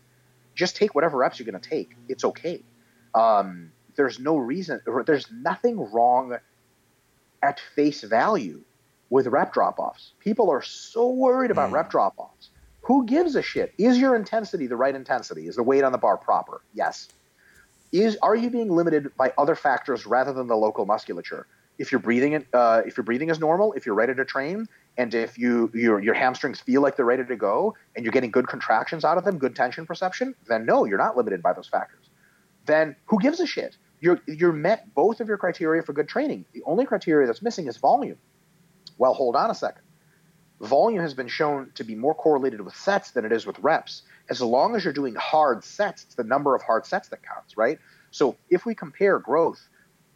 just 0.55 0.75
take 0.75 0.95
whatever 0.95 1.17
reps 1.17 1.39
you're 1.39 1.49
going 1.49 1.61
to 1.61 1.69
take. 1.69 1.95
It's 2.07 2.23
okay. 2.23 2.63
Um, 3.13 3.71
there's 3.95 4.19
no 4.19 4.37
reason, 4.37 4.81
there's 5.05 5.29
nothing 5.31 5.77
wrong 5.91 6.37
at 7.43 7.59
face 7.75 8.01
value 8.01 8.61
with 9.09 9.27
rep 9.27 9.53
drop 9.53 9.79
offs. 9.79 10.13
People 10.19 10.49
are 10.49 10.61
so 10.61 11.09
worried 11.09 11.51
about 11.51 11.69
mm. 11.69 11.73
rep 11.73 11.89
drop 11.89 12.13
offs. 12.17 12.49
Who 12.85 13.03
gives 13.07 13.35
a 13.35 13.41
shit? 13.41 13.73
Is 13.79 13.97
your 13.97 14.15
intensity 14.15 14.67
the 14.67 14.75
right 14.75 14.93
intensity? 14.93 15.47
Is 15.47 15.55
the 15.55 15.63
weight 15.63 15.83
on 15.83 15.91
the 15.91 15.97
bar 15.97 16.17
proper? 16.17 16.61
Yes. 16.75 17.07
Is 17.91 18.15
are 18.21 18.35
you 18.35 18.51
being 18.51 18.69
limited 18.69 19.15
by 19.17 19.33
other 19.39 19.55
factors 19.55 20.05
rather 20.05 20.31
than 20.31 20.45
the 20.45 20.55
local 20.55 20.85
musculature? 20.85 21.47
If 21.79 21.91
you're 21.91 21.99
breathing, 21.99 22.45
uh, 22.53 22.83
if 22.85 22.95
your 22.95 23.03
breathing 23.03 23.31
is 23.31 23.39
normal, 23.39 23.73
if 23.73 23.87
you're 23.87 23.95
ready 23.95 24.13
to 24.13 24.23
train, 24.23 24.67
and 24.97 25.15
if 25.15 25.35
you 25.35 25.71
your 25.73 25.99
your 25.99 26.13
hamstrings 26.13 26.59
feel 26.59 26.83
like 26.83 26.95
they're 26.95 27.05
ready 27.05 27.25
to 27.25 27.35
go, 27.35 27.75
and 27.95 28.05
you're 28.05 28.11
getting 28.11 28.29
good 28.29 28.47
contractions 28.47 29.03
out 29.03 29.17
of 29.17 29.23
them, 29.23 29.39
good 29.39 29.55
tension 29.55 29.87
perception, 29.87 30.35
then 30.47 30.63
no, 30.67 30.85
you're 30.85 30.99
not 30.99 31.17
limited 31.17 31.41
by 31.41 31.53
those 31.53 31.67
factors. 31.67 32.11
Then 32.67 32.95
who 33.05 33.19
gives 33.19 33.39
a 33.39 33.47
shit? 33.47 33.77
You're 33.99 34.21
you're 34.27 34.53
met 34.53 34.93
both 34.93 35.21
of 35.21 35.27
your 35.27 35.37
criteria 35.37 35.81
for 35.81 35.93
good 35.93 36.07
training. 36.07 36.45
The 36.53 36.61
only 36.67 36.85
criteria 36.85 37.25
that's 37.25 37.41
missing 37.41 37.65
is 37.65 37.77
volume. 37.77 38.17
Well, 38.99 39.15
hold 39.15 39.35
on 39.35 39.49
a 39.49 39.55
second. 39.55 39.81
Volume 40.61 41.01
has 41.01 41.13
been 41.13 41.27
shown 41.27 41.71
to 41.75 41.83
be 41.83 41.95
more 41.95 42.15
correlated 42.15 42.61
with 42.61 42.75
sets 42.75 43.11
than 43.11 43.25
it 43.25 43.31
is 43.31 43.45
with 43.45 43.59
reps. 43.59 44.03
As 44.29 44.41
long 44.41 44.75
as 44.75 44.83
you're 44.83 44.93
doing 44.93 45.15
hard 45.15 45.63
sets, 45.63 46.03
it's 46.03 46.15
the 46.15 46.23
number 46.23 46.55
of 46.55 46.61
hard 46.61 46.85
sets 46.85 47.09
that 47.09 47.21
counts, 47.23 47.57
right? 47.57 47.79
So 48.11 48.37
if 48.49 48.65
we 48.65 48.73
compare 48.73 49.19
growth 49.19 49.67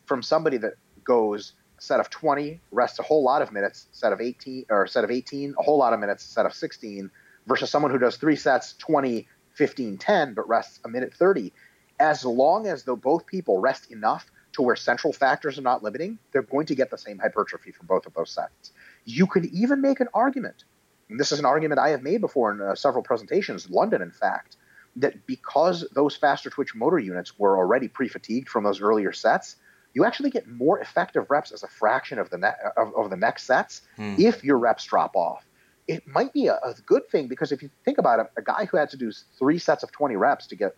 from 0.05 0.23
somebody 0.23 0.57
that 0.57 0.73
goes 1.03 1.53
set 1.79 1.99
of 1.99 2.09
20, 2.09 2.61
rests 2.71 2.99
a 2.99 3.03
whole 3.03 3.23
lot 3.23 3.41
of 3.41 3.51
minutes, 3.51 3.87
set 3.91 4.13
of 4.13 4.21
18 4.21 4.65
or 4.69 4.87
set 4.87 5.03
of 5.03 5.11
18, 5.11 5.55
a 5.57 5.63
whole 5.63 5.77
lot 5.77 5.93
of 5.93 5.99
minutes, 5.99 6.23
set 6.23 6.45
of 6.45 6.53
16, 6.53 7.11
versus 7.47 7.69
someone 7.69 7.91
who 7.91 7.97
does 7.97 8.17
three 8.17 8.35
sets, 8.35 8.73
20, 8.73 9.27
15, 9.53 9.97
10, 9.97 10.33
but 10.33 10.47
rests 10.47 10.79
a 10.85 10.89
minute 10.89 11.13
30. 11.13 11.53
As 11.99 12.23
long 12.23 12.67
as 12.67 12.83
though 12.83 12.95
both 12.95 13.25
people 13.25 13.59
rest 13.59 13.91
enough 13.91 14.25
to 14.53 14.61
where 14.61 14.75
central 14.75 15.13
factors 15.13 15.57
are 15.57 15.63
not 15.63 15.83
limiting, 15.83 16.17
they're 16.31 16.41
going 16.41 16.65
to 16.67 16.75
get 16.75 16.89
the 16.89 16.97
same 16.97 17.19
hypertrophy 17.19 17.71
from 17.71 17.87
both 17.87 18.05
of 18.05 18.13
those 18.13 18.31
sets. 18.31 18.71
You 19.09 19.25
could 19.25 19.45
even 19.45 19.81
make 19.81 19.99
an 19.99 20.07
argument, 20.13 20.65
and 21.09 21.19
this 21.19 21.31
is 21.31 21.39
an 21.39 21.45
argument 21.45 21.79
I 21.79 21.89
have 21.89 22.03
made 22.03 22.21
before 22.21 22.51
in 22.51 22.61
uh, 22.61 22.75
several 22.75 23.03
presentations, 23.03 23.67
London, 23.67 24.03
in 24.03 24.11
fact, 24.11 24.55
that 24.97 25.25
because 25.25 25.83
those 25.95 26.15
faster 26.15 26.51
twitch 26.51 26.75
motor 26.75 26.99
units 26.99 27.39
were 27.39 27.57
already 27.57 27.87
pre-fatigued 27.87 28.49
from 28.49 28.63
those 28.63 28.81
earlier 28.81 29.11
sets, 29.11 29.55
you 29.93 30.05
actually 30.05 30.29
get 30.29 30.47
more 30.47 30.79
effective 30.79 31.25
reps 31.31 31.51
as 31.51 31.63
a 31.63 31.67
fraction 31.67 32.19
of 32.19 32.29
the 32.29 32.37
ne- 32.37 32.53
of, 32.77 32.93
of, 32.95 33.09
the 33.09 33.17
next 33.17 33.43
sets 33.43 33.81
hmm. 33.95 34.13
if 34.19 34.43
your 34.43 34.59
reps 34.59 34.85
drop 34.85 35.15
off. 35.15 35.43
It 35.87 36.05
might 36.05 36.31
be 36.31 36.45
a, 36.45 36.53
a, 36.53 36.75
good 36.85 37.09
thing 37.09 37.27
because 37.27 37.51
if 37.51 37.63
you 37.63 37.71
think 37.83 37.97
about 37.97 38.19
it, 38.19 38.27
a 38.37 38.43
guy 38.43 38.65
who 38.65 38.77
had 38.77 38.91
to 38.91 38.97
do 38.97 39.11
three 39.39 39.57
sets 39.57 39.81
of 39.81 39.91
20 39.91 40.15
reps 40.17 40.45
to 40.47 40.55
get 40.55 40.75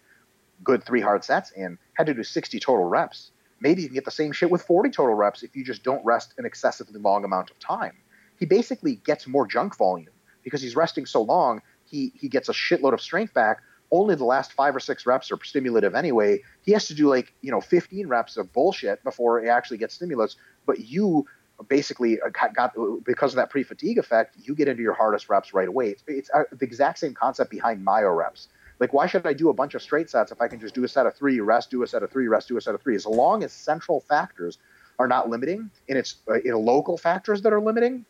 good 0.64 0.86
three 0.86 1.02
hard 1.02 1.26
sets 1.26 1.52
and 1.52 1.78
had 1.96 2.06
to 2.06 2.14
do 2.14 2.24
60 2.24 2.60
total 2.62 2.86
reps. 2.86 3.32
Maybe 3.60 3.82
you 3.82 3.90
can 3.90 3.96
get 3.96 4.06
the 4.06 4.12
same 4.12 4.32
shit 4.32 4.50
with 4.50 4.62
40 4.62 4.90
total 4.92 5.16
reps 5.16 5.44
if 5.44 5.54
you 5.54 5.66
just 5.66 5.84
don't 5.84 6.04
rest 6.06 6.34
an 6.38 6.46
excessively 6.46 7.00
long 7.00 7.26
amount 7.26 7.52
of 7.52 7.60
time. 7.60 7.98
He 8.42 8.46
basically 8.46 8.96
gets 8.96 9.26
more 9.26 9.48
junk 9.48 9.78
volume 9.78 10.12
because 10.44 10.62
he's 10.62 10.76
resting 10.76 11.06
so 11.06 11.22
long. 11.22 11.62
He 11.86 12.12
he 12.16 12.28
gets 12.28 12.50
a 12.50 12.54
shitload 12.54 12.94
of 12.94 13.00
strength 13.00 13.34
back 13.34 13.62
only 13.92 14.16
the 14.16 14.26
last 14.26 14.54
five 14.54 14.76
or 14.76 14.80
six 14.80 15.06
reps 15.06 15.32
are 15.32 15.44
stimulative 15.44 15.96
anyway. 15.96 16.42
He 16.64 16.72
has 16.72 16.88
to 16.88 16.94
do 16.94 17.10
like, 17.10 17.34
you 17.42 17.52
know, 17.52 17.62
15 17.62 18.08
reps 18.08 18.38
of 18.38 18.52
bullshit 18.54 19.04
before 19.04 19.42
he 19.42 19.50
actually 19.50 19.78
gets 19.78 19.96
stimulus. 19.96 20.38
But 20.66 20.80
you 20.80 21.26
basically 21.68 22.20
got, 22.54 22.74
because 23.04 23.34
of 23.34 23.36
that 23.36 23.50
pre 23.50 23.64
fatigue 23.64 23.98
effect, 23.98 24.38
you 24.42 24.56
get 24.56 24.68
into 24.68 24.82
your 24.82 24.94
hardest 24.94 25.30
reps 25.30 25.54
right 25.54 25.68
away. 25.68 25.90
It's, 25.90 26.04
it's 26.08 26.30
uh, 26.34 26.44
the 26.52 26.66
exact 26.66 27.00
same 27.00 27.14
concept 27.14 27.52
behind 27.52 27.84
Myo-reps. 27.84 28.48
Like, 28.80 28.94
why 28.94 29.06
should 29.06 29.28
I 29.28 29.34
do 29.34 29.50
a 29.50 29.54
bunch 29.54 29.76
of 29.76 29.82
straight 29.82 30.10
sets 30.10 30.32
if 30.32 30.42
I 30.42 30.48
can 30.48 30.60
just 30.60 30.74
do 30.74 30.84
a 30.84 30.88
set 30.88 31.06
of 31.06 31.16
three, 31.16 31.40
rest, 31.40 31.70
do 31.70 31.84
a 31.84 31.88
set 31.88 32.02
of 32.02 32.10
three, 32.10 32.28
rest, 32.28 32.48
do 32.48 32.58
a 32.58 32.62
set 32.62 32.74
of 32.74 32.82
three? 32.82 32.96
As 32.96 33.06
long 33.06 33.44
as 33.44 33.52
central 33.52 34.00
factors 34.00 34.58
are 34.98 35.08
not 35.08 35.30
limiting 35.30 35.70
and 35.88 35.98
it's 35.98 36.16
uh, 36.28 36.40
in 36.40 36.56
local 36.56 36.98
factors 36.98 37.42
that 37.44 37.54
are 37.54 37.62
limiting, 37.62 38.06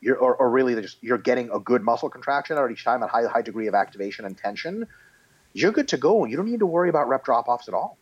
you're, 0.00 0.16
or, 0.16 0.36
or 0.36 0.50
really 0.50 0.80
just 0.80 1.02
you're 1.02 1.18
getting 1.18 1.50
a 1.50 1.58
good 1.58 1.82
muscle 1.82 2.10
contraction 2.10 2.58
at 2.58 2.70
each 2.70 2.84
time, 2.84 3.02
a 3.02 3.06
high 3.06 3.26
high 3.26 3.42
degree 3.42 3.66
of 3.66 3.74
activation 3.74 4.24
and 4.24 4.36
tension 4.36 4.86
you're 5.56 5.72
good 5.72 5.88
to 5.88 5.96
go. 5.96 6.26
You 6.26 6.36
don't 6.36 6.46
need 6.46 6.60
to 6.60 6.66
worry 6.66 6.90
about 6.90 7.08
rep 7.08 7.24
drop 7.24 7.48
offs 7.48 7.66
at 7.66 7.74
all. 7.74 7.96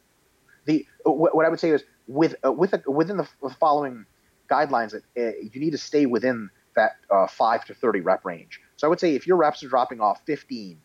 The 0.67 0.87
what 1.05 1.47
I 1.47 1.49
would 1.49 1.61
say 1.61 1.71
is 1.71 1.85
with 2.09 2.35
uh, 2.45 2.51
with 2.51 2.73
a, 2.73 2.83
within 2.91 3.17
the 3.17 3.29
following 3.61 4.07
guidelines, 4.51 4.91
that 4.91 5.03
uh, 5.17 5.37
you 5.41 5.61
need 5.61 5.71
to 5.71 5.79
stay 5.79 6.07
within 6.07 6.51
that 6.75 6.97
uh, 7.11 7.29
five 7.29 7.65
to 7.67 7.75
thirty 7.75 8.01
rep 8.01 8.25
range. 8.25 8.61
So 8.77 8.89
I 8.89 8.91
would 8.91 8.99
say 8.99 9.15
if 9.15 9.27
your 9.27 9.37
reps 9.37 9.63
are 9.63 9.69
dropping 9.69 10.01
off 10.01 10.21
15, 10.27 10.81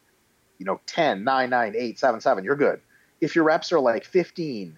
you 0.59 0.65
know, 0.65 0.79
10, 0.85 1.23
9, 1.23 1.49
9, 1.49 1.75
8, 1.75 1.99
7, 1.99 2.21
7, 2.21 2.43
you're 2.43 2.55
good. 2.55 2.81
If 3.19 3.35
your 3.35 3.45
reps 3.45 3.71
are 3.71 3.79
like 3.79 4.05
15, 4.05 4.77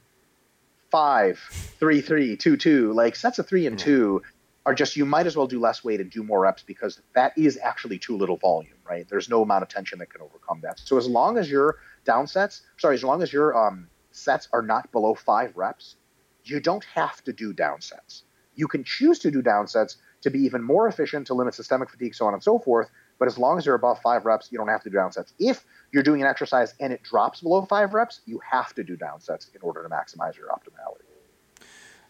5, 0.90 1.40
3, 1.78 2.02
3, 2.02 2.38
2, 2.38 2.58
2, 2.58 2.94
like 2.94 3.18
sets 3.18 3.38
of 3.38 3.50
3 3.50 3.68
and 3.68 3.78
2, 3.78 4.22
are 4.66 4.76
just 4.76 4.96
you 4.96 5.06
might 5.06 5.26
as 5.26 5.36
well 5.36 5.48
do 5.48 5.60
less 5.60 5.84
weight 5.84 6.00
and 6.00 6.12
do 6.12 6.24
more 6.24 6.42
reps 6.42 6.64
because 6.64 7.02
that 7.14 7.36
is 7.38 7.58
actually 7.62 7.98
too 7.98 8.16
little 8.16 8.38
volume, 8.38 8.78
right? 8.88 9.08
There's 9.10 9.30
no 9.30 9.42
amount 9.42 9.64
of 9.64 9.70
tension 9.70 10.00
that 10.00 10.12
can 10.12 10.22
overcome 10.22 10.62
that. 10.62 10.80
So 10.80 10.98
as 10.98 11.08
long 11.08 11.38
as 11.38 11.50
your 11.50 11.78
down 12.06 12.28
sets, 12.28 12.62
sorry, 12.78 12.96
as 12.96 13.04
long 13.04 13.24
as 13.24 13.34
your 13.34 13.58
um, 13.58 13.88
sets 14.12 14.48
are 14.54 14.62
not 14.62 14.92
below 14.92 15.16
five 15.16 15.56
reps, 15.58 15.96
you 16.44 16.60
don't 16.60 16.84
have 16.94 17.24
to 17.24 17.34
do 17.34 17.54
down 17.54 17.82
sets. 17.82 18.24
You 18.56 18.68
can 18.68 18.84
choose 18.84 19.20
to 19.20 19.32
do 19.32 19.42
down 19.42 19.68
sets 19.68 19.98
to 20.22 20.30
be 20.30 20.40
even 20.42 20.62
more 20.62 20.88
efficient, 20.88 21.26
to 21.28 21.34
limit 21.34 21.56
systemic 21.56 21.90
fatigue, 21.90 22.14
so 22.14 22.28
on 22.28 22.34
and 22.34 22.44
so 22.44 22.60
forth. 22.60 22.90
But 23.18 23.28
as 23.28 23.40
long 23.40 23.58
as 23.58 23.66
you're 23.66 23.76
above 23.76 24.00
five 24.04 24.26
reps, 24.26 24.52
you 24.52 24.58
don't 24.60 24.68
have 24.68 24.84
to 24.84 24.90
do 24.90 24.96
down 24.96 25.12
sets. 25.12 25.34
If 25.40 25.66
you're 25.92 26.04
doing 26.04 26.22
an 26.22 26.28
exercise 26.28 26.76
and 26.80 26.94
it 26.94 27.02
drops 27.02 27.42
below 27.42 27.66
five 27.66 27.96
reps, 27.96 28.22
you 28.26 28.40
have 28.48 28.74
to 28.76 28.84
do 28.84 28.96
down 28.96 29.22
sets 29.22 29.50
in 29.56 29.62
order 29.62 29.82
to 29.82 29.90
maximize 29.90 30.36
your 30.38 30.50
optimality. 30.50 31.06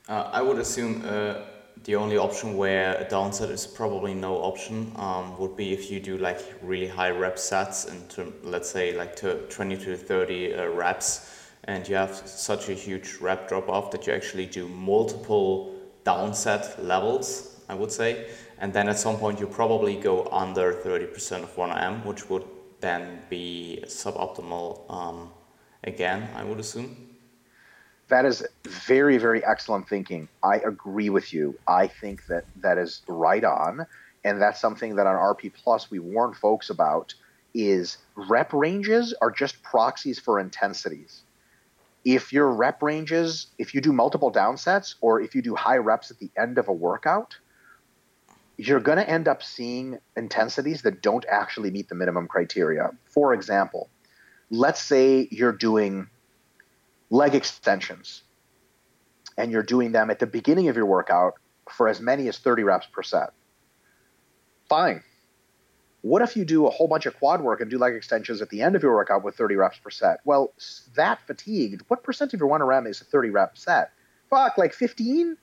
Uh, 0.09 0.29
I 0.33 0.41
would 0.41 0.57
assume. 0.57 1.03
Uh 1.05 1.43
the 1.83 1.95
only 1.95 2.17
option 2.17 2.57
where 2.57 2.95
a 2.95 3.05
downset 3.05 3.49
is 3.49 3.65
probably 3.65 4.13
no 4.13 4.35
option 4.37 4.91
um, 4.97 5.37
would 5.39 5.55
be 5.55 5.73
if 5.73 5.89
you 5.89 5.99
do 5.99 6.17
like 6.17 6.39
really 6.61 6.87
high 6.87 7.09
rep 7.09 7.39
sets 7.39 7.85
into 7.85 8.31
let's 8.43 8.69
say 8.69 8.95
like 8.95 9.15
to 9.15 9.39
20 9.47 9.77
to 9.77 9.97
30 9.97 10.53
uh, 10.53 10.67
reps 10.67 11.49
and 11.63 11.87
you 11.87 11.95
have 11.95 12.15
such 12.15 12.69
a 12.69 12.73
huge 12.73 13.17
rep 13.19 13.47
drop 13.47 13.67
off 13.67 13.89
that 13.91 14.05
you 14.05 14.13
actually 14.13 14.45
do 14.45 14.67
multiple 14.67 15.75
downset 16.05 16.83
levels 16.83 17.61
I 17.67 17.73
would 17.73 17.91
say 17.91 18.27
and 18.59 18.71
then 18.71 18.87
at 18.87 18.99
some 18.99 19.17
point 19.17 19.39
you 19.39 19.47
probably 19.47 19.95
go 19.95 20.27
under 20.31 20.73
30% 20.73 21.43
of 21.43 21.55
1RM 21.55 22.05
which 22.05 22.29
would 22.29 22.45
then 22.79 23.21
be 23.29 23.83
suboptimal 23.87 24.91
um, 24.91 25.31
again 25.83 26.29
I 26.35 26.43
would 26.43 26.59
assume 26.59 27.10
that 28.11 28.25
is 28.25 28.45
very, 28.65 29.17
very 29.17 29.43
excellent 29.43 29.87
thinking. 29.87 30.27
I 30.43 30.57
agree 30.57 31.09
with 31.09 31.33
you. 31.33 31.57
I 31.65 31.87
think 31.87 32.25
that 32.27 32.43
that 32.57 32.77
is 32.77 33.01
right 33.07 33.43
on, 33.43 33.87
and 34.25 34.41
that's 34.41 34.59
something 34.59 34.97
that 34.97 35.07
on 35.07 35.15
RP 35.15 35.53
Plus 35.53 35.89
we 35.89 35.99
warn 35.99 36.33
folks 36.33 36.69
about. 36.69 37.13
Is 37.53 37.97
rep 38.15 38.53
ranges 38.53 39.13
are 39.21 39.31
just 39.31 39.61
proxies 39.61 40.19
for 40.19 40.39
intensities. 40.39 41.23
If 42.05 42.31
your 42.31 42.49
rep 42.49 42.81
ranges, 42.81 43.47
if 43.57 43.73
you 43.75 43.81
do 43.81 43.91
multiple 43.91 44.31
downsets 44.31 44.95
or 45.01 45.19
if 45.19 45.35
you 45.35 45.41
do 45.41 45.55
high 45.55 45.77
reps 45.77 46.11
at 46.11 46.19
the 46.19 46.29
end 46.37 46.57
of 46.57 46.69
a 46.69 46.73
workout, 46.73 47.37
you're 48.57 48.79
going 48.79 48.99
to 48.99 49.09
end 49.09 49.27
up 49.27 49.43
seeing 49.43 49.99
intensities 50.15 50.83
that 50.83 51.01
don't 51.01 51.25
actually 51.29 51.71
meet 51.71 51.89
the 51.89 51.95
minimum 51.95 52.27
criteria. 52.27 52.91
For 53.05 53.33
example, 53.33 53.89
let's 54.49 54.81
say 54.81 55.27
you're 55.29 55.51
doing 55.51 56.07
leg 57.11 57.35
extensions 57.35 58.23
and 59.37 59.51
you're 59.51 59.61
doing 59.61 59.91
them 59.91 60.09
at 60.09 60.19
the 60.19 60.25
beginning 60.25 60.69
of 60.69 60.75
your 60.75 60.85
workout 60.85 61.35
for 61.69 61.87
as 61.87 61.99
many 61.99 62.27
as 62.27 62.39
30 62.39 62.63
reps 62.63 62.87
per 62.87 63.03
set. 63.03 63.31
Fine. 64.67 65.03
What 66.01 66.21
if 66.23 66.35
you 66.35 66.45
do 66.45 66.65
a 66.65 66.69
whole 66.69 66.87
bunch 66.87 67.05
of 67.05 67.15
quad 67.19 67.41
work 67.41 67.61
and 67.61 67.69
do 67.69 67.77
leg 67.77 67.93
extensions 67.93 68.41
at 68.41 68.49
the 68.49 68.61
end 68.61 68.75
of 68.75 68.81
your 68.81 68.95
workout 68.95 69.23
with 69.23 69.35
30 69.35 69.55
reps 69.55 69.77
per 69.77 69.91
set? 69.91 70.19
Well, 70.25 70.53
that 70.95 71.19
fatigued, 71.27 71.83
what 71.89 72.01
percent 72.01 72.33
of 72.33 72.39
your 72.39 72.49
1RM 72.49 72.89
is 72.89 73.01
a 73.01 73.03
30 73.03 73.29
rep 73.29 73.57
set? 73.57 73.91
Fuck, 74.29 74.57
like 74.57 74.73
15? 74.73 75.37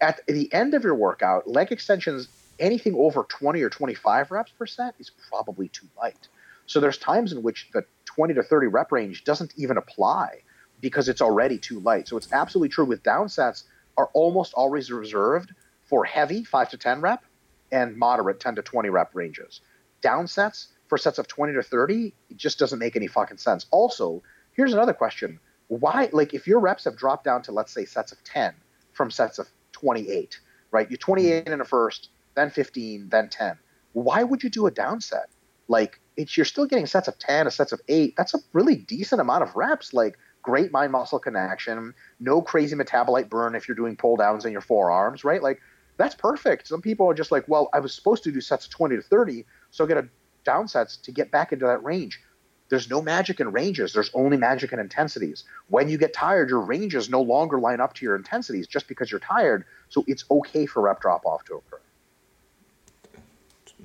At 0.00 0.20
the 0.26 0.52
end 0.54 0.74
of 0.74 0.84
your 0.84 0.94
workout, 0.94 1.48
leg 1.48 1.72
extensions, 1.72 2.28
anything 2.58 2.94
over 2.94 3.24
20 3.24 3.60
or 3.62 3.68
25 3.68 4.30
reps 4.30 4.52
per 4.52 4.66
set 4.66 4.94
is 4.98 5.10
probably 5.28 5.68
too 5.68 5.88
light. 6.00 6.28
So 6.66 6.80
there's 6.80 6.98
times 6.98 7.32
in 7.32 7.42
which 7.42 7.68
the 7.74 7.84
20 8.06 8.34
to 8.34 8.42
30 8.42 8.68
rep 8.68 8.92
range 8.92 9.24
doesn't 9.24 9.52
even 9.56 9.76
apply 9.76 10.43
because 10.84 11.08
it's 11.08 11.22
already 11.22 11.56
too 11.56 11.80
light. 11.80 12.06
So 12.06 12.18
it's 12.18 12.30
absolutely 12.30 12.68
true 12.68 12.84
with 12.84 13.02
downsets 13.02 13.62
are 13.96 14.10
almost 14.12 14.52
always 14.52 14.90
reserved 14.90 15.54
for 15.82 16.04
heavy 16.04 16.44
5 16.44 16.68
to 16.68 16.76
10 16.76 17.00
rep 17.00 17.24
and 17.72 17.96
moderate 17.96 18.38
10 18.38 18.56
to 18.56 18.62
20 18.62 18.90
rep 18.90 19.14
ranges. 19.14 19.62
Downsets 20.02 20.66
for 20.88 20.98
sets 20.98 21.18
of 21.18 21.26
20 21.26 21.54
to 21.54 21.62
30 21.62 22.12
it 22.28 22.36
just 22.36 22.58
doesn't 22.58 22.78
make 22.78 22.96
any 22.96 23.06
fucking 23.06 23.38
sense. 23.38 23.64
Also, 23.70 24.22
here's 24.52 24.74
another 24.74 24.92
question. 24.92 25.40
Why 25.68 26.10
like 26.12 26.34
if 26.34 26.46
your 26.46 26.60
reps 26.60 26.84
have 26.84 26.98
dropped 26.98 27.24
down 27.24 27.40
to 27.44 27.52
let's 27.52 27.72
say 27.72 27.86
sets 27.86 28.12
of 28.12 28.22
10 28.24 28.52
from 28.92 29.10
sets 29.10 29.38
of 29.38 29.48
28, 29.72 30.38
right? 30.70 30.90
You're 30.90 30.98
28 30.98 31.46
in 31.46 31.62
a 31.62 31.64
first, 31.64 32.10
then 32.34 32.50
15, 32.50 33.08
then 33.08 33.30
10. 33.30 33.56
Why 33.94 34.22
would 34.22 34.42
you 34.42 34.50
do 34.50 34.66
a 34.66 34.70
downset? 34.70 35.28
Like 35.66 35.98
it's 36.18 36.36
you're 36.36 36.44
still 36.44 36.66
getting 36.66 36.84
sets 36.84 37.08
of 37.08 37.18
10, 37.18 37.46
a 37.46 37.50
sets 37.50 37.72
of 37.72 37.80
8. 37.88 38.16
That's 38.18 38.34
a 38.34 38.38
really 38.52 38.76
decent 38.76 39.22
amount 39.22 39.44
of 39.44 39.56
reps. 39.56 39.94
Like 39.94 40.18
great 40.44 40.70
mind 40.70 40.92
muscle 40.92 41.18
connection, 41.18 41.94
no 42.20 42.40
crazy 42.40 42.76
metabolite 42.76 43.28
burn 43.28 43.56
if 43.56 43.66
you're 43.66 43.74
doing 43.74 43.96
pull 43.96 44.16
downs 44.16 44.44
in 44.44 44.52
your 44.52 44.60
forearms, 44.60 45.24
right? 45.24 45.42
Like 45.42 45.60
That's 45.96 46.14
perfect. 46.14 46.68
Some 46.68 46.82
people 46.82 47.08
are 47.10 47.14
just 47.14 47.32
like, 47.32 47.44
well, 47.48 47.68
I 47.72 47.80
was 47.80 47.94
supposed 47.94 48.22
to 48.24 48.32
do 48.32 48.40
sets 48.40 48.66
of 48.66 48.70
20 48.72 48.96
to 48.96 49.02
30, 49.02 49.44
so 49.70 49.84
I 49.84 49.88
get 49.88 49.94
to 49.94 50.08
down 50.44 50.68
sets 50.68 50.96
to 50.98 51.12
get 51.12 51.30
back 51.30 51.52
into 51.52 51.66
that 51.66 51.82
range. 51.82 52.20
There's 52.68 52.90
no 52.90 53.02
magic 53.02 53.40
in 53.40 53.52
ranges. 53.52 53.92
There's 53.92 54.10
only 54.14 54.36
magic 54.36 54.72
in 54.72 54.78
intensities. 54.78 55.44
When 55.68 55.88
you 55.88 55.98
get 55.98 56.12
tired, 56.12 56.48
your 56.48 56.60
ranges 56.60 57.08
no 57.08 57.22
longer 57.22 57.60
line 57.60 57.80
up 57.80 57.94
to 57.94 58.04
your 58.04 58.16
intensities 58.16 58.66
just 58.66 58.88
because 58.88 59.10
you're 59.10 59.20
tired. 59.20 59.64
So 59.88 60.04
it's 60.06 60.24
okay 60.30 60.66
for 60.66 60.82
rep 60.82 61.00
drop 61.00 61.24
off 61.26 61.44
to 61.44 61.54
occur. 61.54 61.80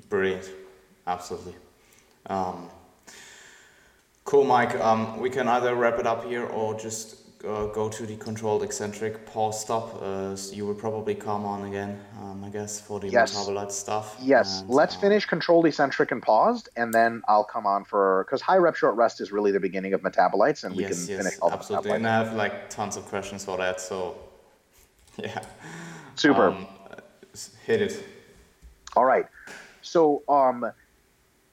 Brilliant. 0.09 0.51
Absolutely. 1.05 1.55
Um, 2.27 2.69
cool, 4.29 4.45
Mike. 4.45 4.75
Um, 4.79 5.19
we 5.19 5.29
can 5.31 5.47
either 5.47 5.73
wrap 5.73 5.97
it 5.97 6.05
up 6.05 6.23
here 6.23 6.45
or 6.45 6.79
just 6.79 7.15
uh, 7.43 7.65
go 7.65 7.89
to 7.89 8.05
the 8.05 8.15
controlled 8.17 8.61
eccentric 8.61 9.25
pause 9.25 9.59
stop. 9.59 9.95
Uh, 9.95 10.35
so 10.35 10.53
you 10.53 10.67
will 10.67 10.75
probably 10.75 11.15
come 11.15 11.45
on 11.45 11.65
again, 11.65 11.99
um, 12.21 12.43
I 12.43 12.49
guess, 12.49 12.79
for 12.79 12.99
the 12.99 13.09
yes. 13.09 13.33
metabolite 13.33 13.71
stuff. 13.71 14.17
Yes, 14.21 14.61
and, 14.61 14.69
let's 14.69 14.95
uh, 14.95 14.99
finish 14.99 15.25
controlled 15.25 15.65
eccentric 15.65 16.11
and 16.11 16.21
paused, 16.21 16.69
and 16.75 16.93
then 16.93 17.23
I'll 17.27 17.43
come 17.43 17.65
on 17.65 17.85
for 17.85 18.23
because 18.25 18.39
high 18.39 18.57
rep 18.57 18.75
short 18.75 18.95
rest 18.95 19.19
is 19.19 19.31
really 19.31 19.51
the 19.51 19.59
beginning 19.59 19.93
of 19.93 20.01
metabolites, 20.01 20.63
and 20.63 20.75
we 20.75 20.83
yes, 20.83 20.91
can 20.91 21.15
yes, 21.15 21.23
finish 21.23 21.39
all 21.41 21.51
absolutely. 21.51 21.91
And 21.93 22.07
I 22.07 22.23
have 22.23 22.35
like 22.35 22.69
tons 22.69 22.97
of 22.97 23.05
questions 23.05 23.43
for 23.43 23.57
that, 23.57 23.81
so 23.81 24.15
yeah. 25.17 25.41
Super. 26.15 26.49
Um, 26.49 26.67
hit 27.65 27.81
it. 27.81 28.05
All 28.95 29.05
right. 29.05 29.25
So 29.81 30.21
um, 30.29 30.71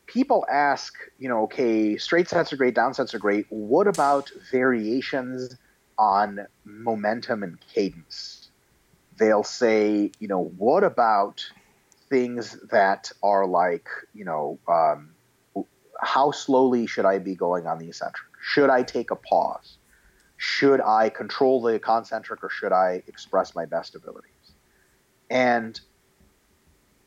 people 0.06 0.46
ask, 0.50 0.94
you 1.18 1.28
know, 1.28 1.44
okay, 1.44 1.96
straight 1.96 2.28
sets 2.28 2.52
are 2.52 2.56
great, 2.56 2.74
down 2.74 2.94
sets 2.94 3.14
are 3.14 3.18
great. 3.18 3.46
What 3.48 3.86
about 3.86 4.30
variations 4.50 5.56
on 5.98 6.46
momentum 6.64 7.42
and 7.42 7.58
cadence? 7.60 8.48
They'll 9.18 9.44
say, 9.44 10.12
you 10.18 10.28
know, 10.28 10.44
what 10.56 10.84
about 10.84 11.44
things 12.08 12.58
that 12.70 13.10
are 13.22 13.46
like, 13.46 13.88
you 14.14 14.24
know, 14.24 14.58
um, 14.68 15.10
how 16.00 16.30
slowly 16.30 16.86
should 16.86 17.06
I 17.06 17.18
be 17.18 17.34
going 17.34 17.66
on 17.66 17.78
the 17.78 17.88
eccentric? 17.88 18.28
Should 18.40 18.70
I 18.70 18.82
take 18.82 19.10
a 19.10 19.16
pause? 19.16 19.78
Should 20.36 20.80
I 20.80 21.08
control 21.08 21.62
the 21.62 21.78
concentric 21.78 22.44
or 22.44 22.50
should 22.50 22.72
I 22.72 23.02
express 23.06 23.54
my 23.54 23.64
best 23.64 23.94
abilities? 23.94 24.30
And 25.30 25.80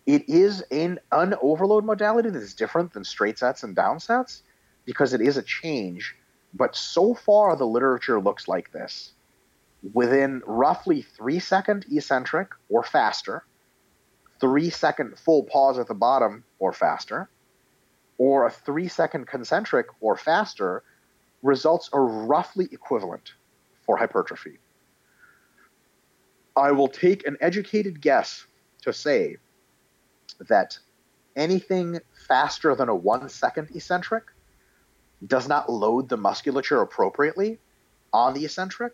it 0.09 0.27
is 0.27 0.61
an 0.71 0.99
overload 1.13 1.85
modality 1.85 2.31
that 2.31 2.41
is 2.41 2.55
different 2.55 2.93
than 2.93 3.03
straight 3.03 3.37
sets 3.37 3.61
and 3.61 3.75
down 3.75 3.99
sets 3.99 4.41
because 4.83 5.13
it 5.13 5.21
is 5.21 5.37
a 5.37 5.43
change. 5.43 6.15
But 6.51 6.75
so 6.75 7.13
far, 7.13 7.55
the 7.55 7.67
literature 7.67 8.19
looks 8.19 8.47
like 8.47 8.71
this. 8.71 9.11
Within 9.93 10.41
roughly 10.47 11.03
three 11.03 11.37
second 11.37 11.85
eccentric 11.91 12.49
or 12.69 12.81
faster, 12.81 13.43
three 14.41 14.71
second 14.71 15.19
full 15.19 15.43
pause 15.43 15.77
at 15.77 15.87
the 15.87 15.93
bottom 15.93 16.43
or 16.57 16.73
faster, 16.73 17.29
or 18.17 18.47
a 18.47 18.49
three 18.49 18.87
second 18.87 19.27
concentric 19.27 19.85
or 20.01 20.17
faster, 20.17 20.81
results 21.43 21.87
are 21.93 22.03
roughly 22.03 22.67
equivalent 22.71 23.33
for 23.85 23.95
hypertrophy. 23.95 24.57
I 26.57 26.71
will 26.71 26.87
take 26.87 27.27
an 27.27 27.37
educated 27.41 28.01
guess 28.01 28.47
to 28.81 28.91
say 28.91 29.37
that 30.47 30.77
anything 31.35 31.99
faster 32.27 32.75
than 32.75 32.89
a 32.89 32.95
one 32.95 33.29
second 33.29 33.69
eccentric 33.75 34.23
does 35.25 35.47
not 35.47 35.69
load 35.69 36.09
the 36.09 36.17
musculature 36.17 36.81
appropriately 36.81 37.59
on 38.13 38.33
the 38.33 38.45
eccentric. 38.45 38.93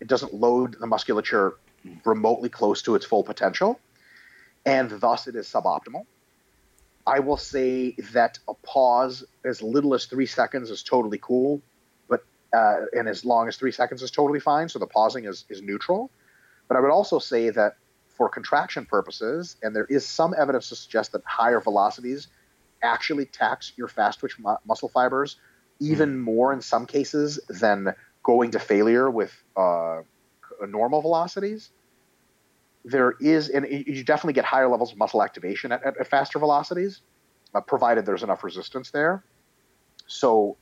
It 0.00 0.08
doesn't 0.08 0.34
load 0.34 0.76
the 0.80 0.86
musculature 0.86 1.56
remotely 2.04 2.48
close 2.48 2.82
to 2.82 2.94
its 2.94 3.04
full 3.04 3.22
potential, 3.22 3.80
and 4.64 4.90
thus 4.90 5.26
it 5.26 5.36
is 5.36 5.46
suboptimal. 5.46 6.06
I 7.06 7.20
will 7.20 7.36
say 7.36 7.92
that 8.12 8.38
a 8.48 8.54
pause 8.54 9.24
as 9.44 9.62
little 9.62 9.94
as 9.94 10.06
three 10.06 10.26
seconds 10.26 10.70
is 10.70 10.82
totally 10.82 11.18
cool, 11.18 11.62
but 12.08 12.24
uh, 12.52 12.80
and 12.92 13.08
as 13.08 13.24
long 13.24 13.48
as 13.48 13.56
three 13.56 13.72
seconds 13.72 14.02
is 14.02 14.10
totally 14.10 14.40
fine. 14.40 14.68
So 14.68 14.78
the 14.78 14.86
pausing 14.86 15.24
is 15.24 15.44
is 15.48 15.62
neutral. 15.62 16.10
But 16.68 16.76
I 16.76 16.80
would 16.80 16.90
also 16.90 17.18
say 17.18 17.48
that 17.50 17.76
for 18.18 18.28
contraction 18.28 18.84
purposes, 18.84 19.56
and 19.62 19.74
there 19.74 19.86
is 19.86 20.06
some 20.06 20.34
evidence 20.36 20.68
to 20.68 20.76
suggest 20.76 21.12
that 21.12 21.22
higher 21.24 21.60
velocities 21.60 22.26
actually 22.82 23.24
tax 23.24 23.72
your 23.76 23.88
fast 23.88 24.18
twitch 24.18 24.38
mu- 24.38 24.56
muscle 24.66 24.88
fibers 24.88 25.36
even 25.80 26.16
mm. 26.16 26.18
more 26.18 26.52
in 26.52 26.60
some 26.60 26.84
cases 26.84 27.38
than 27.48 27.94
going 28.22 28.50
to 28.50 28.58
failure 28.58 29.08
with 29.08 29.32
uh, 29.56 30.02
normal 30.66 31.00
velocities. 31.00 31.70
There 32.84 33.14
is, 33.20 33.48
and 33.48 33.66
you 33.70 34.02
definitely 34.04 34.32
get 34.32 34.44
higher 34.44 34.68
levels 34.68 34.92
of 34.92 34.98
muscle 34.98 35.22
activation 35.22 35.72
at, 35.72 35.84
at, 35.84 35.96
at 35.98 36.06
faster 36.08 36.38
velocities, 36.38 37.00
uh, 37.54 37.60
provided 37.60 38.06
there's 38.06 38.22
enough 38.22 38.42
resistance 38.42 38.90
there. 38.90 39.24
So 40.06 40.56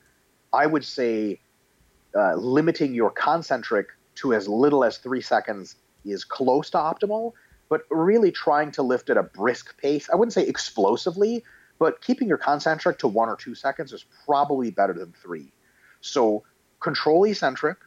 I 0.52 0.66
would 0.66 0.84
say 0.84 1.40
uh, 2.14 2.34
limiting 2.34 2.94
your 2.94 3.10
concentric 3.10 3.88
to 4.16 4.34
as 4.34 4.48
little 4.48 4.84
as 4.84 4.98
three 4.98 5.20
seconds 5.20 5.76
is 6.04 6.24
close 6.24 6.70
to 6.70 6.78
optimal 6.78 7.32
but 7.68 7.82
really 7.90 8.30
trying 8.30 8.70
to 8.72 8.82
lift 8.82 9.10
at 9.10 9.16
a 9.16 9.22
brisk 9.22 9.76
pace. 9.78 10.08
I 10.12 10.16
wouldn't 10.16 10.32
say 10.32 10.46
explosively, 10.46 11.44
but 11.78 12.00
keeping 12.00 12.28
your 12.28 12.38
concentric 12.38 12.98
to 13.00 13.08
one 13.08 13.28
or 13.28 13.36
two 13.36 13.54
seconds 13.54 13.92
is 13.92 14.04
probably 14.24 14.70
better 14.70 14.92
than 14.92 15.12
three. 15.12 15.52
So 16.00 16.44
control 16.80 17.24
eccentric, 17.24 17.78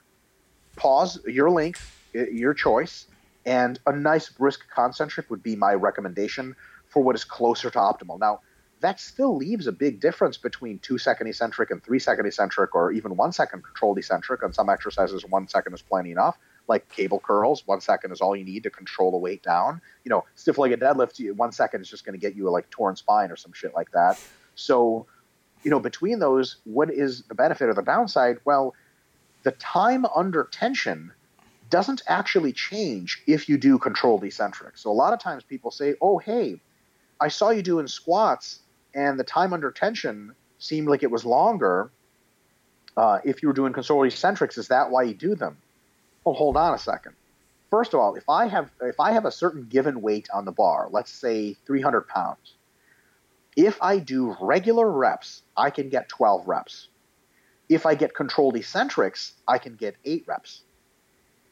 pause 0.76 1.20
your 1.26 1.50
length, 1.50 1.98
your 2.14 2.54
choice, 2.54 3.06
and 3.46 3.80
a 3.86 3.96
nice 3.96 4.30
brisk 4.30 4.62
concentric 4.74 5.30
would 5.30 5.42
be 5.42 5.56
my 5.56 5.74
recommendation 5.74 6.56
for 6.88 7.02
what 7.02 7.16
is 7.16 7.24
closer 7.24 7.70
to 7.70 7.80
optimal. 7.80 8.20
Now, 8.20 8.42
that 8.82 9.00
still 9.00 9.36
leaves 9.36 9.68
a 9.68 9.72
big 9.72 10.00
difference 10.00 10.38
between 10.38 10.80
two 10.80 10.98
second 10.98 11.28
eccentric 11.28 11.70
and 11.72 11.84
three 11.84 12.00
second 12.00 12.26
eccentric, 12.26 12.76
or 12.76 12.92
even 12.92 13.18
one 13.18 13.32
second 13.32 13.64
controlled 13.64 13.98
eccentric. 13.98 14.44
On 14.44 14.54
some 14.54 14.70
exercises, 14.70 15.26
one 15.26 15.48
second 15.48 15.74
is 15.74 15.82
plenty 15.82 16.12
enough 16.12 16.38
like 16.70 16.88
cable 16.90 17.20
curls. 17.20 17.64
One 17.66 17.82
second 17.82 18.12
is 18.12 18.22
all 18.22 18.36
you 18.36 18.46
need 18.46 18.64
to 18.64 18.70
control 18.70 19.12
the 19.12 19.18
weight 19.18 19.42
down. 19.44 19.82
You 20.06 20.10
know, 20.10 20.26
stiff 20.36 20.58
legged 20.58 20.80
deadlift, 20.80 21.20
one 21.36 21.52
second 21.52 21.82
is 21.82 21.90
just 21.90 22.06
going 22.06 22.14
to 22.14 22.20
get 22.20 22.36
you 22.36 22.48
a 22.48 22.52
like 22.52 22.70
torn 22.70 22.96
spine 22.96 23.32
or 23.32 23.36
some 23.36 23.52
shit 23.52 23.74
like 23.74 23.92
that. 23.92 24.20
So, 24.56 25.08
you 25.64 25.72
know, 25.72 25.80
between 25.80 26.20
those, 26.20 26.58
what 26.64 26.94
is 26.94 27.24
the 27.24 27.36
benefit 27.36 27.68
or 27.68 27.74
the 27.74 27.82
downside? 27.82 28.38
Well, 28.46 28.76
the 29.44 29.52
time 29.52 30.06
under 30.16 30.48
tension 30.52 31.12
doesn't 31.70 32.04
actually 32.08 32.54
change 32.54 33.24
if 33.28 33.50
you 33.50 33.58
do 33.58 33.78
controlled 33.80 34.24
eccentric. 34.24 34.78
So 34.78 34.92
a 34.92 34.94
lot 34.94 35.14
of 35.14 35.20
times 35.20 35.44
people 35.44 35.72
say, 35.72 35.96
"Oh, 36.02 36.18
hey, 36.18 36.62
I 37.20 37.28
saw 37.28 37.50
you 37.50 37.62
doing 37.62 37.88
squats, 37.88 38.60
and 38.94 39.20
the 39.20 39.24
time 39.24 39.54
under 39.54 39.72
tension 39.72 40.36
seemed 40.60 40.88
like 40.88 41.04
it 41.04 41.12
was 41.12 41.26
longer." 41.26 41.92
Uh, 42.98 43.20
if 43.24 43.42
you 43.42 43.48
were 43.48 43.54
doing 43.54 43.72
controlled 43.72 44.08
eccentrics, 44.08 44.58
is 44.58 44.68
that 44.70 44.92
why 44.92 45.04
you 45.04 45.14
do 45.14 45.36
them? 45.36 45.58
Well, 46.24 46.36
hold 46.36 46.58
on 46.58 46.74
a 46.74 46.78
second. 46.78 47.16
First 47.70 47.94
of 47.94 48.00
all, 48.00 48.16
if 48.16 48.28
I 48.28 48.48
have 48.48 48.72
if 48.82 49.00
I 49.00 49.12
have 49.12 49.26
a 49.26 49.32
certain 49.32 49.68
given 49.68 50.02
weight 50.02 50.28
on 50.34 50.46
the 50.46 50.52
bar, 50.52 50.88
let's 50.92 51.12
say 51.12 51.56
300 51.66 52.08
pounds, 52.08 52.56
if 53.56 53.82
I 53.82 54.00
do 54.00 54.36
regular 54.42 54.90
reps, 54.90 55.44
I 55.56 55.70
can 55.70 55.90
get 55.90 56.10
12 56.10 56.48
reps. 56.48 56.88
If 57.68 57.86
I 57.86 57.94
get 57.94 58.16
controlled 58.16 58.56
eccentrics, 58.56 59.34
I 59.48 59.60
can 59.60 59.76
get 59.76 59.96
eight 60.04 60.24
reps. 60.28 60.64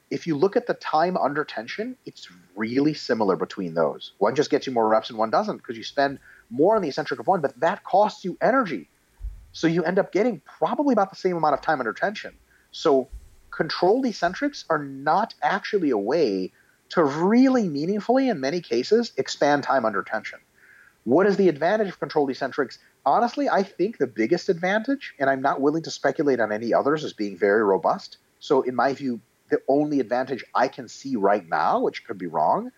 If 0.10 0.26
you 0.26 0.38
look 0.38 0.56
at 0.56 0.66
the 0.66 0.74
time 0.74 1.18
under 1.18 1.44
tension, 1.44 1.98
it's 2.06 2.30
really 2.56 2.94
similar 2.94 3.36
between 3.36 3.74
those. 3.74 4.14
One 4.18 4.36
just 4.36 4.50
gets 4.50 4.66
you 4.66 4.74
more 4.74 4.88
reps 4.88 5.10
and 5.10 5.20
one 5.20 5.30
doesn't 5.30 5.58
because 5.58 5.78
you 5.78 5.84
spend 5.84 6.20
more 6.50 6.76
on 6.76 6.82
the 6.82 6.88
eccentric 6.88 7.20
of 7.20 7.28
one, 7.28 7.42
but 7.42 7.60
that 7.60 7.84
costs 7.84 8.24
you 8.24 8.38
energy. 8.42 8.90
So 9.52 9.68
you 9.68 9.84
end 9.84 10.00
up 10.00 10.12
getting 10.12 10.42
probably 10.46 10.94
about 10.94 11.10
the 11.10 11.18
same 11.18 11.36
amount 11.36 11.56
of 11.56 11.62
time 11.62 11.80
under 11.80 11.94
tension. 11.94 12.34
So 12.72 13.10
controlled 13.58 14.06
eccentrics 14.06 14.66
are 14.70 14.78
not 14.78 15.34
actually 15.42 15.90
a 15.90 15.98
way 15.98 16.52
to 16.90 17.04
really 17.04 17.68
meaningfully, 17.68 18.30
in 18.30 18.40
many 18.40 18.62
cases, 18.62 19.12
expand 19.18 19.64
time 19.64 19.84
under 19.84 20.04
tension. 20.04 20.38
What 21.06 21.26
is 21.26 21.38
the 21.38 21.50
advantage 21.50 21.88
of 21.88 22.00
controlled 22.00 22.30
eccentrics? 22.30 22.78
Honestly, 23.04 23.50
I 23.50 23.64
think 23.64 23.98
the 23.98 24.06
biggest 24.06 24.48
advantage, 24.50 25.16
and 25.18 25.28
I'm 25.28 25.42
not 25.42 25.60
willing 25.60 25.82
to 25.84 25.90
speculate 25.90 26.40
on 26.40 26.52
any 26.52 26.72
others 26.72 27.04
as 27.04 27.14
being 27.14 27.36
very 27.36 27.64
robust. 27.64 28.18
So, 28.40 28.62
in 28.62 28.76
my 28.76 28.94
view, 28.94 29.22
the 29.50 29.60
only 29.68 30.00
advantage 30.00 30.46
I 30.54 30.68
can 30.68 30.88
see 30.88 31.16
right 31.16 31.48
now, 31.50 31.80
which 31.80 32.06
could 32.06 32.20
be 32.20 32.28
wrong, 32.28 32.72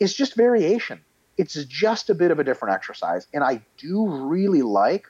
is 0.00 0.12
just 0.12 0.34
variation. 0.34 1.02
It's 1.38 1.54
just 1.66 2.10
a 2.10 2.14
bit 2.14 2.32
of 2.32 2.40
a 2.40 2.44
different 2.44 2.74
exercise. 2.74 3.28
And 3.32 3.44
I 3.44 3.62
do 3.78 4.08
really 4.08 4.62
like 4.62 5.06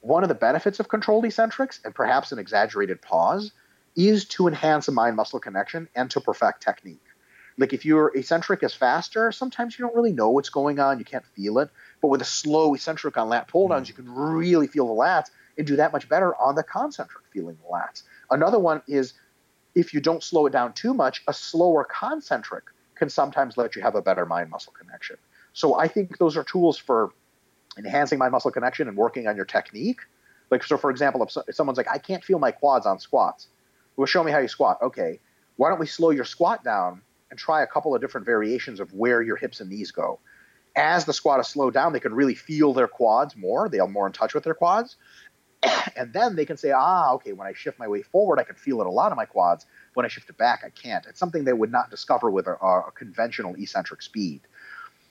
one 0.00 0.24
of 0.24 0.28
the 0.28 0.34
benefits 0.34 0.80
of 0.80 0.88
controlled 0.88 1.24
eccentrics, 1.24 1.80
and 1.84 1.94
perhaps 1.94 2.32
an 2.32 2.40
exaggerated 2.40 3.00
pause, 3.00 3.52
is 3.98 4.24
to 4.26 4.46
enhance 4.46 4.86
a 4.86 4.92
mind 4.92 5.16
muscle 5.16 5.40
connection 5.40 5.88
and 5.96 6.08
to 6.12 6.20
perfect 6.20 6.62
technique. 6.62 7.02
Like 7.58 7.72
if 7.72 7.84
your 7.84 8.16
eccentric 8.16 8.62
is 8.62 8.72
faster, 8.72 9.32
sometimes 9.32 9.76
you 9.76 9.84
don't 9.84 9.96
really 9.96 10.12
know 10.12 10.30
what's 10.30 10.50
going 10.50 10.78
on, 10.78 11.00
you 11.00 11.04
can't 11.04 11.26
feel 11.34 11.58
it. 11.58 11.68
But 12.00 12.08
with 12.08 12.22
a 12.22 12.24
slow 12.24 12.74
eccentric 12.74 13.16
on 13.18 13.28
lat 13.28 13.48
pull 13.48 13.66
downs, 13.66 13.88
you 13.88 13.94
can 13.94 14.08
really 14.08 14.68
feel 14.68 14.86
the 14.86 14.94
lats 14.94 15.30
and 15.58 15.66
do 15.66 15.74
that 15.76 15.92
much 15.92 16.08
better 16.08 16.36
on 16.36 16.54
the 16.54 16.62
concentric 16.62 17.24
feeling 17.32 17.58
the 17.60 17.68
lats. 17.68 18.04
Another 18.30 18.60
one 18.60 18.82
is 18.86 19.14
if 19.74 19.92
you 19.92 20.00
don't 20.00 20.22
slow 20.22 20.46
it 20.46 20.52
down 20.52 20.74
too 20.74 20.94
much, 20.94 21.24
a 21.26 21.34
slower 21.34 21.84
concentric 21.84 22.64
can 22.94 23.10
sometimes 23.10 23.56
let 23.56 23.74
you 23.74 23.82
have 23.82 23.96
a 23.96 24.02
better 24.02 24.24
mind 24.24 24.48
muscle 24.48 24.72
connection. 24.78 25.16
So 25.54 25.74
I 25.74 25.88
think 25.88 26.18
those 26.18 26.36
are 26.36 26.44
tools 26.44 26.78
for 26.78 27.10
enhancing 27.76 28.20
mind 28.20 28.30
muscle 28.30 28.52
connection 28.52 28.86
and 28.86 28.96
working 28.96 29.26
on 29.26 29.34
your 29.34 29.44
technique. 29.44 30.00
Like, 30.52 30.62
so 30.62 30.78
for 30.78 30.90
example, 30.90 31.24
if, 31.24 31.32
so, 31.32 31.42
if 31.48 31.56
someone's 31.56 31.76
like, 31.76 31.90
I 31.90 31.98
can't 31.98 32.22
feel 32.22 32.38
my 32.38 32.52
quads 32.52 32.86
on 32.86 33.00
squats, 33.00 33.48
well, 33.98 34.06
show 34.06 34.22
me 34.22 34.30
how 34.30 34.38
you 34.38 34.48
squat. 34.48 34.78
Okay, 34.80 35.18
why 35.56 35.68
don't 35.68 35.80
we 35.80 35.86
slow 35.86 36.10
your 36.10 36.24
squat 36.24 36.62
down 36.62 37.02
and 37.30 37.38
try 37.38 37.62
a 37.62 37.66
couple 37.66 37.94
of 37.94 38.00
different 38.00 38.24
variations 38.24 38.78
of 38.78 38.94
where 38.94 39.20
your 39.20 39.36
hips 39.36 39.60
and 39.60 39.68
knees 39.68 39.90
go? 39.90 40.20
As 40.76 41.04
the 41.04 41.12
squat 41.12 41.40
is 41.40 41.48
slowed 41.48 41.74
down, 41.74 41.92
they 41.92 41.98
can 41.98 42.14
really 42.14 42.36
feel 42.36 42.72
their 42.72 42.86
quads 42.86 43.36
more. 43.36 43.68
They're 43.68 43.88
more 43.88 44.06
in 44.06 44.12
touch 44.12 44.34
with 44.34 44.44
their 44.44 44.54
quads. 44.54 44.96
and 45.96 46.12
then 46.12 46.36
they 46.36 46.46
can 46.46 46.56
say, 46.56 46.70
ah, 46.70 47.14
okay, 47.14 47.32
when 47.32 47.48
I 47.48 47.52
shift 47.54 47.80
my 47.80 47.88
way 47.88 48.02
forward, 48.02 48.38
I 48.38 48.44
can 48.44 48.54
feel 48.54 48.80
it 48.80 48.86
a 48.86 48.90
lot 48.90 49.10
in 49.10 49.16
my 49.16 49.24
quads. 49.24 49.66
When 49.94 50.06
I 50.06 50.08
shift 50.08 50.30
it 50.30 50.38
back, 50.38 50.62
I 50.64 50.70
can't. 50.70 51.04
It's 51.06 51.18
something 51.18 51.42
they 51.42 51.52
would 51.52 51.72
not 51.72 51.90
discover 51.90 52.30
with 52.30 52.46
a, 52.46 52.52
a 52.52 52.92
conventional 52.94 53.56
eccentric 53.56 54.02
speed. 54.02 54.42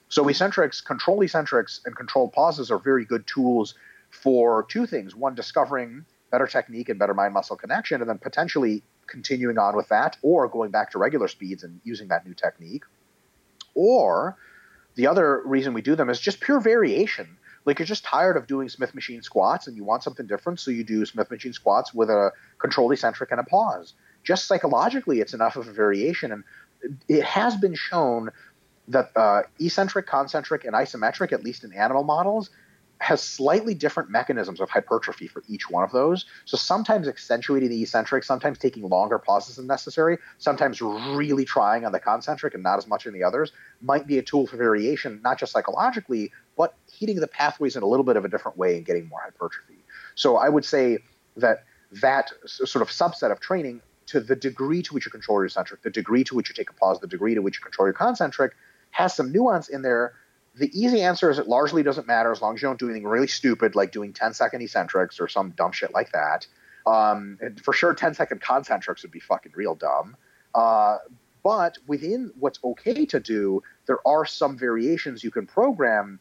So 0.08 0.30
eccentrics, 0.30 0.80
control 0.80 1.22
eccentrics, 1.24 1.82
and 1.84 1.94
controlled 1.94 2.32
pauses 2.32 2.72
are 2.72 2.80
very 2.80 3.04
good 3.04 3.28
tools 3.28 3.76
for 4.10 4.66
two 4.70 4.86
things. 4.86 5.14
One, 5.14 5.36
discovering 5.36 6.06
better 6.32 6.48
technique 6.48 6.90
and 6.90 7.00
better 7.00 7.14
mind 7.14 7.34
muscle 7.34 7.56
connection, 7.56 8.02
and 8.02 8.10
then 8.10 8.18
potentially 8.18 8.84
continuing 9.08 9.58
on 9.58 9.76
with 9.76 9.88
that, 9.90 10.18
or 10.22 10.48
going 10.48 10.72
back 10.72 10.92
to 10.92 10.98
regular 10.98 11.28
speeds 11.28 11.64
and 11.64 11.80
using 11.84 12.10
that 12.10 12.26
new 12.26 12.34
technique. 12.34 12.84
Or 13.74 14.38
the 14.96 15.08
other 15.08 15.42
reason 15.46 15.74
we 15.74 15.82
do 15.82 15.96
them 15.96 16.10
is 16.10 16.20
just 16.20 16.42
pure 16.42 16.60
variation. 16.60 17.38
Like 17.66 17.80
you're 17.80 17.86
just 17.86 18.04
tired 18.04 18.38
of 18.38 18.48
doing 18.48 18.70
Smith 18.70 18.96
machine 18.96 19.22
squats 19.22 19.68
and 19.68 19.76
you 19.76 19.84
want 19.84 20.04
something 20.04 20.26
different, 20.26 20.60
so 20.60 20.72
you 20.72 20.84
do 20.84 21.06
Smith 21.06 21.30
machine 21.30 21.54
squats 21.54 21.94
with 21.94 22.10
a 22.10 22.32
controlled 22.60 22.94
eccentric 22.94 23.32
and 23.32 23.40
a 23.40 23.44
pause. 23.44 23.94
Just 24.24 24.46
psychologically, 24.46 25.20
it's 25.20 25.34
enough 25.34 25.56
of 25.56 25.68
a 25.68 25.72
variation. 25.72 26.32
And 26.32 26.44
it 27.08 27.24
has 27.24 27.56
been 27.56 27.76
shown 27.76 28.30
that 28.88 29.12
uh, 29.16 29.44
eccentric, 29.60 30.08
concentric, 30.08 30.64
and 30.64 30.74
isometric, 30.74 31.32
at 31.32 31.44
least 31.44 31.64
in 31.64 31.74
animal 31.74 32.04
models, 32.04 32.50
has 33.00 33.22
slightly 33.22 33.74
different 33.74 34.10
mechanisms 34.10 34.60
of 34.60 34.70
hypertrophy 34.70 35.28
for 35.28 35.44
each 35.48 35.70
one 35.70 35.84
of 35.84 35.92
those. 35.92 36.26
So 36.46 36.58
sometimes 36.58 37.08
accentuating 37.08 37.70
the 37.70 37.82
eccentric, 37.82 38.24
sometimes 38.24 38.58
taking 38.58 38.88
longer 38.90 39.20
pauses 39.20 39.58
than 39.58 39.68
necessary, 39.68 40.18
sometimes 40.40 40.82
really 40.82 41.46
trying 41.46 41.86
on 41.86 41.92
the 41.92 42.00
concentric 42.00 42.54
and 42.54 42.64
not 42.64 42.78
as 42.78 42.88
much 42.88 43.06
in 43.06 43.14
the 43.14 43.24
others 43.24 43.52
might 43.82 44.08
be 44.08 44.18
a 44.18 44.24
tool 44.24 44.48
for 44.48 44.58
variation, 44.58 45.22
not 45.24 45.38
just 45.38 45.52
psychologically, 45.52 46.32
but 46.58 46.74
heating 46.92 47.20
the 47.20 47.28
pathways 47.28 47.76
in 47.76 47.84
a 47.84 47.86
little 47.86 48.04
bit 48.04 48.18
of 48.18 48.26
a 48.26 48.30
different 48.30 48.58
way 48.58 48.78
and 48.78 48.86
getting 48.86 49.08
more 49.08 49.20
hypertrophy. 49.24 49.78
So 50.16 50.38
I 50.38 50.50
would 50.50 50.66
say 50.66 50.98
that 51.36 51.66
that 52.02 52.32
sort 52.46 52.82
of 52.82 52.90
subset 52.90 53.32
of 53.32 53.40
training 53.40 53.82
to 54.08 54.20
the 54.20 54.36
degree 54.36 54.82
to 54.82 54.94
which 54.94 55.06
you 55.06 55.12
control 55.12 55.38
your 55.38 55.46
eccentric, 55.46 55.82
the 55.84 55.90
degree 55.90 56.24
to 56.24 56.34
which 56.34 56.50
you 56.50 56.56
take 56.56 56.70
a 56.70 56.74
pause, 56.74 57.00
the 57.00 57.08
degree 57.08 57.36
to 57.36 57.42
which 57.42 57.58
you 57.58 57.64
control 57.64 57.88
your 57.88 57.94
concentric 57.94 58.54
has 58.92 59.16
some 59.16 59.32
nuance 59.32 59.70
in 59.70 59.82
there. 59.82 60.14
The 60.58 60.72
easy 60.74 61.02
answer 61.02 61.30
is 61.30 61.38
it 61.38 61.48
largely 61.48 61.84
doesn't 61.84 62.08
matter 62.08 62.32
as 62.32 62.42
long 62.42 62.56
as 62.56 62.62
you 62.62 62.68
don't 62.68 62.80
do 62.80 62.90
anything 62.90 63.06
really 63.06 63.28
stupid 63.28 63.76
like 63.76 63.92
doing 63.92 64.14
10 64.14 64.34
second 64.34 64.62
eccentrics 64.62 65.20
or 65.20 65.28
some 65.28 65.52
dumb 65.52 65.72
shit 65.72 65.94
like 65.94 66.12
that. 66.14 66.48
Um, 66.86 67.38
for 67.64 67.74
sure, 67.74 67.94
10 67.94 68.14
second 68.16 68.42
concentrics 68.42 69.04
would 69.04 69.12
be 69.12 69.20
fucking 69.20 69.52
real 69.56 69.76
dumb. 69.76 70.18
Uh, 70.56 70.98
but 71.44 71.78
within 71.86 72.32
what's 72.40 72.60
okay 72.64 73.06
to 73.06 73.20
do, 73.20 73.62
there 73.86 74.00
are 74.08 74.26
some 74.26 74.58
variations 74.58 75.24
you 75.24 75.32
can 75.32 75.46
program 75.46 76.20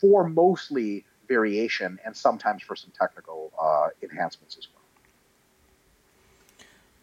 for 0.00 0.28
mostly 0.28 1.04
variation 1.28 1.98
and 2.04 2.16
sometimes 2.16 2.62
for 2.62 2.74
some 2.76 2.90
technical 2.98 3.52
uh, 3.60 3.88
enhancements 4.02 4.56
as 4.58 4.68
well. 4.74 4.85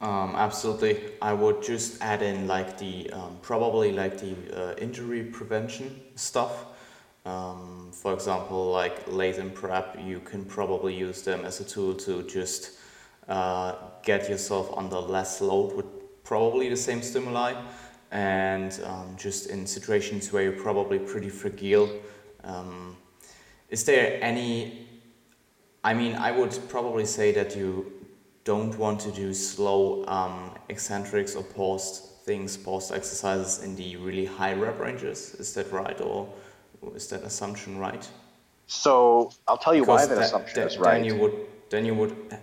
Um, 0.03 0.35
absolutely. 0.35 0.99
I 1.21 1.31
would 1.31 1.63
just 1.63 2.01
add 2.01 2.21
in 2.21 2.45
like 2.45 2.77
the 2.77 3.09
um, 3.11 3.37
probably 3.41 3.93
like 3.93 4.17
the 4.17 4.35
uh, 4.53 4.75
injury 4.75 5.23
prevention 5.23 6.01
stuff. 6.15 6.65
Um, 7.25 7.89
for 7.93 8.13
example, 8.13 8.69
like 8.69 9.07
latent 9.07 9.55
prep, 9.55 9.97
you 10.03 10.19
can 10.19 10.43
probably 10.43 10.93
use 10.93 11.21
them 11.21 11.45
as 11.45 11.61
a 11.61 11.63
tool 11.63 11.93
to 11.95 12.21
just 12.23 12.71
uh, 13.29 13.75
get 14.03 14.27
yourself 14.27 14.73
under 14.75 14.97
less 14.97 15.39
load 15.39 15.73
with 15.73 15.85
probably 16.25 16.67
the 16.67 16.75
same 16.75 17.01
stimuli. 17.01 17.53
And 18.11 18.77
um, 18.83 19.15
just 19.17 19.49
in 19.49 19.65
situations 19.65 20.33
where 20.33 20.43
you're 20.43 20.61
probably 20.61 20.99
pretty 20.99 21.29
fragile, 21.29 21.89
um, 22.43 22.97
is 23.69 23.85
there 23.85 24.21
any? 24.21 24.85
I 25.81 25.93
mean, 25.93 26.15
I 26.15 26.31
would 26.31 26.59
probably 26.67 27.05
say 27.05 27.31
that 27.31 27.55
you 27.55 28.02
don't 28.43 28.77
want 28.77 28.99
to 29.01 29.11
do 29.11 29.33
slow 29.33 30.05
um, 30.07 30.51
eccentrics 30.69 31.35
or 31.35 31.43
paused 31.43 32.03
things, 32.25 32.57
paused 32.57 32.91
exercises 32.91 33.63
in 33.63 33.75
the 33.75 33.95
really 33.97 34.25
high 34.25 34.53
rep 34.53 34.79
ranges. 34.79 35.35
Is 35.35 35.53
that 35.53 35.71
right, 35.71 35.99
or 36.01 36.29
is 36.95 37.07
that 37.07 37.23
assumption 37.23 37.77
right? 37.77 38.07
So 38.67 39.31
I'll 39.47 39.57
tell 39.57 39.75
you 39.75 39.81
because 39.81 40.09
why 40.09 40.15
that, 40.15 40.21
assumption 40.23 40.59
that, 40.61 40.67
is 40.67 40.77
right. 40.77 40.95
Then 40.95 41.05
you 41.05 41.15
would 41.17 41.35
then 41.69 41.85
you 41.85 41.95
would 41.95 42.37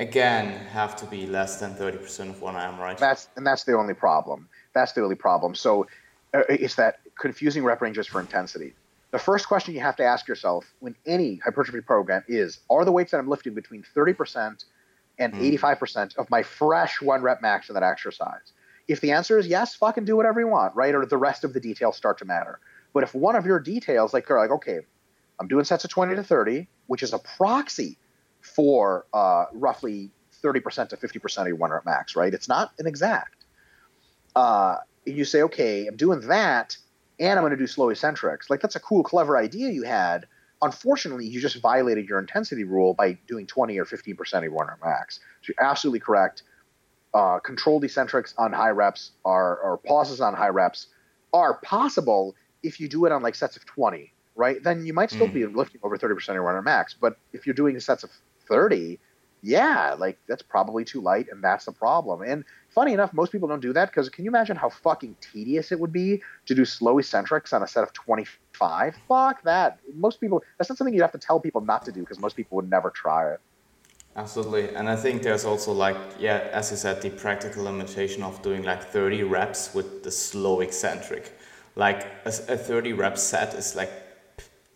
again 0.00 0.52
have 0.66 0.96
to 0.96 1.06
be 1.06 1.26
less 1.26 1.60
than 1.60 1.74
thirty 1.74 1.98
percent 1.98 2.30
of 2.30 2.36
1RM, 2.36 2.78
right? 2.78 2.98
That's 2.98 3.28
and 3.36 3.46
that's 3.46 3.64
the 3.64 3.76
only 3.76 3.94
problem. 3.94 4.48
That's 4.74 4.92
the 4.92 5.02
only 5.02 5.16
problem. 5.16 5.54
So 5.54 5.86
uh, 6.34 6.42
it's 6.48 6.76
that 6.76 7.00
confusing 7.18 7.64
rep 7.64 7.80
ranges 7.82 8.06
for 8.06 8.20
intensity. 8.20 8.74
The 9.10 9.18
first 9.18 9.46
question 9.46 9.74
you 9.74 9.80
have 9.80 9.96
to 9.96 10.04
ask 10.04 10.26
yourself 10.26 10.64
when 10.80 10.96
any 11.04 11.36
hypertrophy 11.36 11.82
program 11.82 12.24
is: 12.28 12.60
Are 12.70 12.84
the 12.84 12.92
weights 12.92 13.10
that 13.10 13.18
I'm 13.18 13.28
lifting 13.28 13.54
between 13.54 13.82
thirty 13.94 14.14
percent 14.14 14.64
and 15.22 15.34
mm. 15.34 15.58
85% 15.58 16.16
of 16.16 16.28
my 16.30 16.42
fresh 16.42 17.00
one 17.00 17.22
rep 17.22 17.40
max 17.42 17.68
in 17.68 17.74
that 17.74 17.82
exercise? 17.82 18.52
If 18.88 19.00
the 19.00 19.12
answer 19.12 19.38
is 19.38 19.46
yes, 19.46 19.74
fucking 19.74 20.04
do 20.04 20.16
whatever 20.16 20.40
you 20.40 20.48
want, 20.48 20.74
right? 20.74 20.94
Or 20.94 21.06
the 21.06 21.16
rest 21.16 21.44
of 21.44 21.52
the 21.52 21.60
details 21.60 21.96
start 21.96 22.18
to 22.18 22.24
matter. 22.24 22.58
But 22.92 23.04
if 23.04 23.14
one 23.14 23.36
of 23.36 23.46
your 23.46 23.58
details, 23.58 24.12
like, 24.12 24.30
are 24.30 24.38
like, 24.38 24.50
okay, 24.50 24.80
I'm 25.40 25.48
doing 25.48 25.64
sets 25.64 25.84
of 25.84 25.90
20 25.90 26.16
to 26.16 26.22
30, 26.22 26.68
which 26.86 27.02
is 27.02 27.12
a 27.12 27.18
proxy 27.18 27.98
for 28.40 29.06
uh, 29.14 29.46
roughly 29.52 30.10
30% 30.42 30.88
to 30.90 30.96
50% 30.96 31.40
of 31.40 31.46
your 31.46 31.56
one 31.56 31.70
rep 31.70 31.84
max, 31.84 32.16
right? 32.16 32.34
It's 32.34 32.48
not 32.48 32.72
an 32.78 32.86
exact. 32.86 33.44
Uh, 34.34 34.76
you 35.04 35.24
say, 35.24 35.42
okay, 35.42 35.86
I'm 35.86 35.96
doing 35.96 36.20
that, 36.28 36.76
and 37.18 37.38
I'm 37.38 37.42
going 37.42 37.52
to 37.52 37.56
do 37.56 37.66
slow 37.66 37.90
eccentrics. 37.90 38.50
Like, 38.50 38.60
that's 38.60 38.76
a 38.76 38.80
cool, 38.80 39.02
clever 39.02 39.36
idea 39.36 39.70
you 39.70 39.82
had, 39.82 40.26
Unfortunately, 40.62 41.26
you 41.26 41.40
just 41.40 41.60
violated 41.60 42.08
your 42.08 42.18
intensity 42.18 42.64
rule 42.64 42.94
by 42.94 43.18
doing 43.26 43.46
20 43.46 43.78
or 43.78 43.84
15% 43.84 44.34
of 44.34 44.42
your 44.44 44.52
one 44.52 44.68
rep 44.68 44.78
max. 44.82 45.20
So 45.42 45.52
you're 45.56 45.68
absolutely 45.68 46.00
correct. 46.00 46.44
Uh, 47.12 47.40
controlled 47.40 47.84
eccentrics 47.84 48.32
on 48.38 48.52
high 48.52 48.70
reps 48.70 49.10
are, 49.24 49.58
or 49.58 49.78
pauses 49.78 50.20
on 50.20 50.34
high 50.34 50.48
reps 50.48 50.86
are 51.32 51.54
possible 51.54 52.34
if 52.62 52.80
you 52.80 52.88
do 52.88 53.04
it 53.04 53.12
on 53.12 53.22
like 53.22 53.34
sets 53.34 53.56
of 53.56 53.66
20, 53.66 54.12
right? 54.36 54.62
Then 54.62 54.86
you 54.86 54.94
might 54.94 55.10
still 55.10 55.28
mm. 55.28 55.34
be 55.34 55.46
lifting 55.46 55.80
over 55.82 55.98
30% 55.98 56.28
of 56.28 56.34
your 56.34 56.44
one 56.44 56.54
rep 56.54 56.64
max. 56.64 56.94
But 56.98 57.16
if 57.32 57.46
you're 57.46 57.54
doing 57.54 57.78
sets 57.80 58.04
of 58.04 58.10
30, 58.48 58.98
yeah, 59.42 59.94
like 59.98 60.18
that's 60.28 60.42
probably 60.42 60.84
too 60.84 61.00
light, 61.00 61.26
and 61.30 61.42
that's 61.42 61.64
the 61.64 61.72
problem. 61.72 62.22
And 62.22 62.44
funny 62.68 62.92
enough, 62.92 63.12
most 63.12 63.32
people 63.32 63.48
don't 63.48 63.60
do 63.60 63.72
that 63.72 63.90
because 63.90 64.08
can 64.08 64.24
you 64.24 64.30
imagine 64.30 64.56
how 64.56 64.70
fucking 64.70 65.16
tedious 65.20 65.72
it 65.72 65.80
would 65.80 65.92
be 65.92 66.22
to 66.46 66.54
do 66.54 66.64
slow 66.64 66.98
eccentrics 66.98 67.52
on 67.52 67.62
a 67.62 67.66
set 67.66 67.82
of 67.82 67.92
25? 67.92 68.94
Fuck 69.08 69.42
that. 69.42 69.80
Most 69.94 70.20
people, 70.20 70.42
that's 70.58 70.70
not 70.70 70.78
something 70.78 70.94
you'd 70.94 71.02
have 71.02 71.12
to 71.12 71.18
tell 71.18 71.40
people 71.40 71.60
not 71.60 71.84
to 71.86 71.92
do 71.92 72.00
because 72.00 72.20
most 72.20 72.36
people 72.36 72.54
would 72.56 72.70
never 72.70 72.90
try 72.90 73.32
it. 73.32 73.40
Absolutely. 74.14 74.74
And 74.76 74.88
I 74.88 74.96
think 74.96 75.22
there's 75.22 75.44
also 75.44 75.72
like, 75.72 75.96
yeah, 76.20 76.48
as 76.52 76.70
you 76.70 76.76
said, 76.76 77.02
the 77.02 77.10
practical 77.10 77.64
limitation 77.64 78.22
of 78.22 78.42
doing 78.42 78.62
like 78.62 78.84
30 78.84 79.24
reps 79.24 79.74
with 79.74 80.04
the 80.04 80.10
slow 80.10 80.60
eccentric. 80.60 81.36
Like 81.74 82.04
a, 82.24 82.28
a 82.28 82.56
30 82.56 82.92
rep 82.92 83.18
set 83.18 83.54
is 83.54 83.74
like 83.74 83.90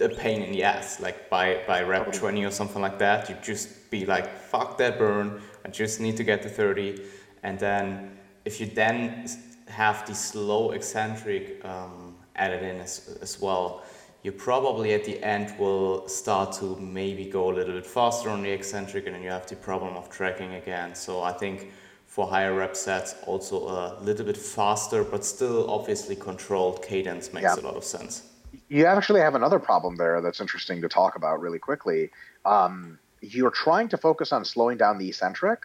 a 0.01 0.09
pain 0.09 0.43
in 0.43 0.53
the 0.53 0.63
ass. 0.63 1.01
Like 1.01 1.31
by, 1.31 1.63
by 1.67 1.83
rep 1.83 2.13
20 2.13 2.45
or 2.45 2.51
something 2.51 2.83
like 2.83 2.99
that, 2.99 3.29
you 3.29 3.37
just 3.43 3.91
be 3.91 4.07
like, 4.07 4.39
fuck 4.39 4.79
that 4.79 4.99
burn. 4.99 5.41
I 5.65 5.69
just 5.69 6.01
need 6.01 6.17
to 6.17 6.25
get 6.25 6.43
to 6.43 6.49
30 6.49 7.03
and 7.43 7.59
then 7.59 8.17
if 8.45 8.61
you 8.61 8.67
then 8.67 9.29
have 9.69 10.07
the 10.07 10.15
slow 10.15 10.73
eccentric 10.73 11.65
um, 11.65 12.17
added 12.35 12.63
in 12.63 12.81
as, 12.81 13.19
as 13.21 13.41
well, 13.41 13.85
you 14.23 14.33
probably 14.33 14.95
at 14.95 15.05
the 15.05 15.23
end 15.23 15.57
will 15.59 16.09
start 16.09 16.53
to 16.55 16.77
maybe 16.81 17.25
go 17.25 17.51
a 17.51 17.55
little 17.55 17.75
bit 17.75 17.87
faster 17.87 18.31
on 18.31 18.43
the 18.43 18.51
eccentric 18.51 19.07
and 19.07 19.15
then 19.15 19.23
you 19.23 19.31
have 19.31 19.47
the 19.47 19.57
problem 19.57 19.97
of 19.97 20.11
tracking 20.11 20.55
again. 20.55 20.95
So 20.95 21.23
I 21.23 21.33
think 21.33 21.73
for 22.07 22.27
higher 22.27 22.55
rep 22.55 22.75
sets, 22.75 23.15
also 23.27 23.69
a 23.69 23.99
little 24.03 24.27
bit 24.27 24.37
faster, 24.37 25.05
but 25.05 25.25
still 25.25 25.71
obviously 25.71 26.17
controlled 26.17 26.83
cadence 26.83 27.33
makes 27.33 27.45
yeah. 27.45 27.63
a 27.63 27.63
lot 27.63 27.77
of 27.77 27.85
sense. 27.85 28.23
You 28.69 28.87
actually 28.87 29.21
have 29.21 29.35
another 29.35 29.59
problem 29.59 29.97
there 29.97 30.21
that's 30.21 30.41
interesting 30.41 30.83
to 30.83 30.89
talk 30.89 31.17
about 31.17 31.41
really 31.41 31.59
quickly. 31.59 32.11
Um, 32.45 32.99
you're 33.21 33.51
trying 33.51 33.89
to 33.89 33.97
focus 33.97 34.33
on 34.33 34.45
slowing 34.45 34.77
down 34.77 34.99
the 34.99 35.09
eccentric, 35.09 35.61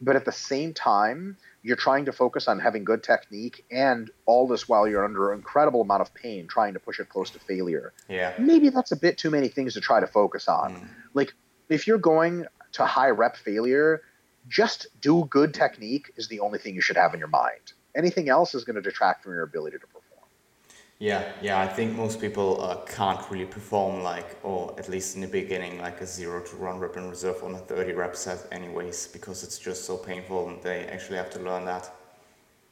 but 0.00 0.16
at 0.16 0.24
the 0.24 0.32
same 0.32 0.74
time 0.74 1.36
you're 1.62 1.76
trying 1.76 2.04
to 2.04 2.12
focus 2.12 2.48
on 2.48 2.60
having 2.60 2.84
good 2.84 3.02
technique 3.02 3.64
and 3.70 4.10
all 4.26 4.46
this 4.46 4.68
while 4.68 4.86
you're 4.86 5.04
under 5.04 5.32
an 5.32 5.38
incredible 5.38 5.82
amount 5.82 6.00
of 6.00 6.14
pain 6.14 6.46
trying 6.46 6.72
to 6.74 6.80
push 6.80 7.00
it 7.00 7.08
close 7.08 7.30
to 7.30 7.38
failure. 7.38 7.92
Yeah. 8.08 8.32
Maybe 8.38 8.68
that's 8.70 8.92
a 8.92 8.96
bit 8.96 9.18
too 9.18 9.30
many 9.30 9.48
things 9.48 9.74
to 9.74 9.80
try 9.80 10.00
to 10.00 10.06
focus 10.06 10.48
on. 10.48 10.76
Mm. 10.76 10.88
like 11.14 11.32
if 11.68 11.86
you're 11.86 11.98
going 11.98 12.46
to 12.72 12.84
high 12.84 13.10
rep 13.10 13.36
failure 13.36 14.02
just 14.48 14.86
do 15.00 15.26
good 15.26 15.52
technique 15.52 16.10
is 16.16 16.28
the 16.28 16.40
only 16.40 16.58
thing 16.58 16.74
you 16.74 16.80
should 16.80 16.96
have 16.96 17.12
in 17.12 17.18
your 17.18 17.28
mind. 17.28 17.72
Anything 17.94 18.28
else 18.28 18.54
is 18.54 18.64
going 18.64 18.76
to 18.76 18.82
detract 18.82 19.22
from 19.22 19.32
your 19.32 19.42
ability 19.42 19.78
to 19.78 19.86
perform 19.86 19.97
Yeah, 21.00 21.30
yeah. 21.40 21.60
I 21.60 21.68
think 21.68 21.94
most 21.94 22.20
people 22.20 22.60
uh, 22.60 22.78
can't 22.84 23.20
really 23.30 23.46
perform 23.46 24.02
like, 24.02 24.36
or 24.42 24.74
at 24.78 24.88
least 24.88 25.14
in 25.14 25.20
the 25.20 25.28
beginning, 25.28 25.78
like 25.80 26.00
a 26.00 26.06
zero 26.06 26.40
to 26.40 26.56
one 26.56 26.80
rep 26.80 26.96
in 26.96 27.08
reserve 27.08 27.44
on 27.44 27.54
a 27.54 27.58
thirty 27.58 27.92
rep 27.92 28.16
set, 28.16 28.46
anyways, 28.50 29.06
because 29.06 29.44
it's 29.44 29.58
just 29.58 29.84
so 29.84 29.96
painful, 29.96 30.48
and 30.48 30.60
they 30.60 30.86
actually 30.86 31.16
have 31.16 31.30
to 31.30 31.38
learn 31.38 31.64
that. 31.66 31.88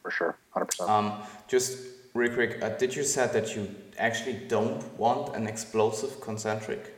For 0.02 0.10
sure, 0.10 0.36
hundred 0.50 0.66
percent. 0.66 0.90
Um, 0.90 1.22
just 1.46 1.78
real 2.14 2.34
quick, 2.34 2.60
uh, 2.62 2.70
did 2.70 2.96
you 2.96 3.04
said 3.04 3.32
that 3.32 3.54
you 3.54 3.72
actually 3.98 4.34
don't 4.48 4.82
want 4.98 5.36
an 5.36 5.46
explosive 5.46 6.20
concentric? 6.20 6.94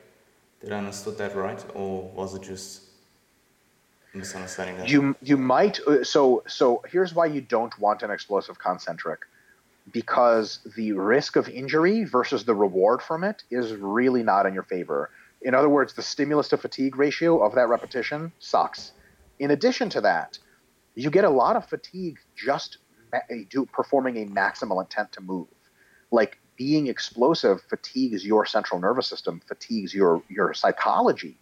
Did 0.62 0.72
I 0.72 0.78
understood 0.78 1.18
that 1.18 1.36
right, 1.36 1.62
or 1.74 2.04
was 2.14 2.34
it 2.34 2.42
just 2.42 2.84
misunderstanding 4.14 4.78
that? 4.78 4.88
You 4.88 5.14
you 5.20 5.36
might 5.36 5.78
uh, 5.80 6.02
so 6.04 6.42
so 6.46 6.82
here's 6.90 7.14
why 7.14 7.26
you 7.26 7.42
don't 7.42 7.78
want 7.78 8.02
an 8.02 8.10
explosive 8.10 8.58
concentric 8.58 9.26
because 9.92 10.60
the 10.76 10.92
risk 10.92 11.36
of 11.36 11.48
injury 11.48 12.04
versus 12.04 12.44
the 12.44 12.54
reward 12.54 13.02
from 13.02 13.24
it 13.24 13.44
is 13.50 13.72
really 13.72 14.22
not 14.22 14.46
in 14.46 14.54
your 14.54 14.62
favor. 14.62 15.10
In 15.42 15.54
other 15.54 15.68
words, 15.68 15.94
the 15.94 16.02
stimulus 16.02 16.48
to 16.48 16.56
fatigue 16.56 16.96
ratio 16.96 17.44
of 17.44 17.54
that 17.54 17.68
repetition 17.68 18.32
sucks. 18.38 18.92
In 19.38 19.50
addition 19.50 19.88
to 19.90 20.00
that, 20.00 20.38
you 20.94 21.10
get 21.10 21.24
a 21.24 21.30
lot 21.30 21.56
of 21.56 21.68
fatigue 21.68 22.18
just 22.36 22.78
do, 23.48 23.66
performing 23.66 24.16
a 24.18 24.26
maximal 24.26 24.82
intent 24.82 25.12
to 25.12 25.20
move. 25.20 25.46
Like 26.10 26.38
being 26.56 26.88
explosive 26.88 27.62
fatigues 27.62 28.26
your 28.26 28.44
central 28.44 28.80
nervous 28.80 29.06
system, 29.06 29.40
fatigues 29.46 29.94
your 29.94 30.22
your 30.28 30.52
psychology 30.54 31.38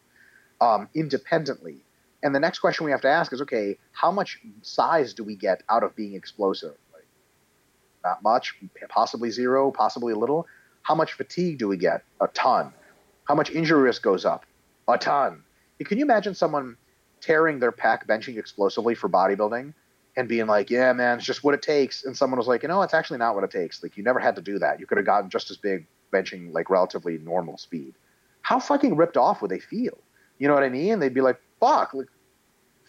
um, 0.61 0.89
independently. 0.95 1.83
And 2.23 2.35
the 2.35 2.41
next 2.41 2.59
question 2.59 2.85
we 2.85 2.91
have 2.91 3.03
to 3.03 3.09
ask 3.09 3.33
is, 3.33 3.41
okay, 3.43 3.79
how 3.93 4.11
much 4.11 4.39
size 4.63 5.15
do 5.15 5.23
we 5.25 5.37
get 5.37 5.63
out 5.69 5.83
of 5.83 5.95
being 5.95 6.15
explosive? 6.15 6.75
Not 8.05 8.23
much, 8.23 8.55
possibly 8.89 9.31
zero, 9.31 9.71
possibly 9.71 10.13
a 10.13 10.17
little. 10.17 10.47
How 10.83 10.95
much 10.95 11.15
fatigue 11.15 11.59
do 11.59 11.69
we 11.69 11.77
get? 11.77 12.05
A 12.21 12.29
ton. 12.29 12.73
How 13.25 13.35
much 13.35 13.51
injury 13.51 13.83
risk 13.83 14.03
goes 14.03 14.25
up? 14.25 14.47
A 14.89 14.97
ton. 14.97 15.43
Can 15.85 15.99
you 15.99 16.05
imagine 16.05 16.35
someone 16.35 16.77
tearing 17.21 17.59
their 17.59 17.73
pack 17.73 18.07
benching 18.07 18.39
explosively 18.39 18.95
for 18.95 19.09
bodybuilding 19.09 19.75
and 20.17 20.29
being 20.29 20.47
like, 20.47 20.71
yeah, 20.71 20.93
man, 20.93 21.19
it's 21.19 21.27
just 21.27 21.45
what 21.45 21.55
it 21.55 21.63
takes. 21.63 22.05
And 22.05 22.17
someone 22.17 22.39
was 22.39 22.47
like, 22.47 22.63
you 22.63 22.69
know, 22.69 22.83
it's 22.83 22.95
actually 22.95 23.19
not 23.19 23.35
what 23.35 23.45
it 23.45 23.51
takes. 23.51 23.83
Like, 23.83 23.97
you 23.97 24.03
never 24.03 24.19
had 24.19 24.37
to 24.37 24.43
do 24.43 24.59
that. 24.59 24.81
You 24.81 24.87
could 24.87 24.97
have 24.97 25.07
gotten 25.07 25.29
just 25.29 25.51
as 25.51 25.57
big 25.57 25.87
benching 26.13 26.53
like 26.53 26.71
relatively 26.71 27.19
normal 27.19 27.59
speed. 27.59 27.95
How 28.41 28.59
fucking 28.59 28.97
ripped 28.97 29.17
off 29.17 29.43
would 29.43 29.51
they 29.51 29.59
feel? 29.59 29.99
You 30.39 30.49
know 30.49 30.55
what 30.55 30.63
I 30.63 30.69
mean? 30.69 31.01
They'd 31.01 31.13
be 31.13 31.21
like, 31.21 31.41
fuck, 31.61 31.93
like, 31.93 32.07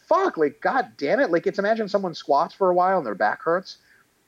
fuck, 0.08 0.38
like, 0.38 0.62
god 0.62 0.92
damn 0.98 1.20
it. 1.20 1.32
Like, 1.32 1.48
it's 1.48 1.60
imagine 1.60 1.90
someone 1.90 2.14
squats 2.14 2.54
for 2.54 2.70
a 2.70 2.74
while 2.74 2.98
and 2.98 3.06
their 3.06 3.16
back 3.16 3.42
hurts 3.42 3.78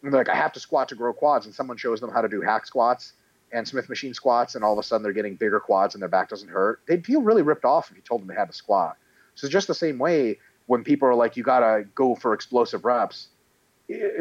and 0.03 0.13
they're 0.13 0.21
like, 0.21 0.29
I 0.29 0.35
have 0.35 0.53
to 0.53 0.59
squat 0.59 0.89
to 0.89 0.95
grow 0.95 1.13
quads, 1.13 1.45
and 1.45 1.53
someone 1.53 1.77
shows 1.77 1.99
them 1.99 2.11
how 2.11 2.21
to 2.21 2.29
do 2.29 2.41
hack 2.41 2.65
squats 2.65 3.13
and 3.51 3.67
Smith 3.67 3.89
machine 3.89 4.13
squats, 4.13 4.55
and 4.55 4.63
all 4.63 4.73
of 4.73 4.79
a 4.79 4.83
sudden 4.83 5.03
they're 5.03 5.13
getting 5.13 5.35
bigger 5.35 5.59
quads 5.59 5.95
and 5.95 6.01
their 6.01 6.09
back 6.09 6.29
doesn't 6.29 6.49
hurt. 6.49 6.81
They'd 6.87 7.05
feel 7.05 7.21
really 7.21 7.41
ripped 7.41 7.65
off 7.65 7.89
if 7.89 7.97
you 7.97 8.03
told 8.03 8.21
them 8.21 8.27
they 8.27 8.35
had 8.35 8.49
to 8.49 8.53
squat. 8.53 8.97
So 9.35 9.47
just 9.47 9.67
the 9.67 9.73
same 9.73 9.97
way 9.97 10.37
when 10.67 10.83
people 10.83 11.07
are 11.07 11.15
like, 11.15 11.35
you 11.35 11.43
gotta 11.43 11.85
go 11.95 12.15
for 12.15 12.33
explosive 12.33 12.85
reps. 12.85 13.29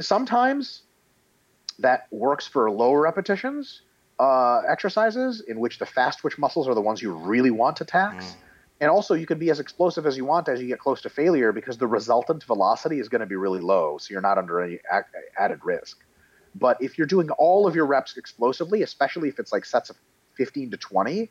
Sometimes 0.01 0.83
that 1.79 2.07
works 2.11 2.47
for 2.47 2.71
lower 2.71 3.01
repetitions 3.03 3.83
uh, 4.19 4.63
exercises 4.69 5.41
in 5.41 5.61
which 5.61 5.79
the 5.79 5.87
fast 5.87 6.21
twitch 6.21 6.39
muscles 6.39 6.67
are 6.67 6.75
the 6.75 6.81
ones 6.81 7.01
you 7.03 7.13
really 7.13 7.51
want 7.51 7.77
to 7.77 7.85
tax. 7.85 8.25
Mm. 8.25 8.35
And 8.81 8.91
also, 8.91 9.15
you 9.15 9.27
can 9.27 9.39
be 9.39 9.51
as 9.51 9.59
explosive 9.59 10.07
as 10.07 10.17
you 10.17 10.25
want 10.25 10.49
as 10.49 10.61
you 10.61 10.69
get 10.69 10.79
close 10.79 11.01
to 11.03 11.11
failure 11.11 11.53
because 11.53 11.79
the 11.79 11.87
resultant 11.87 12.45
velocity 12.45 13.01
is 13.01 13.09
going 13.09 13.21
to 13.21 13.27
be 13.27 13.35
really 13.35 13.61
low, 13.61 13.99
so 13.99 14.13
you're 14.13 14.21
not 14.21 14.39
under 14.39 14.61
any 14.61 14.79
added 15.37 15.61
risk. 15.65 15.99
But 16.55 16.81
if 16.81 16.97
you're 16.97 17.07
doing 17.07 17.31
all 17.31 17.67
of 17.67 17.75
your 17.75 17.87
reps 17.87 18.17
explosively, 18.17 18.83
especially 18.83 19.29
if 19.29 19.39
it's 19.39 19.53
like 19.53 19.65
sets 19.65 19.91
of 19.91 19.97
15 20.37 20.71
to 20.71 20.77
20, 20.77 21.29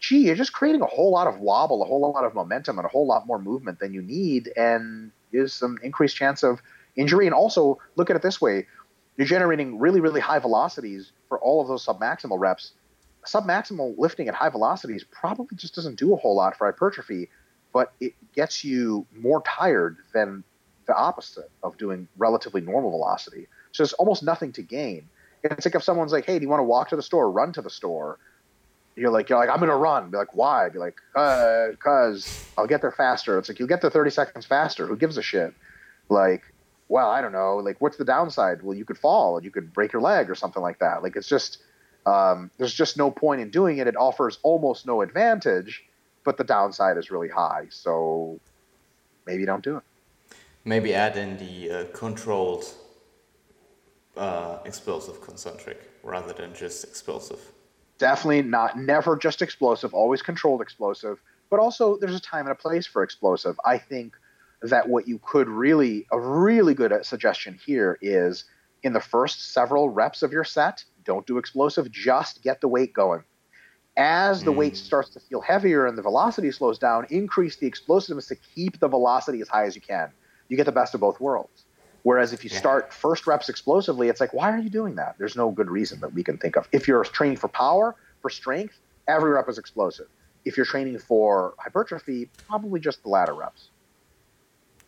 gee, 0.00 0.18
you're 0.26 0.34
just 0.34 0.52
creating 0.54 0.80
a 0.80 0.86
whole 0.86 1.10
lot 1.10 1.26
of 1.26 1.40
wobble, 1.40 1.82
a 1.82 1.84
whole 1.84 2.00
lot 2.00 2.24
of 2.24 2.34
momentum, 2.34 2.78
and 2.78 2.86
a 2.86 2.88
whole 2.88 3.06
lot 3.06 3.26
more 3.26 3.38
movement 3.38 3.78
than 3.80 3.92
you 3.92 4.00
need, 4.00 4.50
and 4.56 5.12
is 5.32 5.52
some 5.52 5.78
increased 5.82 6.16
chance 6.16 6.42
of 6.42 6.62
injury. 6.96 7.26
And 7.26 7.34
also, 7.34 7.78
look 7.96 8.08
at 8.08 8.16
it 8.16 8.22
this 8.22 8.40
way 8.40 8.66
you're 9.18 9.26
generating 9.26 9.80
really, 9.80 10.00
really 10.00 10.20
high 10.20 10.38
velocities 10.38 11.10
for 11.28 11.40
all 11.40 11.60
of 11.60 11.66
those 11.66 11.84
submaximal 11.84 12.38
reps 12.38 12.72
submaximal 13.26 13.96
lifting 13.98 14.28
at 14.28 14.34
high 14.34 14.48
velocities 14.48 15.04
probably 15.10 15.56
just 15.56 15.74
doesn't 15.74 15.98
do 15.98 16.12
a 16.12 16.16
whole 16.16 16.34
lot 16.34 16.56
for 16.56 16.66
hypertrophy, 16.66 17.28
but 17.72 17.92
it 18.00 18.14
gets 18.34 18.64
you 18.64 19.06
more 19.14 19.42
tired 19.42 19.96
than 20.12 20.44
the 20.86 20.94
opposite 20.96 21.50
of 21.62 21.76
doing 21.76 22.08
relatively 22.16 22.60
normal 22.60 22.90
velocity. 22.90 23.46
So 23.72 23.82
there's 23.82 23.92
almost 23.94 24.22
nothing 24.22 24.52
to 24.52 24.62
gain. 24.62 25.08
It's 25.44 25.66
like 25.66 25.74
if 25.74 25.82
someone's 25.82 26.12
like, 26.12 26.24
"Hey, 26.24 26.38
do 26.38 26.42
you 26.42 26.48
want 26.48 26.60
to 26.60 26.64
walk 26.64 26.88
to 26.88 26.96
the 26.96 27.02
store? 27.02 27.30
Run 27.30 27.52
to 27.52 27.62
the 27.62 27.70
store." 27.70 28.18
You're 28.96 29.10
like, 29.10 29.28
"You're 29.28 29.38
like, 29.38 29.50
I'm 29.50 29.60
gonna 29.60 29.76
run." 29.76 30.10
Be 30.10 30.16
like, 30.16 30.34
"Why?" 30.34 30.68
Be 30.68 30.78
like, 30.78 30.96
"Uh, 31.14 31.68
cause 31.78 32.34
I'll 32.56 32.66
get 32.66 32.80
there 32.80 32.90
faster." 32.90 33.38
It's 33.38 33.48
like 33.48 33.58
you'll 33.58 33.68
get 33.68 33.80
there 33.80 33.90
30 33.90 34.10
seconds 34.10 34.46
faster. 34.46 34.86
Who 34.86 34.96
gives 34.96 35.16
a 35.16 35.22
shit? 35.22 35.54
Like, 36.08 36.42
well, 36.88 37.10
I 37.10 37.20
don't 37.20 37.32
know. 37.32 37.56
Like, 37.58 37.80
what's 37.80 37.98
the 37.98 38.04
downside? 38.04 38.62
Well, 38.62 38.76
you 38.76 38.84
could 38.84 38.98
fall 38.98 39.36
and 39.36 39.44
you 39.44 39.50
could 39.50 39.72
break 39.72 39.92
your 39.92 40.02
leg 40.02 40.30
or 40.30 40.34
something 40.34 40.62
like 40.62 40.78
that. 40.78 41.02
Like, 41.02 41.16
it's 41.16 41.28
just 41.28 41.58
um, 42.06 42.50
there's 42.58 42.74
just 42.74 42.96
no 42.96 43.10
point 43.10 43.40
in 43.40 43.50
doing 43.50 43.78
it. 43.78 43.86
It 43.86 43.96
offers 43.96 44.38
almost 44.42 44.86
no 44.86 45.02
advantage, 45.02 45.84
but 46.24 46.36
the 46.36 46.44
downside 46.44 46.96
is 46.96 47.10
really 47.10 47.28
high. 47.28 47.66
So 47.70 48.40
maybe 49.26 49.44
don't 49.44 49.62
do 49.62 49.76
it. 49.78 49.82
Maybe 50.64 50.94
add 50.94 51.16
in 51.16 51.38
the 51.38 51.70
uh, 51.70 51.84
controlled 51.92 52.64
uh, 54.16 54.58
explosive 54.64 55.20
concentric 55.20 55.90
rather 56.02 56.32
than 56.32 56.54
just 56.54 56.84
explosive. 56.84 57.40
Definitely 57.98 58.42
not, 58.42 58.78
never 58.78 59.16
just 59.16 59.42
explosive, 59.42 59.94
always 59.94 60.22
controlled 60.22 60.60
explosive. 60.60 61.20
But 61.50 61.60
also, 61.60 61.96
there's 61.96 62.14
a 62.14 62.20
time 62.20 62.46
and 62.46 62.52
a 62.52 62.54
place 62.54 62.86
for 62.86 63.02
explosive. 63.02 63.58
I 63.64 63.78
think 63.78 64.14
that 64.62 64.88
what 64.88 65.08
you 65.08 65.20
could 65.24 65.48
really, 65.48 66.06
a 66.12 66.20
really 66.20 66.74
good 66.74 66.92
suggestion 67.04 67.58
here 67.64 67.98
is 68.02 68.44
in 68.82 68.92
the 68.92 69.00
first 69.00 69.52
several 69.52 69.88
reps 69.88 70.22
of 70.22 70.32
your 70.32 70.44
set, 70.44 70.84
don't 71.08 71.26
do 71.26 71.38
explosive, 71.38 71.90
just 71.90 72.42
get 72.42 72.60
the 72.60 72.68
weight 72.68 72.92
going. 72.92 73.24
As 73.96 74.44
the 74.44 74.52
mm. 74.52 74.56
weight 74.56 74.76
starts 74.76 75.08
to 75.10 75.20
feel 75.20 75.40
heavier 75.40 75.86
and 75.86 75.98
the 75.98 76.02
velocity 76.02 76.52
slows 76.52 76.78
down, 76.78 77.06
increase 77.10 77.56
the 77.56 77.66
explosiveness 77.66 78.28
to 78.28 78.36
keep 78.36 78.78
the 78.78 78.86
velocity 78.86 79.40
as 79.40 79.48
high 79.48 79.64
as 79.64 79.74
you 79.74 79.80
can. 79.80 80.12
You 80.48 80.56
get 80.56 80.66
the 80.66 80.72
best 80.80 80.94
of 80.94 81.00
both 81.00 81.18
worlds. 81.18 81.64
Whereas 82.02 82.32
if 82.32 82.44
you 82.44 82.50
yeah. 82.52 82.58
start 82.58 82.92
first 82.92 83.26
reps 83.26 83.48
explosively, 83.48 84.08
it's 84.08 84.20
like, 84.20 84.32
why 84.32 84.52
are 84.52 84.58
you 84.58 84.70
doing 84.70 84.94
that? 84.96 85.16
There's 85.18 85.34
no 85.34 85.50
good 85.50 85.70
reason 85.70 85.98
that 86.00 86.12
we 86.12 86.22
can 86.22 86.36
think 86.38 86.56
of. 86.56 86.68
If 86.72 86.86
you're 86.86 87.02
training 87.02 87.38
for 87.38 87.48
power, 87.48 87.96
for 88.20 88.30
strength, 88.30 88.78
every 89.08 89.30
rep 89.30 89.48
is 89.48 89.58
explosive. 89.58 90.06
If 90.44 90.56
you're 90.56 90.66
training 90.66 90.98
for 90.98 91.54
hypertrophy, 91.58 92.30
probably 92.46 92.80
just 92.80 93.02
the 93.02 93.08
latter 93.08 93.34
reps. 93.34 93.70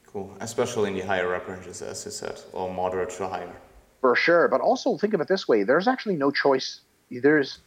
Cool, 0.06 0.36
especially 0.40 0.90
in 0.90 0.97
the 0.97 1.06
higher 1.06 1.28
rep 1.28 1.48
ranges, 1.48 1.82
as 1.82 2.05
you 2.05 2.10
said, 2.10 2.38
or 2.52 2.72
moderate 2.72 3.10
to 3.10 3.26
higher. 3.26 3.56
For 4.01 4.16
sure, 4.16 4.48
but 4.48 4.60
also 4.60 4.97
think 4.97 5.14
of 5.14 5.20
it 5.20 5.28
this 5.28 5.47
way: 5.47 5.62
there's 5.62 5.89
actually 5.89 6.16
no 6.16 6.31
choice. 6.31 6.81
There's 7.10 7.59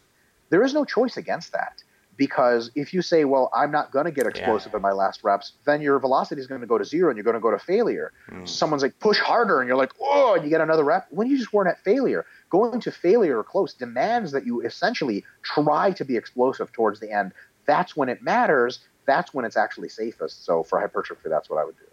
there 0.50 0.62
is 0.62 0.74
no 0.74 0.84
choice 0.84 1.16
against 1.16 1.52
that 1.52 1.82
because 2.16 2.70
if 2.74 2.94
you 2.94 3.02
say, 3.02 3.24
"Well, 3.24 3.50
I'm 3.54 3.70
not 3.70 3.90
going 3.90 4.04
to 4.04 4.10
get 4.10 4.26
explosive 4.26 4.72
yeah. 4.72 4.76
in 4.76 4.82
my 4.82 4.92
last 4.92 5.24
reps," 5.24 5.52
then 5.64 5.80
your 5.80 5.98
velocity 5.98 6.40
is 6.40 6.46
going 6.46 6.60
to 6.60 6.66
go 6.66 6.78
to 6.78 6.84
zero 6.84 7.10
and 7.10 7.16
you're 7.16 7.24
going 7.24 7.34
to 7.34 7.40
go 7.40 7.50
to 7.50 7.58
failure. 7.58 8.12
Mm. 8.30 8.48
Someone's 8.48 8.82
like, 8.82 8.98
"Push 9.00 9.18
harder," 9.18 9.60
and 9.60 9.68
you're 9.68 9.76
like, 9.76 9.92
"Oh!" 10.00 10.34
and 10.34 10.44
you 10.44 10.50
get 10.50 10.60
another 10.60 10.84
rep. 10.84 11.06
When 11.10 11.28
you 11.28 11.36
just 11.36 11.52
weren't 11.52 11.68
at 11.68 11.82
failure, 11.82 12.24
going 12.50 12.80
to 12.80 12.92
failure 12.92 13.38
or 13.38 13.44
close 13.44 13.74
demands 13.74 14.32
that 14.32 14.46
you 14.46 14.60
essentially 14.60 15.24
try 15.42 15.92
to 15.92 16.04
be 16.04 16.16
explosive 16.16 16.72
towards 16.72 17.00
the 17.00 17.10
end. 17.10 17.32
That's 17.66 17.96
when 17.96 18.08
it 18.08 18.22
matters. 18.22 18.80
That's 19.06 19.34
when 19.34 19.44
it's 19.44 19.56
actually 19.56 19.88
safest. 19.88 20.44
So 20.44 20.62
for 20.62 20.80
hypertrophy, 20.80 21.28
that's 21.28 21.50
what 21.50 21.58
I 21.58 21.64
would 21.64 21.76
do. 21.76 21.84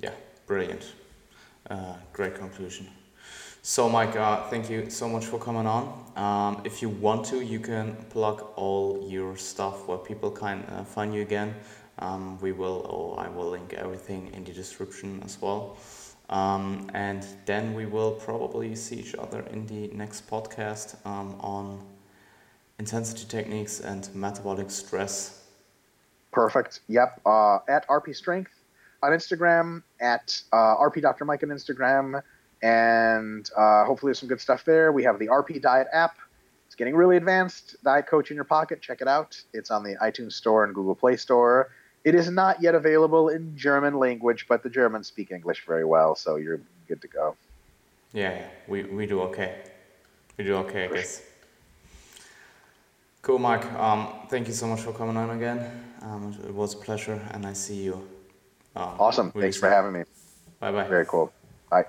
Yeah, 0.00 0.14
brilliant. 0.46 0.92
Uh, 1.68 1.94
great 2.12 2.34
conclusion. 2.34 2.88
So, 3.68 3.86
Mike, 3.86 4.16
uh, 4.16 4.44
thank 4.44 4.70
you 4.70 4.88
so 4.88 5.10
much 5.10 5.26
for 5.26 5.38
coming 5.38 5.66
on. 5.66 5.92
Um, 6.16 6.62
if 6.64 6.80
you 6.80 6.88
want 6.88 7.26
to, 7.26 7.42
you 7.42 7.60
can 7.60 7.96
plug 8.08 8.42
all 8.56 9.06
your 9.06 9.36
stuff 9.36 9.86
where 9.86 9.98
people 9.98 10.30
can 10.30 10.60
uh, 10.70 10.84
find 10.84 11.14
you 11.14 11.20
again. 11.20 11.54
Um, 11.98 12.40
we 12.40 12.52
will, 12.52 12.80
or 12.88 13.20
I 13.20 13.28
will 13.28 13.50
link 13.50 13.74
everything 13.74 14.32
in 14.32 14.42
the 14.42 14.52
description 14.52 15.20
as 15.22 15.38
well. 15.42 15.76
Um, 16.30 16.90
and 16.94 17.26
then 17.44 17.74
we 17.74 17.84
will 17.84 18.12
probably 18.12 18.74
see 18.74 18.96
each 18.96 19.14
other 19.14 19.42
in 19.52 19.66
the 19.66 19.88
next 19.88 20.26
podcast 20.30 20.96
um, 21.04 21.36
on 21.38 21.84
intensity 22.78 23.26
techniques 23.28 23.80
and 23.80 24.08
metabolic 24.14 24.70
stress. 24.70 25.44
Perfect. 26.32 26.80
Yep. 26.88 27.20
Uh, 27.26 27.58
at 27.68 27.86
RP 27.88 28.16
Strength 28.16 28.52
on 29.02 29.10
Instagram, 29.10 29.82
at 30.00 30.40
uh, 30.54 30.56
RP 30.78 31.02
Dr. 31.02 31.26
Mike 31.26 31.42
on 31.42 31.50
Instagram 31.50 32.22
and 32.62 33.48
uh, 33.56 33.84
hopefully 33.84 34.10
there's 34.10 34.18
some 34.18 34.28
good 34.28 34.40
stuff 34.40 34.64
there. 34.64 34.92
We 34.92 35.04
have 35.04 35.18
the 35.18 35.28
RP 35.28 35.60
Diet 35.60 35.88
app. 35.92 36.16
It's 36.66 36.74
getting 36.74 36.94
really 36.94 37.16
advanced. 37.16 37.76
Diet 37.82 38.06
Coach 38.06 38.30
in 38.30 38.34
your 38.34 38.44
pocket. 38.44 38.82
Check 38.82 39.00
it 39.00 39.08
out. 39.08 39.40
It's 39.52 39.70
on 39.70 39.82
the 39.82 39.96
iTunes 40.02 40.32
Store 40.32 40.64
and 40.64 40.74
Google 40.74 40.94
Play 40.94 41.16
Store. 41.16 41.70
It 42.04 42.14
is 42.14 42.30
not 42.30 42.62
yet 42.62 42.74
available 42.74 43.28
in 43.28 43.56
German 43.56 43.94
language, 43.94 44.46
but 44.48 44.62
the 44.62 44.70
Germans 44.70 45.06
speak 45.08 45.30
English 45.30 45.64
very 45.66 45.84
well, 45.84 46.14
so 46.14 46.36
you're 46.36 46.60
good 46.86 47.02
to 47.02 47.08
go. 47.08 47.36
Yeah, 48.12 48.42
we, 48.66 48.84
we 48.84 49.06
do 49.06 49.20
okay. 49.22 49.62
We 50.36 50.44
do 50.44 50.54
okay, 50.56 50.84
I 50.84 50.88
guess. 50.88 51.22
Cool, 53.22 53.38
Mike. 53.38 53.64
Um, 53.74 54.08
thank 54.28 54.46
you 54.48 54.54
so 54.54 54.66
much 54.66 54.80
for 54.80 54.92
coming 54.92 55.16
on 55.16 55.30
again. 55.30 55.58
Um, 56.02 56.34
it 56.46 56.54
was 56.54 56.74
a 56.74 56.78
pleasure, 56.78 57.20
and 57.32 57.44
I 57.44 57.52
see 57.52 57.82
you. 57.82 57.94
Um, 58.76 58.94
awesome. 58.98 59.32
Thanks 59.32 59.56
soon. 59.56 59.60
for 59.60 59.70
having 59.70 59.92
me. 59.92 60.04
Bye 60.60 60.72
bye. 60.72 60.88
Very 60.88 61.06
cool. 61.06 61.32
Bye. 61.70 61.84